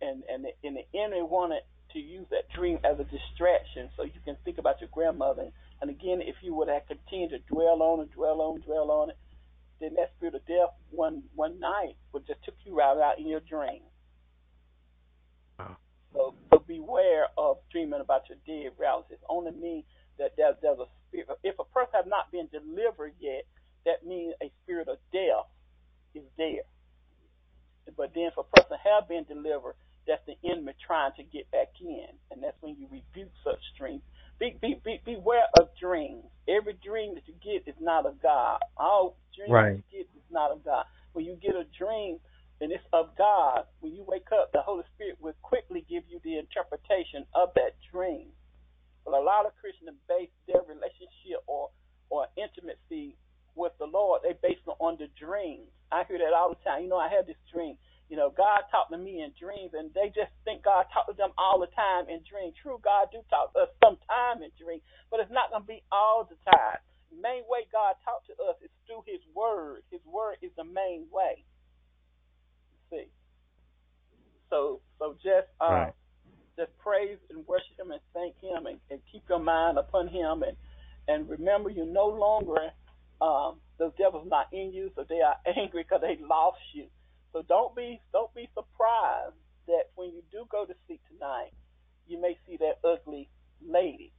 and 0.00 0.22
and 0.28 0.44
the, 0.44 0.50
and 0.66 0.76
the 0.76 0.98
enemy 0.98 1.22
wanted 1.22 1.62
to 1.92 1.98
use 1.98 2.26
that 2.30 2.48
dream 2.54 2.78
as 2.84 2.98
a 2.98 3.04
distraction 3.04 3.90
so 3.96 4.02
you 4.02 4.20
can 4.24 4.36
think 4.44 4.58
about 4.58 4.80
your 4.80 4.88
grandmother. 4.92 5.50
And 5.80 5.90
again, 5.90 6.22
if 6.22 6.36
you 6.42 6.54
would 6.54 6.68
have 6.68 6.86
continued 6.86 7.30
to 7.30 7.38
dwell 7.52 7.82
on 7.82 8.00
it, 8.00 8.12
dwell 8.12 8.40
on, 8.40 8.60
dwell 8.60 8.90
on 8.90 9.10
it, 9.10 9.18
then 9.80 9.94
that 9.96 10.12
spirit 10.16 10.34
of 10.34 10.46
death 10.46 10.70
one 10.90 11.24
one 11.34 11.58
night 11.60 11.96
would 12.12 12.26
just 12.26 12.42
took 12.44 12.54
you 12.64 12.74
right 12.74 12.96
out 12.96 13.18
in 13.18 13.26
your 13.26 13.40
dream. 13.40 13.82
Wow. 15.58 15.76
So, 16.14 16.34
so 16.50 16.62
beware 16.66 17.26
of 17.36 17.58
dreaming 17.70 18.00
about 18.00 18.22
your 18.28 18.38
dead 18.46 18.72
relatives. 18.78 19.20
Only 19.28 19.52
means 19.52 19.84
that 20.18 20.32
there's, 20.36 20.56
there's 20.62 20.78
a 20.78 20.86
spirit. 21.08 21.28
If 21.42 21.58
a 21.58 21.64
person 21.64 21.92
has 21.94 22.06
not 22.06 22.30
been 22.30 22.48
delivered 22.52 23.14
yet, 23.18 23.44
that 23.86 24.06
means 24.06 24.34
a 24.42 24.52
spirit 24.64 24.88
of 24.88 24.98
death 25.12 25.48
is 26.14 26.24
there. 26.38 26.62
But 27.96 28.12
then 28.14 28.30
if 28.30 28.38
a 28.38 28.44
person 28.44 28.78
have 28.84 29.08
been 29.08 29.24
delivered, 29.24 29.74
that's 30.06 30.22
the 30.26 30.36
enemy 30.48 30.74
trying 30.86 31.12
to 31.18 31.24
get 31.24 31.50
back 31.52 31.70
in, 31.80 32.06
and 32.30 32.42
that's 32.42 32.58
when 32.60 32.76
you 32.78 32.88
rebuke 32.90 33.32
such 33.44 33.62
dreams. 33.78 34.02
Be, 34.40 34.58
be, 34.60 34.80
be, 34.84 35.00
beware 35.06 35.46
of 35.60 35.68
dreams. 35.80 36.24
Every 36.48 36.74
dream 36.84 37.14
that 37.14 37.28
you 37.28 37.34
get 37.42 37.68
is 37.70 37.78
not 37.80 38.06
of 38.06 38.20
God. 38.22 38.58
All 38.76 39.18
dreams 39.36 39.54
Right. 39.54 39.72
you 39.72 39.82
get 39.90 40.08
is 40.16 40.26
not 40.30 40.50
of 40.52 40.64
God. 40.64 40.86
When 41.14 41.24
you 41.24 41.36
get 41.40 41.54
a 41.54 41.64
dream 41.78 42.18
and 42.60 42.72
it's 42.72 42.84
of 42.92 43.16
God, 43.16 43.64
when 43.80 43.94
you 43.94 44.04
wake 44.08 44.28
up, 44.34 44.50
the 44.52 44.62
Holy 44.62 44.84
Spirit 44.94 45.18
will 45.20 45.34
quickly 45.42 45.86
give 45.88 46.04
you 46.08 46.20
the 46.24 46.38
interpretation 46.38 47.26
of 47.34 47.50
that 47.54 47.78
dream. 47.92 48.30
But 49.04 49.14
a 49.14 49.20
lot 49.22 49.46
of 49.46 49.52
Christians 49.56 49.96
base 50.08 50.30
their 50.46 50.62
relationship 50.62 51.42
or 51.46 51.70
or 52.10 52.26
intimacy 52.36 53.16
with 53.54 53.72
the 53.78 53.86
Lord, 53.86 54.22
they 54.24 54.34
based 54.42 54.64
it 54.66 54.76
on 54.80 54.96
the 54.98 55.08
dreams. 55.18 55.68
I 55.92 56.04
hear 56.08 56.18
that 56.18 56.32
all 56.36 56.50
the 56.54 56.60
time. 56.64 56.82
You 56.84 56.88
know, 56.90 56.98
I 57.00 57.08
had 57.08 57.26
this 57.26 57.40
dream. 57.52 57.76
You 58.08 58.16
know, 58.16 58.28
God 58.32 58.68
talked 58.70 58.92
to 58.92 58.98
me 58.98 59.22
in 59.24 59.32
dreams, 59.40 59.72
and 59.72 59.92
they 59.94 60.08
just 60.12 60.32
think 60.44 60.64
God 60.64 60.84
talked 60.92 61.08
to 61.10 61.16
them 61.16 61.32
all 61.38 61.60
the 61.60 61.72
time 61.72 62.08
in 62.12 62.20
dreams. 62.28 62.54
True, 62.60 62.80
God 62.84 63.08
do 63.12 63.20
talk 63.30 63.52
to 63.54 63.64
us 63.68 63.72
sometime 63.80 64.44
in 64.44 64.52
dreams, 64.60 64.84
but 65.10 65.20
it's 65.20 65.32
not 65.32 65.48
going 65.50 65.64
to 65.64 65.68
be 65.68 65.82
all 65.92 66.28
the 66.28 66.36
time. 66.44 66.80
The 67.12 67.20
main 67.20 67.44
way 67.48 67.64
God 67.72 67.96
talks 68.04 68.28
to 68.28 68.36
us 68.48 68.56
is 68.64 68.72
through 68.84 69.04
His 69.08 69.20
Word. 69.36 69.84
His 69.92 70.04
Word 70.04 70.36
is 70.42 70.52
the 70.56 70.64
main 70.64 71.08
way. 71.12 71.44
See, 72.92 73.08
so 74.50 74.80
so 74.98 75.14
just 75.22 75.48
uh, 75.60 75.88
Right. 75.88 75.94
just 76.58 76.72
praise 76.78 77.18
and 77.30 77.46
worship 77.46 77.78
Him 77.78 77.92
and 77.92 78.00
thank 78.14 78.34
Him 78.42 78.66
and, 78.66 78.80
and 78.90 79.00
keep 79.12 79.24
your 79.28 79.40
mind 79.40 79.78
upon 79.78 80.08
Him 80.08 80.42
and 80.44 80.56
and 81.08 81.28
remember 81.28 81.70
you're 81.70 81.86
no 81.86 82.06
longer 82.08 82.56
um, 83.22 83.60
those 83.78 83.92
devils 83.98 84.28
not 84.30 84.48
in 84.52 84.74
you, 84.74 84.90
so 84.96 85.06
they 85.08 85.22
are 85.22 85.36
angry 85.58 85.84
because 85.84 86.02
they 86.02 86.18
lost 86.22 86.62
you. 86.74 86.88
So 87.32 87.44
don't 87.48 87.76
be 87.76 88.02
don't 88.12 88.34
be 88.34 88.50
surprised 88.54 89.38
that 89.68 89.94
when 89.96 90.10
you 90.12 90.22
do 90.32 90.46
go 90.52 90.66
to 90.66 90.74
sleep 90.86 91.02
tonight, 91.12 91.52
you 92.08 92.20
may 92.20 92.38
see 92.46 92.58
that 92.58 92.82
ugly 92.84 93.30
lady, 93.62 94.12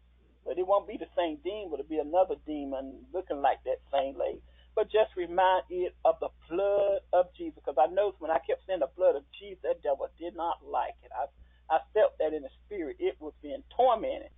but 0.45 0.59
it 0.59 0.67
won't 0.67 0.87
be 0.89 0.97
the 0.97 1.11
same 1.17 1.39
demon. 1.43 1.75
It'll 1.79 1.89
be 1.89 1.99
another 1.99 2.37
demon 2.47 3.05
looking 3.13 3.41
like 3.43 3.59
that 3.65 3.83
same 3.93 4.17
lady. 4.19 4.41
But 4.75 4.91
just 4.91 5.15
remind 5.17 5.65
it 5.71 5.95
of 6.05 6.17
the 6.21 6.29
blood 6.51 7.01
of 7.13 7.27
Jesus. 7.37 7.61
Because 7.63 7.79
I 7.79 7.93
noticed 7.93 8.21
when 8.21 8.31
I 8.31 8.39
kept 8.47 8.63
saying 8.67 8.81
the 8.81 8.91
blood 8.97 9.15
of 9.17 9.23
Jesus, 9.39 9.59
that 9.63 9.83
devil 9.83 10.07
did 10.19 10.35
not 10.35 10.59
like 10.65 10.97
it. 11.03 11.11
I 11.15 11.27
I 11.69 11.79
felt 11.93 12.13
that 12.19 12.33
in 12.33 12.43
the 12.43 12.53
spirit. 12.65 12.97
It 12.99 13.17
was 13.21 13.33
being 13.43 13.63
tormented 13.77 14.32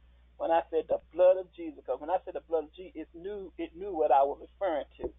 when 0.45 0.55
I 0.55 0.61
said 0.69 0.85
the 0.87 1.01
blood 1.11 1.37
of 1.37 1.47
Jesus. 1.55 1.81
Because 1.81 1.99
when 1.99 2.11
I 2.11 2.17
said 2.23 2.35
the 2.35 2.45
blood 2.47 2.65
of 2.65 2.73
Jesus, 2.75 2.93
it 2.93 3.07
knew 3.17 3.51
it 3.57 3.71
knew 3.75 3.89
what 3.89 4.11
I 4.11 4.21
was 4.21 4.37
referring 4.45 4.85
to. 5.01 5.09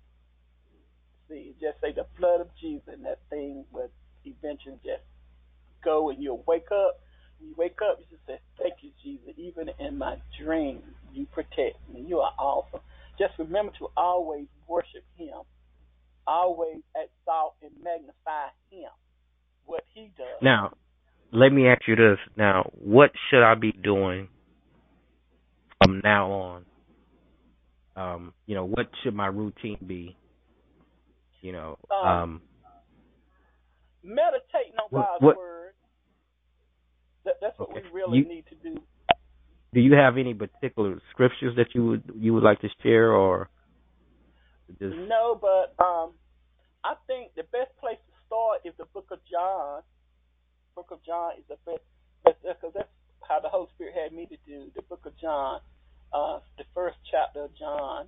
See, 1.28 1.56
just 1.60 1.80
say 1.80 1.90
the 1.90 2.06
blood 2.16 2.40
of 2.40 2.46
Jesus, 2.60 2.86
and 2.86 3.04
that 3.04 3.18
thing 3.28 3.64
would 3.72 3.90
eventually 4.24 4.78
just 4.84 5.02
go, 5.82 6.10
and 6.10 6.22
you'll 6.22 6.44
wake 6.46 6.70
up. 6.70 7.00
You 7.40 7.54
wake 7.58 7.78
up, 7.82 7.98
you 7.98 8.06
just 8.08 8.24
say, 8.24 8.38
"Thank 8.56 8.74
you, 8.82 8.92
Jesus." 9.02 9.34
Even 9.36 9.68
in 9.80 9.98
my 9.98 10.16
dreams, 10.38 10.84
you 11.12 11.26
protect 11.26 11.76
me. 11.92 12.02
You 12.02 12.20
are 12.20 12.32
awesome. 12.38 12.80
Just 13.18 13.36
remember 13.36 13.72
to 13.80 13.88
always 13.96 14.46
worship 14.68 15.02
Him, 15.16 15.42
always 16.24 16.82
exalt 16.94 17.56
and 17.62 17.72
magnify 17.82 18.50
Him, 18.70 18.90
what 19.64 19.82
He 19.92 20.12
does. 20.16 20.40
Now, 20.40 20.74
let 21.32 21.52
me 21.52 21.66
ask 21.66 21.82
you 21.88 21.96
this. 21.96 22.18
Now, 22.36 22.70
what 22.74 23.10
should 23.28 23.42
I 23.42 23.56
be 23.56 23.72
doing 23.72 24.28
from 25.82 26.00
now 26.02 26.30
on? 26.30 26.64
Um, 27.96 28.34
you 28.46 28.54
know, 28.54 28.64
what 28.64 28.88
should 29.02 29.14
my 29.14 29.26
routine 29.26 29.78
be? 29.86 30.16
You 31.40 31.52
know, 31.52 31.78
Um, 31.90 32.06
um, 32.06 32.42
Meditating 34.02 34.74
on 34.78 34.88
What- 34.90 35.06
God's 35.06 35.22
what- 35.22 35.36
word. 35.36 35.74
That, 37.24 37.40
that's 37.40 37.58
what 37.58 37.72
we 37.74 37.80
really 37.90 38.18
You- 38.18 38.24
need 38.24 38.46
to 38.46 38.54
do. 38.56 38.76
do 39.72 39.80
you 39.80 39.94
have 39.94 40.16
any 40.16 40.32
particular 40.32 41.00
scriptures 41.10 41.56
that 41.56 41.74
you 41.74 41.84
would 41.86 42.12
you 42.14 42.32
would 42.32 42.44
like 42.44 42.60
to 42.60 42.68
share, 42.82 43.12
or 43.12 43.50
just 44.78 44.96
No, 44.96 45.34
but 45.34 45.74
um, 45.84 46.14
I 46.84 46.94
think 47.08 47.34
the 47.34 47.42
best 47.44 47.76
place 47.78 47.98
to 47.98 48.12
start 48.26 48.60
is 48.64 48.74
the 48.76 48.84
Book 48.86 49.10
of 49.10 49.24
John. 49.24 49.82
Book 50.76 50.90
of 50.92 51.02
John 51.02 51.32
is 51.36 51.44
the 51.48 51.56
best 51.64 51.82
because 52.42 52.72
that's 52.74 52.88
how 53.28 53.40
the 53.40 53.48
Holy 53.50 53.68
Spirit 53.74 53.94
had 53.96 54.12
me 54.12 54.26
to 54.26 54.38
do 54.46 54.70
the 54.76 54.82
Book 54.82 55.06
of 55.06 55.14
John, 55.20 55.60
uh, 56.12 56.40
the 56.58 56.64
first 56.74 56.96
chapter 57.10 57.44
of 57.44 57.56
John. 57.58 58.06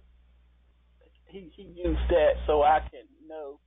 He 1.28 1.50
he 1.56 1.64
used 1.64 2.06
that 2.10 2.34
so 2.46 2.62
I 2.62 2.80
can 2.90 3.04
know, 3.28 3.60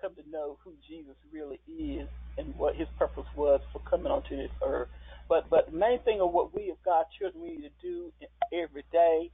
come 0.00 0.14
to 0.16 0.30
know 0.30 0.58
who 0.64 0.74
Jesus 0.88 1.16
really 1.32 1.60
is 1.68 2.08
and 2.38 2.54
what 2.56 2.76
His 2.76 2.88
purpose 2.98 3.26
was 3.36 3.60
for 3.72 3.80
coming 3.88 4.12
onto 4.12 4.36
this 4.36 4.52
earth. 4.66 4.88
But 5.28 5.50
but 5.50 5.70
the 5.70 5.78
main 5.78 6.02
thing 6.04 6.20
of 6.22 6.32
what 6.32 6.54
we 6.54 6.70
as 6.70 6.78
God 6.84 7.06
children 7.18 7.42
we 7.42 7.50
need 7.56 7.70
to 7.70 7.82
do 7.82 8.12
every 8.52 8.84
day 8.92 9.30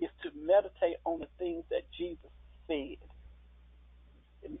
is 0.00 0.10
to 0.24 0.30
meditate 0.36 0.98
on 1.04 1.20
the 1.20 1.28
things 1.38 1.64
that 1.70 1.82
Jesus 1.98 2.30
said. 2.68 2.98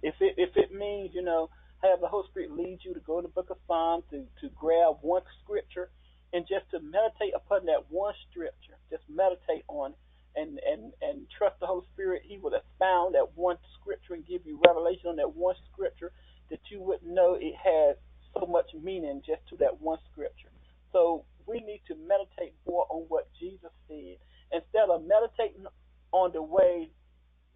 If 0.02 0.16
it 0.20 0.34
if 0.38 0.50
it 0.56 0.72
means 0.72 1.12
you 1.14 1.22
know 1.22 1.50
have 1.82 2.00
the 2.00 2.08
Holy 2.08 2.26
Spirit 2.30 2.52
lead 2.52 2.80
you 2.84 2.94
to 2.94 3.00
go 3.00 3.20
to 3.20 3.28
the 3.28 3.32
Book 3.34 3.50
of 3.50 3.58
Psalms 3.68 4.04
to 4.10 4.24
to 4.42 4.50
grab 4.56 4.96
one 5.02 5.22
scripture 5.44 5.90
and 6.32 6.46
just 6.48 6.70
to 6.70 6.80
meditate 6.80 7.34
upon 7.34 7.66
that 7.66 7.90
one 7.90 8.14
scripture, 8.30 8.76
just 8.90 9.04
meditate 9.08 9.64
on 9.68 9.94
and 10.36 10.60
and 10.66 10.92
and 11.02 11.26
trust 11.36 11.60
the 11.60 11.66
Holy 11.66 11.86
Spirit. 11.94 12.22
He 12.26 12.38
will 12.38 12.54
expound 12.54 13.14
that 13.14 13.36
one 13.36 13.56
scripture 13.80 14.14
and 14.14 14.26
give 14.26 14.42
you 14.46 14.60
revelation 14.66 15.08
on 15.10 15.16
that 15.16 15.34
one 15.34 15.56
scripture 15.72 16.12
that 16.50 16.60
you 16.70 16.80
wouldn't 16.80 17.12
know 17.12 17.36
it 17.40 17.54
has 17.56 17.96
so 18.34 18.46
much 18.46 18.66
meaning 18.74 19.22
just 19.26 19.42
to 19.50 19.56
that 19.58 19.80
one 19.80 19.98
scripture. 20.12 20.50
So 20.92 21.24
we 21.46 21.60
need 21.60 21.82
to 21.88 21.94
meditate 21.96 22.54
more 22.66 22.86
on 22.90 23.04
what 23.08 23.28
Jesus 23.40 23.72
said 23.88 24.16
instead 24.52 24.90
of 24.90 25.02
meditating 25.04 25.66
on 26.12 26.32
the 26.32 26.42
way 26.42 26.90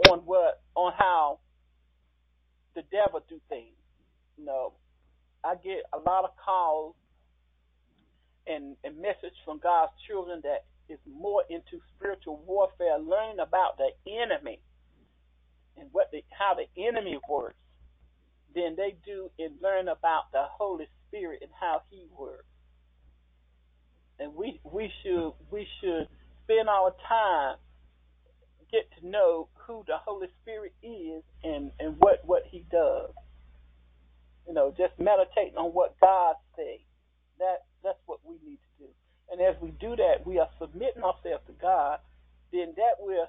on 0.08 0.20
what 0.20 0.62
on 0.74 0.92
how 0.98 1.40
the 2.74 2.82
devil 2.90 3.20
do 3.28 3.40
things. 3.48 3.76
You 4.38 4.46
know, 4.46 4.74
I 5.44 5.54
get 5.56 5.84
a 5.92 5.98
lot 5.98 6.24
of 6.24 6.30
calls 6.42 6.94
and 8.46 8.76
and 8.84 9.00
message 9.00 9.36
from 9.44 9.58
God's 9.58 9.92
children 10.06 10.40
that 10.42 10.64
is 10.88 10.98
more 11.06 11.42
into 11.48 11.80
spiritual 11.96 12.42
warfare, 12.46 12.98
learning 12.98 13.40
about 13.40 13.78
the 13.78 13.90
enemy 14.10 14.60
and 15.76 15.88
what 15.92 16.10
the 16.12 16.22
how 16.30 16.54
the 16.54 16.68
enemy 16.82 17.18
works 17.28 17.56
than 18.54 18.76
they 18.76 18.96
do 19.04 19.30
in 19.38 19.52
learning 19.62 19.88
about 19.88 20.30
the 20.32 20.44
Holy 20.44 20.86
Spirit 21.08 21.40
and 21.42 21.50
how 21.58 21.82
He 21.90 22.06
works. 22.16 22.44
And 24.18 24.34
we 24.34 24.60
we 24.64 24.90
should 25.02 25.32
we 25.50 25.66
should 25.80 26.08
spend 26.44 26.68
our 26.68 26.94
time 27.08 27.56
get 28.72 28.88
to 28.98 29.06
know 29.06 29.48
who 29.66 29.84
the 29.86 29.96
Holy 30.04 30.28
Spirit 30.42 30.72
is 30.82 31.22
and 31.44 31.70
and 31.78 31.96
what 31.98 32.20
what 32.24 32.42
He 32.50 32.64
does. 32.70 33.10
You 34.46 34.54
know, 34.54 34.74
just 34.76 34.98
meditating 34.98 35.56
on 35.56 35.70
what 35.72 35.94
God 36.00 36.34
says. 36.56 36.80
That 37.38 37.64
that's 37.82 37.98
what 38.06 38.20
we 38.24 38.36
need 38.44 38.58
to 38.58 38.86
do. 38.86 38.90
And 39.30 39.40
as 39.40 39.56
we 39.60 39.70
do 39.80 39.96
that, 39.96 40.26
we 40.26 40.38
are 40.38 40.48
submitting 40.60 41.02
ourselves 41.02 41.44
to 41.46 41.54
God. 41.60 41.98
Then 42.52 42.74
that 42.76 43.00
will 43.00 43.26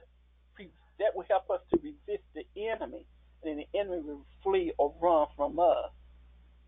that 1.00 1.16
will 1.16 1.26
help 1.30 1.50
us 1.50 1.62
to 1.72 1.80
resist 1.82 2.24
the 2.36 2.46
enemy, 2.56 3.06
and 3.42 3.46
then 3.46 3.58
the 3.58 3.80
enemy 3.80 4.02
will 4.02 4.26
flee 4.44 4.74
or 4.78 4.94
run 5.02 5.28
from 5.36 5.60
us. 5.60 5.92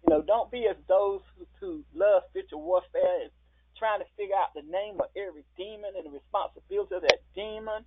You 0.03 0.13
know, 0.13 0.21
don't 0.21 0.51
be 0.51 0.67
as 0.69 0.77
those 0.87 1.21
who, 1.37 1.45
who 1.59 1.83
love 1.93 2.23
spiritual 2.29 2.61
warfare 2.61 3.23
and 3.23 3.31
trying 3.77 3.99
to 3.99 4.05
figure 4.17 4.35
out 4.35 4.53
the 4.55 4.61
name 4.61 4.99
of 4.99 5.09
every 5.15 5.43
demon 5.57 5.93
and 5.97 6.05
the 6.05 6.11
responsibility 6.11 6.95
of 6.95 7.01
that 7.01 7.19
demon. 7.35 7.85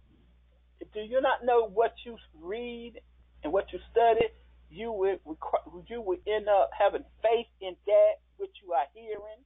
Do 0.95 1.01
you 1.01 1.21
not 1.21 1.45
know 1.45 1.69
what 1.69 1.95
you 2.05 2.17
read 2.41 3.01
and 3.43 3.53
what 3.53 3.73
you 3.73 3.79
study? 3.91 4.27
You 4.71 4.93
would 4.93 5.21
you 5.89 6.01
would 6.03 6.21
end 6.27 6.49
up 6.49 6.71
having 6.79 7.05
faith 7.23 7.49
in 7.61 7.75
that 7.87 8.15
which 8.37 8.53
you 8.63 8.73
are 8.73 8.87
hearing. 8.95 9.43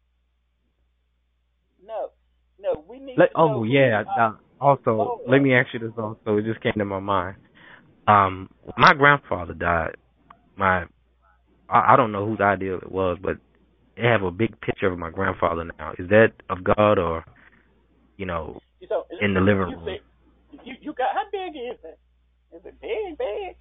No, 1.85 2.11
no, 2.61 2.85
we 2.89 2.99
need. 2.99 3.19
Let, 3.19 3.31
to 3.32 3.32
know 3.32 3.32
oh 3.43 3.65
yeah. 3.65 4.05
Uh, 4.19 4.33
also, 4.61 5.21
let 5.29 5.41
me 5.43 5.55
ask 5.55 5.69
you 5.73 5.81
this. 5.81 5.91
Also, 5.99 6.37
it 6.37 6.45
just 6.45 6.61
came 6.61 6.73
to 6.79 6.85
my 6.85 7.01
mind. 7.01 7.37
Um, 8.07 8.49
my 8.77 8.95
grandfather 8.95 9.55
died. 9.55 9.97
My, 10.57 10.85
I, 11.69 11.95
I 11.95 11.97
don't 11.97 12.13
know 12.13 12.27
whose 12.27 12.41
idea 12.41 12.77
it 12.77 12.91
was, 12.91 13.19
but 13.23 13.37
they 13.97 14.05
have 14.05 14.23
a 14.23 14.31
big 14.31 14.59
picture 14.61 14.87
of 14.91 14.99
my 14.99 15.11
grandfather 15.11 15.65
now. 15.79 15.93
Is 15.99 16.09
that 16.09 16.33
of 16.49 16.65
God 16.65 16.99
or, 16.99 17.25
you 18.17 18.27
know, 18.27 18.61
So, 18.89 19.05
in 19.21 19.35
the 19.35 19.41
living 19.41 19.59
room? 19.59 19.85
say- 19.87 20.01
you 20.65 20.75
you 20.81 20.93
got 20.93 21.15
how 21.15 21.25
big 21.33 21.57
is 21.57 21.79
it? 21.83 21.99
Is 22.55 22.61
it 22.67 22.79
big, 22.81 23.17
big? 23.17 23.57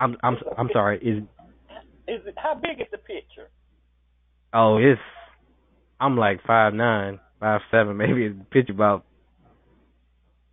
I'm 0.00 0.16
I'm 0.22 0.36
I'm 0.58 0.68
sorry. 0.72 0.98
Is 0.98 1.22
Is 2.06 2.20
it 2.26 2.34
how 2.36 2.54
big 2.54 2.80
is 2.80 2.86
the 2.92 2.98
picture? 2.98 3.48
oh, 4.52 4.76
it's 4.76 5.00
I'm 5.98 6.16
like 6.16 6.40
five 6.46 6.74
nine, 6.74 7.20
five 7.40 7.60
seven, 7.70 7.96
maybe 7.96 8.30
picture 8.50 8.72
about 8.72 9.04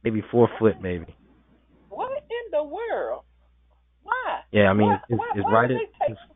maybe 0.04 0.24
four 0.32 0.50
foot, 0.60 0.76
maybe. 0.82 1.06
What 1.90 2.12
in 2.12 2.52
the 2.52 2.64
world? 2.64 3.24
Why? 4.04 4.40
Yeah, 4.52 4.70
I 4.70 4.74
mean, 4.74 4.88
Why- 4.88 5.00
it's 5.10 5.20
why- 5.20 5.32
it's 5.36 5.46
why 5.46 5.52
right. 5.52 5.72
In, 5.72 5.78
take- 5.78 5.90
it's, 6.10 6.20
it's 6.22 6.32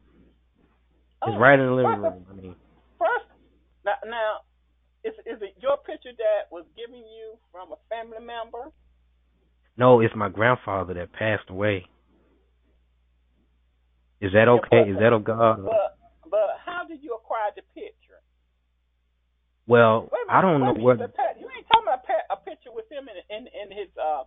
Oh, 1.24 1.38
right 1.38 1.58
in 1.60 1.66
the 1.68 1.72
living 1.74 1.92
of- 1.94 2.02
room. 2.02 2.26
I 2.30 2.34
mean, 2.34 2.56
First, 3.00 3.26
now, 3.86 3.94
now, 4.06 4.38
is 5.04 5.14
is 5.26 5.42
it 5.42 5.56
your 5.60 5.78
picture 5.78 6.12
that 6.18 6.52
was 6.52 6.66
given 6.76 7.00
you 7.00 7.38
from 7.52 7.72
a 7.72 7.78
family 7.90 8.20
member? 8.26 8.72
no, 9.78 10.02
it's 10.02 10.14
my 10.16 10.30
grandfather 10.30 10.94
that 10.96 11.12
passed 11.14 11.50
away. 11.50 11.88
Is 14.20 14.32
that 14.34 14.46
Yeah, 14.46 14.50
okay? 14.60 14.82
but- 14.84 14.88
Is 14.90 14.98
that 15.00 15.24
God? 15.24 15.64
But 15.66 15.98
but 16.30 16.58
how 16.66 16.86
did 16.88 17.02
you 17.04 17.14
acquire 17.16 17.52
the 17.56 17.62
picture? 17.74 18.20
Well, 19.68 20.02
Wait 20.02 20.08
a 20.10 20.11
minute, 20.11 20.11
I 20.32 20.42
don't 20.42 20.60
know 20.62 20.74
what. 20.74 21.00
you 21.00 21.08
Pat- 21.08 21.38
You 21.40 21.48
ain't 21.56 21.68
talking 21.68 21.88
about 21.88 22.04
Pat, 22.06 22.26
a 22.32 22.38
picture 22.38 22.72
with 22.74 22.86
him 22.92 23.08
in 23.10 23.18
in 23.36 23.48
in 23.48 23.78
his 23.78 23.90
uh 23.98 24.24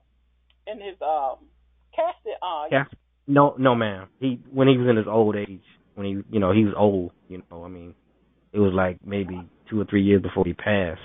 in 0.67 0.81
his 0.81 0.97
um 1.01 1.49
casket 1.95 2.39
on. 2.43 2.69
Yeah. 2.71 2.85
No, 3.27 3.55
no, 3.59 3.75
ma'am. 3.75 4.09
He 4.21 4.41
when 4.53 4.69
he 4.69 4.77
was 4.77 4.89
in 4.89 4.97
his 4.97 5.07
old 5.09 5.35
age, 5.37 5.63
when 5.95 6.07
he, 6.07 6.23
you 6.31 6.41
know, 6.41 6.53
he 6.53 6.65
was 6.65 6.75
old. 6.77 7.13
You 7.29 7.43
know, 7.51 7.65
I 7.65 7.69
mean, 7.69 7.95
it 8.53 8.59
was 8.59 8.73
like 8.75 8.99
maybe 9.05 9.49
two 9.71 9.81
or 9.81 9.87
three 9.87 10.03
years 10.03 10.21
before 10.23 10.45
he 10.45 10.53
passed. 10.53 11.01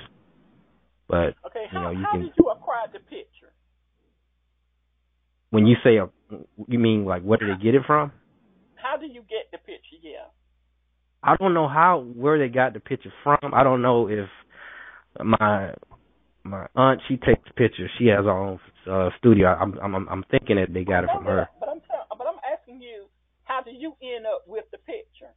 But 1.08 1.34
Okay, 1.48 1.66
you 1.72 1.80
how 1.80 1.84
know, 1.84 1.92
you 1.92 2.04
how 2.04 2.12
can 2.12 2.22
did 2.22 2.34
you 2.38 2.50
acquire 2.50 2.88
the 2.92 3.00
picture? 3.00 3.54
when 5.52 5.66
you 5.66 5.76
say 5.84 5.98
a, 5.98 6.10
you 6.68 6.78
mean 6.80 7.06
like 7.06 7.24
where 7.24 7.38
did 7.38 7.50
they 7.50 7.64
get 7.64 7.74
it 7.76 7.84
from? 7.88 8.12
How 8.76 8.98
do 8.98 9.06
you 9.08 9.22
get 9.22 9.50
the 9.52 9.58
picture? 9.58 9.98
Yeah. 10.02 10.28
I 11.24 11.36
don't 11.38 11.54
know 11.54 11.68
how 11.68 12.00
where 12.16 12.38
they 12.38 12.48
got 12.54 12.74
the 12.74 12.80
picture 12.80 13.12
from. 13.24 13.54
I 13.54 13.64
don't 13.64 13.82
know 13.82 14.08
if 14.08 14.28
my 15.24 15.74
my 16.44 16.68
aunt 16.76 17.02
she 17.08 17.18
takes 17.18 17.48
pictures. 17.56 17.90
She 17.98 18.08
has 18.08 18.26
her 18.26 18.32
own 18.32 18.60
uh, 18.90 19.10
studio. 19.18 19.48
I'm 19.50 19.78
I'm 19.80 20.08
I'm 20.10 20.24
thinking 20.32 20.56
that 20.58 20.74
they 20.74 20.84
got 20.84 21.04
it 21.04 21.10
from 21.14 21.26
her. 21.26 21.48
But 21.60 21.70
I'm 21.70 21.82
tell, 21.82 22.06
but 22.18 22.28
I'm 22.28 22.40
asking 22.52 22.82
you, 22.82 23.06
how 23.44 23.62
did 23.62 23.76
you 23.78 23.94
end 24.02 24.26
up 24.26 24.44
with 24.48 24.66
the 24.72 24.78
picture? 24.78 25.34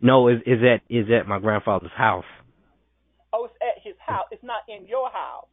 No, 0.00 0.28
is 0.28 0.38
is 0.46 0.60
that 0.60 0.80
is 0.88 1.06
at 1.10 1.28
my 1.28 1.38
grandfather's 1.38 1.90
house? 1.96 2.24
Oh, 3.32 3.44
it's 3.44 3.54
at 3.60 3.82
his 3.82 3.94
house. 4.04 4.26
It's 4.30 4.42
not 4.42 4.62
in 4.68 4.86
your 4.86 5.10
house. 5.10 5.46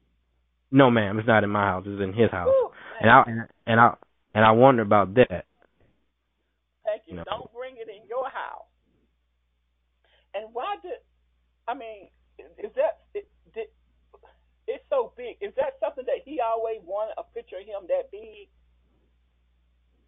No, 0.71 0.89
ma'am, 0.89 1.19
it's 1.19 1.27
not 1.27 1.43
in 1.43 1.49
my 1.49 1.63
house. 1.63 1.85
It's 1.87 2.01
in 2.01 2.13
his 2.13 2.31
house. 2.31 2.49
Ooh, 2.49 2.69
And 2.99 3.09
I 3.09 3.23
and 3.65 3.79
I 3.79 3.93
and 4.33 4.45
I 4.45 4.51
wonder 4.51 4.81
about 4.81 5.13
that. 5.15 5.45
Thank 6.85 7.03
you. 7.07 7.15
No. 7.15 7.23
Don't 7.25 7.53
bring 7.53 7.75
it 7.75 7.89
in 7.89 8.07
your 8.07 8.25
house. 8.25 8.67
And 10.33 10.53
why 10.53 10.75
did? 10.81 10.99
I 11.67 11.73
mean, 11.73 12.09
is 12.39 12.71
that 12.75 13.03
it, 13.13 13.27
did, 13.53 13.67
it's 14.67 14.83
so 14.89 15.13
big? 15.17 15.37
Is 15.41 15.53
that 15.55 15.79
something 15.79 16.05
that 16.05 16.23
he 16.25 16.39
always 16.39 16.79
wanted 16.83 17.13
a 17.17 17.23
picture 17.33 17.57
of 17.57 17.65
him 17.65 17.87
that 17.87 18.11
big? 18.11 18.47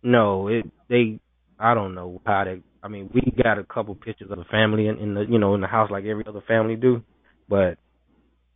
No, 0.03 0.47
it 0.47 0.65
they 0.89 1.19
I 1.60 1.73
don't 1.73 1.94
know 1.94 2.22
how 2.26 2.45
they. 2.45 2.61
I 2.81 2.88
mean, 2.88 3.10
we 3.14 3.22
got 3.44 3.60
a 3.60 3.64
couple 3.64 3.94
pictures 3.95 4.31
of 4.31 4.38
the 4.38 4.45
family 4.45 4.88
in, 4.88 4.98
in 4.98 5.14
the 5.14 5.22
you 5.30 5.38
know 5.38 5.56
in 5.56 5.61
the 5.61 5.68
house 5.68 5.91
like 5.91 6.06
every 6.06 6.23
other 6.26 6.41
family 6.48 6.76
do, 6.77 7.03
but 7.49 7.77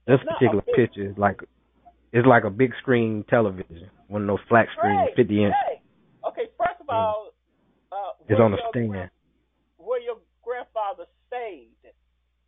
this 0.08 0.20
not 0.26 0.38
particular 0.38 0.64
big- 0.66 0.76
picture 0.76 1.10
is 1.10 1.18
like 1.18 1.42
it's 2.14 2.28
like 2.28 2.46
a 2.46 2.50
big 2.50 2.72
screen 2.80 3.26
television, 3.30 3.90
one 4.08 4.22
of 4.22 4.28
those 4.28 4.46
flat 4.48 4.68
screen, 4.78 4.96
Right, 4.96 5.16
fifty 5.16 5.44
inch. 5.44 5.54
right. 5.68 5.82
Okay, 6.30 6.50
first 6.58 6.80
of 6.80 6.90
all, 6.90 7.32
uh, 7.92 8.12
It's 8.30 8.40
on 8.40 8.54
a 8.54 8.58
your 8.58 8.70
stand. 8.70 9.10
Where 9.78 10.00
your 10.02 10.18
grandfather 10.42 11.06
stayed, 11.28 11.76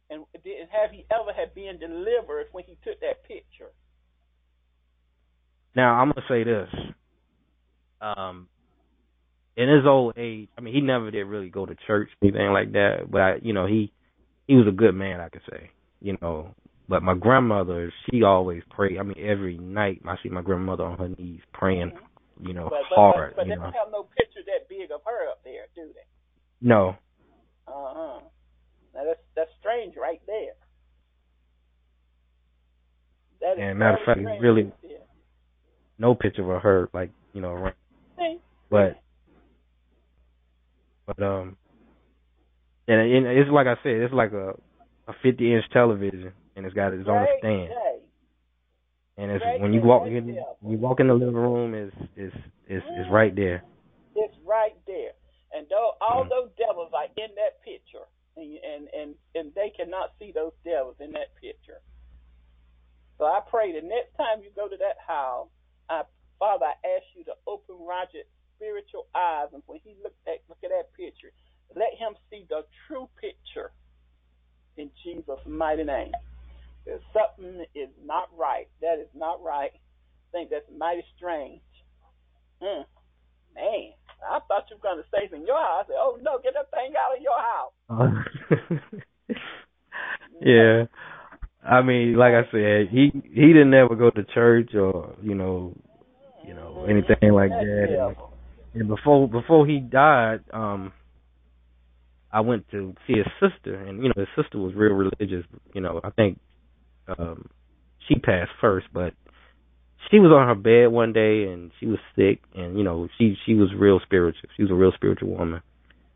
and 0.09 0.23
did, 0.43 0.69
have 0.71 0.91
he 0.91 1.05
ever 1.11 1.33
had 1.33 1.53
been 1.53 1.77
delivered 1.79 2.47
when 2.53 2.63
he 2.65 2.77
took 2.83 2.99
that 3.01 3.23
picture? 3.27 3.71
Now 5.75 5.95
I'm 5.95 6.11
gonna 6.11 6.25
say 6.29 6.43
this. 6.43 6.69
Um, 7.99 8.47
in 9.57 9.69
his 9.69 9.85
old 9.85 10.13
age, 10.17 10.49
I 10.57 10.61
mean, 10.61 10.73
he 10.73 10.81
never 10.81 11.11
did 11.11 11.23
really 11.25 11.49
go 11.49 11.65
to 11.65 11.75
church, 11.87 12.09
anything 12.21 12.51
like 12.51 12.71
that. 12.73 13.09
But 13.09 13.21
I, 13.21 13.35
you 13.41 13.53
know, 13.53 13.65
he 13.65 13.91
he 14.47 14.55
was 14.55 14.67
a 14.67 14.71
good 14.71 14.93
man, 14.93 15.19
I 15.21 15.29
could 15.29 15.41
say. 15.49 15.69
You 16.01 16.17
know, 16.21 16.53
but 16.89 17.01
my 17.03 17.15
grandmother, 17.15 17.91
she 18.11 18.23
always 18.23 18.61
prayed. 18.69 18.97
I 18.99 19.03
mean, 19.03 19.17
every 19.19 19.57
night 19.57 20.01
I 20.05 20.15
see 20.21 20.29
my 20.29 20.41
grandmother 20.41 20.83
on 20.83 20.97
her 20.97 21.09
knees 21.09 21.41
praying. 21.53 21.93
You 22.41 22.53
know, 22.53 22.67
But 22.69 22.81
but, 22.89 22.95
hard. 22.95 23.33
but, 23.35 23.43
but 23.43 23.47
you 23.47 23.51
they 23.53 23.55
know, 23.55 23.63
don't 23.63 23.73
have 23.73 23.91
no 23.91 24.03
picture 24.03 24.41
that 24.45 24.67
big 24.67 24.91
of 24.91 25.01
her 25.05 25.29
up 25.29 25.39
there, 25.43 25.67
do 25.73 25.87
they? 25.93 26.67
no, 26.67 26.95
Uh 27.67 27.71
huh. 27.71 28.19
Now 28.93 29.03
that's 29.05 29.19
that's 29.35 29.51
strange 29.59 29.95
right 29.95 30.21
there. 30.27 30.53
That 33.41 33.53
is 33.53 33.59
And 33.59 33.79
matter 33.79 33.97
of 33.97 34.05
fact, 34.05 34.19
really- 34.41 34.63
right 34.63 34.73
no 35.97 36.13
picture 36.13 36.53
of 36.53 36.61
her, 36.61 36.89
like 36.93 37.11
you 37.33 37.41
know, 37.41 37.49
around. 37.51 37.75
See? 38.17 38.37
but 38.69 38.99
but 41.07 41.21
um, 41.21 41.57
and, 42.87 42.99
and 42.99 43.27
it's 43.27 43.49
like 43.51 43.67
I 43.67 43.75
said, 43.83 43.93
it's 43.93 44.13
like 44.13 44.33
a 44.33 44.53
a 45.07 45.13
50 45.23 45.53
inch 45.53 45.65
television, 45.71 46.33
and 46.55 46.65
it's 46.65 46.75
got 46.75 46.93
its 46.93 47.07
own 47.07 47.27
stand. 47.39 47.71
And 49.17 49.31
it's 49.31 49.45
when 49.61 49.73
you 49.73 49.81
walk 49.81 50.07
in, 50.07 50.27
you 50.67 50.77
walk 50.77 50.99
in 50.99 51.07
the 51.07 51.13
living 51.13 51.35
room, 51.35 51.73
is 51.75 51.93
is 52.17 52.33
is 52.67 52.83
is 52.99 53.07
right 53.11 53.35
there. 53.35 53.63
It's 54.15 54.35
right 54.45 54.75
there. 54.87 55.13
And 55.53 55.67
though 55.69 55.93
all 56.01 56.25
Mhm. 56.25 56.29
those 56.29 56.51
devils 56.57 56.91
are 56.93 57.07
in 57.17 57.35
that 57.35 57.61
picture, 57.63 58.05
and 58.35 58.57
and 58.57 58.89
and 58.93 59.15
and 59.35 59.53
they 59.55 59.69
cannot 59.69 60.11
see 60.19 60.31
those 60.31 60.53
devils 60.63 60.97
in 60.99 61.11
that 61.13 61.33
picture. 61.35 61.79
So 63.17 63.25
I 63.25 63.41
pray 63.49 63.71
the 63.71 63.81
next 63.85 64.15
time 64.17 64.43
you 64.43 64.51
go 64.55 64.67
to 64.67 64.77
that 64.77 64.97
house, 65.07 65.47
I, 65.89 66.03
Father, 66.39 66.65
I 66.65 66.75
ask 66.97 67.05
you 67.15 67.23
to 67.25 67.35
open 67.47 67.77
Roger's 67.79 68.27
spiritual 68.55 69.07
eyes, 69.15 69.49
and 69.53 69.63
when 69.67 69.79
he 69.83 69.95
look 70.03 70.13
at 70.27 70.41
look 70.49 70.59
at 70.63 70.71
that 70.71 70.93
picture, 70.95 71.31
let 71.75 71.93
him 71.97 72.15
see 72.29 72.45
the 72.49 72.63
true 72.87 73.09
picture. 73.19 73.71
In 74.77 74.89
Jesus' 75.03 75.39
mighty 75.47 75.83
name. 75.83 76.11
If 76.85 77.01
something 77.13 77.65
is 77.73 77.89
not 78.03 78.29
right, 78.37 78.67
that 78.81 78.99
is 78.99 79.07
not 79.15 79.41
right. 79.41 79.71
I 79.73 80.29
think 80.31 80.49
that's 80.49 80.65
mighty 80.77 81.03
strange. 81.15 81.61
Mm. 82.61 82.83
Man, 83.55 83.93
I 84.29 84.39
thought 84.47 84.65
you 84.69 84.75
were 84.75 84.83
going 84.83 85.01
to 85.01 85.09
say 85.09 85.29
from 85.29 85.45
your 85.47 85.57
house. 85.57 85.85
I 85.85 85.87
said, 85.87 85.95
oh 85.97 86.19
no, 86.21 86.39
get 86.43 86.53
that 86.53 86.69
thing 86.71 86.93
out 86.99 87.15
of 87.15 87.23
your 87.23 87.39
house. 87.41 87.71
yeah, 90.41 90.85
I 91.65 91.81
mean, 91.81 92.15
like 92.15 92.33
I 92.33 92.43
said, 92.51 92.89
he 92.91 93.11
he 93.33 93.47
didn't 93.47 93.73
ever 93.73 93.95
go 93.95 94.11
to 94.11 94.23
church 94.33 94.75
or 94.75 95.15
you 95.23 95.35
know, 95.35 95.73
you 96.45 96.53
know 96.53 96.85
anything 96.87 97.33
like 97.33 97.49
That 97.49 97.87
that. 97.89 98.15
And, 98.75 98.87
before 98.87 99.27
before 99.27 99.65
he 99.65 99.79
died, 99.79 100.41
um, 100.53 100.91
I 102.31 102.41
went 102.41 102.69
to 102.71 102.93
see 103.07 103.13
his 103.13 103.25
sister, 103.39 103.75
and 103.75 104.03
you 104.03 104.09
know 104.09 104.15
his 104.17 104.27
sister 104.35 104.57
was 104.59 104.73
real 104.75 104.93
religious. 104.93 105.45
You 105.73 105.81
know, 105.81 106.01
I 106.03 106.09
think 106.11 106.39
um 107.17 107.49
she 108.07 108.15
passed 108.15 108.51
first, 108.59 108.87
but 108.93 109.13
she 110.11 110.19
was 110.19 110.31
on 110.31 110.47
her 110.47 110.55
bed 110.55 110.91
one 110.91 111.13
day 111.13 111.43
and 111.43 111.71
she 111.79 111.85
was 111.85 111.99
sick, 112.15 112.41
and 112.53 112.77
you 112.77 112.83
know 112.83 113.07
she 113.17 113.35
she 113.45 113.53
was 113.53 113.69
real 113.77 113.99
spiritual. 114.03 114.49
She 114.55 114.63
was 114.63 114.71
a 114.71 114.75
real 114.75 114.91
spiritual 114.93 115.29
woman, 115.29 115.61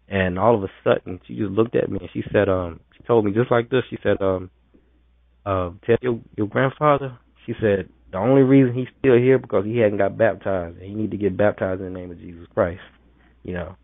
and 0.07 0.37
all 0.37 0.55
of 0.55 0.63
a 0.63 0.69
sudden 0.83 1.19
she 1.25 1.35
just 1.35 1.51
looked 1.51 1.75
at 1.75 1.89
me 1.89 1.99
and 2.01 2.09
she 2.13 2.23
said, 2.31 2.49
um, 2.49 2.81
she 2.97 3.03
told 3.03 3.25
me 3.25 3.31
just 3.31 3.51
like 3.51 3.69
this. 3.69 3.83
She 3.89 3.97
said, 4.03 4.21
um, 4.21 4.49
uh, 5.45 5.71
tell 5.85 5.97
your 6.01 6.19
your 6.35 6.47
grandfather. 6.47 7.17
She 7.45 7.53
said 7.61 7.89
the 8.11 8.17
only 8.17 8.41
reason 8.41 8.73
he's 8.73 8.87
still 8.99 9.17
here 9.17 9.37
because 9.37 9.65
he 9.65 9.77
hadn't 9.77 9.97
got 9.97 10.17
baptized, 10.17 10.77
and 10.77 10.85
he 10.85 10.93
need 10.93 11.11
to 11.11 11.17
get 11.17 11.37
baptized 11.37 11.81
in 11.81 11.93
the 11.93 11.99
name 11.99 12.11
of 12.11 12.19
Jesus 12.19 12.47
Christ. 12.53 12.81
You 13.43 13.53
know. 13.53 13.75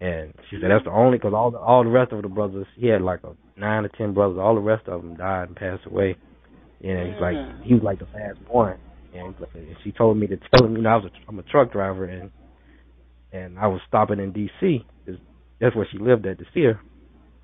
And 0.00 0.32
she 0.48 0.56
said 0.60 0.70
that's 0.70 0.84
the 0.84 0.90
only 0.90 1.18
because 1.18 1.34
all 1.34 1.50
the 1.50 1.58
all 1.58 1.84
the 1.84 1.90
rest 1.90 2.12
of 2.12 2.22
the 2.22 2.28
brothers 2.28 2.66
he 2.74 2.86
had 2.86 3.02
like 3.02 3.20
a 3.22 3.34
nine 3.60 3.84
or 3.84 3.88
ten 3.88 4.14
brothers 4.14 4.38
all 4.40 4.54
the 4.54 4.60
rest 4.60 4.88
of 4.88 5.02
them 5.02 5.14
died 5.14 5.48
and 5.48 5.56
passed 5.56 5.84
away, 5.84 6.16
and 6.82 7.12
he's 7.12 7.20
like 7.20 7.36
Mhm. 7.36 7.62
he 7.62 7.74
was 7.74 7.82
like 7.82 7.98
the 7.98 8.06
last 8.14 8.38
one, 8.48 8.78
and 9.14 9.34
she 9.84 9.92
told 9.92 10.16
me 10.16 10.26
to 10.28 10.38
tell 10.38 10.66
him 10.66 10.76
you 10.76 10.82
know 10.82 10.88
I 10.88 10.96
was 10.96 11.04
a, 11.04 11.10
I'm 11.28 11.38
a 11.38 11.42
truck 11.42 11.70
driver 11.70 12.06
and 12.06 12.30
and 13.30 13.58
I 13.58 13.66
was 13.66 13.82
stopping 13.86 14.20
in 14.20 14.32
D.C. 14.32 14.84
that's 15.60 15.76
where 15.76 15.86
she 15.92 15.98
lived 15.98 16.24
at 16.26 16.38
to 16.38 16.46
see 16.54 16.64
her, 16.64 16.80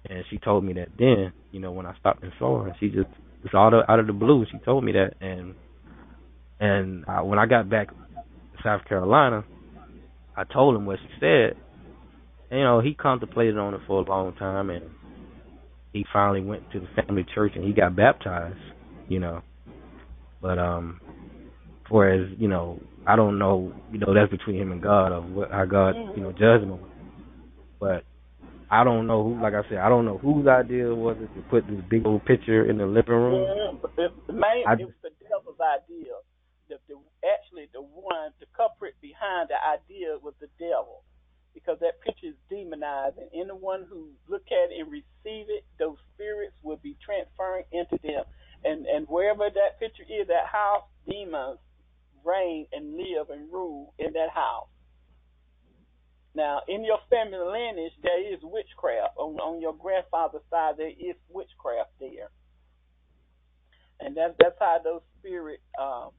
and 0.09 0.24
she 0.30 0.38
told 0.38 0.64
me 0.64 0.72
that 0.74 0.88
then 0.98 1.34
you 1.52 1.60
know 1.60 1.72
when 1.72 1.84
I 1.84 1.94
stopped 1.98 2.22
and 2.22 2.32
saw 2.38 2.62
her, 2.64 2.74
she 2.80 2.88
just 2.88 3.10
it's 3.44 3.52
of 3.52 3.74
out 3.86 4.01
of 4.01 4.06
the 4.06 4.14
blue 4.14 4.47
she 4.51 4.59
told 4.60 4.82
me 4.82 4.93
that 4.93 5.14
and 5.20 5.55
and 6.61 7.05
I, 7.09 7.23
when 7.23 7.39
I 7.39 7.47
got 7.47 7.69
back 7.70 7.89
to 7.91 7.97
South 8.65 8.85
Carolina, 8.87 9.45
I 10.37 10.45
told 10.45 10.77
him 10.77 10.87
what 10.87 10.99
she 11.03 11.09
said 11.20 11.55
And, 12.51 12.61
you 12.61 12.65
know, 12.66 12.81
he 12.81 12.95
contemplated 12.95 13.59
on 13.59 13.74
it 13.74 13.81
for 13.87 14.01
a 14.03 14.05
long 14.11 14.35
time, 14.35 14.70
and 14.70 14.85
he 15.93 16.05
finally 16.12 16.43
went 16.43 16.70
to 16.73 16.81
the 16.81 16.89
family 17.03 17.27
church 17.35 17.53
and 17.57 17.65
he 17.65 17.73
got 17.73 17.97
baptized. 17.97 18.59
You 19.09 19.20
know, 19.20 19.43
but 20.43 20.59
um, 20.59 21.01
whereas 21.91 22.28
you 22.39 22.49
know, 22.49 22.81
I 23.07 23.16
don't 23.16 23.39
know, 23.39 23.73
you 23.93 23.99
know, 23.99 24.15
that's 24.15 24.31
between 24.31 24.61
him 24.61 24.73
and 24.73 24.83
God 24.83 25.12
of 25.12 25.24
what 25.31 25.51
how 25.53 25.65
God, 25.66 25.95
you 26.16 26.23
know, 26.23 26.33
judged 26.33 26.65
him. 26.65 26.78
But 27.81 28.05
I 28.70 28.85
don't 28.85 29.07
know 29.07 29.24
who, 29.24 29.43
like 29.43 29.55
I 29.55 29.69
said, 29.69 29.78
I 29.78 29.89
don't 29.89 30.05
know 30.07 30.19
whose 30.19 30.47
idea 30.49 30.95
was 30.95 31.16
it 31.20 31.35
to 31.37 31.43
put 31.51 31.66
this 31.69 31.81
big 31.91 32.07
old 32.07 32.24
picture 32.27 32.69
in 32.69 32.78
the 32.78 32.87
living 32.87 33.15
room. 33.15 33.78
But 33.83 33.97
the, 33.97 34.09
the 34.27 34.33
main, 34.35 34.65
I- 34.66 34.74
it 34.74 34.85
was 34.87 34.95
the 35.03 35.11
devil's 35.23 35.59
idea. 35.61 36.15
The, 36.68 36.78
the 36.88 36.97
actually 37.26 37.68
the 37.72 37.82
one, 37.82 38.32
the 38.40 38.47
culprit 38.56 38.94
behind 39.01 39.51
the 39.51 39.59
idea 39.60 40.18
was 40.22 40.34
the 40.40 40.48
devil, 40.59 41.05
because 41.55 41.78
that 41.80 42.01
picture 42.02 42.28
is 42.28 42.40
demonized, 42.51 43.18
and 43.18 43.30
anyone 43.34 43.86
who 43.88 44.10
look 44.28 44.44
at 44.51 44.72
it 44.72 44.80
and 44.80 44.90
receive 44.90 45.47
it, 45.51 45.64
those 45.78 45.98
spirits 46.14 46.56
will 46.62 46.78
be 46.82 46.97
transferring 47.05 47.64
into 47.72 47.98
them, 48.02 48.24
and 48.64 48.86
and 48.86 49.06
wherever 49.09 49.48
that 49.51 49.78
picture 49.80 50.05
is, 50.09 50.28
that 50.28 50.47
house, 50.51 50.84
demons 51.09 51.59
reign 52.24 52.66
and 52.72 52.97
live 52.97 53.30
and 53.30 53.52
rule 53.52 53.94
in 53.98 54.12
that 54.14 54.30
house. 54.30 54.68
Now, 56.34 56.62
in 56.68 56.84
your 56.84 56.98
family 57.10 57.38
lineage, 57.38 57.94
there 58.02 58.20
is 58.34 58.40
witchcraft. 58.43 59.16
On 59.18 59.38
on 59.40 59.60
your 59.62 59.74
grandfather's 59.74 60.43
side, 60.51 60.76
there 60.78 60.90
is 60.90 61.16
witchcraft 61.30 61.90
there 62.01 62.28
and 64.01 64.16
that's 64.16 64.34
that's 64.40 64.56
how 64.60 64.78
those 64.82 65.02
spirits 65.18 65.62
um, 65.80 66.10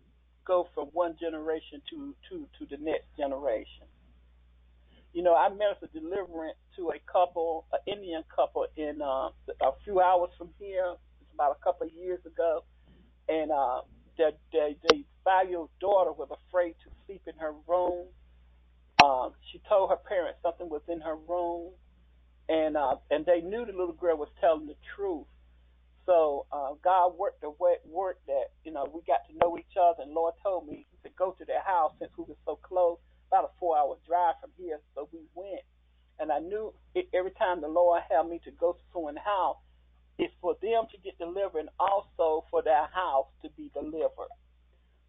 go 0.48 0.70
from 0.76 0.88
one 0.90 1.18
generation 1.20 1.84
to 1.92 2.16
to 2.30 2.48
to 2.60 2.68
the 2.72 2.78
next 2.84 3.08
generation. 3.18 3.88
You 5.14 5.24
know, 5.24 5.36
I 5.36 5.50
ministered 5.50 5.94
deliverance 5.94 6.60
to 6.78 6.92
a 6.92 7.00
couple, 7.12 7.68
an 7.74 7.80
Indian 7.88 8.24
couple, 8.36 8.68
in 8.78 9.02
uh, 9.02 9.30
a 9.62 9.72
few 9.84 10.02
hours 10.02 10.32
from 10.38 10.54
here. 10.60 10.96
It's 11.22 11.32
about 11.34 11.58
a 11.60 11.64
couple 11.64 11.88
of 11.88 11.94
years 11.94 12.22
ago, 12.26 12.66
and 13.30 13.52
uh, 13.52 13.82
their 14.18 14.34
their, 14.54 14.72
their 14.84 15.02
five-year-old 15.26 15.72
daughter 15.82 16.14
was 16.14 16.30
afraid 16.32 16.76
to 16.86 16.92
sleep 17.06 17.24
in 17.28 17.36
her 17.40 17.54
room. 17.68 18.10
Um, 19.04 19.34
she 19.52 19.62
told 19.70 19.90
her 19.92 19.98
parents 19.98 20.40
something 20.44 20.70
was 20.70 20.84
in 20.90 21.02
her 21.02 21.16
room, 21.18 21.74
and 22.50 22.78
uh, 22.78 22.98
and 23.12 23.26
they 23.26 23.42
knew 23.42 23.66
the 23.66 23.74
little 23.74 23.94
girl 23.94 24.18
was 24.18 24.30
telling 24.42 24.68
the 24.68 24.78
truth. 24.96 25.28
So 26.08 26.48
uh, 26.54 26.76
God 26.84 27.20
worked 27.20 27.42
the 27.42 27.52
way 27.52 27.78
work 27.86 28.20
that 28.28 28.56
you 28.66 28.74
know 28.74 28.88
we 28.94 29.02
got 29.08 29.28
to 29.30 29.38
know 29.38 29.60
each 29.60 29.76
other, 29.80 30.04
and 30.04 30.14
Lord 30.14 30.36
told 30.44 30.68
me 30.68 30.88
to 31.04 31.12
go 31.20 31.36
to 31.38 31.46
their 31.46 31.64
house 31.64 31.94
since 32.00 32.12
we 32.18 32.26
were 32.28 32.42
so 32.46 32.58
close, 32.64 32.98
about 33.30 33.46
a 33.46 33.54
four-hour 33.60 33.98
drive 34.08 34.36
from 34.42 34.52
here. 34.58 34.80
So 34.96 35.10
we 35.14 35.22
went, 35.36 35.62
and 36.20 36.32
I 36.32 36.40
knew 36.40 36.74
it, 36.96 37.10
every 37.14 37.32
time 37.34 37.62
the 37.62 37.70
Lord 37.70 38.04
had 38.10 38.28
me 38.28 38.42
to 38.46 38.52
go 38.52 38.74
to 38.74 38.84
someone's 38.94 39.20
house, 39.26 39.58
it's 40.18 40.34
for 40.42 40.56
them 40.64 40.88
to 40.92 40.98
get 41.04 41.20
delivered, 41.20 41.68
and 41.68 41.70
also 41.80 42.46
for 42.52 42.64
their 42.64 42.88
house 42.94 43.28
to 43.44 43.50
be 43.58 43.70
delivered. 43.76 44.32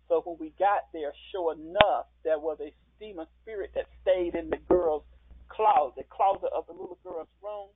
So 0.08 0.22
when 0.24 0.38
we 0.40 0.54
got 0.58 0.90
there, 0.92 1.12
sure 1.32 1.54
enough, 1.54 2.06
there 2.24 2.40
was 2.40 2.58
a 2.60 2.74
demon 3.00 3.26
spirit 3.42 3.70
that 3.76 3.86
stayed 4.02 4.34
in 4.34 4.50
the 4.50 4.58
girl's 4.68 5.04
closet, 5.48 6.08
closet 6.10 6.50
of 6.56 6.66
the 6.66 6.72
little 6.72 6.98
girl's 7.04 7.28
room. 7.42 7.70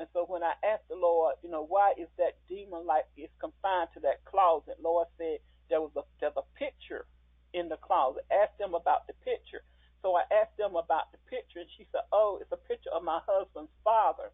And 0.00 0.08
so 0.16 0.24
when 0.24 0.42
I 0.42 0.56
asked 0.64 0.88
the 0.88 0.96
Lord, 0.96 1.36
you 1.44 1.50
know, 1.52 1.62
why 1.68 1.92
is 2.00 2.08
that 2.16 2.40
demon 2.48 2.88
like 2.88 3.04
it's 3.20 3.36
confined 3.36 3.92
to 3.94 4.00
that 4.00 4.24
closet? 4.24 4.80
Lord 4.80 5.06
said 5.20 5.44
there 5.68 5.84
was 5.84 5.92
a 5.94 6.02
there's 6.24 6.40
a 6.40 6.48
picture 6.56 7.04
in 7.52 7.68
the 7.68 7.76
closet. 7.76 8.24
Ask 8.32 8.56
them 8.56 8.72
about 8.72 9.06
the 9.06 9.14
picture. 9.20 9.60
So 10.00 10.16
I 10.16 10.24
asked 10.32 10.56
them 10.56 10.72
about 10.74 11.12
the 11.12 11.20
picture, 11.28 11.60
and 11.60 11.68
she 11.76 11.84
said, 11.92 12.08
"Oh, 12.16 12.40
it's 12.40 12.50
a 12.50 12.56
picture 12.56 12.88
of 12.96 13.04
my 13.04 13.20
husband's 13.28 13.76
father." 13.84 14.32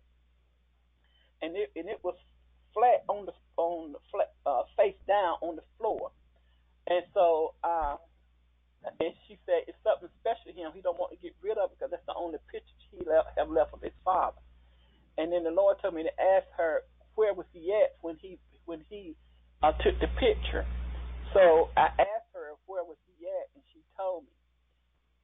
And 1.42 1.58
it 1.58 1.74
and 1.74 1.90
it 1.90 1.98
was 2.06 2.14
flat 2.72 3.02
on 3.10 3.26
the 3.26 3.34
on 3.58 3.90
the 3.90 3.98
flat, 4.14 4.30
uh, 4.46 4.62
face 4.78 4.98
down 5.08 5.42
on 5.42 5.56
the 5.56 5.66
floor. 5.82 6.12
And 6.86 7.02
so, 7.12 7.54
uh, 7.64 7.96
and 9.02 9.14
she 9.26 9.38
said 9.46 9.66
it's 9.66 9.82
something 9.82 10.08
special 10.22 10.46
to 10.46 10.54
him. 10.54 10.70
He 10.74 10.80
don't 10.82 10.98
want 10.98 11.10
to 11.10 11.18
get 11.18 11.34
rid 11.42 11.58
of 11.58 11.72
it 11.72 11.78
because 11.78 11.90
that's 11.90 12.06
the 12.06 12.14
only 12.14 12.38
picture 12.52 12.78
he 12.94 13.02
left, 13.04 13.34
have 13.36 13.50
left 13.50 13.74
of 13.74 13.82
his 13.82 13.96
father. 14.04 14.38
And 15.18 15.32
then 15.32 15.44
the 15.44 15.50
Lord 15.50 15.78
told 15.80 15.94
me 15.94 16.04
to 16.04 16.14
ask 16.36 16.46
her 16.56 16.82
where 17.14 17.34
was 17.34 17.46
he 17.52 17.72
at 17.72 17.96
when 18.00 18.16
he 18.20 18.38
when 18.66 18.84
he 18.88 19.16
uh, 19.62 19.72
took 19.82 19.98
the 20.00 20.08
picture. 20.20 20.64
So 21.34 21.70
I 21.76 21.88
asked 21.98 22.32
her 22.34 22.54
where 22.66 22.84
was 22.84 22.98
he 23.06 23.26
at, 23.26 23.46
and 23.54 23.64
she 23.72 23.82
told 23.96 24.24
me. 24.24 24.30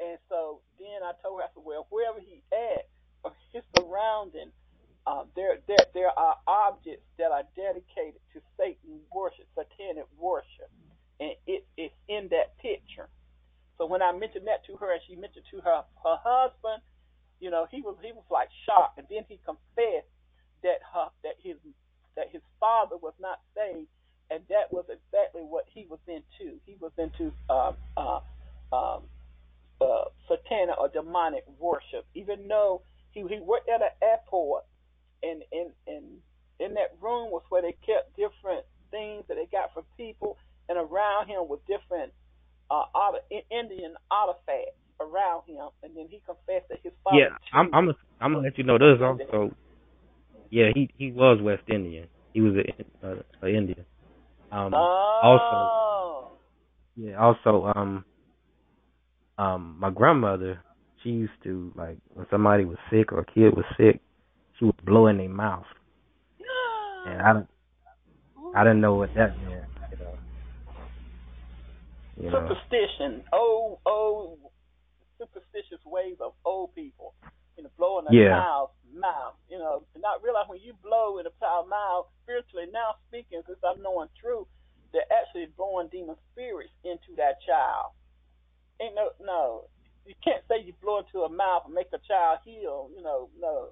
And 0.01 0.19
so 0.29 0.63
then 0.79 1.05
I 1.05 1.13
told 1.23 1.41
her, 1.41 1.47
I 1.47 1.51
said, 1.55 1.63
well, 1.65 1.87
wherever 1.91 2.19
he 2.19 2.43
at, 2.53 2.91
or 3.23 3.33
his 3.53 3.63
surrounding, 3.77 4.51
uh, 5.07 5.25
there, 5.37 5.59
there, 5.69 5.87
there 5.95 6.11
are 6.19 6.37
objects 6.47 7.07
that 7.19 7.31
are 7.31 7.45
dedicated 7.55 8.21
to 8.35 8.41
Satan 8.59 9.01
worship, 9.15 9.47
satanic 9.55 10.07
worship, 10.19 10.71
and 11.21 11.35
it 11.47 11.67
is 11.79 11.91
in 12.09 12.29
that 12.31 12.59
picture. 12.59 13.09
So 13.79 13.87
when 13.87 14.03
I 14.03 14.13
mentioned 14.13 14.47
that 14.47 14.65
to 14.67 14.77
her, 14.79 14.93
and 14.93 15.03
she 15.07 15.17
mentioned 15.17 15.47
to 15.51 15.61
her 15.63 15.83
her 16.05 16.19
husband, 16.23 16.83
you 17.43 17.51
know, 17.51 17.67
he 17.71 17.83
was 17.83 17.97
he 18.03 18.13
was 18.15 18.25
like 18.31 18.49
shocked, 18.67 18.99
and 18.99 19.09
then 19.11 19.25
he 19.29 19.41
confessed 19.45 20.09
that 20.65 20.81
her 20.95 21.11
that 21.25 21.37
his 21.43 21.59
that 22.17 22.29
his 22.33 22.43
father 22.61 22.97
was 23.03 23.15
not 23.21 23.41
saved, 23.57 23.91
and 24.31 24.45
that 24.51 24.73
was 24.73 24.87
exactly 24.89 25.43
what 25.43 25.67
he 25.69 25.87
was 25.91 26.01
into. 26.09 26.61
He 26.67 26.77
was 26.81 26.93
into 26.99 27.35
uh, 27.51 27.75
uh, 27.99 28.21
um, 28.73 29.05
uh, 29.83 30.07
satanic 30.29 30.79
or 30.79 30.89
demonic 30.89 31.45
worship, 31.59 32.07
even 32.15 32.49
though 32.49 32.83
he 33.13 33.23
he 33.29 33.41
worked 33.41 33.69
at 33.71 33.83
an 33.83 33.95
airport, 34.03 34.65
and 35.23 35.43
in 35.53 35.73
in 35.89 36.05
in 36.61 36.75
that 36.75 36.97
room 37.03 37.31
was 37.33 37.43
where 37.51 37.63
they 37.63 37.77
kept 37.87 38.17
different 38.17 38.65
things 38.93 39.25
that 39.29 39.37
they 39.37 39.49
got 39.53 39.75
from 39.75 39.85
people, 39.97 40.39
and 40.69 40.79
around 40.79 41.29
him 41.29 41.49
was 41.49 41.61
different 41.69 42.13
uh, 42.71 42.85
Indian 43.51 43.95
artifacts 44.11 44.79
around 45.01 45.45
him, 45.47 45.69
and 45.83 45.97
then 45.97 46.07
he 46.11 46.23
confessed 46.27 46.69
that 46.71 46.81
his 46.83 46.93
father. 47.05 47.31
Yeah, 47.53 47.62
I'm 47.73 47.89
a, 47.89 47.93
I'm 48.21 48.35
gonna 48.35 48.45
let 48.45 48.59
you 48.59 48.65
know 48.65 48.79
this 48.79 49.01
also. 49.03 49.55
Yeah, 50.51 50.71
he 50.75 50.91
he 50.99 51.13
was 51.13 51.41
West 51.41 51.63
Indian. 51.69 52.09
He 52.35 52.41
was 52.41 52.55
a, 52.57 53.07
a, 53.07 53.15
a 53.43 53.49
Indian. 53.49 53.85
Um, 54.51 54.73
oh. 54.75 55.09
Also, 55.23 56.39
yeah, 56.97 57.17
also 57.17 57.73
um 57.75 58.05
um 59.39 59.77
my 59.79 59.91
grandmother 59.91 60.61
she 61.03 61.11
used 61.11 61.33
to 61.45 61.73
like 61.75 61.97
when 62.15 62.27
somebody 62.31 62.65
was 62.65 62.77
sick 62.91 63.13
or 63.13 63.21
a 63.21 63.25
kid 63.25 63.57
was 63.57 63.65
sick, 63.77 64.01
she 64.59 64.65
would 64.67 64.85
blow 64.85 65.07
in 65.07 65.19
their 65.19 65.29
mouth. 65.29 65.67
And 67.07 67.21
I 67.21 67.33
don't 67.33 67.49
I 68.55 68.63
didn't 68.65 68.81
know 68.81 68.95
what 68.95 69.15
that 69.15 69.37
meant, 69.39 69.65
you 72.17 72.31
know. 72.31 72.49
Superstition. 72.49 73.25
Oh 73.33 73.81
oh 73.87 74.39
superstitious 75.19 75.85
ways 75.87 76.17
of 76.21 76.33
old 76.45 76.75
people. 76.75 77.15
Blowing 77.83 78.07
a 78.07 78.15
yeah. 78.15 78.39
child's 78.39 78.79
mouth. 78.95 79.35
You 79.51 79.59
know, 79.59 79.83
not 79.99 80.23
realize 80.23 80.47
when 80.47 80.63
you 80.63 80.79
blow 80.79 81.19
in 81.19 81.27
a 81.27 81.35
child's 81.43 81.67
mouth, 81.67 82.07
spiritually 82.23 82.71
now 82.71 82.95
speaking, 83.11 83.43
because 83.43 83.59
I'm 83.67 83.83
knowing 83.83 84.07
truth, 84.15 84.47
they're 84.95 85.11
actually 85.11 85.51
blowing 85.59 85.91
demon 85.91 86.15
spirits 86.31 86.71
into 86.87 87.19
that 87.19 87.43
child 87.43 87.99
ain't 88.83 88.95
no 88.95 89.15
no. 89.23 89.71
You 90.07 90.15
can't 90.19 90.43
say 90.51 90.59
you 90.59 90.75
blow 90.83 90.99
into 90.99 91.23
a 91.23 91.31
mouth 91.31 91.63
and 91.67 91.75
make 91.75 91.95
a 91.95 92.03
child 92.03 92.43
heal. 92.45 92.91
You 92.95 93.03
know, 93.03 93.31
no. 93.39 93.71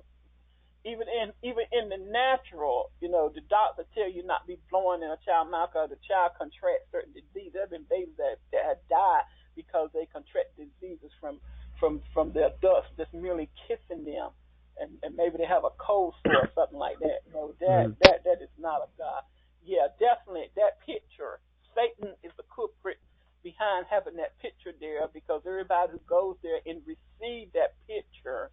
Even 0.87 1.11
in 1.11 1.35
even 1.43 1.67
in 1.75 1.91
the 1.91 1.99
natural, 1.99 2.91
you 3.03 3.11
know, 3.11 3.29
the 3.29 3.43
doctor 3.51 3.85
tell 3.93 4.09
you 4.09 4.25
not 4.25 4.47
be 4.47 4.57
blowing 4.71 5.03
in 5.03 5.11
a 5.11 5.19
child's 5.27 5.51
mouth 5.51 5.71
because 5.73 5.91
the 5.91 6.01
child 6.07 6.33
contracts 6.39 6.89
certain 6.95 7.13
diseases. 7.13 7.53
There 7.53 7.67
have 7.67 7.75
been 7.75 7.91
babies 7.91 8.17
that, 8.17 8.39
that 8.55 8.65
have 8.65 8.81
died 8.89 9.27
because 9.59 9.91
they 9.93 10.07
contract 10.09 10.57
diseases 10.57 11.11
from 11.21 11.43
from 11.81 12.01
from 12.13 12.33
their 12.33 12.51
dust, 12.63 12.93
just 12.97 13.13
merely 13.13 13.49
kissing 13.67 14.05
them, 14.05 14.31
and, 14.79 14.93
and 15.03 15.17
maybe 15.17 15.39
they 15.39 15.49
have 15.49 15.65
a 15.65 15.75
cold 15.81 16.15
sore 16.23 16.45
or 16.45 16.51
something 16.55 16.79
like 16.79 17.01
that. 17.01 17.25
You 17.27 17.33
know, 17.35 17.55
that 17.59 17.89
mm-hmm. 17.89 17.99
that 18.05 18.23
that 18.25 18.39
is 18.45 18.53
not 18.61 18.83
of 18.83 18.91
God. 18.97 19.25
Yeah, 19.65 19.89
definitely 19.99 20.53
that 20.57 20.79
picture. 20.85 21.41
Satan 21.75 22.15
is 22.23 22.33
the 22.37 22.45
culprit 22.55 22.99
behind 23.43 23.87
having 23.89 24.17
that 24.17 24.39
picture 24.39 24.73
there 24.81 25.09
because 25.13 25.41
everybody 25.47 25.93
who 25.93 26.01
goes 26.07 26.37
there 26.43 26.61
and 26.67 26.83
receive 26.85 27.49
that 27.55 27.73
picture, 27.89 28.51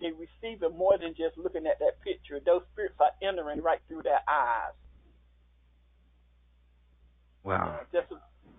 they 0.00 0.12
receive 0.12 0.62
it 0.62 0.76
more 0.76 0.98
than 0.98 1.14
just 1.16 1.38
looking 1.38 1.66
at 1.66 1.78
that 1.78 2.00
picture. 2.04 2.40
Those 2.44 2.62
spirits 2.72 2.96
are 3.00 3.16
entering 3.22 3.62
right 3.62 3.80
through 3.88 4.02
their 4.02 4.20
eyes. 4.28 4.76
Wow. 7.44 7.80
Uh, 7.80 7.84
just 7.92 8.12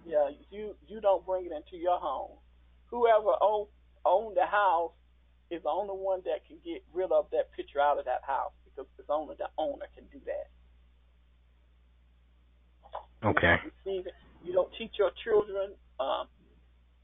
yeah, 0.07 0.29
you 0.49 0.73
you 0.87 1.01
don't 1.01 1.25
bring 1.25 1.45
it 1.45 1.51
into 1.51 1.75
your 1.75 1.99
home. 1.99 2.39
Whoever 2.89 3.35
own 3.41 3.67
own 4.07 4.33
the 4.33 4.47
house 4.47 4.95
is 5.51 5.63
the 5.63 5.69
only 5.69 5.95
one 5.95 6.21
that 6.25 6.47
can 6.47 6.57
get 6.63 6.83
rid 6.93 7.11
of 7.11 7.27
that 7.31 7.51
picture 7.51 7.79
out 7.79 7.99
of 7.99 8.05
that 8.05 8.23
house 8.23 8.55
because 8.65 8.87
it's 8.97 9.09
only 9.09 9.35
the 9.37 9.49
owner 9.57 9.85
can 9.95 10.05
do 10.11 10.19
that. 10.25 10.47
Okay. 13.27 13.55
You 13.63 13.71
receive 13.83 14.07
it 14.07 14.13
you 14.47 14.53
don't 14.53 14.71
teach 14.79 14.95
your 14.97 15.11
children. 15.23 15.75
Um, 15.99 16.25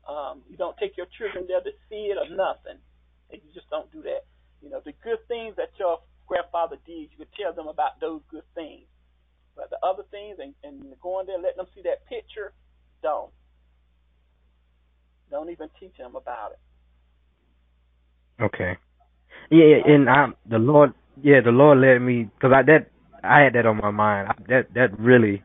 um, 0.08 0.42
you 0.50 0.56
don't 0.56 0.78
take 0.78 0.96
your 0.96 1.08
children 1.18 1.46
there 1.48 1.62
to 1.62 1.72
see 1.90 2.12
it 2.12 2.18
or 2.18 2.32
nothing. 2.32 2.80
And 3.32 3.42
you 3.44 3.52
just 3.54 3.70
don't 3.70 3.92
do 3.92 4.02
that. 4.04 4.24
You 4.62 4.70
know, 4.70 4.80
the 4.84 4.94
good 5.04 5.20
things 5.28 5.56
that 5.58 5.76
your 5.78 6.00
grandfather 6.26 6.78
did, 6.88 7.12
you 7.12 7.18
could 7.20 7.34
tell 7.36 7.54
them 7.54 7.68
about 7.68 8.00
those 8.00 8.22
good 8.32 8.48
things. 8.56 8.88
But 9.56 9.70
the 9.70 9.78
other 9.84 10.04
things 10.10 10.40
and, 10.40 10.56
and 10.64 10.96
going 11.02 11.28
there, 11.28 11.36
and 11.36 11.44
letting 11.44 11.58
them 11.58 11.68
see 11.76 11.84
that 11.84 12.08
picture, 12.08 12.54
don't. 13.04 13.32
Don't 15.30 15.50
even 15.52 15.70
teach 15.80 15.98
them 15.98 16.16
about 16.16 16.56
it. 16.56 16.63
Okay. 18.42 18.78
Yeah, 19.50 19.76
and 19.86 20.10
I, 20.10 20.28
the 20.50 20.58
Lord, 20.58 20.94
yeah, 21.22 21.42
the 21.44 21.52
Lord 21.52 21.80
led 21.80 22.00
me 22.00 22.30
because 22.36 22.52
I 22.56 22.64
that 22.64 22.90
I 23.24 23.42
had 23.42 23.54
that 23.54 23.66
on 23.66 23.78
my 23.78 23.92
mind. 23.92 24.30
I, 24.30 24.34
that 24.50 24.74
that 24.74 25.00
really 25.00 25.44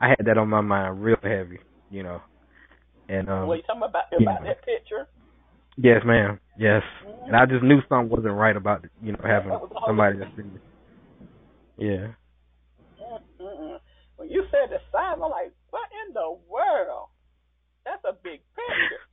I 0.00 0.08
had 0.08 0.26
that 0.26 0.38
on 0.38 0.48
my 0.48 0.60
mind 0.60 1.02
real 1.02 1.18
heavy, 1.22 1.58
you 1.90 2.02
know. 2.02 2.20
And 3.08 3.28
um 3.28 3.46
What 3.46 3.56
you 3.56 3.62
talking 3.62 3.82
about 3.82 4.04
about 4.12 4.44
that 4.44 4.64
picture? 4.64 5.06
Yes, 5.76 6.02
ma'am. 6.04 6.40
Yes. 6.58 6.82
Mm-hmm. 7.06 7.26
And 7.26 7.36
I 7.36 7.46
just 7.46 7.62
knew 7.62 7.80
something 7.88 8.08
wasn't 8.08 8.34
right 8.34 8.56
about 8.56 8.84
you 9.02 9.12
know 9.12 9.20
having 9.22 9.52
somebody 9.86 10.18
that's 10.18 10.34
been 10.34 10.58
Yeah. 11.76 12.08
Mm-mm. 13.40 13.78
When 14.16 14.30
you 14.30 14.44
said 14.50 14.70
the 14.70 14.80
size, 14.90 15.12
I'm 15.14 15.20
like, 15.20 15.52
what 15.70 15.88
in 16.06 16.14
the 16.14 16.36
world? 16.48 17.08
That's 17.84 18.02
a 18.04 18.14
big 18.24 18.40
picture. 18.56 19.04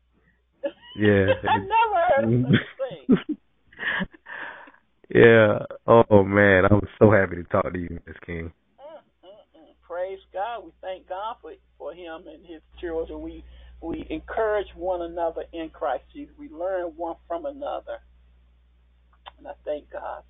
Yeah. 0.96 1.34
I 1.50 1.58
never 1.58 2.00
heard 2.10 2.24
of 2.26 2.46
such 2.46 3.18
thing. 3.18 3.38
yeah. 5.16 5.60
Oh 5.88 6.24
man, 6.24 6.66
I'm 6.70 6.82
so 7.00 7.12
happy 7.12 7.36
to 7.38 7.44
talk 7.44 7.72
to 7.72 7.80
you, 7.80 8.00
Miss 8.06 8.18
King 8.26 8.52
praise 9.94 10.20
God. 10.34 10.66
We 10.66 10.72
thank 10.82 11.08
God 11.08 11.36
for 11.42 11.54
for 11.78 11.94
him 11.94 12.26
and 12.28 12.46
his 12.46 12.62
children. 12.82 13.22
We 13.22 13.44
we 13.82 14.06
encourage 14.10 14.68
one 14.76 15.02
another 15.02 15.44
in 15.54 15.70
Christ 15.70 16.04
Jesus. 16.14 16.34
We 16.38 16.50
learn 16.50 16.94
one 16.96 17.16
from 17.28 17.46
another. 17.46 18.00
And 19.38 19.48
I 19.48 19.52
thank 19.66 19.92
God. 19.92 20.24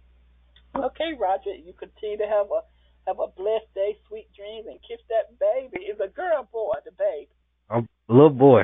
Okay, 0.75 1.13
Roger, 1.19 1.55
you 1.55 1.73
continue 1.73 2.17
to 2.17 2.27
have 2.27 2.47
a 2.51 2.61
have 3.07 3.19
a 3.19 3.27
blessed 3.27 3.71
day, 3.75 3.97
sweet 4.07 4.27
dreams, 4.35 4.65
and 4.67 4.79
kiss 4.81 4.99
that 5.09 5.39
baby. 5.39 5.85
Is 5.85 5.99
a 6.03 6.07
girl 6.07 6.47
boy, 6.51 6.73
the 6.85 6.91
baby? 6.91 7.29
A 7.69 7.81
little 8.11 8.29
boy. 8.29 8.63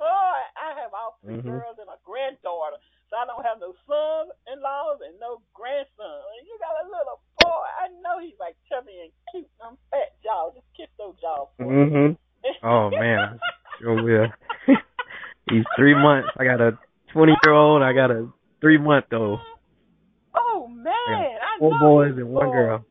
Yeah. 0.00 0.26
I 0.66 0.74
have 0.82 0.92
all 0.96 1.18
3 1.22 1.38
mm-hmm. 1.38 1.46
girls 1.46 1.78
and 1.78 1.86
a 1.86 1.98
granddaughter. 2.02 2.82
So 3.06 3.14
I 3.14 3.24
don't 3.28 3.46
have 3.46 3.62
no 3.62 3.70
sons 3.86 4.34
in 4.50 4.58
laws 4.58 4.98
and 4.98 5.14
no 5.22 5.38
grandson. 5.54 6.26
And 6.34 6.42
you 6.42 6.58
got 6.58 6.74
a 6.82 6.90
little 6.90 7.22
boy. 7.38 7.66
I 7.78 7.86
know 8.02 8.18
he's 8.18 8.34
like 8.42 8.58
chubby 8.66 8.98
and 8.98 9.12
cute. 9.30 9.50
I'm 9.62 9.78
fat 9.94 10.18
jaw. 10.26 10.50
Just 10.50 10.66
kiss 10.74 10.90
those 10.98 11.14
jaws 11.22 11.46
for 11.54 11.70
mm-hmm. 11.70 12.18
oh 12.66 12.90
man. 12.90 13.38
Sure 13.78 14.02
will. 14.02 14.26
he's 15.50 15.62
three 15.78 15.94
months. 15.94 16.34
I 16.34 16.44
got 16.44 16.60
a 16.60 16.78
twenty 17.12 17.38
year 17.46 17.54
old, 17.54 17.82
I 17.82 17.92
got 17.92 18.10
a 18.10 18.26
three 18.60 18.78
month 18.78 19.06
old. 19.12 19.38
Oh 20.34 20.66
man. 20.66 20.90
I 20.90 21.58
four 21.60 21.78
boys 21.78 22.18
and 22.18 22.28
one 22.28 22.50
girl. 22.50 22.84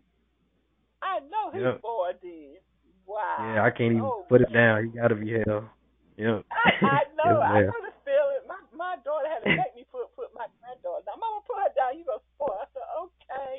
I 1.03 1.19
know 1.19 1.51
he's 1.51 1.61
yep. 1.61 1.81
boy 1.81 2.11
did. 2.21 2.63
Wow. 3.05 3.51
Yeah, 3.53 3.63
I 3.63 3.69
can't 3.69 3.91
even 3.91 4.01
oh, 4.01 4.25
put 4.29 4.39
it 4.39 4.51
down. 4.53 4.85
He 4.85 4.97
gotta 4.97 5.15
be 5.15 5.43
hell. 5.45 5.69
Yep. 6.17 6.45
I, 6.51 6.69
I 6.85 7.03
know 7.17 7.25
know. 7.25 7.41
I 7.41 7.61
know 7.67 7.81
the 7.83 7.93
feeling. 8.07 8.43
My 8.47 8.59
my 8.75 8.95
daughter 9.03 9.27
had 9.27 9.43
to 9.43 9.51
make 9.51 9.75
me 9.75 9.83
put 9.91 10.13
put 10.15 10.31
my 10.33 10.47
granddaughter 10.61 11.03
down. 11.05 11.19
Mama, 11.19 11.43
put 11.43 11.59
her 11.59 11.73
down. 11.75 11.99
You 11.99 12.05
go 12.05 12.21
spoil. 12.35 12.59
I 12.59 12.67
said, 12.71 12.87
okay. 13.03 13.53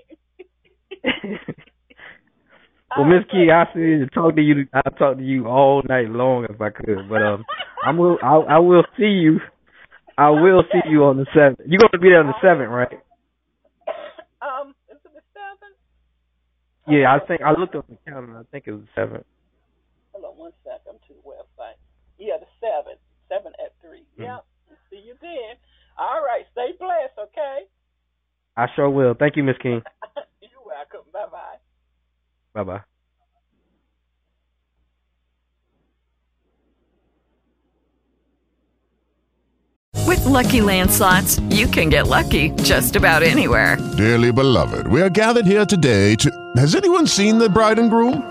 well, 2.97 3.07
Miss 3.07 3.24
King, 3.31 3.51
I 3.51 3.66
see 3.74 4.01
to 4.01 4.09
talk 4.15 4.37
to 4.37 4.43
you. 4.43 4.66
I 4.73 4.89
talk 4.97 5.19
to 5.19 5.24
you 5.24 5.47
all 5.47 5.83
night 5.89 6.09
long 6.09 6.47
if 6.49 6.61
I 6.61 6.70
could, 6.70 7.09
but 7.09 7.23
um, 7.23 7.45
I'm 7.85 7.99
will 7.99 8.19
I, 8.23 8.57
I 8.57 8.59
will 8.59 8.85
see 8.97 9.20
you. 9.20 9.41
I 10.16 10.31
will 10.31 10.65
see 10.73 10.89
you 10.89 11.05
on 11.05 11.19
the 11.19 11.27
seventh. 11.35 11.61
You're 11.66 11.81
gonna 11.81 12.01
be 12.01 12.09
there 12.09 12.20
on 12.20 12.33
the 12.33 12.41
seventh, 12.41 12.70
right? 12.70 13.01
um, 14.41 14.73
is 14.89 14.97
it 15.05 15.12
the 15.12 15.20
seventh? 15.37 15.77
Yeah, 16.89 17.12
I 17.12 17.20
think 17.27 17.43
I 17.43 17.53
looked 17.53 17.74
on 17.74 17.85
the 17.89 17.99
calendar. 18.09 18.39
I 18.39 18.45
think 18.51 18.65
it 18.66 18.73
was 18.73 18.83
the 18.83 18.89
seventh. 18.97 19.27
Hold 20.12 20.24
on 20.24 20.39
one 20.39 20.53
sec. 20.65 20.81
I'm 20.89 20.97
to 20.97 21.12
the 21.12 21.20
website. 21.20 21.77
Yeah, 22.18 22.36
the 22.40 22.47
seven. 22.60 22.94
Seven 23.28 23.52
at 23.64 23.72
3 23.82 23.98
Mm-hmm. 23.98 24.22
Yep. 24.22 24.44
See 24.90 25.02
you 25.05 25.14
then. 25.20 25.56
All 25.98 26.22
right. 26.24 26.44
Stay 26.52 26.72
blessed. 26.78 27.18
Okay. 27.18 27.59
I 28.56 28.66
sure 28.74 28.88
will. 28.88 29.14
Thank 29.18 29.36
you, 29.36 29.43
Miss 29.43 29.56
King. 29.59 29.82
You're 30.40 30.64
welcome. 30.64 31.02
Bye 31.12 31.26
bye. 31.30 31.56
Bye 32.55 32.62
bye. 32.64 32.80
With 40.06 40.24
Lucky 40.24 40.60
Land 40.60 40.90
slots, 40.90 41.40
you 41.51 41.66
can 41.66 41.88
get 41.88 42.06
lucky 42.06 42.51
just 42.62 42.94
about 42.97 43.22
anywhere. 43.22 43.76
Dearly 43.97 44.30
beloved, 44.30 44.86
we 44.86 45.02
are 45.02 45.10
gathered 45.10 45.47
here 45.47 45.66
today 45.66 46.14
to. 46.16 46.30
Has 46.56 46.74
anyone 46.74 47.06
seen 47.06 47.38
the 47.38 47.48
bride 47.48 47.78
and 47.78 47.90
groom? 47.90 48.30